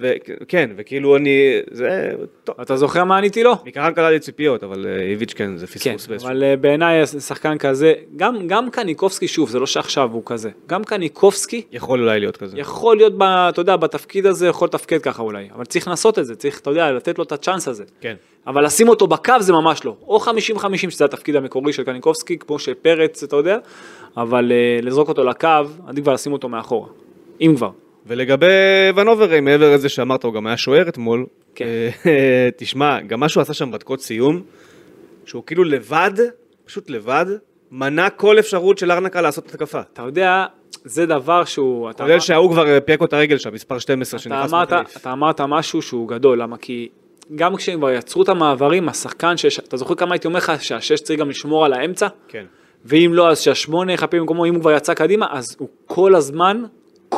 ו- 0.00 0.12
כן, 0.48 0.70
וכאילו 0.76 1.16
אני... 1.16 1.60
זה... 1.70 2.10
טוב. 2.44 2.60
אתה 2.60 2.76
זוכר 2.76 3.04
מה 3.04 3.18
עניתי 3.18 3.42
לו? 3.42 3.52
קלה 3.94 4.10
לי 4.10 4.18
ציפיות, 4.18 4.64
אבל 4.64 4.86
אה, 4.86 5.02
איביץ' 5.02 5.32
כן, 5.32 5.56
זה 5.56 5.66
כן, 5.66 5.74
פספוס 5.74 6.06
באיזשהו... 6.06 6.30
אבל 6.30 6.42
אה, 6.42 6.56
בעיניי 6.56 7.06
שחקן 7.06 7.58
כזה, 7.58 7.92
גם, 8.16 8.46
גם 8.46 8.70
קניקובסקי, 8.70 9.28
שוב, 9.28 9.48
זה 9.48 9.58
לא 9.58 9.66
שעכשיו 9.66 10.10
הוא 10.12 10.22
כזה, 10.26 10.50
גם 10.66 10.84
קניקובסקי 10.84 11.62
יכול 11.72 12.00
אולי 12.00 12.20
להיות 12.20 12.36
כזה. 12.36 12.58
יכול 12.58 12.96
להיות, 12.96 13.18
ב, 13.18 13.22
אתה 13.22 13.60
יודע, 13.60 13.76
בתפקיד 13.76 14.26
הזה, 14.26 14.46
יכול 14.46 14.68
לתפקד 14.68 15.02
ככה 15.02 15.22
אולי, 15.22 15.48
אבל 15.54 15.64
צריך 15.64 15.88
לנסות 15.88 16.18
את 16.18 16.26
זה, 16.26 16.36
צריך, 16.36 16.60
אתה 16.60 16.70
יודע, 16.70 16.92
לתת 16.92 17.18
לו 17.18 17.24
את 17.24 17.32
הצ'אנס 17.32 17.68
הזה. 17.68 17.84
כן. 18.00 18.14
אבל 18.46 18.64
לשים 18.64 18.88
אותו 18.88 19.06
בקו 19.06 19.34
זה 19.40 19.52
ממש 19.52 19.84
לא. 19.84 19.96
או 20.06 20.18
50-50 20.56 20.90
שזה 20.90 21.04
התפקיד 21.04 21.36
המקורי 21.36 21.72
של 21.72 21.84
קניקובסקי, 21.84 22.38
כמו 22.38 22.58
שפרץ, 22.58 23.22
אתה 23.22 23.36
יודע, 23.36 23.58
אבל 24.16 24.52
uh, 24.52 24.84
לזרוק 24.84 25.08
אותו 25.08 25.24
לקו, 25.24 25.48
עדיף 25.86 26.04
כבר 26.04 26.12
לשים 26.12 26.32
אותו 26.32 26.48
מאחורה. 26.48 26.88
אם 27.40 27.52
כבר. 27.56 27.70
ולגבי 28.10 28.46
ונוברים, 28.96 29.44
מעבר 29.44 29.74
לזה 29.74 29.88
שאמרת, 29.88 30.24
הוא 30.24 30.34
גם 30.34 30.46
היה 30.46 30.56
שוער 30.56 30.88
אתמול. 30.88 31.26
כן. 31.54 31.64
אה, 32.06 32.48
תשמע, 32.58 33.00
גם 33.00 33.20
מה 33.20 33.28
שהוא 33.28 33.40
עשה 33.40 33.54
שם 33.54 33.70
בדקות 33.70 34.00
סיום, 34.00 34.42
שהוא 35.24 35.42
כאילו 35.46 35.64
לבד, 35.64 36.10
פשוט 36.64 36.90
לבד, 36.90 37.26
מנע 37.70 38.10
כל 38.10 38.38
אפשרות 38.38 38.78
של 38.78 38.90
ארנקה 38.92 39.20
לעשות 39.20 39.46
התקפה. 39.48 39.80
אתה 39.92 40.02
יודע, 40.02 40.44
זה 40.84 41.06
דבר 41.06 41.44
שהוא... 41.44 41.90
אתה 41.90 42.04
אמר- 42.04 42.18
שההוא 42.18 42.52
כבר 42.52 42.68
אה, 42.68 42.80
פירק 42.80 43.00
לו 43.00 43.06
את 43.06 43.12
הרגל 43.12 43.38
שם, 43.38 43.54
מספר 43.54 43.78
12 43.78 44.18
אתה 44.18 44.22
שנכנס 44.24 44.52
מחליף. 44.52 44.96
אתה 44.96 45.12
אמרת 45.12 45.40
משהו 45.40 45.82
שהוא 45.82 46.08
גדול, 46.08 46.42
למה? 46.42 46.56
כי 46.56 46.88
גם 47.34 47.56
כשהם 47.56 47.78
כבר 47.78 47.90
יצרו 47.90 48.22
את 48.22 48.28
המעברים, 48.28 48.88
השחקן 48.88 49.36
שיש, 49.36 49.58
אתה 49.58 49.76
זוכר 49.76 49.94
כמה 49.94 50.14
הייתי 50.14 50.26
אומר 50.26 50.38
לך 50.38 50.52
שהשש 50.60 51.00
צריך 51.00 51.20
גם 51.20 51.30
לשמור 51.30 51.64
על 51.64 51.72
האמצע? 51.72 52.08
כן. 52.28 52.44
ואם 52.84 53.10
לא, 53.14 53.30
אז 53.30 53.40
שהשמונה 53.40 53.92
יחפה 53.92 54.16
במקומו, 54.16 54.46
אם 54.46 54.54
הוא 54.54 54.60
כבר 54.60 54.72
יצא 54.72 54.94
קדימה, 54.94 55.26
אז 55.30 55.56
הוא 55.58 55.68
כל 55.86 56.14
הזמן, 56.14 56.62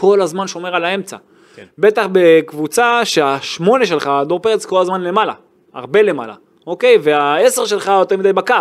כל 0.02 0.20
הזמן 0.20 0.46
שומר 0.46 0.76
על 0.76 0.84
האמצע. 0.84 1.16
כן. 1.56 1.64
בטח 1.78 2.06
בקבוצה 2.12 3.04
שהשמונה 3.04 3.86
שלך, 3.86 4.10
דור 4.26 4.38
פרץ 4.38 4.64
כל 4.64 4.80
הזמן 4.80 5.00
למעלה, 5.00 5.32
הרבה 5.74 6.02
למעלה, 6.02 6.34
אוקיי? 6.66 6.98
והעשר 7.02 7.66
שלך 7.66 7.86
יותר 7.98 8.16
מדי 8.16 8.32
בקו, 8.32 8.54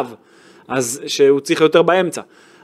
אז 0.67 1.01
שהוא 1.07 1.39
צריך 1.39 1.61
יותר 1.61 1.81
באמצע. 1.81 2.21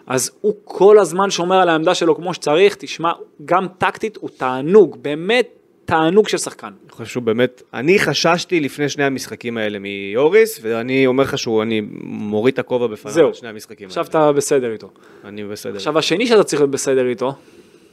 אז 0.08 0.32
הוא 0.42 0.54
כל 0.64 1.00
הזמן 1.00 1.30
שומר 1.30 1.56
על 1.56 1.70
העמדה 1.70 1.96
שלו 1.96 2.16
כמו 2.16 2.34
שצריך, 2.34 2.76
תשמע, 2.76 3.12
גם 3.46 3.68
טקטית 3.78 4.18
הוא 4.18 4.30
תענוג, 4.38 4.98
באמת 5.02 5.50
תענוג 5.86 6.28
של 6.28 6.38
שחקן. 6.38 6.68
אני 6.68 6.92
חושב 6.92 7.06
שהוא 7.06 7.24
באמת, 7.24 7.62
אני 7.74 8.00
חששתי 8.00 8.60
לפני 8.60 8.90
שני 8.90 9.04
המשחקים 9.04 9.58
האלה 9.58 9.80
מיוריס, 9.80 10.60
ואני 10.62 11.08
אומר 11.08 11.24
לך 11.24 11.38
שהוא, 11.38 11.62
אני 11.62 11.82
מוריד 12.04 12.54
את 12.54 12.60
הכובע 12.60 12.88
בפניו 12.88 13.34
שני 13.34 13.50
המשחקים 13.50 13.88
עכשיו 13.88 14.06
האלה. 14.14 14.30
אתה 14.30 14.32
בסדר 14.32 14.72
איתו. 14.72 14.90
אני 15.26 15.44
בסדר. 15.44 15.76
עכשיו 15.76 15.98
השני 15.98 16.28
שאתה 16.28 16.44
צריך 16.44 16.62
להיות 16.62 16.72
בסדר 16.72 17.08
איתו, 17.08 17.36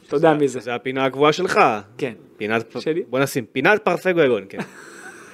אתה 0.07 0.17
יודע 0.17 0.35
מי 0.35 0.49
זה. 0.49 0.61
זה 0.61 0.75
הפינה 0.75 1.05
הקבועה 1.05 1.33
שלך. 1.33 1.61
כן. 1.99 2.13
פינת, 2.37 2.77
שלי? 2.79 3.03
בוא 3.09 3.19
נשים, 3.19 3.45
פינת 3.53 3.85
פרפה 3.85 4.13
גויגון, 4.13 4.45
כן. 4.49 4.59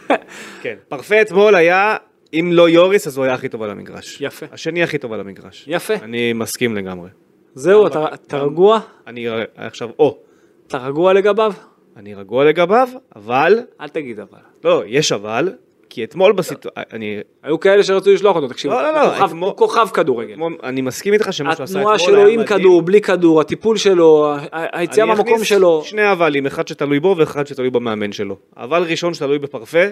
כן, 0.62 0.74
פרפה 0.88 1.22
אתמול 1.22 1.54
היה, 1.54 1.96
אם 2.34 2.50
לא 2.52 2.68
יוריס, 2.68 3.06
אז 3.06 3.16
הוא 3.16 3.24
היה 3.24 3.34
הכי 3.34 3.48
טוב 3.48 3.62
על 3.62 3.70
המגרש. 3.70 4.20
יפה. 4.20 4.46
השני 4.52 4.82
הכי 4.82 4.98
טוב 4.98 5.12
על 5.12 5.20
המגרש. 5.20 5.64
יפה. 5.68 5.94
אני 5.94 6.32
מסכים 6.32 6.76
לגמרי. 6.76 7.10
זהו, 7.54 7.86
אתה 7.86 8.06
אתה 8.14 8.38
רגוע? 8.38 8.80
אני 9.06 9.26
עכשיו, 9.56 9.90
או, 9.98 10.18
אתה 10.66 10.78
רגוע 10.78 11.12
לגביו? 11.12 11.52
אני 11.96 12.14
רגוע 12.14 12.44
לגביו, 12.44 12.88
אבל, 13.16 13.60
אל 13.80 13.88
תגיד 13.88 14.20
אבל. 14.20 14.38
לא, 14.64 14.82
יש 14.86 15.12
אבל, 15.12 15.52
כי 15.90 16.04
אתמול 16.04 16.32
בסיטואציה, 16.32 16.82
אני, 16.92 17.18
היו 17.42 17.60
כאלה 17.60 17.82
שרצו 17.82 18.12
לשלוח 18.12 18.36
אותו, 18.36 18.48
תקשיב, 18.48 18.70
לא, 18.70 18.82
לא, 18.82 18.92
לא, 18.92 19.10
כוכב- 19.10 19.24
אתמול- 19.24 19.52
כוכב 19.56 19.88
כדורגל. 19.94 20.34
אני 20.62 20.80
מסכים 20.80 21.12
איתך 21.12 21.32
שמה 21.32 21.54
שהוא 21.56 21.64
עשה 21.64 21.80
אתמול 21.80 21.94
התנועה 21.94 21.98
שלו 21.98 22.16
היה 22.16 22.34
עם 22.34 22.40
מדהים. 22.40 22.58
כדור, 22.58 22.82
בלי 22.82 23.00
כדור, 23.00 23.40
הטיפול 23.40 23.76
שלו, 23.76 24.34
היציאה 24.52 25.04
אני 25.06 25.12
מהמקום 25.14 25.34
אכניס 25.34 25.48
שלו. 25.48 25.82
שני 25.84 26.12
אבלים, 26.12 26.46
אחד 26.46 26.68
שתלוי 26.68 27.00
בו 27.00 27.14
ואחד 27.18 27.46
שתלוי 27.46 27.70
במאמן 27.70 28.12
שלו. 28.12 28.36
אבל 28.56 28.82
ראשון 28.82 29.14
שתלוי 29.14 29.38
בפרפה, 29.38 29.82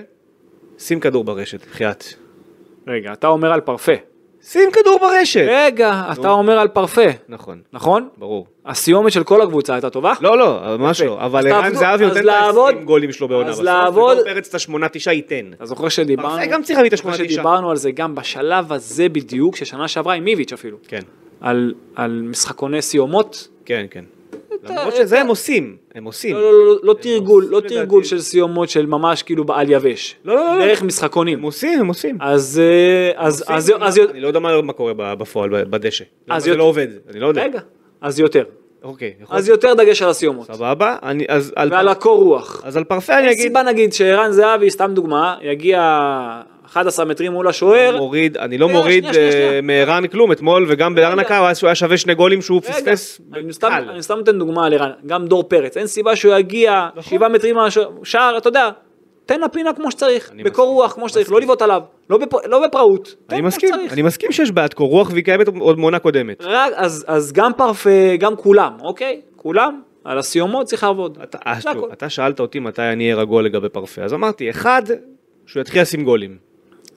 שים 0.78 1.00
כדור 1.00 1.24
ברשת, 1.24 1.66
בחייאת. 1.70 2.04
רגע, 2.88 3.12
אתה 3.12 3.26
אומר 3.26 3.52
על 3.52 3.60
פרפה. 3.60 3.92
שים 4.42 4.70
כדור 4.72 4.98
ברשת! 5.00 5.44
רגע, 5.48 6.02
אתה 6.12 6.30
אומר 6.30 6.58
על 6.58 6.68
פרפה, 6.68 7.02
נכון, 7.28 7.60
נכון? 7.72 8.08
ברור. 8.18 8.46
הסיומת 8.66 9.12
של 9.12 9.24
כל 9.24 9.42
הקבוצה 9.42 9.74
הייתה 9.74 9.90
טובה? 9.90 10.12
לא, 10.20 10.38
לא, 10.38 10.76
ממש. 10.78 11.00
לא. 11.00 11.18
אבל 11.24 11.52
ערן 11.52 11.74
זהבי 11.74 12.04
נותן 12.06 12.18
את 12.20 12.24
לעבוד- 12.24 12.74
ה-20 12.74 12.84
גולים 12.84 13.12
שלו 13.12 13.28
בעונה 13.28 13.50
אז 13.50 13.60
לעבוד- 13.60 14.18
פרץ 14.24 14.48
את 14.48 14.54
השמונה 14.54 14.88
תשעה 14.88 15.14
ייתן. 15.14 15.50
אתה 15.56 15.66
זוכר 15.66 15.88
שדיברנו, 15.88 16.28
פרפה 16.36 16.46
גם 16.46 16.62
צריך 16.62 16.78
להביא 16.78 16.90
את 16.90 16.96
זוכר 16.96 17.08
השמונה, 17.10 17.16
תשעה. 17.28 17.34
שדיברנו 17.34 17.70
על 17.70 17.76
זה 17.76 17.90
גם 17.90 18.14
בשלב 18.14 18.72
הזה 18.72 19.08
בדיוק, 19.08 19.56
ששנה 19.56 19.88
שעברה 19.88 20.14
עם 20.14 20.26
איביץ' 20.26 20.52
אפילו, 20.52 20.76
כן, 20.88 21.00
על 21.96 22.22
משחקוני 22.30 22.82
סיומות, 22.82 23.48
כן, 23.64 23.86
כן. 23.90 24.04
אתה- 24.64 24.72
למרות 24.74 24.96
שזה 24.96 25.20
הם 25.20 25.26
עושים, 25.28 25.76
הם 25.94 26.04
עושים. 26.04 26.36
לא, 26.36 26.42
לא, 26.52 26.66
לא, 26.66 26.78
לא 26.82 26.94
תרגול, 27.00 27.46
לא 27.50 27.60
תרגול. 27.60 28.04
של 28.04 28.20
סיומות 28.20 28.68
של 28.68 28.86
ממש 28.86 29.22
כאילו 29.22 29.44
על 29.48 29.70
יבש. 29.70 30.16
לא, 30.24 30.34
לא, 30.34 30.58
לא. 30.58 30.66
דרך 30.66 30.82
משחקונים. 30.82 31.38
הם 31.38 31.44
עושים, 31.44 31.80
הם 31.80 31.86
עושים. 31.88 32.16
אז 32.20 32.60
אה, 32.64 33.12
אז 33.26 33.40
עושים, 33.40 33.56
אז 33.56 33.72
אז 33.80 33.98
אני 34.10 34.20
לא 34.20 34.28
יודע 34.28 34.40
מה 34.40 34.62
מה 34.62 34.72
קורה 34.72 34.92
בפועל, 34.96 35.64
בדשא. 35.64 36.04
למה 36.28 36.40
זה 36.40 36.50
יותר- 36.50 36.58
לא 36.58 36.64
עובד, 36.64 36.86
אני 37.10 37.20
לא 37.20 37.26
יודע. 37.26 37.44
רגע, 37.44 37.60
אז 38.00 38.20
יותר. 38.20 38.44
אוקיי, 38.82 39.14
יכול 39.22 39.36
אז. 39.36 39.48
יותר 39.48 39.74
דגש 39.74 40.02
על 40.02 40.08
הסיומות. 40.10 40.46
סבבה, 40.46 40.96
אני- 41.02 41.24
אז 41.28 41.52
על 41.56 41.68
ועל 41.72 41.84
פר- 41.86 41.90
הקור 41.90 42.22
רוח. 42.24 42.62
אז 42.64 42.76
על 42.76 42.84
פרפה 42.84 43.18
אני 43.18 43.30
אגיד, 43.30 43.42
סיבה 43.42 43.62
נגיד 43.62 43.92
שערן 43.92 44.32
זהבי, 44.32 44.70
סתם 44.70 44.90
דוגמה, 44.94 45.36
יגיע 45.42 45.80
11 46.72 47.04
מטרים 47.04 47.32
מול 47.32 47.48
השוער. 47.48 47.96
מוריד, 47.96 48.36
אני 48.36 48.58
לא 48.58 48.68
מוריד 48.68 49.04
אה. 49.06 49.60
מערן 49.62 50.06
כלום, 50.06 50.32
אתמול 50.32 50.66
וגם 50.68 50.94
בארנקה 50.94 51.38
הוא 51.38 51.46
היה- 51.64 51.74
שווה 51.74 51.96
שני 51.96 52.14
גולים 52.14 52.42
שהוא 52.42 52.60
פספס. 52.60 53.20
אני 53.34 53.52
סתם- 54.02 54.16
נותן 54.16 54.38
דוגמה 54.38 54.66
על 54.66 54.74
ערן, 54.74 54.90
גם 55.06 55.26
דור 55.26 55.42
פרץ, 55.42 55.76
אין 55.76 55.86
סיבה 55.86 56.16
שהוא 56.16 56.34
יגיע 56.34 56.88
נכון. 56.96 57.18
שבעה 57.18 57.28
מטרים 57.28 57.56
מהשער, 57.56 58.38
אתה 58.38 58.48
יודע, 58.48 58.70
תן 59.26 59.40
לפינה 59.40 59.72
כמו 59.72 59.90
שצריך, 59.90 60.30
בקור. 60.44 60.66
רוח 60.74 60.92
כמו 60.92 61.08
שצריך, 61.08 61.32
לא 61.32 61.40
לבעוט 61.40 61.62
עליו, 61.62 61.82
לא 62.10 62.18
בפ- 62.18 62.46
לא 62.48 62.66
בפראות, 62.66 63.04
תן 63.26 63.34
אני 63.34 63.38
כמו 63.40 63.48
מסכים, 63.48 63.68
שצריך. 63.74 63.92
אני 63.92 64.02
מסכים 64.02 64.32
שיש 64.32 64.50
בעיית 64.50 64.74
קור 64.74 64.88
רוח 64.88 65.10
והיא 65.10 65.24
קיימת 65.24 65.48
עוד 65.60 65.78
מעונה 65.78 65.98
קודמת. 65.98 66.42
רק, 66.42 66.72
אז, 66.76 67.04
אז 67.08 67.32
גם 67.32 67.52
פרפה, 67.56 67.90
גם 68.18 68.36
כולם, 68.36 68.72
אוקיי? 68.82 69.20
כולם, 69.36 69.80
על 70.04 70.18
הסיומות 70.18 70.66
צריך 70.66 70.82
לעבוד. 70.84 71.18
אתה 71.92 72.08
שאלת 72.08 72.40
אותי 72.40 72.58
מתי 72.58 72.82
אני 72.82 73.04
אהיה 73.04 73.16
רגוע 73.16 73.42
לגבי 73.42 73.68
פרפה, 73.68 74.02
אז 74.02 74.14
אמרתי, 74.14 74.50
אחד, 74.50 74.82
שהוא 75.46 75.60
יתחיל 75.60 75.82
לשים 75.82 76.04
גולים, 76.04 76.36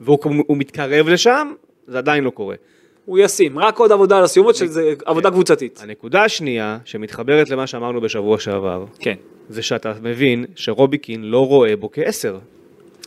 והוא 0.02 0.20
הוא 0.48 0.58
מתקרב 0.58 1.08
לשם, 1.08 1.54
זה 1.88 1.98
עדיין 1.98 2.24
לא 2.24 2.30
קורה. 2.30 2.56
הוא 3.06 3.20
ישים, 3.20 3.60
רק 3.60 3.78
עוד 3.78 3.92
עבודה 3.92 4.18
על 4.18 4.24
הסיומות, 4.24 4.56
שזה 4.56 4.94
עבודה 5.06 5.32
קבוצתית. 5.32 5.80
הנקודה 5.84 6.24
השנייה, 6.24 6.78
שמתחברת 6.86 7.50
למה 7.50 7.68
שאמרנו 7.68 8.02
בשבוע 8.02 8.40
שעבר, 8.40 8.86
כן. 9.00 9.16
זה 9.50 9.62
שאתה 9.62 9.94
מבין 10.02 10.46
שרוביקין 10.56 11.24
לא 11.24 11.48
רואה 11.48 11.76
בו 11.76 11.90
כעשר. 11.92 12.40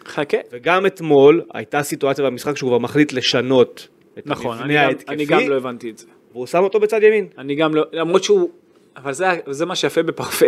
חכה. 0.06 0.36
וגם 0.52 0.86
אתמול 0.86 1.42
הייתה 1.54 1.82
סיטואציה 1.82 2.24
במשחק 2.24 2.56
שהוא 2.56 2.70
כבר 2.70 2.78
מחליט 2.78 3.12
לשנות 3.12 3.88
את 4.18 4.26
נכון, 4.26 4.58
המבנה 4.58 4.86
ההתקפי, 4.86 5.14
אני 5.14 5.24
גם 5.24 5.40
לא 5.48 5.56
הבנתי 5.56 5.90
את 5.90 5.98
זה. 5.98 6.06
והוא 6.32 6.46
שם 6.46 6.62
אותו 6.62 6.80
בצד 6.80 7.02
ימין. 7.02 7.26
אני 7.38 7.54
גם 7.54 7.74
לא, 7.74 7.84
למרות 7.92 8.24
שהוא, 8.24 8.50
אבל 8.96 9.12
זה, 9.12 9.26
זה 9.50 9.66
מה 9.66 9.76
שיפה 9.76 10.02
בפרפה, 10.02 10.46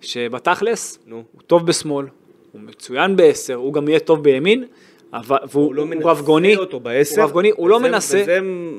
שבתכלס, 0.00 0.98
נו. 1.06 1.22
הוא 1.32 1.42
טוב 1.46 1.66
בשמאל, 1.66 2.06
הוא 2.52 2.60
מצוין 2.60 3.16
בעשר, 3.16 3.54
הוא 3.54 3.72
גם 3.72 3.88
יהיה 3.88 4.00
טוב 4.00 4.22
בימין, 4.22 4.64
והוא 5.52 5.74
לא 5.74 5.82
הוא 5.82 5.90
מנסה 5.90 6.08
רבגוני, 6.08 6.56
אותו 6.56 6.80
בעשר, 6.80 7.16
הוא 7.20 7.24
רבגוני, 7.24 7.50
הוא 7.56 7.68
לא 7.68 7.80
מנסה, 7.80 8.24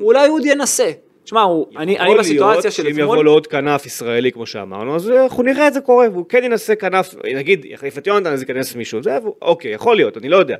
אולי 0.02 0.28
הוא 0.28 0.36
עוד 0.38 0.46
ינסה. 0.46 0.92
תשמע, 1.24 1.42
הוא- 1.42 1.68
אני, 1.78 1.98
בסיטואציה 2.20 2.72
של 2.72 2.84
שאם 2.84 3.00
יבוא 3.00 3.14
אתמול, 3.14 3.26
לו 3.26 3.32
עוד 3.32 3.48
כנף 3.48 3.86
ישראלי 3.86 4.32
כמו 4.32 4.46
שאמרנו, 4.46 4.96
אז 4.96 5.10
אנחנו 5.10 5.44
נראה 5.44 5.68
את 5.68 5.74
זה 5.74 5.82
קורה, 5.82 6.08
והוא 6.12 6.26
כן 6.30 6.44
ינסה 6.44 6.76
כנף, 6.76 7.16
נגיד 7.36 7.66
יחליף 7.66 7.98
את 7.98 8.08
יונתן 8.08 8.34
אז 8.34 8.42
ייכנס 8.42 8.76
מישהו, 8.76 9.04
זה, 9.04 9.18
אוקיי, 9.42 9.72
יכול 9.72 9.96
להיות, 9.96 10.18
אני 10.18 10.30
לא 10.30 10.38
יודע. 10.38 10.56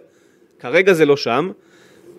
כרגע 0.60 0.94
זה 0.94 1.06
לא 1.06 1.18
שם, 1.18 1.52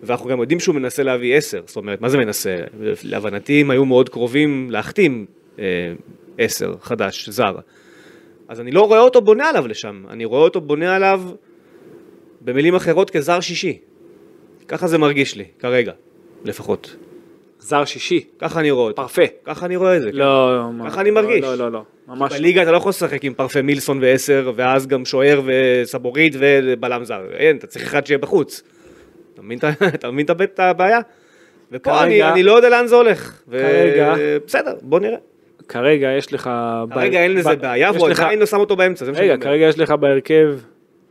ואנחנו 0.02 0.28
גם 0.28 0.40
יודעים 0.40 0.60
שהוא 0.60 0.74
מנסה 0.74 1.02
להביא 1.02 1.36
עשר, 1.36 1.60
זאת 1.66 1.76
אומרת, 1.76 2.00
מה 2.00 2.08
זה 2.08 2.18
מנסה? 2.18 2.56
להבנתי 3.04 3.60
הם 3.60 3.70
היו 3.70 3.84
מאוד 3.84 4.08
קרובים 4.08 4.70
להחתים 4.70 5.26
אה, 5.58 5.64
עשר 6.38 6.74
חדש, 6.82 7.28
זר. 7.28 7.54
אז 8.48 8.60
אני 8.60 8.70
לא 8.70 8.86
רואה 8.86 9.00
אותו 9.00 9.20
בונה 9.20 9.48
עליו 9.48 9.68
לשם, 9.68 10.02
אני 10.10 10.24
רואה 10.24 10.40
אותו 10.40 10.60
בונה 10.60 10.96
עליו, 10.96 11.22
במילים 12.40 12.74
אחרות, 12.74 13.10
כזר 13.10 13.40
שישי. 13.40 13.78
ככה 14.68 14.86
זה 14.86 14.98
מרגיש 14.98 15.36
לי, 15.36 15.44
כרגע, 15.58 15.92
לפחות. 16.44 16.96
זר 17.58 17.84
שישי, 17.84 18.24
ככה 18.38 18.60
אני 18.60 18.70
רואה 18.70 18.84
אותו. 18.84 19.02
פרפה. 19.02 19.22
ככה 19.44 19.66
אני 19.66 19.76
רואה 19.76 19.96
את 19.96 20.02
זה. 20.02 20.10
כן. 20.12 20.16
לא, 20.18 20.60
ככה 20.86 21.00
אני 21.00 21.10
מרגיש. 21.10 21.42
לא, 21.44 21.54
לא, 21.54 21.72
לא, 21.72 21.82
ממש. 22.08 22.32
לא. 22.32 22.38
בליגה 22.38 22.62
אתה 22.62 22.72
לא 22.72 22.76
יכול 22.76 22.88
לשחק 22.90 23.24
עם 23.24 23.34
פרפה 23.34 23.62
מילסון 23.62 23.98
ועשר, 24.02 24.52
ואז 24.56 24.86
גם 24.86 25.04
שוער 25.04 25.40
וסבורית 25.44 26.34
ובלם 26.38 27.04
זר. 27.04 27.20
אין, 27.32 27.56
אתה 27.56 27.66
צריך 27.66 27.84
אחד 27.84 28.06
שיהיה 28.06 28.18
בחוץ. 28.18 28.62
אתה 29.34 29.42
מבין 29.42 29.58
את 29.58 29.64
את 30.30 30.40
את 30.44 30.60
הבעיה? 30.60 31.00
ופה 31.72 32.02
אני, 32.02 32.10
כרגע- 32.10 32.32
אני 32.32 32.42
לא 32.42 32.52
יודע 32.56 32.68
לאן 32.68 32.86
זה 32.86 32.94
הולך. 32.94 33.42
ו- 33.48 33.58
כרגע- 33.58 34.14
בסדר, 34.46 34.74
בוא 34.82 35.00
נראה. 35.00 35.16
כרגע 35.68 36.08
יש 36.18 36.32
לך... 36.32 36.50
כרגע 36.94 37.22
אין 37.22 37.34
לזה 37.34 37.56
ב- 37.56 37.60
בעיה, 37.60 37.90
והוא 37.92 38.08
עדיין 38.10 38.38
לא 38.38 38.46
שם 38.46 38.56
אותו 38.60 38.76
באמצע, 38.76 39.04
זה 39.04 39.10
רגע. 39.10 39.36
כרגע 39.36 39.64
יש 39.66 39.78
לך 39.78 39.90
בהרכב 39.90 40.54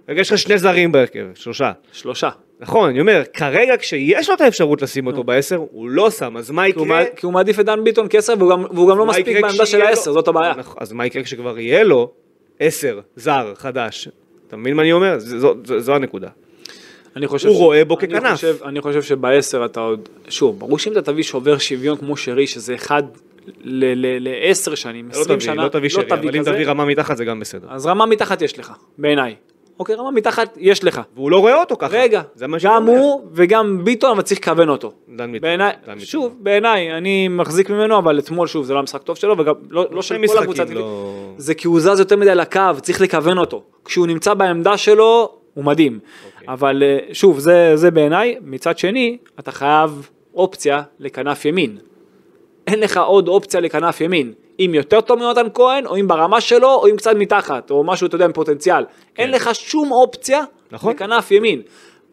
כרגע 0.09 0.21
יש 0.21 0.31
לך 0.31 0.37
שני 0.37 0.57
זרים 0.57 0.91
בהרכב, 0.91 1.25
שלושה. 1.35 1.71
שלושה. 1.91 2.29
נכון, 2.59 2.89
אני 2.89 3.01
אומר, 3.01 3.21
כרגע 3.33 3.77
כשיש 3.77 4.29
לו 4.29 4.35
את 4.35 4.41
האפשרות 4.41 4.81
לשים 4.81 5.07
אותו 5.07 5.23
בעשר, 5.23 5.55
הוא 5.71 5.89
לא 5.89 6.09
שם, 6.11 6.37
אז 6.37 6.51
מה 6.51 6.67
יקרה? 6.67 7.05
כי 7.15 7.25
הוא 7.25 7.33
מעדיף 7.33 7.59
את 7.59 7.65
דן 7.65 7.83
ביטון 7.83 8.07
כעשר 8.09 8.33
והוא 8.39 8.49
גם- 8.89 8.97
לא 8.97 9.05
מספיק 9.05 9.41
בעמדה 9.41 9.65
של 9.65 9.81
העשר, 9.81 10.11
זאת 10.11 10.27
הבעיה. 10.27 10.53
נכון, 10.57 10.75
אז 10.79 10.91
מה 10.91 11.05
יקרה 11.05 11.23
כשכבר 11.23 11.59
יהיה 11.59 11.83
לו 11.83 12.11
עשר, 12.59 12.99
זר, 13.15 13.53
חדש? 13.57 14.07
אתה 14.47 14.57
מבין 14.57 14.73
מה 14.73 14.81
אני 14.81 14.91
אומר? 14.91 15.15
זו, 15.19 15.95
הנקודה. 15.95 16.27
אני 17.15 17.27
חושב 17.27 17.47
הוא 17.47 17.55
ש- 17.55 17.59
רואה 17.59 17.85
בו 17.85 17.97
אני 17.99 18.07
ככנף. 18.07 18.33
חושב- 18.35 18.55
אני 18.65 18.81
חושב 18.81 19.01
שבעשר 19.03 19.65
אתה 19.65 19.79
עוד, 19.79 20.09
שוב, 20.29 20.59
ברור 20.59 20.79
שאם 20.79 20.91
אתה 20.91 21.01
תביא 21.01 21.23
שובר 21.23 21.57
שוויון 21.57 21.97
כמו 21.97 22.17
שרי, 22.17 22.47
שזה 22.47 22.75
אחד 22.75 23.03
לעשר 23.63 24.75
שנים, 24.75 25.09
לא 25.13 25.21
עשרים 25.21 25.39
שנה, 25.39 25.63
לא 25.63 25.69
תביא 25.69 25.89
שרי, 25.89 26.03
אבל 26.09 26.35
אם 26.37 26.43
תביא 26.43 26.65
רמה 26.67 26.85
מתחת 26.85 27.17
זה 27.17 27.25
גם 27.25 27.39
בסדר. 27.39 27.67
אז 27.69 27.85
רמה 27.85 28.05
מתחת 28.05 28.41
יש 28.41 28.59
לך, 28.59 28.71
בעיניי. 28.97 29.35
אוקיי, 29.79 29.95
רמה 29.95 30.11
מתחת 30.11 30.57
יש 30.61 30.83
לך. 30.83 31.01
והוא 31.15 31.31
לא 31.31 31.37
רואה 31.39 31.55
אותו 31.59 31.75
ככה. 31.75 31.97
רגע, 31.97 32.21
גם. 32.93 32.97
הוא 32.97 33.21
וגם 33.33 33.85
ביטון, 33.85 34.11
אבל 34.11 34.21
צריך 34.21 34.39
לכוון 34.39 34.69
אותו. 34.69 34.91
דן 35.09 35.31
ביטון, 35.31 35.41
בעיניי. 35.41 35.73
שוב, 35.99 36.35
בעיניי, 36.39 36.97
אני 36.97 37.27
מחזיק 37.27 37.69
ממנו, 37.69 37.97
אבל 37.97 38.19
אתמול, 38.19 38.47
שוב, 38.47 38.65
זה 38.65 38.73
לא 38.73 38.79
המשחק 38.79 39.01
טוב 39.03 39.15
שלו, 39.15 39.37
וגם 39.37 39.53
לא 39.69 39.87
לא 39.91 40.01
של 40.01 40.15
שני 40.15 40.27
כל 40.27 40.37
הקבוצה. 40.37 40.63
לא- 40.69 41.33
זה 41.37 41.53
כי 41.53 41.67
הוא 41.67 41.79
זז 41.79 41.99
יותר 41.99 42.15
מדי 42.17 42.35
לקו, 42.35 42.61
צריך 42.81 43.01
לכוון 43.01 43.37
אותו. 43.37 43.63
כשהוא 43.85 44.07
נמצא 44.07 44.33
בעמדה 44.33 44.77
שלו, 44.77 45.29
הוא 45.53 45.65
מדהים. 45.65 45.99
אוקיי. 46.33 46.47
אבל 46.53 46.83
אה, 46.83 47.13
שוב, 47.13 47.39
זה, 47.39 47.71
זה 47.75 47.91
בעיניי. 47.91 48.37
מצד 48.41 48.77
שני, 48.77 49.17
אתה 49.39 49.51
חייב 49.51 50.09
אופציה 50.35 50.81
לכנף 50.99 51.45
ימין. 51.45 51.77
אין 52.67 52.79
לך 52.79 52.97
עוד 52.97 53.27
אופציה 53.27 53.59
לכנף 53.59 54.01
ימין. 54.01 54.33
אם 54.59 54.71
יותר 54.73 55.01
טוב 55.01 55.19
מיונתן 55.19 55.47
כהן, 55.53 55.85
או 55.85 55.95
אם 55.95 56.07
ברמה 56.07 56.41
שלו, 56.41 56.73
או 56.73 56.87
אם 56.87 56.95
קצת 56.95 57.15
מתחת, 57.15 57.71
או 57.71 57.83
משהו, 57.83 58.07
אתה 58.07 58.15
יודע, 58.15 58.25
עם 58.25 58.33
פוטנציאל. 58.33 58.83
אין 59.17 59.31
לך 59.31 59.55
שום 59.55 59.91
אופציה 59.91 60.39
כן. 60.39 60.75
נכון. 60.75 60.93
לכנף 60.93 61.31
ימין. 61.31 61.61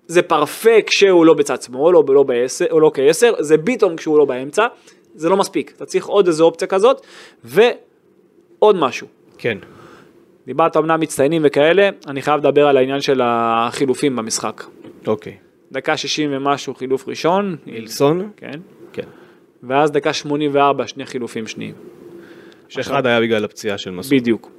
זה 0.06 0.22
פרפק 0.22 0.84
כשהוא 0.86 1.26
לא 1.26 1.34
בצד 1.34 1.62
שמאל, 1.62 1.96
או 1.96 2.02
לא, 2.14 2.22
בעשר, 2.22 2.64
או 2.70 2.80
לא 2.80 2.90
כעשר, 2.94 3.32
זה 3.38 3.56
ביטון 3.56 3.96
כשהוא 3.96 4.18
לא 4.18 4.24
באמצע, 4.24 4.66
זה 5.14 5.28
לא 5.28 5.36
מספיק. 5.36 5.72
אתה 5.76 5.86
צריך 5.86 6.06
עוד 6.06 6.26
איזו 6.26 6.44
אופציה 6.44 6.68
כזאת, 6.68 7.00
ועוד 7.44 8.76
משהו. 8.76 9.06
כן. 9.38 9.58
דיברת 10.46 10.76
אמנם 10.76 11.00
מצטיינים 11.00 11.42
וכאלה, 11.44 11.88
אני 12.08 12.22
חייב 12.22 12.40
לדבר 12.40 12.68
על 12.68 12.76
העניין 12.76 13.00
של 13.00 13.20
החילופים 13.24 14.16
במשחק. 14.16 14.64
אוקיי. 15.06 15.36
דקה 15.72 15.96
60 15.96 16.30
ומשהו 16.32 16.74
חילוף 16.74 17.08
ראשון, 17.08 17.56
אילסון? 17.66 18.30
כן, 18.36 18.60
כן. 18.92 19.06
ואז 19.62 19.90
דקה 19.90 20.12
84 20.12 20.86
שני 20.86 21.06
חילופים 21.06 21.46
שניים, 21.46 21.74
שאחד 22.68 23.06
היה 23.06 23.20
בגלל 23.20 23.44
הפציעה 23.44 23.78
של 23.78 23.90
מסעוד. 23.90 24.20
בדיוק. 24.20 24.50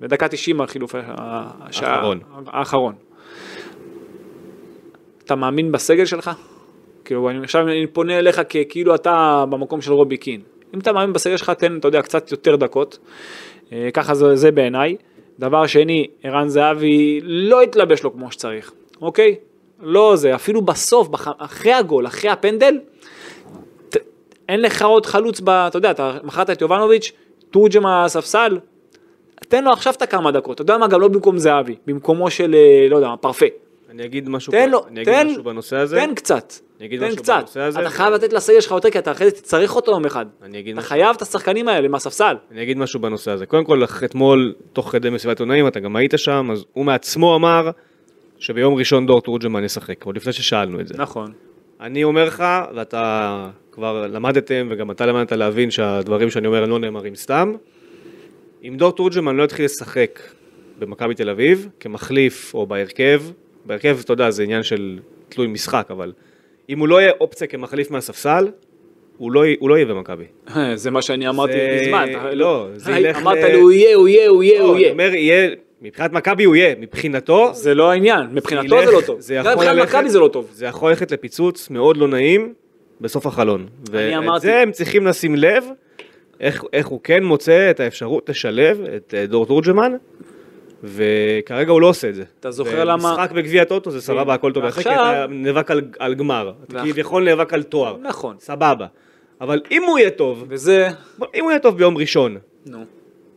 ודקה 0.00 0.28
90 0.28 0.60
החילוף 0.60 0.94
האחרון. 0.94 2.20
האחרון. 2.46 2.94
אתה 5.24 5.34
מאמין 5.34 5.72
בסגל 5.72 6.04
שלך? 6.04 6.30
כאילו, 7.04 7.30
אני, 7.30 7.38
עכשיו 7.44 7.68
אני 7.68 7.86
פונה 7.86 8.18
אליך 8.18 8.40
כאילו 8.68 8.94
אתה 8.94 9.44
במקום 9.50 9.80
של 9.80 9.92
רובי 9.92 10.16
קין. 10.16 10.40
אם 10.74 10.78
אתה 10.78 10.92
מאמין 10.92 11.12
בסגל 11.12 11.36
שלך, 11.36 11.50
תן, 11.50 11.78
אתה 11.78 11.88
יודע, 11.88 12.02
קצת 12.02 12.32
יותר 12.32 12.56
דקות. 12.56 12.98
אה, 13.72 13.88
ככה 13.92 14.14
זה, 14.14 14.36
זה 14.36 14.50
בעיניי. 14.50 14.96
דבר 15.38 15.66
שני, 15.66 16.06
ערן 16.22 16.48
זהבי 16.48 17.20
לא 17.22 17.62
התלבש 17.62 18.02
לו 18.02 18.12
כמו 18.12 18.32
שצריך, 18.32 18.72
אוקיי? 19.00 19.36
לא 19.80 20.16
זה, 20.16 20.34
אפילו 20.34 20.62
בסוף, 20.62 21.08
בח... 21.08 21.28
אחרי 21.38 21.72
הגול, 21.72 22.06
אחרי 22.06 22.30
הפנדל, 22.30 22.78
ת... 23.88 23.96
אין 24.48 24.60
לך 24.60 24.82
עוד 24.82 25.06
חלוץ, 25.06 25.40
ב... 25.40 25.48
אתה 25.48 25.78
יודע, 25.78 25.90
אתה 25.90 26.18
מכרת 26.24 26.50
את 26.50 26.60
יובנוביץ', 26.60 27.12
תורג'ם 27.52 27.86
הספסל, 27.86 28.58
תן 29.48 29.64
לו 29.64 29.72
עכשיו 29.72 29.92
את 29.96 30.02
הכמה 30.02 30.30
דקות, 30.30 30.54
אתה 30.54 30.62
יודע 30.62 30.78
מה, 30.78 30.88
גם 30.88 31.00
לא 31.00 31.08
במקום 31.08 31.38
זהבי, 31.38 31.76
במקומו 31.86 32.30
של, 32.30 32.54
אה, 32.54 32.88
לא 32.90 32.96
יודע, 32.96 33.08
פרפה. 33.20 33.46
אני 33.90 34.04
אגיד 34.04 34.28
משהו 34.28 34.50
תן 34.50 34.70
לו, 34.70 34.86
אני 34.88 35.02
אגיד 35.02 35.14
תן, 35.14 35.26
משהו 35.26 35.44
בנושא 35.44 35.76
הזה. 35.76 35.96
תן 35.96 36.14
קצת, 36.14 36.52
אני 36.78 36.86
אגיד 36.86 37.00
תן 37.00 37.06
משהו 37.06 37.16
קצת, 37.16 37.38
בנושא 37.38 37.60
הזה. 37.60 37.80
אתה 37.80 37.90
חייב 37.90 38.12
לתת 38.14 38.32
לסגל 38.32 38.60
שלך 38.60 38.72
יותר, 38.72 38.90
כי 38.90 38.98
אתה 38.98 39.12
אחרי 39.12 39.30
זה 39.30 39.36
תצטרך 39.36 39.76
אותו 39.76 39.92
יום 39.92 40.04
אחד, 40.04 40.26
אני 40.42 40.58
אגיד 40.58 40.72
אתה 40.72 40.78
משהו. 40.78 40.88
חייב 40.88 41.16
את 41.16 41.22
השחקנים 41.22 41.68
האלה 41.68 41.88
מהספסל, 41.88 42.36
אני 42.50 42.62
אגיד 42.62 42.78
משהו 42.78 43.00
בנושא 43.00 43.30
הזה. 43.30 43.46
קודם 43.46 43.64
כל, 43.64 43.82
אתמול, 44.04 44.54
תוך 44.72 44.92
כדי 44.92 45.10
מסיבת 45.10 45.40
עונאים, 45.40 45.66
אתה 45.68 45.80
גם 45.80 45.96
היית 45.96 46.14
שם, 46.16 46.48
אז 46.52 46.64
הוא 46.72 46.84
מעצמו 46.84 47.36
אמר 47.36 47.70
שביום 48.38 48.74
ראשון 48.74 49.06
דור 49.06 49.20
תורג'מן 49.20 49.64
ישחק, 49.64 50.04
עוד 50.04 50.16
לפני 50.16 50.32
ששאלנו 50.32 50.80
את 50.80 50.88
זה. 50.88 50.94
נכון, 50.98 51.32
אני 51.80 52.04
אומר 52.04 52.24
לך, 52.24 52.44
ואתה 52.74 53.50
כבר 53.72 54.06
למדתם, 54.12 54.66
וגם 54.70 54.90
אתה 54.90 55.06
למדת 55.06 55.32
להבין 55.32 55.70
שהדברים 55.70 56.30
שאני 56.30 56.46
אומר 56.46 56.64
לא 56.64 56.78
נאמרים 56.78 57.14
סתם, 57.14 57.52
אם 58.64 58.74
דור 58.76 58.92
תורג'מן 58.92 59.36
לא 59.36 59.42
יתחיל 59.42 59.64
לשחק 59.64 60.20
במכבי 60.78 61.14
תל 61.14 61.30
אביב, 61.30 61.68
כמחליף 61.80 62.54
או 62.54 62.66
בהרכב, 62.66 63.22
בהרכב, 63.66 63.98
אתה 64.04 64.12
יודע, 64.12 64.30
זה 64.30 64.42
עניין 64.42 64.62
של 64.62 64.98
תלוי 65.28 65.46
משחק, 65.46 65.86
אבל 65.90 66.12
אם 66.68 66.78
הוא 66.78 66.88
לא 66.88 67.00
יהיה 67.00 67.12
אופציה 67.20 67.46
כמחליף 67.46 67.90
מהספסל, 67.90 68.48
הוא 69.18 69.32
לא, 69.32 69.44
הוא 69.58 69.68
לא 69.70 69.74
יהיה 69.74 69.86
במכבי. 69.86 70.24
זה 70.74 70.90
מה 70.90 71.02
שאני 71.02 71.28
אמרתי 71.28 71.52
זה- 71.52 71.78
מזמן, 71.82 72.08
לא, 72.32 72.66
זה 72.74 72.94
היי, 72.94 73.04
ילך 73.04 73.16
אמרת 73.16 73.38
לי 73.44 73.60
הוא 73.60 73.72
יהיה, 73.72 73.96
הוא 73.96 74.08
יהיה, 74.08 74.28
הוא 74.28 74.42
יהיה, 74.42 74.58
לא, 74.62 74.64
הוא 74.68 74.76
יהיה, 74.78 74.90
אומר, 74.92 75.14
יהיה, 75.14 75.50
מבחינת 75.82 76.12
מכבי 76.12 76.44
הוא 76.44 76.56
יהיה, 76.56 76.74
מבחינתו, 76.80 77.50
זה 77.54 77.74
לא 77.74 77.90
העניין, 77.90 78.20
מבחינתו 78.32 78.76
ילך- 78.76 78.84
זה 78.86 78.92
לא 78.92 79.00
טוב, 79.06 79.20
זה 79.20 79.34
יכול 79.34 79.52
מבחינת 79.52 79.76
ללכת- 79.76 79.94
מכבי 79.94 80.10
זה 80.10 80.18
לא 80.18 80.28
טוב, 80.28 80.50
זה 80.52 80.66
יכול 80.66 80.90
ללכת 80.90 81.12
לפיצוץ 81.12 81.70
מאוד 81.70 81.96
לא 81.96 82.08
נעים 82.08 82.52
בסוף 83.02 83.26
החלון. 83.26 83.66
ואת 83.90 84.14
אמרתי- 84.14 84.46
זה 84.46 84.58
הם 84.58 84.72
צריכים 84.72 85.06
לשים 85.06 85.34
לב, 85.36 85.64
איך, 86.40 86.64
איך 86.72 86.86
הוא 86.86 87.00
כן 87.04 87.24
מוצא 87.24 87.70
את 87.70 87.80
האפשרות 87.80 88.28
לשלב 88.28 88.80
את 88.96 89.14
אה, 89.16 89.26
דור 89.26 89.46
תורג'מן, 89.46 89.92
וכרגע 90.84 91.72
הוא 91.72 91.80
לא 91.80 91.86
עושה 91.86 92.08
את 92.08 92.14
זה. 92.14 92.24
אתה 92.40 92.50
זוכר 92.50 92.84
למה- 92.84 93.12
משחק 93.12 93.32
בגביע 93.32 93.62
הטוטו 93.62 93.90
זה 93.90 94.00
סבבה, 94.00 94.34
הכל 94.34 94.52
טוב, 94.52 94.64
ועכשיו... 94.64 94.92
אתה 94.92 95.26
נאבק 95.30 95.70
על, 95.70 95.80
על 95.98 96.14
גמר, 96.14 96.52
אתה 96.64 96.74
ועכשיו- 96.74 96.92
כביכול 96.92 97.24
נאבק 97.24 97.54
על 97.54 97.62
תואר, 97.62 97.96
נכון, 98.02 98.36
סבבה. 98.38 98.86
אבל 99.40 99.60
אם 99.70 99.82
הוא 99.84 99.98
יהיה 99.98 100.10
טוב, 100.10 100.44
וזה, 100.48 100.88
אם 101.34 101.42
הוא 101.42 101.50
יהיה 101.50 101.60
טוב 101.60 101.76
ביום 101.76 101.96
ראשון, 101.96 102.36
נו, 102.66 102.84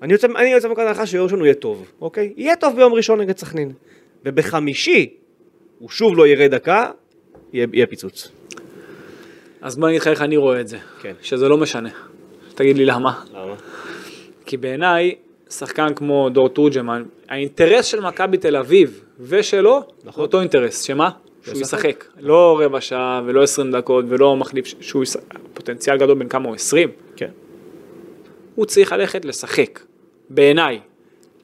אני 0.01 0.13
יוצא, 0.13 0.27
אני 0.35 0.49
יוצא 0.49 0.67
מנקודת 0.67 0.87
הנחה 0.87 1.05
שיום 1.05 1.23
ראשון 1.23 1.39
הוא 1.39 1.45
יהיה 1.45 1.55
טוב, 1.55 1.85
אוקיי? 2.01 2.33
יהיה 2.37 2.55
טוב 2.55 2.75
ביום 2.75 2.93
ראשון 2.93 3.21
נגד 3.21 3.37
סכנין. 3.37 3.71
ובחמישי, 4.25 5.09
הוא 5.79 5.89
שוב 5.89 6.17
לא 6.17 6.27
יראה 6.27 6.47
דקה, 6.47 6.91
יהיה, 7.53 7.67
יהיה 7.73 7.87
פיצוץ. 7.87 8.31
אז 9.65 9.77
בוא 9.77 9.87
אני 9.87 9.91
אגיד 9.91 10.01
לך 10.01 10.07
איך 10.07 10.21
אני 10.21 10.37
רואה 10.37 10.61
את 10.61 10.67
זה, 10.67 10.77
כן. 11.01 11.13
שזה 11.21 11.47
לא 11.47 11.57
משנה, 11.57 11.89
תגיד 12.55 12.77
לי 12.77 12.85
למה, 12.85 13.21
למה? 13.33 13.55
כי 14.45 14.57
בעיניי, 14.57 15.15
שחקן 15.49 15.93
כמו 15.95 16.29
דור 16.29 16.49
תורג'מן, 16.49 17.03
האינטרס 17.29 17.85
של 17.85 17.99
מכבי 17.99 18.37
תל 18.37 18.55
אביב 18.55 19.03
ושלו, 19.19 19.83
נכון. 20.03 20.23
אותו 20.23 20.39
אינטרס, 20.39 20.81
שמה? 20.81 21.09
שהוא 21.45 21.61
ישחק. 21.61 22.05
לא 22.19 22.59
רבע 22.63 22.81
שעה 22.81 23.21
ולא 23.25 23.43
20 23.43 23.71
דקות 23.71 24.05
ולא 24.07 24.35
מחליף, 24.35 24.65
שהוא 24.81 25.03
ישחק. 25.03 25.21
פוטנציאל 25.53 25.97
גדול 25.97 26.17
בין 26.17 26.29
כמה 26.29 26.47
הוא? 26.47 26.55
20? 26.55 26.89
כן. 27.15 27.29
הוא 28.55 28.65
צריך 28.65 28.91
ללכת 28.91 29.25
לשחק, 29.25 29.79
בעיניי. 30.29 30.79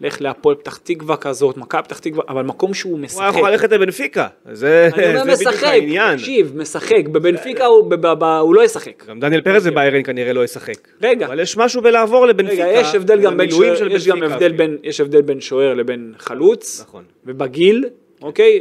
לך 0.08 0.22
להפועל 0.22 0.56
פתח 0.56 0.78
תקווה 0.78 1.18
כזאת, 1.18 1.58
מכבי 1.58 1.84
פתח 1.84 2.00
תקווה, 2.00 2.24
אבל 2.30 2.44
מקום 2.44 2.74
שהוא 2.74 2.92
הוא 2.92 3.00
משחק. 3.00 3.22
היה 3.22 3.30
יכול 3.30 3.50
ללכת 3.50 3.72
לבנפיקה, 3.72 4.28
זה 4.52 4.90
בדיוק 4.96 5.64
העניין. 5.64 6.18
תקשיב, 6.18 6.52
משחק, 6.56 7.08
בבנפיקה 7.12 7.66
הוא, 7.66 7.94
הוא 8.42 8.56
לא 8.56 8.64
ישחק. 8.64 9.06
גם 9.08 9.20
דניאל 9.20 9.42
פרץ 9.42 9.66
בביירן 9.66 10.04
כנראה 10.04 10.34
לא 10.34 10.44
ישחק. 10.44 10.88
רגע. 11.02 11.26
אבל 11.26 11.40
יש 11.40 11.58
משהו 11.58 11.82
בלעבור 11.82 12.28
לבנפיקה. 12.28 12.66
רגע, 12.66 12.80
יש 12.80 12.96
הבדל 12.96 13.22
גם 13.22 13.38
בין 13.38 13.52
שוער, 13.52 13.92
יש 13.92 14.08
גם 14.08 14.24
הבדל. 14.24 14.52
בין, 14.52 14.78
יש 14.84 15.00
הבדל 15.02 15.22
בין 15.22 15.42
שוער 15.42 15.74
לבין 15.74 16.14
חלוץ, 16.18 16.82
נכון. 16.82 17.04
ובגיל, 17.26 17.86
אוקיי? 18.22 18.60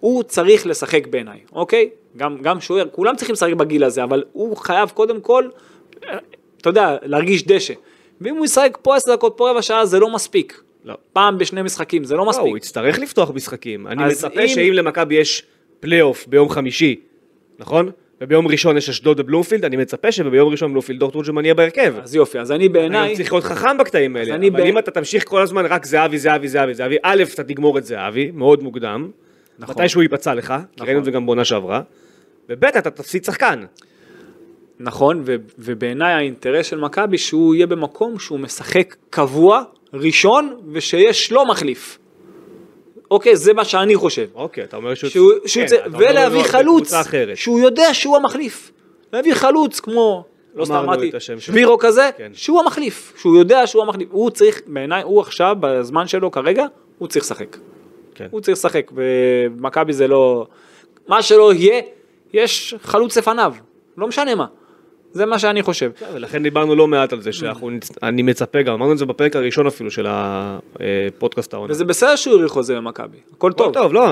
הוא 0.00 0.22
צריך 0.22 0.66
לשחק 0.66 1.06
בעיניי, 1.06 1.38
אוקיי? 1.52 1.90
גם, 2.16 2.36
גם 2.42 2.60
שוער, 2.60 2.88
כולם 2.92 3.16
צריכים 3.16 3.32
לשחק 3.32 3.52
בגיל 3.52 3.84
הזה, 3.84 4.04
אבל 4.04 4.24
הוא 4.32 4.56
חייב 4.56 4.88
קודם 4.88 5.20
כל, 5.20 5.44
אתה 6.60 6.68
יודע, 6.68 6.96
להרגיש 7.02 7.46
דשא. 7.46 7.74
ואם 8.20 8.36
הוא 8.36 8.44
ישחק 8.44 8.78
פה 8.82 8.96
עשר 8.96 9.14
דקות, 9.14 9.34
פה 9.36 9.50
רבע 9.50 9.62
שעה, 9.62 9.86
זה 9.86 9.98
לא 9.98 10.14
מספיק. 10.14 10.62
לא. 10.84 10.94
פעם 11.12 11.38
בשני 11.38 11.62
משחקים, 11.62 12.04
זה 12.04 12.14
לא 12.14 12.24
לא, 12.24 12.28
מספיק. 12.30 12.46
הוא 12.46 12.56
יצטרך 12.56 12.98
לפתוח 12.98 13.30
משחקים. 13.34 13.86
אני 13.86 14.04
מצפה 14.04 14.40
אם- 14.40 14.48
שאם 14.48 14.72
למכבי 14.72 15.14
יש 15.14 15.42
פלייאוף 15.80 16.26
ביום 16.26 16.48
חמישי, 16.48 17.00
נכון? 17.58 17.90
וביום 18.20 18.48
ראשון 18.48 18.76
יש 18.76 18.88
אשדוד 18.88 19.20
ובלומפילד, 19.20 19.64
אני 19.64 19.76
מצפה 19.76 20.12
שביום 20.12 20.48
ראשון 20.48 20.70
בלומפילד 20.70 21.00
דור 21.00 21.10
תורג'מן 21.10 21.44
יהיה 21.44 21.54
בהרכב. 21.54 21.94
אז 22.02 22.14
יופי, 22.14 22.38
אז 22.38 22.50
אני 22.52 22.58
אני 22.58 22.68
בעיניי, 22.68 23.16
צריך 23.16 23.32
להיות 23.32 23.44
חכם 23.44 23.78
בקטעים 23.78 24.16
האלה, 24.16 24.34
אני 24.34 24.48
אבל 24.48 24.60
ב- 24.62 24.64
אם 24.66 24.78
אתה 24.78 24.90
תמשיך 24.90 25.24
כל 25.28 25.42
הזמן 25.42 25.66
רק 25.66 25.86
זהבי, 25.86 26.18
זהבי, 26.18 26.48
זהבי, 26.48 26.74
זהבי, 26.74 26.96
א', 27.02 27.22
אתה 27.34 27.44
תגמור 27.44 27.78
את 27.78 27.84
זהבי, 27.84 28.30
מאוד 28.34 28.62
מוקדם, 28.62 29.10
נכון. 29.58 29.74
מתי 29.74 29.88
שהוא 29.88 30.02
ייפצע 30.02 30.34
לך, 30.34 30.46
כי 30.46 30.54
נכון. 30.76 30.86
ראינו 30.86 31.00
את 31.00 31.04
זה 31.04 31.10
גם 31.10 31.26
בעונה 31.26 31.44
שעברה, 31.44 31.82
וב', 32.48 32.64
אתה 32.64 32.90
תפסיד 32.90 33.24
שחקן. 33.24 33.64
נכון, 34.80 35.22
ו- 35.26 35.36
ובעיניי 35.58 36.12
האינטרס 36.12 36.66
של 36.66 36.78
מכבי 36.78 37.18
שהוא 37.18 37.54
יהיה 37.54 37.66
במקום 37.66 38.18
שהוא 38.18 38.40
משחק 38.40 38.96
קבוע, 39.10 39.62
ראשון, 39.94 40.56
ושיש 40.72 41.32
לו 41.32 41.46
מחליף. 41.46 41.98
אוקיי, 43.10 43.36
זה 43.36 43.52
מה 43.52 43.64
שאני 43.64 43.96
חושב. 43.96 44.26
אוקיי, 44.34 44.64
אתה 44.64 44.76
אומר 44.76 44.94
שהוא... 44.94 45.10
שהוא, 45.10 45.32
שהוא 45.46 45.66
כן, 45.66 45.76
אומר 45.86 45.98
ולהביא 45.98 46.38
לו, 46.38 46.44
חלוץ. 46.44 46.92
שהוא 47.34 47.60
יודע 47.60 47.94
שהוא 47.94 48.16
המחליף. 48.16 48.72
להביא 49.12 49.34
חלוץ 49.34 49.80
כמו, 49.80 50.24
לא 50.54 50.64
סתם 50.64 50.74
אמרתי. 50.74 51.10
שבירו 51.38 51.78
כזה, 51.78 52.10
כן. 52.16 52.30
שהוא 52.34 52.60
המחליף, 52.60 53.12
שהוא 53.16 53.36
יודע 53.36 53.66
שהוא 53.66 53.82
המחליף. 53.82 54.08
הוא 54.10 54.30
צריך, 54.30 54.60
בעיניי, 54.66 55.02
הוא 55.02 55.20
עכשיו, 55.20 55.56
בזמן 55.60 56.06
שלו 56.06 56.30
כרגע, 56.30 56.64
הוא 56.98 57.08
צריך 57.08 57.24
לשחק. 57.24 57.56
כן. 58.14 58.26
הוא 58.30 58.40
צריך 58.40 58.58
לשחק, 58.58 58.90
ומכבי 58.94 59.92
זה 59.92 60.08
לא... 60.08 60.46
מה 61.08 61.22
שלא 61.22 61.54
יהיה, 61.54 61.82
יש 62.32 62.74
חלוץ 62.82 63.18
לפניו, 63.18 63.54
לא 63.96 64.08
משנה 64.08 64.34
מה. 64.34 64.46
זה 65.12 65.26
מה 65.26 65.38
שאני 65.38 65.62
חושב. 65.62 65.90
ולכן 66.14 66.42
דיברנו 66.42 66.74
לא 66.74 66.86
מעט 66.88 67.12
על 67.12 67.20
זה, 67.20 67.32
שאנחנו, 67.32 67.70
נצ- 67.70 67.98
אני 68.02 68.22
מצפה 68.22 68.62
גם, 68.62 68.72
אמרנו 68.74 68.92
את 68.92 68.98
זה 68.98 69.06
בפרק 69.06 69.36
הראשון 69.36 69.66
אפילו 69.66 69.90
של 69.90 70.06
הפודקאסט 70.08 71.54
העונה. 71.54 71.72
וזה 71.72 71.84
בסדר 71.84 72.16
שהוא 72.16 72.34
האריך 72.34 72.52
חוזה 72.52 72.76
במכבי, 72.76 73.16
הכל 73.32 73.52
טוב, 73.52 73.74
טוב. 73.74 73.92
לא, 73.92 74.06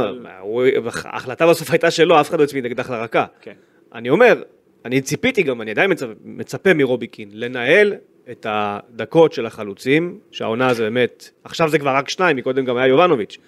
ההחלטה 1.04 1.46
בסוף 1.46 1.70
הייתה 1.70 1.90
שלו, 1.90 2.20
אף 2.20 2.28
אחד 2.30 2.38
לא 2.38 2.44
הצמיד 2.44 2.66
אקדח 2.66 2.90
לרקה. 2.90 3.24
כן. 3.40 3.52
אני 3.94 4.10
אומר, 4.10 4.42
אני 4.84 5.00
ציפיתי 5.00 5.42
גם, 5.42 5.62
אני 5.62 5.70
עדיין 5.70 5.90
מצפה, 5.92 6.12
מצפה 6.24 6.74
מרובי 6.74 7.06
קין, 7.06 7.28
לנהל 7.32 7.94
את 8.30 8.46
הדקות 8.48 9.32
של 9.32 9.46
החלוצים, 9.46 10.18
שהעונה 10.30 10.74
זה 10.74 10.82
באמת, 10.82 11.30
עכשיו 11.44 11.68
זה 11.68 11.78
כבר 11.78 11.90
רק 11.90 12.08
שניים, 12.08 12.36
מקודם 12.36 12.64
גם 12.64 12.76
היה 12.76 12.86
יובנוביץ', 12.86 13.38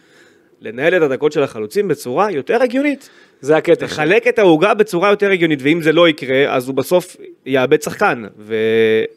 לנהל 0.60 0.96
את 0.96 1.02
הדקות 1.02 1.32
של 1.32 1.42
החלוצים 1.42 1.88
בצורה 1.88 2.30
יותר 2.30 2.62
הגיונית. 2.62 3.10
זה 3.40 3.56
הקטע. 3.56 3.84
לחלק 3.84 4.26
את 4.26 4.38
העוגה 4.38 4.74
בצורה 4.74 5.10
יותר 5.10 5.30
הגיונית, 5.30 5.58
ואם 5.62 5.82
זה 5.82 5.92
לא 5.92 6.08
יקרה, 6.08 6.54
אז 6.54 6.68
הוא 6.68 6.74
בסוף 6.74 7.16
יאבד 7.46 7.82
שחקן, 7.82 8.24
ו... 8.38 8.54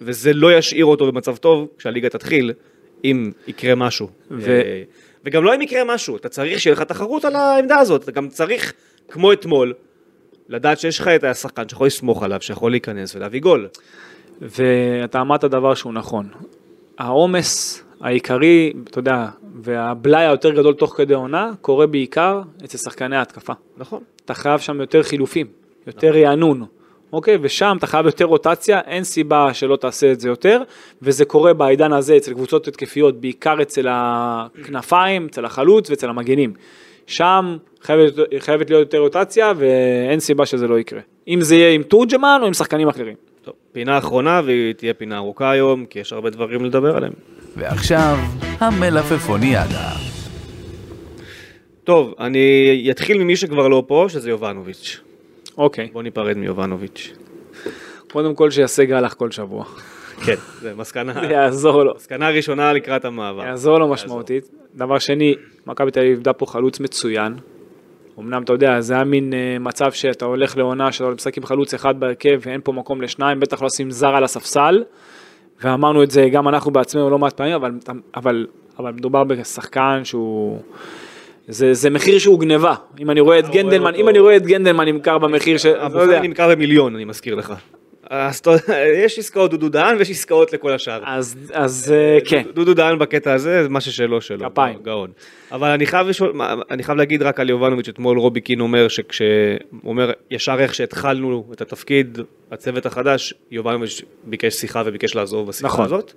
וזה 0.02 0.34
לא 0.34 0.58
ישאיר 0.58 0.86
אותו 0.86 1.12
במצב 1.12 1.38
טוב 1.38 1.68
כשהליגה 1.78 2.10
תתחיל, 2.10 2.54
אם 3.04 3.32
יקרה 3.48 3.76
משהו. 3.76 4.08
ו- 4.32 4.50
אה, 4.50 4.84
וגם 5.26 5.44
לא 5.44 5.56
אם 5.56 5.62
יקרה 5.62 5.84
משהו, 5.84 6.18
אתה 6.18 6.30
צריך 6.30 6.60
שיהיה 6.60 6.74
לך 6.74 6.82
תחרות 6.82 7.26
על 7.26 7.36
העמדה 7.36 7.78
הזאת, 7.78 8.04
אתה 8.04 8.12
גם 8.12 8.30
צריך, 8.30 8.74
כמו 9.10 9.34
אתמול, 9.34 9.74
לדעת 10.50 10.80
שיש 10.80 11.00
לך 11.00 11.08
את 11.08 11.24
השחקן 11.24 11.70
שיכול 11.70 11.88
לסמוך 11.88 12.24
עליו, 12.24 12.42
שיכול 12.42 12.72
להיכנס 12.72 13.16
ולהביא 13.16 13.42
גול. 13.42 13.68
ואתה 14.42 15.22
אמרת 15.22 15.44
דבר 15.44 15.74
שהוא 15.74 15.94
נכון. 15.94 16.28
העומס 16.98 17.84
העיקרי, 18.02 18.74
אתה 18.84 19.00
יודע, 19.00 19.28
והבלאי 19.62 20.26
היותר 20.26 20.52
גדול 20.52 20.74
תוך 20.74 20.94
כדי 20.98 21.14
עונה, 21.14 21.52
קורה 21.62 21.88
בעיקר 21.88 22.42
אצל 22.66 22.78
שחקני 22.78 23.16
ההתקפה. 23.16 23.54
נכון. 23.78 24.02
אתה 24.26 24.34
חייב 24.34 24.60
שם 24.60 24.82
יותר 24.82 25.04
חילופים, 25.04 25.48
יותר 25.88 26.12
רענון, 26.12 26.66
אוקיי? 27.14 27.38
ושם 27.42 27.76
אתה 27.78 27.88
חייב 27.88 28.06
יותר 28.06 28.26
רוטציה, 28.26 28.80
אין 28.80 29.04
סיבה 29.04 29.54
שלא 29.54 29.76
תעשה 29.76 30.12
את 30.12 30.20
זה 30.20 30.30
יותר, 30.30 30.62
וזה 31.02 31.26
קורה 31.26 31.54
בעידן 31.54 31.94
הזה 31.94 32.18
אצל 32.18 32.34
קבוצות 32.34 32.68
התקפיות, 32.68 33.22
בעיקר 33.22 33.62
אצל 33.62 33.88
הכנפיים, 33.90 35.26
אצל 35.26 35.46
החלוץ 35.46 35.90
ואצל 35.90 36.10
המגנים. 36.10 36.54
שם 37.08 37.58
חייבת, 37.82 38.14
חייבת 38.40 38.70
להיות 38.70 38.82
יותר 38.82 39.00
רוטציה, 39.00 39.54
ואין 39.58 40.20
סיבה 40.20 40.46
שזה 40.46 40.68
לא 40.68 40.80
יקרה. 40.80 41.02
אם 41.28 41.42
זה 41.42 41.56
יהיה 41.56 41.72
עם 41.72 41.84
תורג'מן 41.84 42.40
או 42.42 42.48
עם 42.48 42.54
שחקנים 42.54 42.88
אחרים. 42.88 43.16
טוב, 43.44 43.54
פינה 43.72 43.98
אחרונה, 43.98 44.42
והיא 44.46 44.74
תהיה 44.74 44.94
פינה 44.94 45.18
ארוכה 45.18 45.52
היום, 45.52 45.86
כי 45.86 46.00
יש 46.00 46.14
הרבה 46.14 46.30
דברים 46.30 46.66
לדבר 46.66 46.98
עליהם. 46.98 47.14
ועכשיו, 47.56 48.18
המלפפוניאדה. 48.60 49.92
טוב, 51.84 52.14
אני 52.20 52.88
אתחיל 52.92 53.24
ממי 53.24 53.36
שכבר 53.36 53.68
לא 53.68 53.84
פה, 53.88 54.06
שזה 54.10 54.30
יובנוביץ'. 54.30 55.00
אוקיי, 55.58 55.90
בוא 55.94 56.04
ניפרד 56.04 56.38
מיובנוביץ'. 56.38 57.14
קודם 58.12 58.36
כל 58.36 58.52
שיעשה 58.52 58.86
גלח 58.86 59.14
כל 59.14 59.32
שבוע. 59.32 59.66
כן, 60.26 60.36
זה 60.62 60.74
מסקנה. 60.76 61.14
זה 61.14 61.34
יעזור 61.34 61.84
לו. 61.84 61.94
מסקנה 61.96 62.30
ראשונה 62.30 62.74
לקראת 62.74 63.06
המעבר. 63.06 63.44
יעזור 63.44 63.78
לו 63.78 63.88
משמעותית. 63.88 64.50
דבר 64.76 65.00
שני, 65.00 65.36
מכבי 65.68 65.92
תל 65.92 66.00
אביב 66.00 66.12
איבדה 66.12 66.34
פה 66.34 66.46
חלוץ 66.46 66.80
מצוין. 66.80 67.36
אמנם 68.20 68.44
אתה 68.44 68.54
יודע, 68.54 68.82
זה 68.82 68.94
היה 68.94 69.04
מין 69.04 69.34
אה, 69.34 69.60
מצב 69.60 69.92
שאתה 69.92 70.26
הולך 70.26 70.58
לעונה 70.58 70.92
שאתה 70.92 71.10
משחק 71.10 71.38
עם 71.38 71.46
חלוץ 71.46 71.74
אחד 71.74 72.00
בהרכב 72.00 72.40
ואין 72.42 72.62
פה 72.64 72.72
מקום 72.72 73.02
לשניים, 73.02 73.40
בטח 73.40 73.62
לא 73.62 73.66
לשים 73.66 73.92
זר 73.92 74.16
על 74.16 74.24
הספסל. 74.24 74.84
ואמרנו 75.64 76.04
את 76.04 76.12
זה 76.12 76.30
גם 76.32 76.48
אנחנו 76.48 76.72
בעצמנו 76.72 77.10
לא 77.10 77.20
מעט 77.20 77.34
פעמים, 77.34 77.54
אבל, 77.54 77.72
אבל, 78.16 78.48
אבל 78.80 78.92
מדובר 78.92 79.24
בשחקן 79.24 80.02
שהוא... 80.04 80.60
זה, 81.48 81.74
זה 81.74 81.90
מחיר 81.90 82.20
שהוא 82.20 82.40
גניבה. 82.40 82.76
אם 83.00 83.10
אני 83.10 83.20
רואה 83.20 83.40
את 83.40 83.46
רואה 83.46 83.56
גנדלמן. 83.56 83.96
אם 83.96 84.10
אני 84.10 84.20
רואה 84.20 84.36
את 84.36 84.46
גנדלמן 84.46 84.86
נמכר 84.86 85.18
במחיר 85.18 85.58
ש... 85.58 85.66
לא 85.66 85.82
הבופר 85.82 86.02
יודע. 86.02 86.22
נמכר 86.22 86.50
במיליון, 86.50 86.96
אני 86.96 87.06
מזכיר 87.06 87.36
לך. 87.36 87.54
יש 89.04 89.20
עסקאות 89.20 89.52
דודו 89.52 89.70
דהן 89.70 89.98
ויש 89.98 90.10
עסקאות 90.10 90.54
לכל 90.54 90.74
השאר. 90.74 91.04
אז, 91.06 91.36
אז 91.54 91.94
אה, 91.96 92.18
כן. 92.26 92.44
דודו 92.54 92.74
דהן 92.74 93.00
בקטע 93.00 93.34
הזה, 93.34 93.64
זה 93.64 93.70
מה 93.70 93.82
ששלו 93.82 94.22
שלו. 94.22 94.50
כפיים. 94.52 94.80
גאון. 94.84 95.12
אבל 95.52 95.70
אני 95.70 95.86
חייב, 95.86 96.08
לשאול, 96.08 96.42
אני 96.72 96.84
חייב 96.84 96.98
להגיד 96.98 97.22
רק 97.22 97.40
על 97.40 97.50
יובנוביץ', 97.50 97.90
אתמול 97.90 98.20
רובי 98.20 98.42
קין 98.42 98.60
אומר 98.60 98.88
שכש... 98.88 99.22
אומר, 99.86 100.12
ישר 100.32 100.60
איך 100.60 100.76
שהתחלנו 100.76 101.46
את 101.54 101.62
התפקיד, 101.62 102.20
הצוות 102.52 102.86
החדש, 102.86 103.34
יובנוביץ' 103.52 104.02
ביקש 104.24 104.54
שיחה 104.54 104.84
וביקש 104.86 105.16
לעזוב 105.16 105.48
בשיחה 105.48 105.68
נכון. 105.68 105.86
הזאת. 105.86 106.14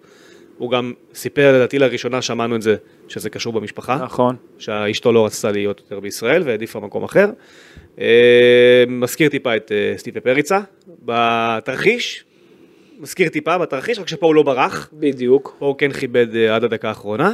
הוא 0.58 0.70
גם 0.70 0.92
סיפר, 1.14 1.52
לדעתי 1.56 1.78
לראשונה 1.78 2.22
שמענו 2.22 2.56
את 2.56 2.62
זה, 2.62 2.76
שזה 3.08 3.30
קשור 3.30 3.52
במשפחה. 3.52 3.98
נכון. 4.04 4.36
שאשתו 4.58 5.12
לא 5.12 5.26
רצתה 5.26 5.50
להיות 5.50 5.80
יותר 5.80 6.00
בישראל 6.00 6.42
והעדיפה 6.42 6.80
מקום 6.80 7.04
אחר. 7.04 7.30
אה, 8.00 8.84
מזכיר 8.88 9.28
טיפה 9.28 9.56
את 9.56 9.72
אה, 9.72 9.98
סטיפה 9.98 10.20
פריצה 10.20 10.60
בתרחיש, 11.02 12.24
מזכיר 12.98 13.28
טיפה 13.28 13.58
בתרחיש, 13.58 13.98
רק 13.98 14.08
שפה 14.08 14.26
הוא 14.26 14.34
לא 14.34 14.42
ברח, 14.42 14.90
בדיוק. 14.92 15.56
פה 15.58 15.66
הוא 15.66 15.74
כן 15.78 15.92
כיבד 15.92 16.36
אה, 16.36 16.56
עד 16.56 16.64
הדקה 16.64 16.88
האחרונה. 16.88 17.32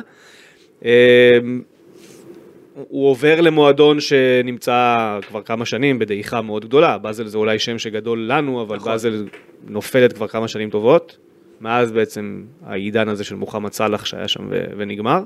הוא 2.88 3.08
עובר 3.08 3.40
למועדון 3.40 4.00
שנמצא 4.00 5.18
כבר 5.28 5.42
כמה 5.42 5.66
שנים 5.66 5.98
בדעיכה 5.98 6.42
מאוד 6.42 6.64
גדולה, 6.64 6.98
באזל 6.98 7.26
זה 7.26 7.38
אולי 7.38 7.58
שם 7.58 7.78
שגדול 7.78 8.26
לנו, 8.28 8.62
אבל 8.62 8.76
נכון. 8.76 8.92
באזל 8.92 9.26
נופלת 9.66 10.12
כבר 10.12 10.28
כמה 10.28 10.48
שנים 10.48 10.70
טובות, 10.70 11.16
מאז 11.60 11.92
בעצם 11.92 12.44
העידן 12.66 13.08
הזה 13.08 13.24
של 13.24 13.34
מוחמד 13.34 13.72
סאלח 13.72 14.04
שהיה 14.04 14.28
שם 14.28 14.46
ו- 14.50 14.64
ונגמר. 14.76 15.22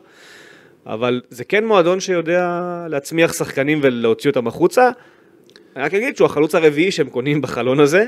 אבל 0.87 1.21
זה 1.31 1.45
כן 1.45 1.65
מועדון 1.65 2.01
שיודע 2.01 2.61
להצמיח 2.89 3.33
שחקנים 3.33 3.81
ולהוציא 3.83 4.31
אותם 4.31 4.47
החוצה. 4.47 4.91
אני 5.77 5.85
רק 5.85 5.95
אגיד 5.95 6.17
שהוא 6.17 6.27
החלוץ 6.27 6.55
הרביעי 6.55 6.91
שהם 6.91 7.09
קונים 7.09 7.41
בחלון 7.41 7.81
הזה, 7.81 8.07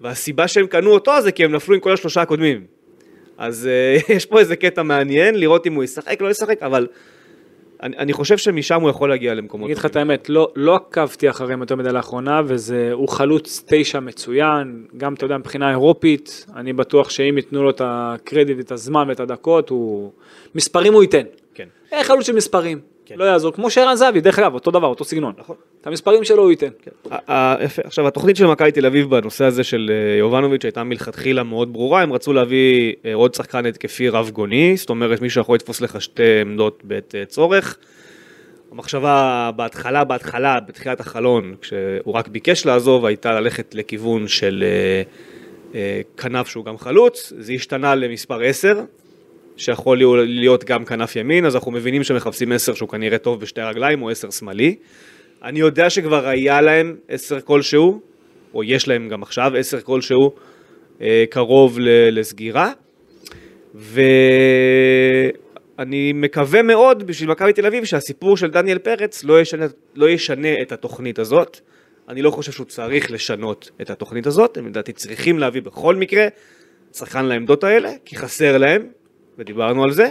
והסיבה 0.00 0.48
שהם 0.48 0.66
קנו 0.66 0.90
אותו 0.90 1.20
זה 1.20 1.32
כי 1.32 1.44
הם 1.44 1.52
נפלו 1.52 1.74
עם 1.74 1.80
כל 1.80 1.92
השלושה 1.92 2.22
הקודמים. 2.22 2.64
אז 3.38 3.68
uh, 3.68 4.12
יש 4.16 4.26
פה 4.26 4.38
איזה 4.38 4.56
קטע 4.56 4.82
מעניין, 4.82 5.34
לראות 5.34 5.66
אם 5.66 5.74
הוא 5.74 5.84
ישחק, 5.84 6.20
לא 6.20 6.30
ישחק, 6.30 6.62
אבל 6.62 6.86
אני, 7.82 7.96
אני 7.96 8.12
חושב 8.12 8.38
שמשם 8.38 8.80
הוא 8.80 8.90
יכול 8.90 9.08
להגיע 9.08 9.34
למקומות. 9.34 9.64
אני 9.64 9.72
אגיד 9.72 9.78
לך 9.78 9.86
את 9.86 9.96
האמת, 9.96 10.28
לא, 10.28 10.52
לא 10.56 10.74
עקבתי 10.74 11.30
אחריהם 11.30 11.60
יותר 11.60 11.76
מדי 11.76 11.92
לאחרונה, 11.92 12.40
והוא 12.46 13.08
חלוץ 13.08 13.64
תשע 13.66 14.00
מצוין, 14.00 14.86
גם 14.96 15.14
אתה 15.14 15.24
יודע 15.24 15.38
מבחינה 15.38 15.70
אירופית, 15.70 16.46
אני 16.56 16.72
בטוח 16.72 17.10
שאם 17.10 17.36
ייתנו 17.36 17.62
לו 17.62 17.70
את 17.70 17.80
הקרדיט, 17.84 18.60
את 18.60 18.72
הזמן 18.72 19.08
ואת 19.08 19.20
הדקות, 19.20 19.68
הוא... 19.68 20.12
מספרים 20.54 20.94
הוא 20.94 21.02
ייתן. 21.02 21.22
כן. 21.54 21.68
איך 21.92 22.06
חלוץ 22.06 22.26
של 22.26 22.36
מספרים? 22.36 22.91
כן. 23.06 23.14
לא 23.18 23.24
יעזור, 23.24 23.52
כמו 23.52 23.70
שערן 23.70 23.94
זהבי, 23.94 24.20
דרך 24.20 24.38
אגב, 24.38 24.54
אותו 24.54 24.70
דבר, 24.70 24.86
אותו 24.86 25.04
סגנון. 25.04 25.32
נכון. 25.38 25.56
את 25.80 25.86
המספרים 25.86 26.24
שלו 26.24 26.42
הוא 26.42 26.50
ייתן. 26.50 26.68
יפה, 27.60 27.82
עכשיו 27.84 28.06
התוכנית 28.06 28.36
של 28.36 28.46
מכבי 28.46 28.72
תל 28.72 28.86
אביב 28.86 29.10
בנושא 29.10 29.44
הזה 29.44 29.64
של 29.64 29.90
אה, 29.92 30.18
יובנוביץ' 30.18 30.64
הייתה 30.64 30.84
מלכתחילה 30.84 31.42
מאוד 31.42 31.72
ברורה, 31.72 32.02
הם 32.02 32.12
רצו 32.12 32.32
להביא 32.32 32.94
אה, 33.04 33.14
עוד 33.14 33.34
שחקן 33.34 33.66
התקפי 33.66 34.08
רב 34.08 34.30
גוני, 34.30 34.76
זאת 34.76 34.90
אומרת 34.90 35.20
מישהו 35.20 35.40
יכול 35.40 35.54
לתפוס 35.54 35.80
לך 35.80 36.00
שתי 36.00 36.40
עמדות 36.40 36.80
בעת 36.84 37.14
אה, 37.14 37.24
צורך. 37.24 37.78
המחשבה 38.72 39.50
בהתחלה, 39.56 40.04
בהתחלה, 40.04 40.60
בתחילת 40.60 41.00
החלון, 41.00 41.54
כשהוא 41.60 42.14
רק 42.14 42.28
ביקש 42.28 42.66
לעזוב, 42.66 43.06
הייתה 43.06 43.40
ללכת 43.40 43.74
לכיוון 43.74 44.28
של 44.28 44.64
כנף 46.16 46.48
שהוא 46.48 46.64
גם 46.64 46.78
חלוץ, 46.78 47.32
זה 47.38 47.52
השתנה 47.52 47.94
למספר 47.94 48.42
10, 48.42 48.80
שיכול 49.56 50.24
להיות 50.24 50.64
גם 50.64 50.84
כנף 50.84 51.16
ימין, 51.16 51.46
אז 51.46 51.54
אנחנו 51.54 51.72
מבינים 51.72 52.04
שמחפשים 52.04 52.52
10 52.52 52.74
שהוא 52.74 52.88
כנראה 52.88 53.18
טוב 53.18 53.40
בשתי 53.40 53.60
רגליים, 53.60 54.02
או 54.02 54.10
10 54.10 54.30
שמאלי. 54.30 54.76
אני 55.42 55.60
יודע 55.60 55.90
שכבר 55.90 56.28
היה 56.28 56.60
להם 56.60 56.96
10 57.08 57.40
כלשהו, 57.40 58.00
או 58.54 58.64
יש 58.64 58.88
להם 58.88 59.08
גם 59.08 59.22
עכשיו 59.22 59.52
10 59.56 59.80
כלשהו, 59.80 60.32
אה, 61.00 61.24
קרוב 61.30 61.78
לסגירה. 62.10 62.72
ואני 63.74 65.32
מקווה 66.14 66.62
מאוד 66.62 67.06
בשביל 67.06 67.30
מכבי 67.30 67.52
תל 67.52 67.66
אביב 67.66 67.84
שהסיפור 67.84 68.36
של 68.36 68.50
דניאל 68.50 68.78
פרץ 68.78 69.24
לא 69.24 69.40
ישנה, 69.40 69.66
לא 69.94 70.10
ישנה 70.10 70.62
את 70.62 70.72
התוכנית 70.72 71.18
הזאת. 71.18 71.60
אני 72.08 72.22
לא 72.22 72.30
חושב 72.30 72.52
שהוא 72.52 72.66
צריך 72.66 73.10
לשנות 73.10 73.70
את 73.80 73.90
התוכנית 73.90 74.26
הזאת, 74.26 74.56
הם 74.56 74.66
לדעתי 74.66 74.92
צריכים 74.92 75.38
להביא 75.38 75.62
בכל 75.62 75.96
מקרה 75.96 76.28
שחקן 76.92 77.24
לעמדות 77.24 77.64
האלה, 77.64 77.92
כי 78.04 78.16
חסר 78.16 78.58
להם, 78.58 78.86
ודיברנו 79.38 79.84
על 79.84 79.92
זה. 79.92 80.08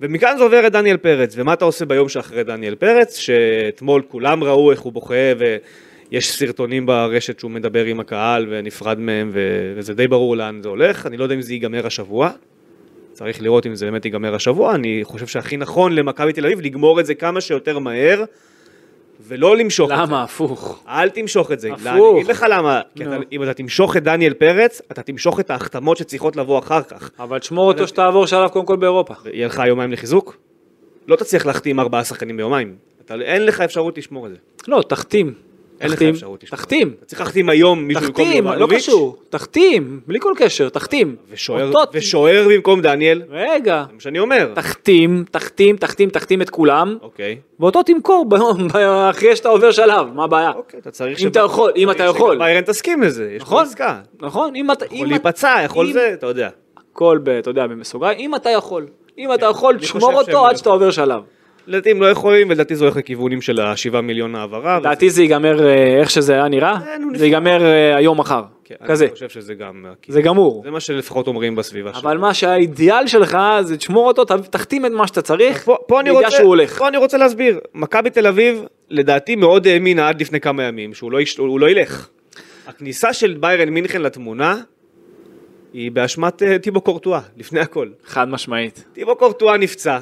ומכאן 0.00 0.34
זה 0.38 0.44
עובר 0.44 0.66
את 0.66 0.72
דניאל 0.72 0.96
פרץ, 0.96 1.34
ומה 1.36 1.52
אתה 1.52 1.64
עושה 1.64 1.84
ביום 1.84 2.08
שאחרי 2.08 2.44
דניאל 2.44 2.74
פרץ, 2.74 3.16
שאתמול 3.16 4.02
כולם 4.08 4.44
ראו 4.44 4.70
איך 4.70 4.80
הוא 4.80 4.92
בוכה 4.92 5.14
ויש 5.38 6.32
סרטונים 6.32 6.86
ברשת 6.86 7.38
שהוא 7.38 7.50
מדבר 7.50 7.84
עם 7.84 8.00
הקהל 8.00 8.46
ונפרד 8.50 8.98
מהם 8.98 9.30
ו... 9.32 9.72
וזה 9.76 9.94
די 9.94 10.08
ברור 10.08 10.36
לאן 10.36 10.60
זה 10.62 10.68
הולך, 10.68 11.06
אני 11.06 11.16
לא 11.16 11.22
יודע 11.22 11.34
אם 11.34 11.40
זה 11.40 11.52
ייגמר 11.52 11.86
השבוע, 11.86 12.30
צריך 13.12 13.42
לראות 13.42 13.66
אם 13.66 13.74
זה 13.74 13.86
באמת 13.86 14.04
ייגמר 14.04 14.34
השבוע, 14.34 14.74
אני 14.74 15.00
חושב 15.02 15.26
שהכי 15.26 15.56
נכון 15.56 15.94
למכבי 15.94 16.32
תל 16.32 16.46
אביב 16.46 16.60
לגמור 16.60 17.00
את 17.00 17.06
זה 17.06 17.14
כמה 17.14 17.40
שיותר 17.40 17.78
מהר 17.78 18.24
ולא 19.28 19.56
למשוך 19.56 19.90
למה? 19.90 20.02
את 20.02 20.08
זה. 20.08 20.12
למה? 20.12 20.22
הפוך. 20.22 20.82
אל 20.88 21.10
תמשוך 21.10 21.52
את 21.52 21.60
זה. 21.60 21.72
הפוך. 21.72 21.86
לא, 21.86 22.10
אני 22.10 22.20
אגיד 22.20 22.30
לך 22.30 22.46
למה, 22.50 22.80
כי 22.96 23.02
אתה, 23.02 23.16
אם 23.32 23.42
אתה 23.42 23.54
תמשוך 23.54 23.96
את 23.96 24.02
דניאל 24.02 24.34
פרץ, 24.34 24.82
אתה 24.92 25.02
תמשוך 25.02 25.40
את 25.40 25.50
ההחתמות 25.50 25.96
שצריכות 25.96 26.36
לבוא 26.36 26.58
אחר 26.58 26.82
כך. 26.82 27.10
אבל 27.18 27.38
תשמור 27.38 27.68
אותו 27.68 27.88
שתעבור 27.88 28.26
שלב 28.26 28.48
קודם 28.48 28.66
כל 28.66 28.76
באירופה. 28.76 29.14
יהיה 29.32 29.46
לך 29.46 29.62
יומיים 29.66 29.92
לחיזוק? 29.92 30.36
לא 31.08 31.16
תצליח 31.16 31.46
להחתים 31.46 31.80
ארבעה 31.80 32.04
שחקנים 32.04 32.36
ביומיים. 32.36 32.74
אתה, 33.04 33.14
אין 33.14 33.46
לך 33.46 33.60
אפשרות 33.60 33.98
לשמור 33.98 34.26
את 34.26 34.30
זה. 34.30 34.36
לא, 34.68 34.82
תחתים. 34.88 35.34
אין 35.82 35.90
לך 35.90 36.02
אפשרות 36.02 36.42
לשמור. 36.42 36.58
תחתים. 36.58 36.94
אתה 36.98 37.06
צריך 37.06 37.20
להחתים 37.20 37.48
היום 37.48 37.84
מישהו 37.84 38.02
במקום 38.02 38.24
תחתים, 38.24 38.46
לא 38.46 38.68
קשור. 38.74 39.16
תחתים, 39.30 40.00
בלי 40.06 40.20
כל 40.20 40.32
קשר, 40.36 40.68
תחתים. 40.68 41.16
ושוער, 41.92 42.48
במקום 42.48 42.80
דניאל, 42.80 43.22
רגע. 43.30 43.84
זה 43.88 43.94
מה 43.94 44.00
שאני 44.00 44.18
אומר. 44.18 44.52
תחתים, 44.54 45.24
תחתים, 45.30 45.76
תחתים, 45.76 46.10
תחתים 46.10 46.42
את 46.42 46.50
כולם, 46.50 46.96
אוקיי. 47.02 47.38
ואותו 47.60 47.82
תמכור 47.82 48.26
ביום, 48.28 48.68
אחרי 49.10 49.36
שאתה 49.36 49.48
עובר 49.48 49.70
שלב, 49.70 50.06
מה 50.14 50.24
הבעיה? 50.24 50.50
אוקיי, 50.50 50.80
אתה 50.80 50.90
צריך 50.90 51.20
אם 51.20 51.28
אתה 51.28 51.40
יכול, 51.40 51.72
אם 51.76 51.90
אתה 51.90 52.02
יכול. 52.02 52.38
ביירן 52.38 52.62
תסכים 52.62 53.02
לזה, 53.02 53.30
יש 53.32 53.38
פה 53.38 53.44
נכון? 53.44 53.64
עסקה. 53.64 54.00
נכון? 54.20 54.56
אם 54.56 54.70
אתה... 54.72 54.84
יכול 54.90 55.06
להיפצע, 55.06 55.56
יכול 55.64 55.92
זה, 55.92 56.10
אתה 56.14 56.26
יודע. 56.26 56.48
הכל, 56.92 57.18
אתה 57.38 57.50
יודע, 57.50 57.66
במסוגריים, 57.66 58.18
אם 58.18 58.34
אתה 58.34 58.50
יכול. 58.50 58.86
אם 59.18 59.34
אתה 59.34 59.46
יכול, 59.46 59.74
אני 59.74 59.82
תשמור 59.82 60.14
אותו 60.14 60.46
עד 60.46 60.56
שאתה 60.56 60.70
עובר 60.70 60.90
שלב. 60.90 61.22
לדעתי 61.66 61.90
הם 61.90 62.02
לא 62.02 62.06
יכולים, 62.06 62.48
ולדעתי 62.48 62.76
זה 62.76 62.84
הולך 62.84 62.96
לכיוונים 62.96 63.40
של 63.40 63.60
השבעה 63.60 64.00
מיליון 64.00 64.34
העברה. 64.34 64.78
לדעתי 64.78 65.10
זה 65.10 65.22
ייגמר 65.22 65.66
אה, 65.66 66.00
איך 66.00 66.10
שזה 66.10 66.34
היה 66.34 66.48
נראה, 66.48 66.78
הוא 67.04 67.12
זה. 67.16 67.26
ייגמר 67.26 67.64
אה, 67.64 67.96
היום 67.96 68.20
מחר. 68.20 68.42
כן, 68.64 68.74
כזה. 68.86 69.04
אני 69.04 69.12
חושב 69.12 69.28
שזה 69.28 69.54
גם... 69.54 69.86
זה 70.08 70.22
גמור. 70.22 70.62
זה 70.64 70.70
מה 70.70 70.80
שלפחות 70.80 71.26
אומרים 71.26 71.56
בסביבה 71.56 71.94
שלנו. 71.94 72.08
אבל 72.08 72.18
מה 72.18 72.34
שהאידיאל 72.34 73.06
שלך 73.06 73.38
זה 73.60 73.76
תשמור 73.76 74.06
אותו, 74.06 74.24
תחתים 74.50 74.86
את 74.86 74.92
מה 74.92 75.06
שאתה 75.06 75.22
צריך, 75.22 75.68
רוצה, 76.10 76.30
שהוא 76.30 76.48
הולך. 76.48 76.78
פה 76.78 76.88
אני 76.88 76.96
רוצה 76.96 77.18
להסביר, 77.18 77.60
מכבי 77.74 78.10
תל 78.10 78.26
אביב 78.26 78.64
לדעתי 78.90 79.36
מאוד 79.36 79.66
האמינה 79.66 80.08
עד 80.08 80.20
לפני 80.20 80.40
כמה 80.40 80.62
ימים 80.62 80.94
שהוא 80.94 81.12
לא, 81.12 81.20
לא 81.60 81.70
ילך. 81.70 82.08
הכניסה 82.66 83.12
של 83.12 83.36
ביירן 83.40 83.68
מינכן 83.68 84.02
לתמונה 84.02 84.56
היא 85.72 85.90
באשמת 85.90 86.42
טיבו 86.62 86.80
קורטואה, 86.80 87.20
לפני 87.36 87.60
הכל. 87.60 87.88
חד 88.04 88.28
משמעית. 88.28 88.84
טיבו 88.92 89.16
קורטואה 89.16 89.56
נפצע. 89.56 89.98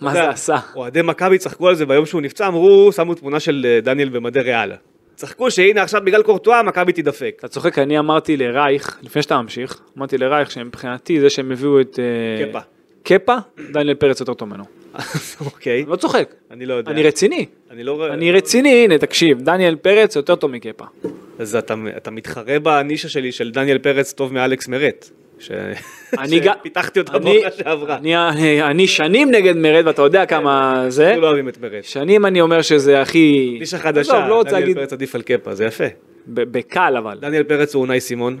מה 0.00 0.12
זה 0.12 0.28
עשה? 0.28 0.56
אוהדי 0.76 1.02
מכבי 1.02 1.38
צחקו 1.38 1.68
על 1.68 1.74
זה 1.74 1.86
ביום 1.86 2.06
שהוא 2.06 2.20
נפצע, 2.20 2.46
אמרו, 2.46 2.92
שמו 2.92 3.14
תמונה 3.14 3.40
של 3.40 3.66
אה, 3.68 3.80
דניאל 3.80 4.08
במדי 4.08 4.40
ריאל. 4.40 4.72
צחקו 5.14 5.50
שהנה 5.50 5.82
עכשיו 5.82 6.00
בגלל 6.04 6.22
קורטואה 6.22 6.62
מכבי 6.62 6.92
תידפק. 6.92 7.34
אתה 7.38 7.48
צוחק, 7.48 7.78
אני 7.78 7.98
אמרתי 7.98 8.36
לרייך, 8.36 8.98
לפני 9.02 9.22
שאתה 9.22 9.42
ממשיך, 9.42 9.80
אמרתי 9.98 10.18
לרייך 10.18 10.50
שמבחינתי 10.50 11.20
זה 11.20 11.30
שהם 11.30 11.52
הביאו 11.52 11.80
את... 11.80 11.98
אה, 11.98 12.46
קפה. 12.46 12.58
קפה, 13.02 13.36
דניאל 13.72 13.94
פרץ 13.94 14.20
יותר 14.20 14.34
טוב 14.34 14.48
ממנו. 14.48 14.64
אוקיי, 15.46 15.84
לא 15.88 15.96
צוחק, 15.96 16.34
אני 16.50 16.66
לא 16.66 16.74
יודע. 16.74 16.92
אני 16.92 17.02
רציני. 17.02 17.46
אני 17.70 17.84
לא. 17.84 18.08
אני 18.12 18.32
רציני, 18.32 18.84
הנה 18.84 18.98
תקשיב, 18.98 19.42
דניאל 19.42 19.76
פרץ 19.76 20.16
יותר 20.16 20.36
טוב 20.36 20.50
מקפה. 20.50 20.84
אז 21.38 21.56
אתה 21.96 22.10
מתחרה 22.10 22.58
בנישה 22.58 23.08
שלי 23.08 23.32
של 23.32 23.50
דניאל 23.50 23.78
פרץ 23.78 24.12
טוב 24.12 24.34
מאלכס 24.34 24.68
מרט. 24.68 25.10
שפיתחתי 26.60 27.00
אותה 27.00 27.18
בעונה 27.18 27.50
שעברה. 27.58 27.96
אני- 27.96 28.16
אני 28.16 28.62
אני 28.62 28.86
שנים 28.86 29.30
נגד 29.30 29.56
מרד 29.56 29.86
ואתה 29.86 30.02
יודע 30.02 30.26
כמה 30.26 30.84
זה. 30.88 31.06
אנחנו 31.06 31.22
לא 31.22 31.26
אוהבים 31.26 31.48
את 31.48 31.58
מרט. 31.60 31.84
שנים 31.84 32.26
אני 32.26 32.40
אומר 32.40 32.62
שזה 32.62 33.00
הכי... 33.00 33.56
נישה 33.60 33.78
חדשה, 33.78 34.00
עזוב, 34.18 34.28
לא 34.28 34.34
רוצה 34.38 34.50
דניאל. 34.50 34.74
פרץ 34.74 34.92
עדיף 34.92 35.14
על 35.14 35.22
קפה, 35.22 35.54
זה 35.54 35.64
יפה. 35.64 35.84
בקל 36.26 36.94
אבל. 36.98 37.18
דניאל 37.20 37.42
פרץ 37.42 37.74
הוא 37.74 37.80
אונאי 37.80 38.00
סימון. 38.00 38.38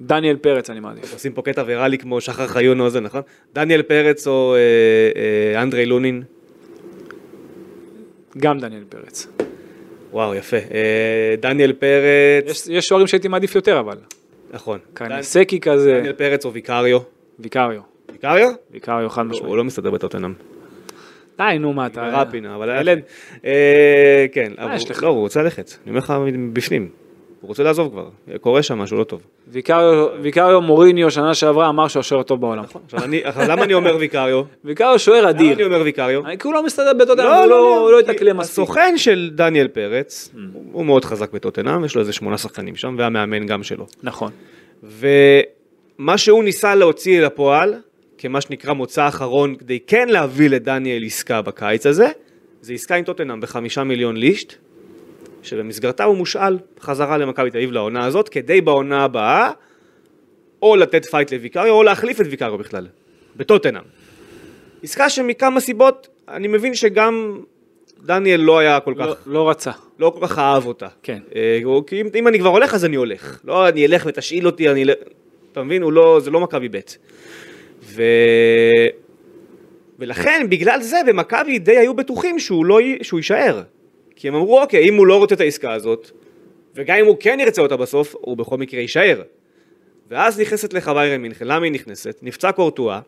דניאל 0.00 0.36
פרץ 0.36 0.70
אני 0.70 0.80
מעדיף. 0.80 1.12
עושים 1.12 1.32
פה 1.32 1.42
קטע 1.42 1.62
ויראלי 1.66 1.98
כמו 1.98 2.20
שחר 2.20 2.46
חיון 2.46 2.80
או 2.80 2.90
זה, 2.90 3.00
נכון? 3.00 3.20
דניאל 3.54 3.82
פרץ 3.82 4.26
או 4.26 4.54
אה, 4.54 4.58
אה, 5.56 5.62
אנדרי 5.62 5.86
לונין. 5.86 6.22
גם 8.38 8.58
דניאל 8.58 8.82
פרץ. 8.88 9.26
וואו, 10.12 10.34
יפה. 10.34 10.56
אה, 10.56 11.34
דניאל 11.40 11.72
פרץ, 11.72 12.44
יש- 12.50 12.68
יש 12.70 12.86
שוערים 12.88 13.06
שהייתי 13.06 13.28
מעדיף 13.28 13.54
יותר 13.54 13.80
אבל. 13.80 13.96
נכון. 14.50 14.78
קרנסקי 14.94 15.60
כזה. 15.60 15.98
דניאל 15.98 16.12
פרץ 16.12 16.44
או 16.44 16.52
ויקריו. 16.52 17.00
ויקריו. 17.38 17.80
ויקריו? 18.12 18.48
ויקריו 18.70 19.10
חד 19.10 19.22
משמעית. 19.22 19.44
הוא 19.44 19.56
לא 19.56 19.64
מסתדר 19.64 19.90
בטוטנאם. 19.90 20.32
די 21.38 21.58
נו 21.60 21.72
מה 21.72 21.86
אתה... 21.86 22.22
רפינה, 22.22 22.54
אבל... 22.54 22.80
ילד. 22.80 23.00
אה, 23.44 24.26
כן? 24.32 24.52
לא, 25.02 25.08
הוא 25.08 25.20
רוצה 25.20 25.42
ללכת. 25.42 25.70
אני 25.82 25.90
אומר 25.90 25.98
לך 25.98 26.14
בפנים. 26.52 26.88
הוא 27.46 27.50
רוצה 27.50 27.62
לעזוב 27.62 27.88
כבר. 27.92 28.08
קורה 28.40 28.62
שם 28.62 28.78
משהו 28.78 28.96
לא 28.98 29.04
טוב. 29.04 29.22
ויקריו- 29.48 30.60
מוריניו 30.62 31.10
שנה 31.10 31.34
שעברה 31.34 31.68
אמר 31.68 31.88
שהוא 31.88 32.00
השוער 32.00 32.20
הטוב 32.20 32.40
בעולם. 32.40 32.64
עכשיו, 32.84 33.00
למה 33.48 33.62
אני 33.64 33.74
אומר 33.74 33.96
ויקריו? 34.00 34.42
ויקריו 34.64 34.98
שוער 34.98 35.20
למה 35.20 35.30
אני 35.30 35.52
אדיר. 35.52 35.66
אומר 35.66 35.80
ויקריו? 35.84 36.26
אני 36.26 36.38
כאילו 36.38 36.54
לא 36.54 36.62
מסתדר 36.66 36.92
בטוטנאם, 36.94 37.26
הוא 37.26 37.46
לא 37.46 37.80
הוא 37.80 37.90
לא 37.92 38.00
התאקלם 38.00 38.36
מספיק. 38.36 38.52
הסוכן 38.52 38.98
של 38.98 39.30
דניאל 39.34 39.68
פרץ, 39.68 40.34
הוא 40.72 40.84
מאוד 40.86 41.04
חזק 41.04 41.32
בטוטנאם, 41.32 41.84
יש 41.84 41.94
לו 41.94 42.00
איזה 42.00 42.12
שמונה 42.12 42.38
שחקנים 42.38 42.76
שם, 42.76 42.94
והמאמן 42.98 43.46
גם 43.46 43.62
שלו. 43.62 43.86
נכון. 44.02 44.30
ומה 44.82 46.18
שהוא 46.18 46.44
ניסה 46.44 46.74
להוציא 46.74 47.20
לפועל, 47.20 47.74
כמה 48.18 48.40
שנקרא 48.40 48.72
מוצא 48.72 49.08
אחרון, 49.08 49.54
כדי 49.54 49.78
כן 49.86 50.08
להביא 50.08 50.48
לדניאל 50.50 51.02
עסקה 51.04 51.42
בקיץ 51.42 51.86
הזה, 51.86 52.08
זה 52.60 52.72
עסקה 52.72 52.94
עם 52.94 53.04
טוטנאם 53.04 53.40
בחמישה 53.40 53.84
מיליון 53.84 54.16
ליש"ט, 54.16 54.54
שבמסגרתה 55.46 56.04
הוא 56.04 56.16
מושאל 56.16 56.58
חזרה 56.80 57.18
למכבי 57.18 57.50
תל 57.50 57.56
אביב 57.56 57.72
לעונה 57.72 58.06
הזאת, 58.06 58.28
כדי 58.28 58.60
בעונה 58.60 59.04
הבאה, 59.04 59.50
או 60.62 60.76
לתת 60.76 61.04
פייט 61.04 61.32
לוויקריו, 61.32 61.74
או 61.74 61.82
להחליף 61.82 62.20
את 62.20 62.26
ויקריו 62.30 62.58
בכלל, 62.58 62.86
בטוטנאם. 63.36 63.82
עסקה 64.82 65.10
שמכמה 65.10 65.60
סיבות, 65.60 66.08
אני 66.28 66.48
מבין 66.48 66.74
שגם 66.74 67.40
דניאל 68.04 68.40
לא 68.40 68.58
היה 68.58 68.80
כל 68.80 68.94
כך... 68.98 69.06
לא- 69.06 69.14
לא 69.26 69.50
רצה. 69.50 69.70
לא 69.98 70.12
כל 70.20 70.26
כך 70.26 70.38
אהב 70.38 70.66
אותה. 70.66 70.88
כן. 71.02 71.18
אה, 71.34 71.60
הוא- 71.64 71.82
כי 71.86 72.00
אם, 72.00 72.06
אם 72.14 72.28
אני 72.28 72.38
כבר 72.38 72.48
הולך 72.48 72.74
אז 72.74 72.84
אני 72.84 72.96
הולך. 72.96 73.40
לא 73.44 73.68
אני 73.68 73.86
אלך 73.86 74.04
ותשאיל 74.06 74.46
אותי, 74.46 74.68
אני... 74.70 74.84
אתה 75.52 75.62
מבין? 75.62 75.82
לא, 75.82 76.20
זה 76.20 76.30
לא 76.30 76.40
מכבי 76.40 76.68
ב'. 76.68 76.78
ו... 77.82 78.02
ולכן 79.98 80.46
בגלל 80.50 80.80
זה 80.82 80.96
במכבי 81.06 81.58
די 81.58 81.76
היו 81.78 81.94
בטוחים 81.94 82.38
שהוא, 82.38 82.66
לא, 82.66 82.78
שהוא 83.02 83.18
יישאר. 83.18 83.62
כי 84.16 84.28
הם 84.28 84.34
אמרו 84.34 84.60
אוקיי, 84.60 84.88
אם 84.88 84.94
הוא 84.94 85.06
לא 85.06 85.18
רוצה 85.18 85.34
את 85.34 85.40
העסקה 85.40 85.72
הזאת, 85.72 86.10
וגם 86.74 86.96
אם 86.96 87.06
הוא 87.06 87.16
כן 87.20 87.38
ירצה 87.40 87.62
אותה 87.62 87.76
בסוף, 87.76 88.14
הוא 88.20 88.36
בכל 88.36 88.56
מקרה 88.56 88.80
יישאר. 88.80 89.22
ואז 90.10 90.40
נכנסת 90.40 90.72
לך 90.72 90.88
ביירן 90.88 91.22
מינכן, 91.22 91.46
למה 91.46 91.64
היא 91.64 91.72
נכנסת? 91.72 92.18
נפצע 92.22 92.52
קורטואה, 92.52 93.00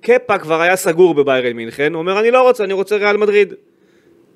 קפה 0.00 0.38
כבר 0.38 0.60
היה 0.60 0.76
סגור 0.76 1.14
בביירן 1.14 1.52
מינכן, 1.52 1.94
הוא 1.94 2.00
אומר 2.00 2.20
אני 2.20 2.30
לא 2.30 2.42
רוצה, 2.42 2.64
אני 2.64 2.72
רוצה 2.72 2.96
ריאל 2.96 3.16
מדריד. 3.16 3.54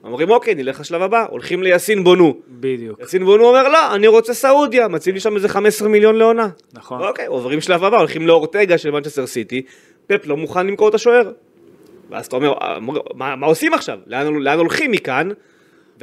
אומרים 0.05 0.31
אוקיי, 0.31 0.55
נלך 0.55 0.81
לשלב 0.81 1.03
הבא, 1.03 1.27
הולכים 1.31 1.63
ליאסין 1.63 2.05
בונו. 2.05 2.35
בדיוק. 2.49 3.01
יאסין 3.01 3.25
בונו 3.25 3.45
אומר 3.45 3.69
לא, 3.69 3.95
אני 3.95 4.07
רוצה 4.07 4.35
סעודיה, 4.35 4.89
מציב 4.89 5.15
לי 5.15 5.21
שם 5.21 5.37
איזה 5.37 5.49
15 5.49 5.89
מיליון 5.89 6.17
לעונה. 6.17 6.49
נכון. 6.73 7.03
אוקיי, 7.03 7.27
עוברים 7.27 7.61
שלב 7.61 7.85
הבא, 7.85 7.99
הולכים 7.99 8.27
לאורטגה 8.27 8.79
של 8.79 8.91
מנצ'סטר 8.91 9.27
סיטי, 9.27 9.63
פפ 10.07 10.27
לא 10.27 10.37
מוכן 10.37 10.67
למכור 10.67 10.89
את 10.89 10.95
השוער. 10.95 11.33
ואז 12.11 12.27
אתה 12.27 12.37
אומר, 12.37 12.53
מה, 13.15 13.37
מה 13.37 13.47
עושים 13.47 13.75
עכשיו? 13.75 13.99
לאן, 14.07 14.35
לאן 14.35 14.59
הולכים 14.59 14.91
מכאן? 14.91 15.29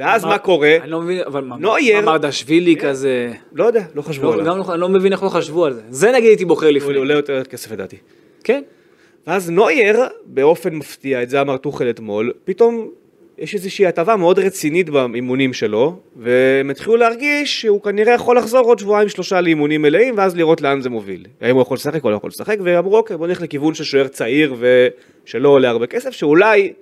ואז 0.00 0.24
מה, 0.24 0.38
קורה? 0.38 0.76
אני 0.82 0.90
לא 0.90 1.00
מבין, 1.00 1.20
אבל 1.26 1.44
נוייר- 1.58 2.00
מה 2.00 2.12
מרדשווילי 2.12 2.76
כזה, 2.76 3.32
לא 3.52 3.64
יודע, 3.64 3.82
לא 3.94 4.02
חשבו 4.02 4.26
לא, 4.26 4.32
עליו. 4.32 4.46
גם 4.46 4.58
לא- 4.58 4.72
אני 4.72 4.80
לא 4.80 4.88
מבין 4.88 5.12
איך 5.12 5.22
לא 5.22 5.28
חשבו 5.28 5.64
על 5.64 5.72
זה, 5.72 5.80
זה 5.90 6.12
נגיד 6.12 6.28
הייתי 6.28 6.44
בוחר 6.44 6.66
הוא 6.66 6.72
לפני, 6.74 6.96
עולה 6.96 7.14
יותר 7.14 7.44
כסף 7.44 7.72
לדעתי. 7.72 7.96
כן, 8.44 8.62
ואז 9.26 9.50
נוייר, 9.50 10.00
באופן 10.24 10.74
מפתיע, 10.74 11.22
את 11.22 11.30
זה 11.30 11.40
אמר 11.40 11.56
טוחל 11.56 11.90
אתמול, 11.90 12.32
פתאום 12.44 12.88
יש 13.38 13.54
איזושהי 13.54 13.86
הטבה 13.86 14.16
מאוד 14.16 14.38
רצינית 14.38 14.90
באימונים 14.90 15.52
שלו, 15.52 15.96
והם 16.16 16.70
התחילו 16.70 16.96
להרגיש 16.96 17.60
שהוא 17.60 17.82
כנראה 17.82 18.14
יכול 18.14 18.36
לחזור 18.38 18.60
עוד 18.66 18.78
שבועיים 18.78 19.08
שלושה 19.08 19.40
לאימונים 19.40 19.82
מלאים, 19.82 20.14
ואז 20.16 20.36
לראות 20.36 20.60
לאן 20.60 20.80
זה 20.80 20.90
מוביל. 20.90 21.24
האם 21.40 21.54
הוא 21.54 21.62
יכול 21.62 21.74
לשחק 21.74 22.04
או 22.04 22.10
לא 22.10 22.16
יכול 22.16 22.28
לשחק, 22.28 22.56
ואמרו 22.62 22.96
אוקיי 22.96 23.16
בוא 23.16 23.26
נלך 23.26 23.42
לכיוון 23.42 23.74
של 23.74 23.84
שוער 23.84 24.08
צעיר 24.08 24.54
ושלא 25.24 25.48
עולה 25.48 25.70
הרבה 25.70 25.86
כסף, 25.86 26.10
שאולי 26.10 26.72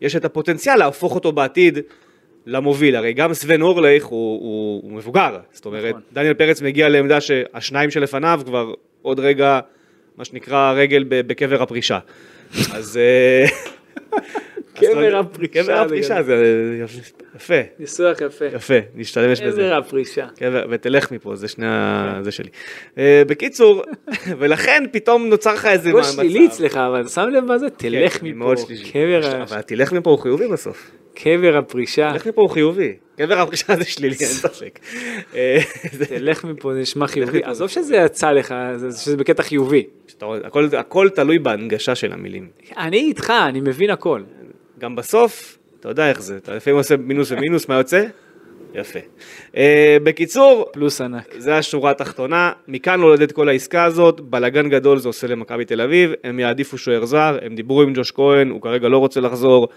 יש 0.00 0.16
את 0.16 0.24
הפוטנציאל 0.24 0.76
להפוך 0.76 1.14
אותו 1.14 1.32
בעתיד 1.32 1.78
למוביל, 2.46 2.96
הרי 2.96 3.12
גם 3.12 3.34
סוון 3.34 3.62
אורלייך 3.62 4.04
הוא, 4.04 4.40
הוא, 4.40 4.82
הוא 4.82 4.92
מבוגר, 4.92 5.38
זאת 5.52 5.66
אומרת, 5.66 5.90
נכון. 5.90 6.00
דניאל 6.12 6.34
פרץ 6.34 6.62
מגיע 6.62 6.88
לעמדה 6.88 7.20
שהשניים 7.20 7.90
שלפניו 7.90 8.40
כבר 8.44 8.74
עוד 9.02 9.20
רגע, 9.20 9.60
מה 10.16 10.24
שנקרא 10.24 10.72
רגל 10.76 11.04
בקבר 11.08 11.62
הפרישה. 11.62 11.98
אז... 12.74 13.00
יודע, 14.82 15.18
הפרישה, 15.18 15.62
קבר 15.62 15.72
הפרישה. 15.74 16.22
זה 16.22 16.34
יפה, 17.36 17.54
ניסוח 17.78 18.20
יפה, 18.20 18.44
יפה, 18.44 18.74
נשתמש 18.94 19.40
בזה. 19.40 19.44
איזה 19.46 19.76
הפרישה, 19.76 20.26
קבר, 20.36 20.66
ותלך 20.70 21.12
מפה, 21.12 21.36
זה 21.36 21.48
שני 21.48 21.66
ה... 21.68 22.18
זה 22.22 22.30
שלי. 22.32 22.48
אה, 22.98 23.22
בקיצור, 23.26 23.82
ולכן 24.38 24.84
פתאום 24.92 25.28
נוצר 25.28 25.54
לך 25.54 25.66
איזה 25.66 25.88
הכל 25.88 25.98
מצב. 25.98 26.12
שלילי 26.12 26.46
אצלך, 26.46 26.76
אבל 26.76 27.08
שם 27.08 27.28
לב 27.28 27.44
מה 27.44 27.58
זה, 27.58 27.66
כן, 27.70 27.88
תלך 27.88 28.22
מפה. 28.22 28.54
קבר 28.92 29.42
אבל 29.42 29.60
תלך 29.60 29.92
מפה 29.92 30.10
הוא 30.10 30.18
חיובי 30.18 30.48
בסוף. 30.48 30.90
קבר 31.14 31.56
הפרישה, 31.56 32.10
תלך 32.12 32.26
מפה 32.26 32.40
הוא 32.42 32.50
חיובי. 32.50 32.92
קבר 33.16 33.38
הפרישה 33.40 33.76
זה 33.76 33.84
שלילי, 33.84 34.16
אין 34.20 34.28
ספק. 34.28 34.78
אה, 35.34 35.58
תלך 36.08 36.44
מפה, 36.44 36.74
זה 36.74 36.80
נשמע 36.80 37.06
חיובי, 37.06 37.40
עזוב 37.44 37.68
שזה 37.68 37.96
יצא 37.96 38.30
לך, 38.30 38.54
זה- 38.76 38.98
שזה 38.98 39.16
בקטע 39.16 39.42
חיובי, 39.42 39.84
הכל 40.72 41.08
תלוי 41.08 41.38
בהנגשה 41.38 41.94
של 41.94 42.12
המילים. 42.12 42.48
אני 42.78 42.96
איתך, 42.98 43.32
אני 43.48 43.60
מבין 43.60 43.90
הכל, 43.90 44.22
גם 44.84 44.96
בסוף, 44.96 45.58
אתה 45.80 45.88
יודע 45.88 46.08
איך 46.08 46.22
זה, 46.22 46.36
אתה 46.36 46.54
לפעמים 46.54 46.76
עושה 46.76 46.96
מינוס 46.96 47.32
ומינוס, 47.32 47.68
מה 47.68 47.74
יוצא? 47.74 48.04
יפה. 48.74 48.98
אה, 49.56 49.96
בקיצור, 50.02 50.68
פלוס 50.72 51.00
ענק, 51.00 51.34
זה 51.38 51.56
השורה 51.56 51.90
התחתונה, 51.90 52.52
מכאן 52.68 53.00
נולדת 53.00 53.32
כל 53.32 53.48
העסקה 53.48 53.84
הזאת, 53.84 54.20
בלאגן 54.20 54.68
גדול 54.68 54.98
זה 54.98 55.08
עושה 55.08 55.26
למכבי 55.26 55.64
תל 55.64 55.80
אביב, 55.80 56.10
הם 56.24 56.40
יעדיפו 56.40 56.78
שוער 56.78 57.04
זר, 57.04 57.38
הם 57.42 57.54
דיברו 57.54 57.82
עם 57.82 57.92
ג'וש 57.94 58.12
כהן, 58.12 58.50
הוא 58.50 58.62
כרגע 58.62 58.88
לא 58.88 58.98
רוצה 58.98 59.20
לחזור, 59.20 59.68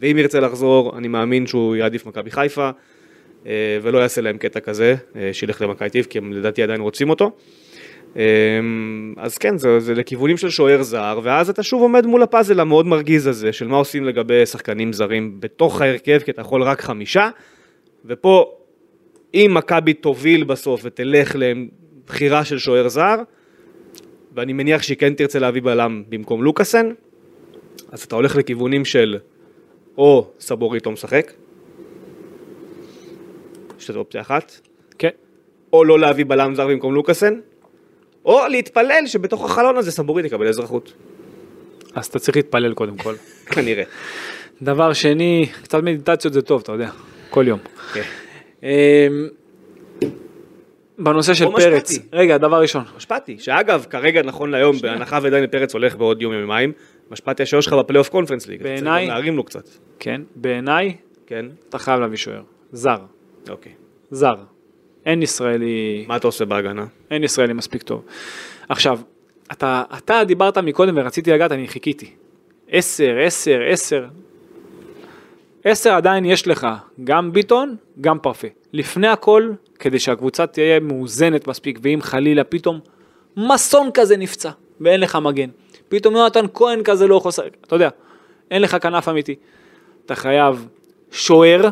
ואם 0.00 0.18
ירצה 0.18 0.40
לחזור, 0.40 0.98
אני 0.98 1.08
מאמין 1.08 1.46
שהוא 1.46 1.76
יעדיף 1.76 2.06
מכבי 2.06 2.30
חיפה, 2.30 2.70
אה, 3.46 3.78
ולא 3.82 3.98
יעשה 3.98 4.20
להם 4.20 4.38
קטע 4.38 4.60
כזה, 4.60 4.94
אה, 5.16 5.30
שילך 5.32 5.62
למכבי 5.62 5.90
תל 5.90 5.98
אביב, 5.98 6.06
כי 6.10 6.18
הם 6.18 6.32
לדעתי 6.32 6.62
עדיין 6.62 6.80
רוצים 6.80 7.10
אותו. 7.10 7.30
אה, 8.16 8.22
אז 9.16 9.38
כן, 9.38 9.58
זה, 9.58 9.80
זה 9.80 9.94
לכיוונים 9.94 10.36
של 10.36 10.50
שוער 10.50 10.82
זר, 10.82 11.20
ואז 11.22 11.50
אתה 11.50 11.62
שוב 11.62 11.82
עומד 11.82 12.06
מול 12.06 12.22
הפאזל 12.22 12.60
המאוד 12.60 12.86
מרגיז 12.86 13.26
הזה, 13.26 13.52
של 13.52 13.66
מה 13.68 13.76
עושים 13.76 14.04
לגבי 14.04 14.46
שחקנים 14.46 14.92
זרים 14.92 15.36
בתוך 15.40 15.80
ההרכב, 15.80 16.18
כי 16.18 16.30
אתה 16.30 16.40
יכול 16.40 16.62
רק 16.62 16.80
חמישה, 16.80 17.30
ופה 18.04 18.52
אם 19.34 19.50
מכבי 19.54 19.94
תוביל 19.94 20.44
בסוף 20.44 20.80
ותלך 20.84 21.36
לבחירה 21.38 22.44
של 22.44 22.58
שוער 22.58 22.88
זר, 22.88 23.16
ואני 24.34 24.52
מניח 24.52 24.82
שהיא 24.82 24.96
כן 24.96 25.14
תרצה 25.14 25.38
להביא 25.38 25.62
בלם 25.62 26.02
במקום 26.08 26.42
לוקאסן, 26.42 26.90
אז 27.92 28.02
אתה 28.02 28.16
הולך 28.16 28.36
לכיוונים 28.36 28.84
של 28.84 29.18
או 29.98 30.30
סבוריטו 30.40 30.90
משחק, 30.90 31.32
שזו 33.78 33.98
אופציה 33.98 34.20
אחת, 34.20 34.60
כן, 34.98 35.10
או 35.72 35.84
לא 35.84 35.98
להביא 35.98 36.24
בלם 36.24 36.54
זר 36.54 36.66
במקום 36.66 36.94
לוקאסן, 36.94 37.40
או 38.26 38.40
להתפלל 38.50 39.02
שבתוך 39.06 39.44
החלון 39.44 39.76
הזה 39.76 39.90
סבורית 39.92 40.26
יקבל 40.26 40.48
אזרחות, 40.48 40.92
אז 41.94 42.06
אתה 42.06 42.18
צריך 42.18 42.36
להתפלל 42.36 42.74
קודם 42.74 42.96
כל. 42.96 43.14
כנראה. 43.54 43.84
דבר 44.62 44.92
שני, 44.92 45.46
קצת 45.62 45.82
מדיטציות 45.82 46.34
זה 46.34 46.42
טוב, 46.42 46.60
אתה 46.60 46.72
יודע, 46.72 46.90
כל 47.30 47.44
יום. 47.48 47.58
כן. 47.92 48.02
אמ, 48.62 48.68
בנושא 50.98 51.34
של 51.34 51.44
פרץ, 51.56 51.90
משפטי. 51.90 52.08
רגע, 52.12 52.38
דבר 52.38 52.60
ראשון, 52.60 52.84
משפטי, 52.96 53.36
שאגב, 53.38 53.86
כרגע 53.90 54.22
נכון 54.22 54.50
להיום, 54.50 54.76
בהנחה 54.82 55.18
ודניאל 55.22 55.46
פרץ 55.46 55.74
הולך 55.74 55.96
בעוד 55.96 56.22
יום 56.22 56.32
יומיים, 56.32 56.72
משפטי 57.10 57.42
השוער 57.42 57.60
שלך 57.60 57.72
בפלייאוף 57.72 58.08
קונפרנס 58.08 58.46
ליג, 58.46 58.58
צריך 58.62 58.72
בעיניי- 58.72 59.06
גם 59.06 59.12
להרים 59.12 59.36
לו 59.36 59.44
קצת, 59.44 59.68
כן, 59.98 60.20
בעיניי 60.36 60.94
כן? 61.26 61.46
אתה 61.68 61.78
חייב 61.78 62.00
להביא 62.00 62.16
שוער, 62.16 62.42
זר, 62.72 62.98
אוקיי. 63.48 63.72
זר, 64.10 64.34
אין 65.06 65.22
ישראלי, 65.22 66.04
מה 66.08 66.16
אתה 66.16 66.26
עושה 66.26 66.44
בהגנה? 66.44 66.86
אין 67.10 67.24
ישראלי 67.24 67.52
מספיק 67.52 67.82
טוב. 67.82 68.04
עכשיו, 68.68 68.98
אתה, 69.52 69.82
אתה 69.98 70.24
דיברת 70.24 70.58
מקודם 70.58 70.94
ורציתי 70.96 71.30
לגעת, 71.30 71.52
אני 71.52 71.68
חיכיתי. 71.68 72.10
עשר, 72.70 73.16
עשר, 73.24 73.60
עשר. 73.68 74.06
עשר 75.64 75.92
עדיין 75.92 76.24
יש 76.24 76.48
לך, 76.48 76.66
גם 77.04 77.32
ביטון, 77.32 77.76
גם 78.00 78.18
פרפה. 78.18 78.48
לפני 78.72 79.08
הכל, 79.08 79.50
כדי 79.78 79.98
שהקבוצה 79.98 80.46
תהיה 80.46 80.80
מאוזנת 80.80 81.48
מספיק, 81.48 81.78
ואם 81.82 81.98
חלילה 82.02 82.44
פתאום 82.44 82.80
מסון 83.36 83.90
כזה 83.94 84.16
נפצע, 84.16 84.50
ואין 84.80 85.00
לך 85.00 85.16
מגן. 85.16 85.50
פתאום 85.88 86.16
יונתן 86.16 86.44
כהן 86.54 86.82
כזה 86.82 87.06
לא 87.06 87.22
לשחק, 87.26 87.56
אתה 87.60 87.74
יודע, 87.74 87.88
אין 88.50 88.62
לך 88.62 88.76
כנף 88.82 89.08
אמיתי. 89.08 89.34
אתה 90.06 90.14
חייב 90.14 90.68
שוער, 91.10 91.68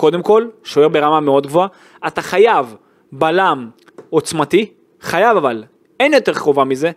קודם 0.00 0.22
כל, 0.22 0.46
שוער 0.64 0.88
ברמה 0.88 1.20
מאוד 1.20 1.46
גבוהה. 1.46 1.68
אתה 2.06 2.22
חייב 2.22 2.74
בלם 3.12 3.70
עוצמתי, 4.10 4.66
חייב 5.00 5.36
אבל, 5.36 5.64
אין 6.00 6.14
יותר 6.14 6.34
חובה 6.34 6.64
מזה, 6.64 6.90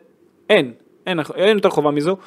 אין, 0.50 0.72
אין, 1.08 1.20
אין 1.36 1.58
יותר 1.58 1.70
חובה 1.70 1.92
מזו. 1.92 2.18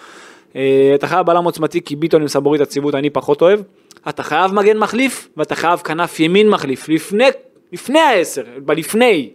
אה, 0.57 0.93
אתה 0.95 1.07
חייב 1.07 1.27
בלם 1.27 1.45
עוצמתי 1.45 1.81
כי 1.83 1.97
ביטון 1.97 2.23
עם 2.23 2.29
סבורית 2.29 2.61
הציבות 2.61 2.95
אני 2.95 3.11
פחות 3.11 3.43
אוהב. 3.43 3.61
אתה 4.09 4.23
חייב 4.23 4.53
מגן 4.53 4.79
מחליף 4.79 5.29
ואתה 5.37 5.55
חייב 5.55 5.81
כנף 5.81 6.21
ימין 6.21 6.51
מחליף, 6.51 6.89
לפני, 6.89 7.25
לפני 7.73 7.99
העשר, 7.99 8.45
בלפני. 8.65 9.31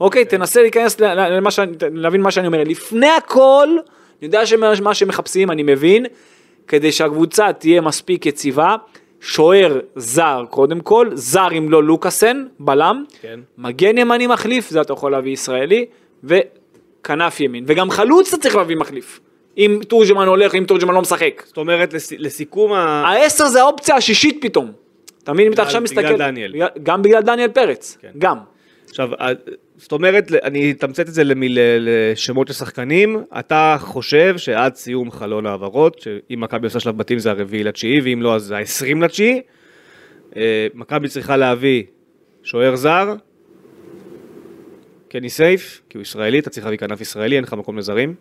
אוקיי, 0.00 0.24
תנסה 0.24 0.62
להיכנס 0.62 1.00
למה 1.00 1.50
שאני, 1.50 1.72
להבין 1.92 2.20
מה 2.20 2.30
שאני 2.30 2.46
אומר. 2.46 2.62
לפני 2.64 3.10
הכל, 3.10 3.68
אני 3.68 4.26
יודע 4.26 4.46
שמה 4.46 4.94
שמחפשים, 4.94 5.50
אני 5.50 5.62
מבין, 5.62 6.06
כדי 6.68 6.92
שהקבוצה 6.92 7.52
תהיה 7.52 7.80
מספיק 7.80 8.26
יציבה, 8.26 8.76
שוער 9.24 9.80
זר 9.96 10.44
קודם 10.50 10.80
כל, 10.80 11.08
זר 11.14 11.48
אם 11.58 11.70
לא 11.70 11.84
לוקאסן, 11.84 12.44
בלם, 12.60 13.04
כן. 13.20 13.40
מגן 13.58 13.98
ימני 13.98 14.26
מחליף, 14.26 14.70
זה 14.70 14.80
אתה 14.80 14.92
יכול 14.92 15.12
להביא 15.12 15.32
ישראלי, 15.32 15.84
וכנף 16.24 17.40
ימין, 17.40 17.64
וגם 17.66 17.90
חלוץ 17.90 18.34
אתה 18.34 18.42
צריך 18.42 18.56
להביא 18.56 18.76
מחליף. 18.76 19.20
אם 19.58 19.78
תורג'מן 19.88 20.26
הולך, 20.26 20.54
אם 20.54 20.64
תורג'מן 20.68 20.94
לא 20.94 21.00
משחק. 21.00 21.42
זאת 21.46 21.56
אומרת, 21.56 21.92
לס- 21.94 22.12
לסיכום 22.18 22.72
ה... 22.72 22.78
העשר 23.06 23.48
זה 23.48 23.60
האופציה 23.62 23.96
השישית 23.96 24.38
פתאום. 24.40 24.72
אתה 25.24 25.32
מבין 25.32 25.46
אם 25.46 25.52
אתה 25.52 25.62
עכשיו 25.62 25.82
בגלל 25.82 26.02
מסתכל, 26.04 26.18
דניאל. 26.18 26.52
בגלל- 26.52 26.68
גם 26.82 27.02
בגלל 27.02 27.22
דניאל 27.22 27.48
פרץ, 27.48 27.98
כן. 28.00 28.10
גם. 28.18 28.36
עכשיו, 28.88 29.08
זאת 29.82 29.92
אומרת, 29.92 30.32
אני 30.42 30.70
אתמצת 30.70 31.08
את 31.08 31.14
זה 31.14 31.24
למיל- 31.24 31.58
לשמות 31.80 32.48
של 32.48 32.52
שחקנים, 32.54 33.24
אתה 33.38 33.76
חושב 33.80 34.38
שעד 34.38 34.74
סיום 34.74 35.10
חלון 35.10 35.46
העברות, 35.46 35.98
שאם 35.98 36.40
מכבי 36.40 36.66
עושה 36.66 36.80
שלב 36.80 36.96
בתים 36.96 37.18
זה 37.18 37.30
הרביעי 37.30 37.64
לתשיעי, 37.64 38.00
ואם 38.00 38.22
לא 38.22 38.34
אז 38.34 38.42
זה 38.42 38.56
העשרים 38.56 39.02
לתשיעי, 39.02 39.40
אה, 40.36 40.66
מכבי 40.74 41.08
צריכה 41.08 41.36
להביא 41.36 41.82
שוער 42.42 42.76
זר, 42.76 43.14
קני 45.08 45.30
סייף, 45.30 45.82
כי 45.88 45.98
הוא 45.98 46.02
ישראלי, 46.02 46.38
אתה 46.38 46.50
צריך 46.50 46.66
להביא 46.66 46.78
כנף 46.78 47.00
ישראלי, 47.00 47.36
אין 47.36 47.44
לך 47.44 47.52
מקום 47.52 47.78
לזרים. 47.78 48.14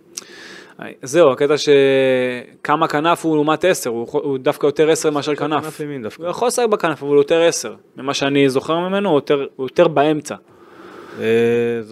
זהו, 1.04 1.32
הקטע 1.32 1.56
שכמה 1.58 2.88
כנף 2.88 3.26
הוא 3.26 3.36
לעומת 3.36 3.66
עשר, 3.66 3.90
הוא, 3.90 4.08
הוא 4.12 4.38
דווקא 4.38 4.66
יותר 4.66 4.90
עשר 4.90 5.10
מאשר 5.10 5.36
כנף. 5.36 5.64
כנף 5.64 5.80
ימין 5.80 6.04
דווקא. 6.04 6.24
הוא 6.24 6.30
יכול 6.30 6.48
לשחק 6.48 6.68
בכנף, 6.70 7.04
אבל 7.04 7.12
הוא 7.12 7.18
יותר 7.18 7.42
עשר. 7.42 7.76
ממה 7.98 8.14
שאני 8.14 8.50
זוכר 8.50 8.80
ממנו, 8.80 9.10
הוא 9.10 9.18
יותר, 9.18 9.46
הוא 9.56 9.66
יותר 9.66 9.88
באמצע. 9.88 10.36
אה, 11.22 11.26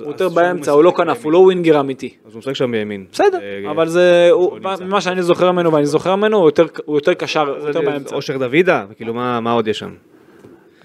הוא 0.04 0.08
יותר 0.08 0.30
באמצע, 0.30 0.72
הוא 0.72 0.84
לא 0.84 0.94
כנף, 0.98 1.24
הוא 1.26 1.32
לא 1.32 1.38
ווינגר 1.38 1.80
אמיתי. 1.80 2.14
אז 2.26 2.34
הוא 2.34 2.40
משחק 2.40 2.54
שם 2.54 2.72
בימין. 2.72 3.06
בסדר, 3.12 3.40
אה, 3.42 3.72
אבל 3.72 3.88
זה, 3.88 4.28
הוא 4.32 4.60
נמצא. 4.60 4.84
ממה 4.84 5.02
שאני 5.02 5.24
זוכר 5.24 5.52
ממנו 5.52 5.74
ואני 5.74 5.86
זוכר 5.86 6.16
ממנו, 6.16 6.38
הוא 6.38 6.52
יותר- 6.98 7.14
קשר, 7.14 7.42
הוא 7.50 7.68
יותר 7.68 7.80
זה- 7.80 7.86
באמצע. 7.86 8.16
אושר 8.16 8.38
דוידה, 8.38 8.86
כאילו 8.96 9.14
מה 9.14 9.40
מה 9.40 9.52
עוד 9.52 9.68
יש 9.68 9.80
שם? 9.80 9.90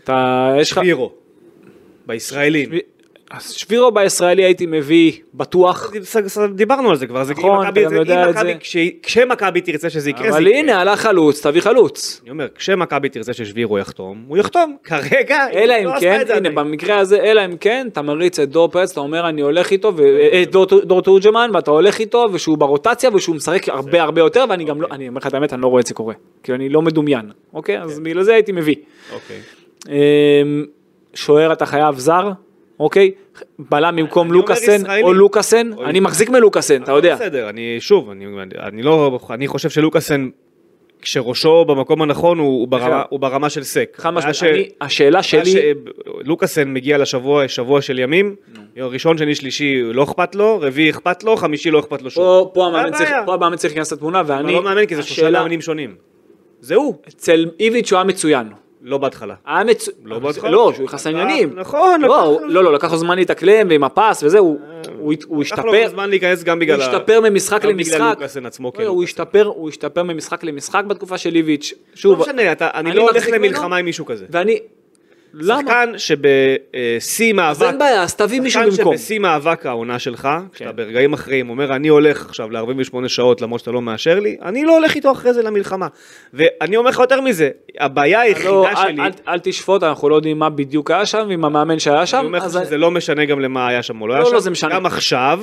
אתה, 0.04 0.54
יש 0.60 0.72
לך... 0.72 0.78
שבירו. 0.78 1.12
בישראלים. 2.06 2.70
אז 3.36 3.50
שבירו 3.50 3.90
בישראלי 3.90 4.44
הייתי 4.44 4.66
מביא 4.66 5.12
בטוח, 5.34 5.92
דיברנו 6.54 6.90
על 6.90 6.96
זה 6.96 7.06
כבר, 7.06 7.24
זה 7.24 7.32
נכון, 7.32 7.68
אתה 7.68 7.80
גם 7.82 7.94
יודע 7.94 8.30
את 8.30 8.36
זה. 8.38 8.54
כש- 8.60 8.76
כשמכבי 9.02 9.60
תרצה 9.60 9.90
שזה 9.90 10.10
יקרה, 10.10 10.22
זה 10.32 10.38
אבל 10.38 10.46
יקרה. 10.46 10.60
הנה, 10.60 10.80
עלה 10.80 10.96
חלוץ, 10.96 11.46
תביא 11.46 11.60
חלוץ. 11.60 12.20
אני 12.22 12.30
אומר, 12.30 12.46
כשמכבי 12.54 13.08
תרצה 13.08 13.32
ששבירו 13.32 13.78
יחתום, 13.78 14.24
הוא 14.28 14.38
יחתום. 14.38 14.76
כרגע, 14.84 15.46
אלא 15.52 15.74
לא 15.76 15.94
אם 15.94 16.00
כן, 16.00 16.20
את 16.20 16.26
זה 16.26 16.36
הנה. 16.36 16.50
במקרה 16.50 16.98
הזה, 16.98 17.16
אלא 17.22 17.44
אם 17.44 17.56
כן, 17.56 17.86
אתה 17.92 18.02
מריץ 18.02 18.38
את 18.38 18.48
דור 18.48 18.68
פרץ, 18.68 18.90
אתה 18.90 19.00
אומר 19.00 19.28
אני 19.28 19.40
הולך 19.40 19.70
איתו, 19.70 19.92
ו- 19.96 20.02
אה, 20.02 20.42
את 20.42 20.50
דור- 20.86 21.00
תורג'מן, 21.02 21.50
ואתה 21.54 21.70
הולך 21.70 21.98
איתו, 22.00 22.24
ושהוא 22.32 22.58
ברוטציה, 22.58 23.10
ושהוא 23.14 23.36
משחק 23.36 23.68
הרבה 23.68 24.02
הרבה 24.02 24.20
יותר, 24.20 24.44
ואני 24.48 24.64
גם 24.64 24.82
לא, 24.82 24.88
אני 24.90 25.08
אומר 25.08 25.18
לך 25.18 25.26
את 25.26 25.34
האמת, 25.34 25.52
אני 25.52 25.62
לא 25.62 25.66
רואה 25.66 25.80
את 25.80 25.86
זה 25.86 25.94
קורה. 25.94 26.14
כאילו 26.42 26.56
אני 26.56 26.68
לא 26.68 26.82
מדומיין, 26.82 27.30
אוקיי? 27.54 27.80
אז 27.82 28.00
בגלל 28.00 28.22
זה 28.22 28.34
הייתי 28.34 28.52
מביא. 28.52 28.74
אוקיי. 29.14 29.40
אמ, 29.88 30.64
שוער 31.14 31.52
אתה 31.52 31.66
חייב 31.66 31.98
זר, 31.98 32.30
אוקיי? 32.80 33.10
בלם 33.58 33.96
במקום 33.96 34.32
לוקאסן. 34.32 34.82
או 35.02 35.12
לוקאסן, 35.12 35.70
אני 35.84 36.00
מחזיק 36.00 36.30
מלוקאסן, 36.30 36.82
אתה 36.82 36.92
יודע. 36.92 37.14
בסדר, 37.14 37.48
אני 37.48 37.76
שוב, 37.80 38.10
אני, 38.10 38.82
לא, 38.82 39.18
אני 39.30 39.48
חושב 39.48 39.70
שלוקאסן, 39.70 40.28
כשראשו 41.02 41.64
במקום 41.64 42.02
הנכון, 42.02 42.38
הוא, 42.38 42.46
הוא, 42.46 42.68
ברמה, 42.68 42.88
נכון. 42.88 43.02
הוא 43.08 43.20
ברמה 43.20 43.50
של 43.50 43.62
סק. 43.62 43.96
חד 43.96 44.10
משמעית, 44.10 44.72
השאלה 44.80 45.22
שלי, 45.22 45.72
לוקאסן 46.24 46.72
מגיע 46.72 46.98
לשבוע, 46.98 47.48
שבוע 47.48 47.82
של 47.82 47.98
ימים, 47.98 48.36
יום 48.76 48.92
ראשון, 48.92 49.18
שני, 49.18 49.34
שלישי 49.34 49.82
לא 49.82 50.02
אכפת 50.02 50.34
לו, 50.34 50.58
רביעי 50.60 50.90
אכפת 50.90 51.24
לו, 51.24 51.36
חמישי 51.36 51.70
לא 51.70 51.78
אכפת 51.80 52.02
לו 52.02 52.10
שוב. 52.10 52.24
פה 52.24 52.50
פה 52.54 52.66
המאמן 52.66 52.92
צריך-? 52.92 53.10
פה 53.26 53.34
המאמן 53.34 53.56
צריך 53.56 53.72
להיכנס 53.72 53.92
לתמונה, 53.92 54.20
אני 54.20 54.28
ואני, 54.30 54.52
לא 54.52 54.62
מאמן 54.62 54.86
כי 54.86 54.96
זה 54.96 55.02
שלושה 55.02 55.30
מאמנים 55.30 55.60
שונים. 55.60 55.94
זה 56.60 56.74
הוא, 56.74 56.94
אצל 57.08 57.50
איביץ' 57.60 57.92
הוא 57.92 57.96
היה 57.96 58.04
מצוין. 58.04 58.46
לא 58.86 58.98
בהתחלה. 58.98 59.34
היה 59.46 59.64
מצוין, 59.64 59.96
לא 60.04 60.18
בהתחלה. 60.18 60.50
לא, 60.50 60.72
שהוא 60.74 60.84
נכנס 60.84 61.06
לעניינים. 61.06 61.50
נכון, 61.56 62.00
לא, 62.00 62.22
הוא- 62.22 62.40
לא, 62.46 62.64
לא, 62.64 62.72
לקח 62.72 62.92
לו 62.92 62.98
זמן 62.98 63.16
להתאקלם 63.16 63.66
ועם 63.70 63.84
הפס 63.84 64.22
וזה, 64.22 64.38
הוא- 64.38 64.58
הוא 64.98 65.14
הוא 65.26 65.44
לקח 65.44 65.58
לו 65.64 65.74
השתפר, 65.74 65.88
זמן 65.90 66.10
להיכנס 66.10 66.42
גם 66.44 66.56
הוא 66.56 66.60
בגלל... 66.60 66.80
ה- 66.80 66.84
השתפר 66.86 67.20
ממשחק 67.20 67.62
גם 67.62 67.76
בגלל 67.76 67.78
למשחק. 67.94 68.14
לוקאסן 68.16 68.46
עצמו, 68.46 68.72
כן. 68.72 68.82
לא, 68.82 68.88
הוא. 68.88 69.04
השתפר, 69.04 69.44
הוא 69.46 69.68
השתפר 69.68 70.02
ממשחק 70.02 70.44
למשחק 70.44 70.84
בתקופה 70.84 71.18
של 71.18 71.34
איביץ'. 71.34 71.72
לא 71.90 71.96
שוב, 71.96 72.22
אתה- 72.52 72.70
אני 72.74 72.92
לא 72.94 73.02
הולך 73.10 73.26
למלחמה 73.32 73.76
עם 73.76 73.84
מישהו 73.84 74.04
כזה. 74.06 74.26
ואני, 74.30 74.58
למה? 75.40 75.60
שחקן 75.62 75.92
שבשיא 75.96 77.30
אז 77.32 77.36
מאבק, 77.36 77.62
אין 77.62 77.78
בעיה, 77.78 78.02
אז 78.02 78.14
תביא 78.14 78.40
מישהו 78.40 78.62
שחקן 78.62 78.76
במקום. 78.76 78.96
שבשיא 78.96 79.18
מאבק 79.18 79.66
העונה 79.66 79.98
שלך, 79.98 80.28
כשאתה 80.52 80.70
כן. 80.70 80.76
ברגעים 80.76 81.12
אחרים 81.12 81.50
אומר 81.50 81.76
אני 81.76 81.88
הולך 81.88 82.26
עכשיו 82.26 82.50
ל-48 82.50 83.08
שעות 83.08 83.40
למרות 83.40 83.60
שאתה 83.60 83.70
לא 83.70 83.82
מאשר 83.82 84.20
לי, 84.20 84.36
אני 84.42 84.64
לא 84.64 84.74
הולך 84.76 84.94
איתו 84.94 85.12
אחרי 85.12 85.32
זה 85.34 85.42
למלחמה. 85.42 85.86
ואני 86.34 86.76
אומר 86.76 86.90
לך 86.90 86.98
יותר 86.98 87.20
מזה, 87.20 87.50
הבעיה 87.80 88.18
לא, 88.18 88.22
היחידה 88.22 88.70
אל- 88.70 88.76
שלי, 88.76 89.00
אל- 89.02 89.10
אל 89.28 89.38
תשפוט, 89.38 89.82
אנחנו 89.82 90.08
לא 90.08 90.14
יודעים 90.14 90.38
מה 90.38 90.50
בדיוק 90.50 90.90
היה 90.90 91.06
שם, 91.06 91.24
ועם 91.28 91.44
המאמן 91.44 91.78
שהיה 91.78 91.98
אני 91.98 92.06
שם, 92.06 92.22
אומר 92.24 92.38
לך 92.38 92.44
אז 92.44 92.58
שזה 92.64 92.78
לא 92.78 92.90
משנה 92.90 93.24
גם 93.24 93.40
למה 93.40 93.68
היה 93.68 93.82
שם 93.82 94.00
או 94.00 94.06
לא 94.08 94.12
היה 94.14 94.22
לא, 94.22 94.28
שם, 94.28 94.34
לא, 94.34 94.40
זה 94.40 94.50
משנה. 94.50 94.74
גם 94.74 94.86
עכשיו. 94.86 95.40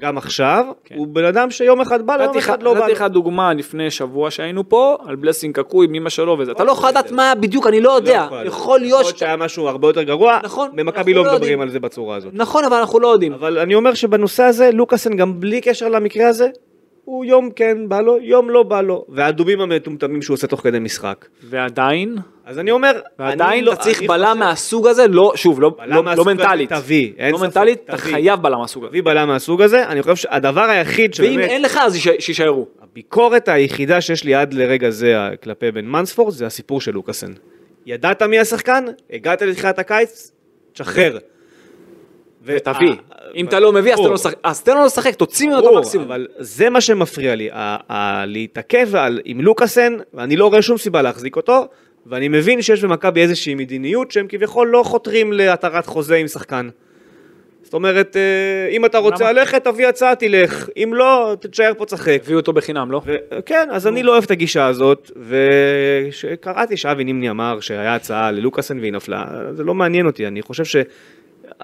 גם 0.00 0.18
עכשיו, 0.18 0.64
כן. 0.84 0.94
הוא 0.94 1.06
בן 1.06 1.24
אדם 1.24 1.50
שיום 1.50 1.80
אחד 1.80 2.06
בא 2.06 2.16
יום 2.22 2.36
אחד 2.36 2.62
לא 2.62 2.74
בא 2.74 2.80
נתתי. 2.80 2.92
לך 2.92 3.02
דוגמה 3.02 3.52
לפני 3.54 3.90
שבוע 3.90 4.30
שהיינו 4.30 4.68
פה, 4.68 4.96
על 5.06 5.16
בלסינג 5.16 5.54
קקוי 5.56 5.86
עם 5.86 5.94
אמא 5.94 6.08
שלו 6.10 6.36
וזה, 6.38 6.52
אתה 6.52 6.64
לא 6.64 6.72
יכול 6.72 6.88
לדעת 6.88 7.10
מה 7.12 7.32
בדיוק, 7.40 7.66
אני 7.66 7.80
לא 7.80 7.90
יודע, 7.90 8.26
יכול 8.44 8.80
להיות 8.80 9.06
שהיה 9.20 9.36
משהו 9.36 9.68
הרבה 9.68 9.88
יותר 9.88 10.02
גרוע, 10.02 10.38
נכון, 10.44 10.70
במכבי 10.74 11.14
לא 11.14 11.16
לא 11.18 11.22
מדברים 11.22 11.42
יודעים. 11.42 11.60
על 11.60 11.70
זה 11.70 11.80
בצורה 11.80 12.16
הזאת. 12.16 12.32
נכון, 12.34 12.64
אבל 12.64 12.76
אנחנו 12.76 13.00
לא 13.00 13.08
יודעים. 13.08 13.32
אבל 13.32 13.58
אני 13.58 13.74
אומר 13.74 13.94
שבנושא 13.94 14.42
הזה, 14.42 14.70
לוקאסן 14.72 15.16
גם 15.16 15.40
בלי 15.40 15.60
קשר 15.60 15.88
למקרה 15.88 16.28
הזה, 16.28 16.48
הוא 17.04 17.24
יום 17.24 17.50
כן 17.56 17.88
בא 17.88 18.00
לו, 18.00 18.18
יום 18.20 18.50
לא 18.50 18.62
בא 18.62 18.80
לו, 18.80 19.04
והדובים 19.08 19.60
המטומטמים 19.60 20.22
שהוא 20.22 20.34
עושה 20.34 20.46
תוך 20.46 20.60
כדי 20.60 20.78
משחק. 20.78 21.26
ועדיין, 21.44 22.16
אז 22.46 22.58
אני 22.58 22.70
אומר, 22.70 22.92
ועדיין 23.18 23.64
לא- 23.64 23.72
אתה 23.72 23.80
צריך 23.80 23.98
אני 23.98 24.08
בלם 24.08 24.26
חושב- 24.26 24.38
מהסוג 24.38 24.86
הזה, 24.86 25.06
לא, 25.08 25.32
שוב, 25.34 25.60
לא, 25.60 25.70
לא, 25.86 26.04
לא 26.16 26.24
מנטלית. 26.24 26.72
תביא, 26.72 27.12
אין 27.18 27.32
לא 27.32 27.36
ספק, 27.38 27.46
מנטלית, 27.46 27.78
אתה 27.84 27.96
תביא. 27.96 28.12
חייב 28.12 28.42
בלם 28.42 28.58
מהסוג 28.58 28.82
הזה. 28.84 28.90
תביא 28.90 29.02
בלם 29.02 29.28
מהסוג 29.28 29.62
הזה, 29.62 29.86
אני 29.88 30.02
חושב 30.02 30.16
שהדבר 30.16 30.60
היחיד 30.60 31.10
ואם 31.18 31.28
שבאמת, 31.32 31.48
אין 31.50 31.62
לך, 31.62 31.78
אז 31.82 31.96
ייש- 31.96 32.08
שיישארו. 32.18 32.66
הביקורת 32.82 33.48
היחידה 33.48 34.00
שיש 34.00 34.24
לי 34.24 34.34
עד 34.34 34.54
לרגע 34.54 34.90
זה 34.90 35.14
כלפי 35.42 35.70
בן 35.70 35.84
מנספורד, 35.86 36.32
זה 36.34 36.46
הסיפור 36.46 36.80
של 36.80 36.92
לוקאסן. 36.92 37.32
ידעת 37.90 38.22
מי 38.22 38.38
השחקן, 38.38 38.84
הגעת 39.12 39.42
לתחילת 39.42 39.78
הקיץ, 39.78 40.32
תשחרר. 40.72 41.18
ותביא. 42.42 42.88
אה, 42.90 42.94
אם 43.34 43.46
אתה 43.46 43.60
לא 43.60 43.72
מביא, 43.72 43.94
אז 44.42 44.62
תן 44.62 44.76
לו. 44.76 44.84
לשחק, 44.84 45.14
תוציא 45.14 45.48
ממנו 45.48 45.58
את 45.58 45.76
המקסימום. 45.76 46.06
אבל 46.06 46.26
זה 46.38 46.70
מה 46.70 46.80
שמפריע 46.80 47.34
לי, 47.34 47.50
להתעכב 48.26 48.88
עם 49.24 49.40
לוקאסן, 49.40 49.96
ואני 50.14 50.36
לא 50.36 50.46
רואה 50.46 50.62
שום 50.62 50.78
סיבה 50.78 51.02
להחזיק 51.02 51.36
אותו, 51.36 51.68
ואני 52.06 52.28
מבין 52.28 52.62
שיש 52.62 52.84
במכבי 52.84 53.22
איזושהי 53.22 53.54
מדיניות 53.54 54.10
שהם 54.10 54.26
כביכול 54.28 54.68
לא 54.68 54.82
חותרים 54.82 55.32
להתרת 55.32 55.86
חוזה 55.86 56.16
עם 56.16 56.28
שחקן. 56.28 56.68
זאת 57.70 57.74
אומרת, 57.74 58.16
אה, 58.16 58.68
אם 58.70 58.84
אתה 58.84 58.98
רוצה 58.98 59.24
למה? 59.24 59.32
ללכת, 59.32 59.64
תביא 59.64 59.88
הצעה, 59.88 60.14
תלך, 60.14 60.68
אם 60.76 60.94
לא, 60.94 61.36
תישאר 61.40 61.72
פה 61.78 61.86
צחק. 61.86 62.20
הביאו 62.24 62.38
אותו 62.38 62.52
בחינם, 62.52 62.90
לא? 62.90 63.00
ו- 63.06 63.16
כן, 63.46 63.68
אז 63.72 63.86
אני 63.86 64.02
לא 64.02 64.12
אוהב 64.12 64.24
את 64.24 64.30
הגישה 64.30 64.66
הזאת, 64.66 65.10
וכשקראתי 65.16 66.76
שאבי 66.76 67.04
נימני 67.04 67.30
אמר 67.30 67.60
שהיה 67.60 67.94
הצעה 67.94 68.30
ללוקאסן 68.30 68.78
והיא 68.80 68.92
נפלה, 68.92 69.24
זה 69.52 69.64
לא 69.64 69.74
מעניין 69.74 70.06
אותי, 70.06 70.26
אני 70.26 70.42
חושב 70.42 70.64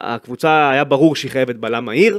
שהקבוצה 0.00 0.70
היה 0.70 0.84
ברור 0.84 1.16
שהיא 1.16 1.30
חייבת 1.30 1.56
בלם 1.56 1.84
מהיר, 1.84 2.18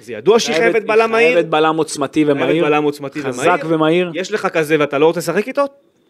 זה 0.00 0.12
ידוע 0.12 0.38
שהיא 0.38 0.56
חייבת 0.56 0.82
בלם 0.82 1.10
מהיר, 1.10 1.32
חייבת 1.32 1.48
בלם 1.48 1.76
עוצמתי 1.76 2.24
חייבת 2.24 2.42
ומהיר. 2.42 2.64
בלם 2.64 2.84
עוצמתי 2.84 3.22
חזק 3.22 3.60
ומהיר, 3.64 3.74
ומהיר. 3.74 4.10
יש 4.14 4.32
לך 4.32 4.46
כזה 4.46 4.76
ואתה 4.78 4.98
לא 4.98 5.06
רוצה 5.06 5.20
לשחק 5.20 5.48
איתו, 5.48 5.64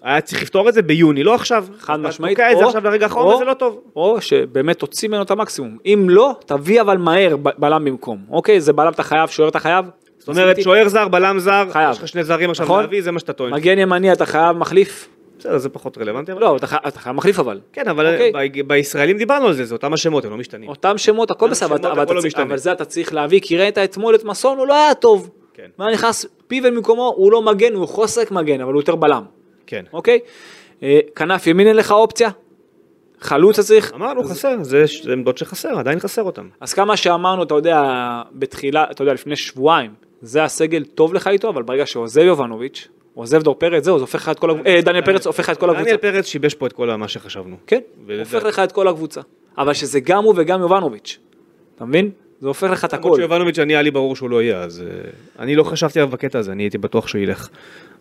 היה 0.04 0.20
צריך 0.20 0.42
לפתור 0.42 0.68
את 0.68 0.74
זה 0.74 0.82
ביוני, 0.82 1.22
לא 1.24 1.34
עכשיו, 1.34 1.66
חד 1.78 2.00
משמעית. 2.00 2.38
תוקע 2.38 2.52
את 2.52 2.58
זה 2.58 2.64
עכשיו 2.66 2.84
לרגע 2.84 3.04
האחרון 3.06 3.34
וזה 3.34 3.44
לא 3.44 3.54
טוב. 3.54 3.80
או 3.96 4.20
שבאמת 4.20 4.78
תוציא 4.78 5.08
ממנו 5.08 5.22
את 5.22 5.30
המקסימום. 5.30 5.76
אם 5.86 6.06
לא, 6.10 6.36
תביא 6.46 6.80
אבל 6.80 6.96
מהר 6.96 7.36
בלם 7.58 7.84
במקום. 7.84 8.18
אוקיי, 8.30 8.60
זה 8.60 8.72
בלם 8.72 8.92
אתה 8.92 9.02
חייב, 9.02 9.28
שוער 9.28 9.48
אתה 9.48 9.58
חייב. 9.58 9.86
זאת 10.18 10.28
אומרת, 10.28 10.62
שוער 10.62 10.88
זר, 10.88 11.08
בלם 11.08 11.38
זר, 11.38 11.66
חייב. 11.72 11.90
יש 11.90 11.98
לך 11.98 12.08
שני 12.08 12.24
זרים 12.24 12.50
עכשיו 12.50 12.66
נכון? 12.66 12.80
להביא, 12.80 13.02
זה 13.02 13.10
מה 13.12 13.18
שאתה 13.20 13.32
טוען. 13.32 13.54
מגן 13.54 13.78
ימני 13.78 14.12
אתה 14.12 14.26
חייב 14.26 14.56
מחליף. 14.56 15.08
בסדר, 15.38 15.58
זה 15.58 15.68
פחות 15.68 15.98
רלוונטי. 15.98 16.32
לא, 16.38 16.56
אתה 16.56 16.66
חי- 16.66 16.76
אתה 16.88 16.98
חייב 16.98 17.16
מחליף 17.16 17.38
אבל. 17.38 17.60
כן, 17.72 17.88
אבל 17.88 18.06
אוקיי. 18.14 18.62
בישראלים 18.62 19.18
דיברנו 19.18 19.46
על 19.46 19.52
זה, 19.52 19.64
זה 19.64 19.74
אותם 19.74 19.92
השמות, 19.92 20.24
הם 20.24 20.30
לא 20.30 20.36
משתנים. 20.36 20.68
אותם 20.68 20.98
שמות, 20.98 21.30
הכל 21.30 21.50
בסדר, 21.50 21.66
אבל 21.92 22.04
לא. 22.14 22.20
אבל 22.42 22.56
זה 22.56 22.72
אתה 22.72 22.84
צריך 22.84 23.14
להביא, 23.14 23.40
כי 23.42 23.58
ראית 23.58 23.78
אתמול 23.78 24.14
את 24.14 24.24
מסון, 24.24 24.58
הוא 24.58 24.66
לא 24.66 24.74
היה 24.74 24.94
טוב. 24.94 25.30
כן. 25.54 25.66
והיה 25.78 25.92
נכנס 25.92 26.26
פיבן 26.46 26.74
במקומו, 26.74 27.12
הוא 27.16 27.32
לא 27.32 27.42
מגן, 27.42 27.74
הוא 27.74 27.88
חוסק 27.88 28.30
מגן, 28.30 28.60
אבל 28.60 28.72
הוא 28.72 28.80
יותר 28.80 28.94
בלם. 28.96 29.22
כן. 29.66 29.84
אוקיי? 29.92 30.18
אה, 30.82 31.00
כנף 31.16 31.46
ימין 31.46 31.66
אין 31.66 31.76
לך 31.76 31.92
אופציה? 31.92 32.30
חלוץ 33.20 33.58
אתה 33.58 33.68
צריך? 33.68 33.92
אמרנו 33.94 34.24
חסר, 34.24 34.62
זה 34.62 34.84
זה 35.02 35.12
עמדות 35.12 35.38
שחסר, 35.38 35.78
עדיין 35.78 36.00
חסר 36.00 36.22
אותם. 36.22 36.48
אז 36.60 36.74
כמה 36.74 36.96
שאמרנו, 36.96 37.42
אתה 37.42 37.54
יודע, 37.54 37.82
בתחילה, 38.32 38.84
אתה 38.90 39.02
יודע, 39.02 39.14
לפני 39.14 39.36
שבועיים, 39.36 39.90
זה 40.22 40.44
הסגל 40.44 40.84
טוב 40.84 41.14
לך 41.14 41.28
איתו, 41.28 41.48
אבל 41.48 41.62
ברגע 41.62 41.86
שעוזב 41.86 42.22
יובנוביץ', 42.22 42.88
עוזב 43.14 43.42
דור 43.42 43.54
פרץ, 43.54 43.84
זהו, 43.84 43.98
זה 43.98 44.02
הופך 44.02 44.22
לך 44.22 44.28
את 44.28 44.38
כל 44.38 44.50
הקבוצה, 44.50 44.70
אה, 44.70 44.80
דניאל 44.82 45.04
פרץ 45.04 45.26
הופך 45.26 45.40
לך 45.40 45.50
את 45.50 45.58
כל 45.58 45.70
הקבוצה. 45.70 45.84
דניאל 45.84 45.96
פרץ 45.96 46.26
שיבש 46.26 46.54
פה 46.54 46.66
את 46.66 46.72
כל 46.72 46.96
מה 46.96 47.08
שחשבנו. 47.08 47.56
כן, 47.66 47.80
הופך 48.18 48.44
לך 48.44 48.58
את 48.58 48.72
כל 48.72 48.88
הקבוצה. 48.88 49.20
אבל 49.58 49.74
שזה 49.74 50.00
גם 50.00 50.24
הוא 50.24 50.34
וגם 50.36 50.60
יובנוביץ', 50.60 51.18
אתה 51.76 51.84
מבין? 51.84 52.10
זה 52.40 52.48
הופך 52.48 52.70
לך 52.70 52.84
את 52.84 52.92
למרות 52.92 53.12
הכל. 53.12 53.16
שיובנוביץ' 53.20 53.58
אני 53.58 53.72
היה 53.72 53.82
לי 53.82 53.90
ברור 53.90 54.16
שהוא 54.16 54.30
לא 54.30 54.42
יהיה, 54.42 54.58
אז 54.58 54.82
אה, 54.82 55.10
אני 55.38 55.54
לא 55.54 55.62
חשבתי 55.62 55.98
עליו 55.98 56.10
בקטע 56.12 56.38
הזה, 56.38 56.52
אני 56.52 56.62
הייתי 56.62 56.78
בטוח 56.78 57.08
שהוא 57.08 57.20
ילך. 57.20 57.48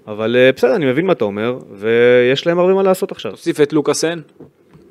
אבל 0.08 0.36
אה, 0.36 0.52
בסדר, 0.56 0.76
אני 0.76 0.86
מבין 0.86 1.06
מה 1.06 1.14
אתה 1.14 1.26
אומר, 1.26 1.58
ויש 1.72 2.48
להם 2.48 2.60
הרבה 2.60 2.74
מה 2.74 2.84
לעשות 2.84 3.12
עכשיו. 3.12 3.32
תוסיף 3.32 3.62
את 3.62 3.74
לוקאסן, 3.74 4.20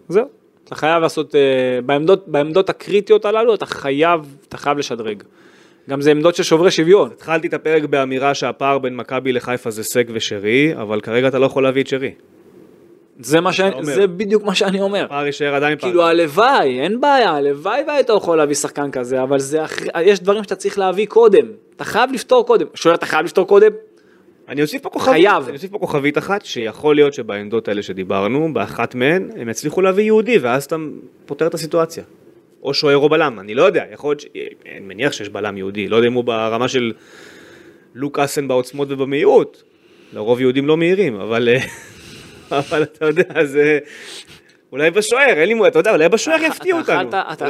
זהו. 0.09 0.25
אתה 0.65 0.75
חייב 0.75 1.03
לעשות, 1.03 1.35
אה, 1.35 1.41
בעמדות, 1.87 2.29
בעמדות 2.29 2.71
הקריטיות 2.71 3.25
הללו, 3.25 3.55
אתה 3.55 3.67
חייב, 3.67 4.37
אתה 4.49 4.57
חייב 4.57 4.79
לשדרג. 4.79 5.23
גם 5.91 6.01
זה 6.01 6.11
עמדות 6.11 6.35
של 6.35 6.43
שוברי 6.43 6.71
שוויון. 6.71 7.11
התחלתי 7.13 7.47
את 7.47 7.55
הפרק 7.55 7.85
באמירה 7.85 8.35
שהפער 8.35 8.79
בין 8.79 8.97
מכבי 8.97 9.33
לחיפה 9.33 9.71
זה 9.71 9.83
סק 9.83 10.07
ושרי, 10.13 10.73
אבל 10.75 11.01
כרגע 11.01 11.29
אתה 11.29 11.39
לא 11.39 11.47
יכול 11.47 11.63
להביא 11.63 11.83
את 11.83 11.87
שרי. 11.87 12.15
זה 13.21 13.41
מה 13.41 13.53
ש... 13.53 13.61
אומר. 13.61 13.83
זה 13.83 14.07
בדיוק 14.07 14.45
מה 14.45 14.55
שאני 14.55 14.81
אומר. 14.81 15.05
הפער 15.05 15.27
יישאר 15.27 15.55
עדיין 15.55 15.79
פער. 15.79 15.91
כאילו 15.91 16.07
הלוואי, 16.07 16.81
אין 16.81 17.01
בעיה, 17.01 17.31
הלוואי 17.31 17.83
והיית 17.87 18.11
יכול 18.17 18.39
להביא 18.39 18.55
שחקן 18.55 18.91
כזה, 18.91 19.23
אבל 19.23 19.39
זה 19.39 19.59
יש 20.01 20.21
דברים 20.21 20.43
שאתה 20.43 20.55
צריך 20.55 20.79
להביא 20.79 21.07
קודם. 21.07 21.47
אתה 21.77 21.85
חייב 21.85 22.13
לפתור 22.13 22.47
קודם. 22.47 22.67
שוער 22.75 22.95
אתה 22.95 23.07
חייב 23.07 23.25
לפתור 23.25 23.47
קודם? 23.47 23.71
אני 24.53 24.63
אוסיף 24.63 24.83
פה 24.83 24.91
כוכבית, 24.91 25.15
חייב. 25.15 25.45
אני 25.45 25.57
אוסיף 25.57 25.71
פה 25.71 25.79
כוכבית 25.79 26.19
אחת, 26.19 26.45
שיכול 26.45 26.95
להיות 26.95 27.15
שבעמדות 27.15 27.69
האלה 27.69 27.83
שדיברנו, 27.83 28.55
באחת 28.55 28.95
מהן, 28.95 29.29
הם 29.37 29.49
יצליחו 29.49 29.81
להביא 29.83 30.05
יהודי, 30.05 30.39
ואז 30.39 30.65
אתה 30.65 30.77
פותר 31.27 31.47
את 31.47 31.55
הסיטואציה. 31.55 32.05
או 32.63 32.75
שוער 32.75 32.97
או 32.97 33.09
בלם, 33.09 33.41
אני 33.41 33.55
לא 33.55 33.63
יודע, 33.63 33.85
יכול 33.93 34.11
להיות, 34.11 34.21
ש... 34.21 34.27
אני 34.71 34.81
מניח 34.81 35.13
שיש 35.13 35.29
בלם 35.29 35.57
יהודי, 35.57 35.89
לא 35.89 35.97
יודע 35.97 36.09
אם 36.09 36.13
הוא 36.13 36.25
ברמה 36.25 36.69
של 36.69 36.93
לוקאסן 37.95 38.49
בעוצמות 38.49 38.89
ובמהירות, 38.91 39.63
לרוב 40.13 40.41
יהודים 40.41 40.67
לא 40.67 40.77
מהירים, 40.77 41.15
אבל, 41.21 41.49
אה, 41.49 41.59
אבל 42.59 42.83
אתה 42.83 43.07
יודע, 43.07 43.45
זה... 43.45 43.79
אולי 44.73 44.91
בשוער, 44.91 45.29
אין 45.29 45.49
לי 45.49 45.55
מועד, 45.55 45.71
אתה 45.71 45.79
יודע, 45.79 45.91
אולי 45.93 46.09
בשוער 46.09 46.43
יפתיעו 46.43 46.79
אותנו. 46.79 47.09
אתה 47.09 47.45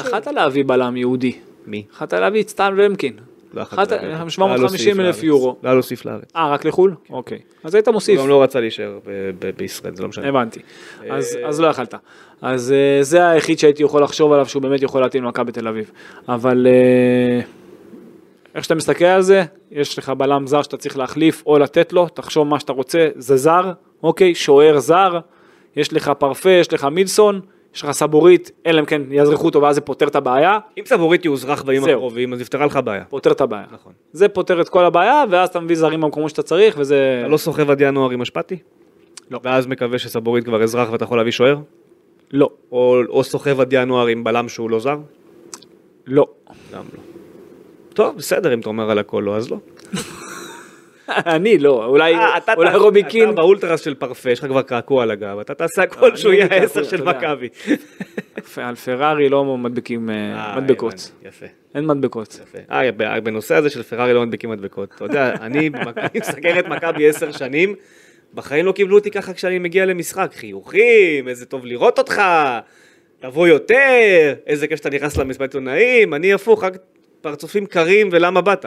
יכלת- 0.00 0.26
להביא 0.26 0.64
בלם 0.66 0.96
יהודי. 0.96 1.32
מי? 1.66 1.84
יכלת 1.92 2.12
להביא 2.12 2.42
את 2.42 2.48
סטן 2.48 2.74
ומקין. 2.76 3.16
לא 3.54 3.60
יכלת 3.60 3.78
אחת- 3.78 3.92
להביא 3.92 4.08
אותו. 4.20 4.30
750 4.30 4.96
לא 4.96 5.02
היה 5.02 5.10
לו 5.10 5.16
אלף 5.16 5.22
יורו. 5.22 5.56
לא 5.62 5.82
סעיף 5.82 6.04
לארץ. 6.04 6.22
אה, 6.36 6.50
רק 6.50 6.64
לחו"ל? 6.64 6.94
אוקיי. 7.10 7.38
אז 7.64 7.74
היית 7.74 7.86
הוא 7.88 7.92
מוסיף. 7.92 8.20
גם 8.20 8.28
לא 8.28 8.42
רצה 8.42 8.60
להישאר 8.60 8.98
בישראל, 9.56 9.94
זה 9.96 10.02
לא 10.02 10.08
משנה. 10.08 10.28
הבנתי. 10.28 10.60
אז, 11.10 11.36
אה, 11.42 11.48
אז 11.48 11.60
לא 11.60 11.66
יכלת. 11.66 11.94
אז 12.42 12.72
אה, 12.72 13.02
זה 13.02 13.28
היחיד 13.28 13.58
שהייתי 13.58 13.82
יכול 13.82 14.02
לחשוב 14.02 14.32
עליו 14.32 14.46
שהוא 14.46 14.62
באמת 14.62 14.82
יכול 14.82 15.00
להתאים 15.02 15.24
למכבי 15.24 15.52
תל 15.52 15.68
אביב. 15.68 15.90
אבל 16.28 16.66
אה, 16.66 17.40
איך 18.54 18.64
שאתה 18.64 18.74
מסתכל 18.74 19.04
על 19.04 19.22
זה, 19.22 19.44
יש 19.70 19.98
לך 19.98 20.08
בלם 20.08 20.46
זר 20.46 20.62
שאתה 20.62 20.76
צריך 20.76 20.98
להחליף 20.98 21.42
או 21.46 21.58
לתת 21.58 21.92
לו, 21.92 22.08
תחשוב 22.08 22.48
מה 22.48 22.60
שאתה 22.60 22.72
רוצה, 22.72 23.08
זה 23.16 23.36
זר, 23.36 23.72
אוקיי, 24.02 24.34
שוער 24.34 24.78
זר, 24.78 25.18
יש 25.76 25.92
לך 25.92 26.12
פרפה, 26.18 26.50
יש 26.50 26.72
לך 26.72 26.84
מילסון, 26.84 27.40
יש 27.74 27.84
לך 27.84 27.90
סבורית, 27.90 28.50
אלא 28.66 28.80
אם 28.80 28.84
כן 28.84 29.02
יזרחו 29.10 29.46
אותו 29.46 29.62
ואז 29.62 29.74
זה 29.74 29.80
פותר 29.80 30.08
את 30.08 30.16
הבעיה, 30.16 30.58
אם 30.78 30.82
סבורית 30.86 31.24
יאוזרח 31.24 31.62
בימים. 31.62 31.88
הקרובים, 31.88 32.32
אז 32.32 32.40
יפתרה 32.40 32.66
לך 32.66 32.80
בעיה. 32.84 33.04
פותר 33.04 33.32
את 33.32 33.40
הבעיה. 33.40 33.64
נכון. 33.72 33.92
זה 34.12 34.28
פותר 34.28 34.60
את 34.60 34.68
כל 34.68 34.84
הבעיה, 34.84 35.24
ואז 35.30 35.48
אתה 35.48 35.60
מביא 35.60 35.76
זרים 35.76 36.00
במקומות 36.00 36.30
שאתה 36.30 36.42
צריך, 36.42 36.74
וזה... 36.78 37.18
אתה 37.20 37.28
לא 37.28 37.36
סוחב 37.36 37.70
עד 37.70 37.80
ינואר 37.80 38.10
עם 38.10 38.22
אשפתי? 38.22 38.56
לא. 39.30 39.40
ואז 39.44 39.66
מקווה 39.66 39.98
שסבורית 39.98 40.44
כבר 40.44 40.62
אזרח 40.62 40.88
ואתה 40.92 41.04
יכול 41.04 41.18
להביא 41.18 41.32
שוער? 41.32 41.56
לא, 42.32 42.50
או, 42.72 43.00
או 43.08 43.24
סוחב 43.24 43.60
עד 43.60 43.72
ינואר 43.72 44.06
עם 44.06 44.24
בלם 44.24 44.48
שהוא 44.48 44.70
לא 44.70 44.78
זר? 44.78 44.98
לא. 46.06 46.26
גם 46.74 46.82
לא. 46.94 47.00
טוב, 47.94 48.16
בסדר, 48.16 48.54
אם 48.54 48.60
אתה 48.60 48.68
אומר 48.68 48.90
על 48.90 48.98
הכל 48.98 49.22
לא, 49.26 49.36
אז 49.36 49.50
לא. 49.50 49.56
אני 51.36 51.58
לא, 51.58 51.84
אולי, 51.84 52.14
אה, 52.14 52.76
רובי 52.76 53.02
קין, 53.02 53.24
אתה 53.24 53.32
באולטרס 53.32 53.80
של 53.80 53.94
פרפה, 53.94 54.30
יש 54.30 54.38
לך 54.38 54.46
כבר 54.46 54.62
קעקוע 54.62 55.02
על 55.02 55.10
הגב, 55.10 55.38
אתה 55.38 55.54
תעשה 55.54 55.82
הכל 55.82 56.08
אני 56.08 56.16
שהוא 56.16 56.32
יהיה 56.32 56.46
העשר 56.50 56.82
של. 56.82 57.02
מכבי. 57.02 57.48
על 58.56 58.74
פרארי 58.74 59.28
לא 59.28 59.44
מדביקים 59.44 60.10
אה, 60.10 60.14
אה, 60.14 60.60
מדבקות, 60.60 61.12
יפה. 61.22 61.46
אין 61.74 61.86
מדבקות. 61.86 62.40
יפה. 62.42 62.58
אה, 62.70 63.20
בנושא 63.20 63.54
הזה 63.54 63.70
של 63.70 63.82
פרארי 63.82 64.14
לא 64.14 64.22
מדביקים 64.22 64.50
מדבקות. 64.50 64.92
אתה 64.96 65.04
יודע, 65.04 65.34
אני 65.40 65.70
מסקר 66.20 66.58
את 66.58 66.66
מכבי 66.66 67.08
עשר 67.08 67.32
שנים, 67.32 67.74
בחיים 68.34 68.66
לא 68.66 68.72
קיבלו 68.72 68.98
אותי 68.98 69.10
ככה 69.10 69.32
כשאני 69.32 69.58
מגיע 69.58 69.86
למשחק. 69.86 70.30
חיוכים, 70.34 71.28
איזה 71.28 71.46
טוב 71.46 71.66
לראות 71.66 71.98
אותך, 71.98 72.22
תבוא 73.20 73.48
יותר, 73.48 74.34
איזה 74.46 74.66
כיף 74.66 74.76
שאתה 74.76 74.90
נכנס 74.90 75.16
למסיבת 75.16 75.42
עיתונאים, 75.42 76.14
אני 76.14 76.32
הפוך, 76.32 76.64
רק 76.64 76.76
פרצופים 77.20 77.66
קרים 77.66 78.08
ולמה 78.12 78.40
באת. 78.40 78.66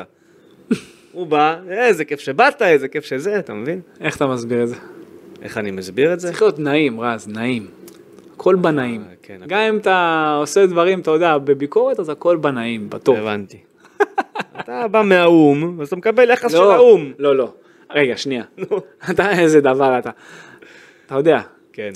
הוא 1.15 1.27
בא, 1.27 1.55
איזה 1.69 2.05
כיף 2.05 2.19
שבאת, 2.19 2.61
איזה 2.61 2.87
כיף 2.87 3.05
שזה, 3.05 3.39
אתה 3.39 3.53
מבין? 3.53 3.81
איך 4.01 4.15
אתה 4.15 4.27
מסביר 4.27 4.63
את 4.63 4.67
זה? 4.67 4.75
איך 5.41 5.57
אני 5.57 5.71
מסביר 5.71 6.13
את 6.13 6.19
זה? 6.19 6.27
צריך 6.27 6.41
להיות 6.41 6.59
נעים, 6.59 7.01
רז, 7.01 7.27
נעים. 7.27 7.67
הכל 8.35 8.55
בנעים. 8.55 9.01
אה, 9.01 9.13
כן, 9.21 9.41
גם 9.47 9.59
אם 9.59 9.77
אתה 9.77 10.35
עושה 10.39 10.65
דברים, 10.65 10.99
אתה 10.99 11.11
יודע, 11.11 11.37
בביקורת, 11.37 11.99
אז 11.99 12.09
הכל 12.09 12.37
בנעים, 12.37 12.89
בטוב. 12.89 13.15
הבנתי. 13.17 13.57
אתה 14.59 14.87
בא 14.87 15.01
מהאו"ם, 15.01 15.81
אז 15.81 15.87
אתה 15.87 15.95
מקבל 15.95 16.29
יחס 16.29 16.51
של 16.51 16.61
האו"ם. 16.61 17.11
לא, 17.19 17.35
לא. 17.35 17.53
רגע, 17.91 18.17
שנייה. 18.17 18.43
אתה 19.11 19.39
איזה 19.39 19.61
דבר 19.61 19.99
אתה. 19.99 20.09
אתה 21.05 21.15
יודע, 21.15 21.41
כן. 21.73 21.91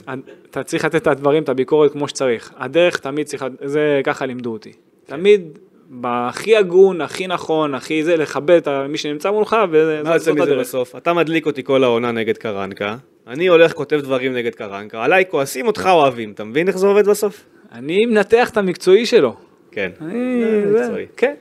אתה 0.51 0.63
צריך 0.63 0.85
לתת 0.85 1.01
את 1.01 1.07
הדברים, 1.07 1.43
את 1.43 1.49
הביקורת 1.49 1.91
כמו 1.91 2.07
שצריך. 2.07 2.53
הדרך 2.57 2.97
תמיד 2.97 3.27
צריכה, 3.27 3.47
זה 3.63 4.01
ככה 4.03 4.25
לימדו 4.25 4.53
אותי. 4.53 4.71
תמיד 5.05 5.59
בהכי 5.89 6.55
הגון, 6.57 7.01
הכי 7.01 7.27
נכון, 7.27 7.73
הכי 7.75 8.03
זה, 8.03 8.17
לכבד 8.17 8.51
את 8.51 8.67
מי 8.89 8.97
שנמצא 8.97 9.31
מולך, 9.31 9.53
מה 9.53 9.65
וזאת 9.71 10.13
יוצא 10.15 10.33
מזה. 10.33 10.55
בסוף? 10.55 10.95
אתה 10.95 11.13
מדליק 11.13 11.45
אותי 11.45 11.63
כל 11.63 11.83
העונה 11.83 12.11
נגד 12.11 12.37
קרנקה, 12.37 12.95
אני 13.27 13.47
הולך 13.47 13.73
כותב 13.73 13.99
דברים 14.03 14.33
נגד 14.33 14.55
קרנקה, 14.55 15.03
עליי 15.03 15.23
כועסים 15.29 15.67
אותך 15.67 15.89
אוהבים, 15.91 16.31
אתה 16.31 16.43
מבין 16.43 16.67
איך 16.67 16.77
זה 16.77 16.87
עובד 16.87 17.09
בסוף? 17.09 17.43
אני 17.71 18.05
מנתח 18.05 18.49
את 18.49 18.57
המקצועי 18.57 19.05
שלו. 19.05 19.35
כן. 19.71 19.89
אני... 20.01 20.43
מקצועי. 20.75 21.05
כן. 21.17 21.33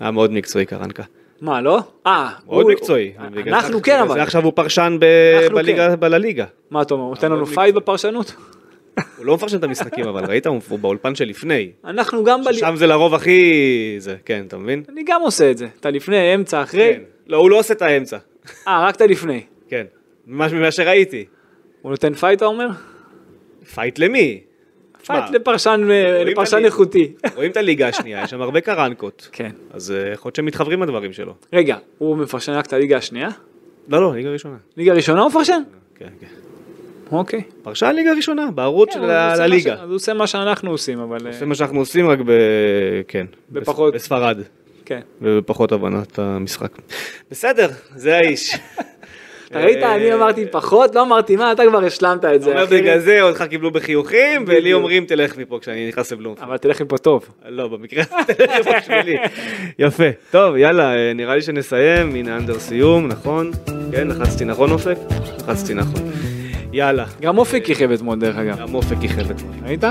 היה 0.00 0.10
מאוד 0.10 0.32
מקצועי 0.32 0.66
קרנקה. 0.66 1.02
מה, 1.40 1.60
לא? 1.60 1.78
אה, 2.06 2.30
מאוד 2.46 2.62
הוא- 2.64 2.72
מקצועי. 2.72 3.12
בגלל 3.30 3.54
אנחנו 3.54 3.82
כן, 3.82 4.00
אבל. 4.00 4.20
עכשיו 4.20 4.44
הוא 4.44 4.52
פרשן 4.56 4.96
בליגה, 5.52 5.88
כן. 5.90 6.00
בלה 6.00 6.16
ליגה. 6.16 6.44
מה 6.70 6.82
אתה 6.82 6.94
אומר, 6.94 7.04
הוא 7.04 7.14
נותן 7.14 7.26
לנו 7.32 7.36
מאוד 7.40 7.54
פייט. 7.54 7.74
בפרשנות? 7.74 8.34
הוא 9.16 9.26
לא 9.26 9.34
מפרשן 9.34 9.58
את 9.58 9.64
המשחקים, 9.64 10.08
אבל 10.08 10.24
ראית? 10.24 10.46
הוא 10.46 10.78
באולפן 10.80 11.14
שלפני. 11.14 11.70
אנחנו 11.84 12.24
גם. 12.24 12.40
שם 12.52 12.76
זה 12.76 12.86
לרוב 12.86 13.14
הכי... 13.14 13.94
זה, 13.98 14.16
כן, 14.24 14.44
אתה 14.48 14.58
מבין? 14.58 14.82
אני 14.88 15.02
גם 15.06 15.20
עושה 15.20 15.50
את 15.50 15.58
זה. 15.58 15.68
אתה 15.80 15.90
לפני, 15.90 16.34
אמצע, 16.34 16.62
אחרי. 16.62 16.94
כן. 16.94 17.02
לא, 17.26 17.36
הוא 17.36 17.50
לא 17.50 17.58
עושה 17.58 17.74
את 17.74 17.82
האמצע. 17.82 18.18
אה, 18.68 18.86
רק 18.86 18.96
אתה 18.96 19.06
לפני. 19.06 19.42
כן. 19.68 19.86
ממה 20.26 20.48
ממה 20.48 20.70
שראיתי. 20.70 21.24
הוא 21.82 21.90
נותן 21.90 22.14
פייט, 22.14 22.36
אתה 22.36 22.46
אומר? 22.46 22.68
פייט 23.74 23.98
למי? 23.98 24.40
פייט 25.06 25.30
לפרשן 25.30 25.88
אה, 25.90 26.24
לפרשן. 26.24 26.64
איכותי. 26.64 27.12
רואים 27.36 27.50
את 27.50 27.56
הליגה 27.56 27.88
השנייה, 27.88 28.22
יש 28.24 28.30
שם 28.30 28.40
הרבה 28.40 28.60
קרנקות. 28.60 29.28
כן. 29.32 29.50
אז 29.70 29.90
אה, 29.90 30.12
יכול 30.12 30.28
להיות 30.28 30.36
שהם 30.36 30.46
מתחברים 30.46 30.82
לדברים 30.82 31.12
שלו. 31.12 31.34
רגע, 31.52 31.76
הוא 31.98 32.16
מפרשן 32.16 32.52
רק 32.52 32.66
את 32.66 32.72
הליגה 32.72 32.96
השנייה? 32.96 33.28
לא, 33.88 34.00
לא, 34.00 34.14
ליגה 34.14 34.30
ראשונה. 34.30 34.56
ליגה 34.76 34.92
ראשונה 34.92 35.20
הוא 35.20 35.28
מפרשן? 35.28 35.62
כן, 35.94 36.08
כן. 36.20 36.26
אוקיי. 37.12 37.42
פרשן 37.62 37.92
ליגה 37.94 38.12
ראשונה, 38.16 38.48
בערוץ 38.54 38.88
כן, 38.88 38.94
של 38.94 39.00
הוא 39.00 39.32
עושה 39.32 39.44
הליגה. 39.44 39.74
אז 39.74 39.88
הוא 39.88 39.94
עושה 39.94 40.14
מה 40.14 40.26
שאנחנו 40.26 40.70
עושים, 40.70 40.98
אבל... 40.98 41.26
אה, 41.26 41.32
זה 41.32 41.46
מה 41.46 41.54
שאנחנו 41.54 41.78
עושים 41.78 42.08
רק 42.08 42.18
ב... 42.26 42.32
כן. 43.08 43.26
בפחות. 43.50 43.94
בס- 43.94 44.00
בספרד. 44.02 44.38
כן. 44.84 45.00
ובפחות 45.22 45.72
הבנת 45.72 46.18
המשחק. 46.18 46.68
בסדר, 47.30 47.68
זה 47.96 48.16
האיש. 48.16 48.56
ראית, 49.54 49.82
אני 49.82 50.10
אה, 50.10 50.14
אמרתי 50.14 50.46
פחות, 50.50 50.94
לא 50.94 51.02
אמרתי 51.02 51.36
מה, 51.36 51.52
אתה 51.52 51.62
כבר 51.68 51.84
השלמת 51.84 52.24
את 52.24 52.42
זה. 52.42 52.50
אומר. 52.50 52.66
בגלל 52.66 52.98
זה 52.98 53.22
אותך 53.22 53.42
קיבלו 53.50 53.70
בחיוכים, 53.70 54.44
ולי. 54.46 54.72
אומרים 54.72 55.04
תלך 55.06 55.38
מפה 55.38 55.58
כשאני 55.62 55.88
נכנס 55.88 56.12
לבלומפילד. 56.12 56.48
אבל 56.48 56.56
תלך 56.56 56.82
מפה 56.82 56.98
טוב. 56.98 57.28
לא, 57.48 57.68
במקרה 57.68 58.04
הזה 58.10 58.34
תלך 58.34 58.50
מפה 58.60 58.70
בשבילי. 58.80 59.16
יפה. 59.78 60.04
טוב, 60.30 60.56
יאללה, 60.56 60.94
אה, 60.94 61.12
נראה 61.14 61.34
לי 61.34 61.42
שנסיים. 61.42 62.14
הנה 62.14 62.36
אנדר 62.36 62.58
סיום, 62.58 63.08
נכון? 63.08 63.50
כן, 63.92 64.08
לחצתי 64.08 64.44
נכון 64.44 64.70
אופק? 64.70 64.96
לחצתי 65.38 65.74
נכון. 65.74 66.10
יאללה. 66.72 67.04
גם 67.20 67.38
אופק 67.38 67.64
כיכב 67.64 67.90
אתמול 67.90 68.18
דרך 68.18 68.36
אגב. 68.36 68.58
גם 68.58 68.74
אופק 68.74 68.96
כיכב 69.00 69.30
אתמול. 69.30 69.52
ראית? 69.64 69.84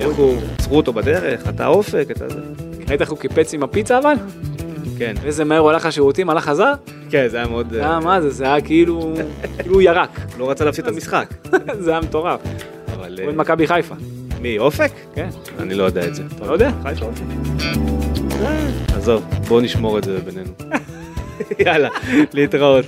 איך 0.00 0.16
הוא, 0.16 0.36
עצרו 0.58 0.76
אותו 0.76 0.92
בדרך, 0.92 1.48
אתה 1.48 1.66
אופק, 1.66 2.06
אתה 2.10 2.28
זה. 2.28 2.40
ראית 2.88 3.00
איך 3.00 3.10
הוא 3.10 3.18
קיפץ 3.18 3.54
עם 3.54 3.62
הפיצה 3.62 3.98
אבל? 3.98 4.14
כן, 4.98 5.14
איזה 5.24 5.44
מהר 5.44 5.58
הוא 5.58 5.70
הלך 5.70 5.86
לשירותים, 5.86 6.30
הלך 6.30 6.44
חזר? 6.44 6.72
כן, 7.10 7.28
זה 7.28 7.36
היה 7.36 7.46
מאוד... 7.46 7.70
זה 7.70 7.82
אה, 7.82 7.90
היה 7.90 8.00
מה 8.00 8.20
זה, 8.20 8.30
זה 8.30 8.44
היה 8.44 8.60
כאילו, 8.60 9.14
כאילו 9.58 9.74
הוא 9.74 9.82
ירק. 9.82 10.20
לא 10.38 10.50
רצה 10.50 10.64
להפסיד 10.64 10.86
את 10.86 10.92
המשחק. 10.92 11.34
זה 11.84 11.90
היה 11.90 12.00
מטורף. 12.00 12.40
אבל... 12.94 13.18
הוא 13.18 13.26
אה, 13.26 13.30
את 13.30 13.36
מכבי 13.36 13.66
חיפה. 13.66 13.94
מי, 14.40 14.58
אופק? 14.58 14.92
כן. 15.14 15.28
אני 15.58 15.74
לא 15.74 15.84
יודע 15.84 16.06
את 16.06 16.14
זה. 16.14 16.22
אתה 16.36 16.46
לא 16.46 16.52
יודע? 16.52 16.70
חיפה 16.82 17.04
אופק. 17.04 17.22
אה, 18.40 18.68
עזוב, 18.96 19.24
בואו 19.48 19.60
נשמור 19.60 19.98
את 19.98 20.04
זה 20.04 20.18
בינינו. 20.24 20.50
יאללה, 21.66 21.88
להתראות. 22.32 22.84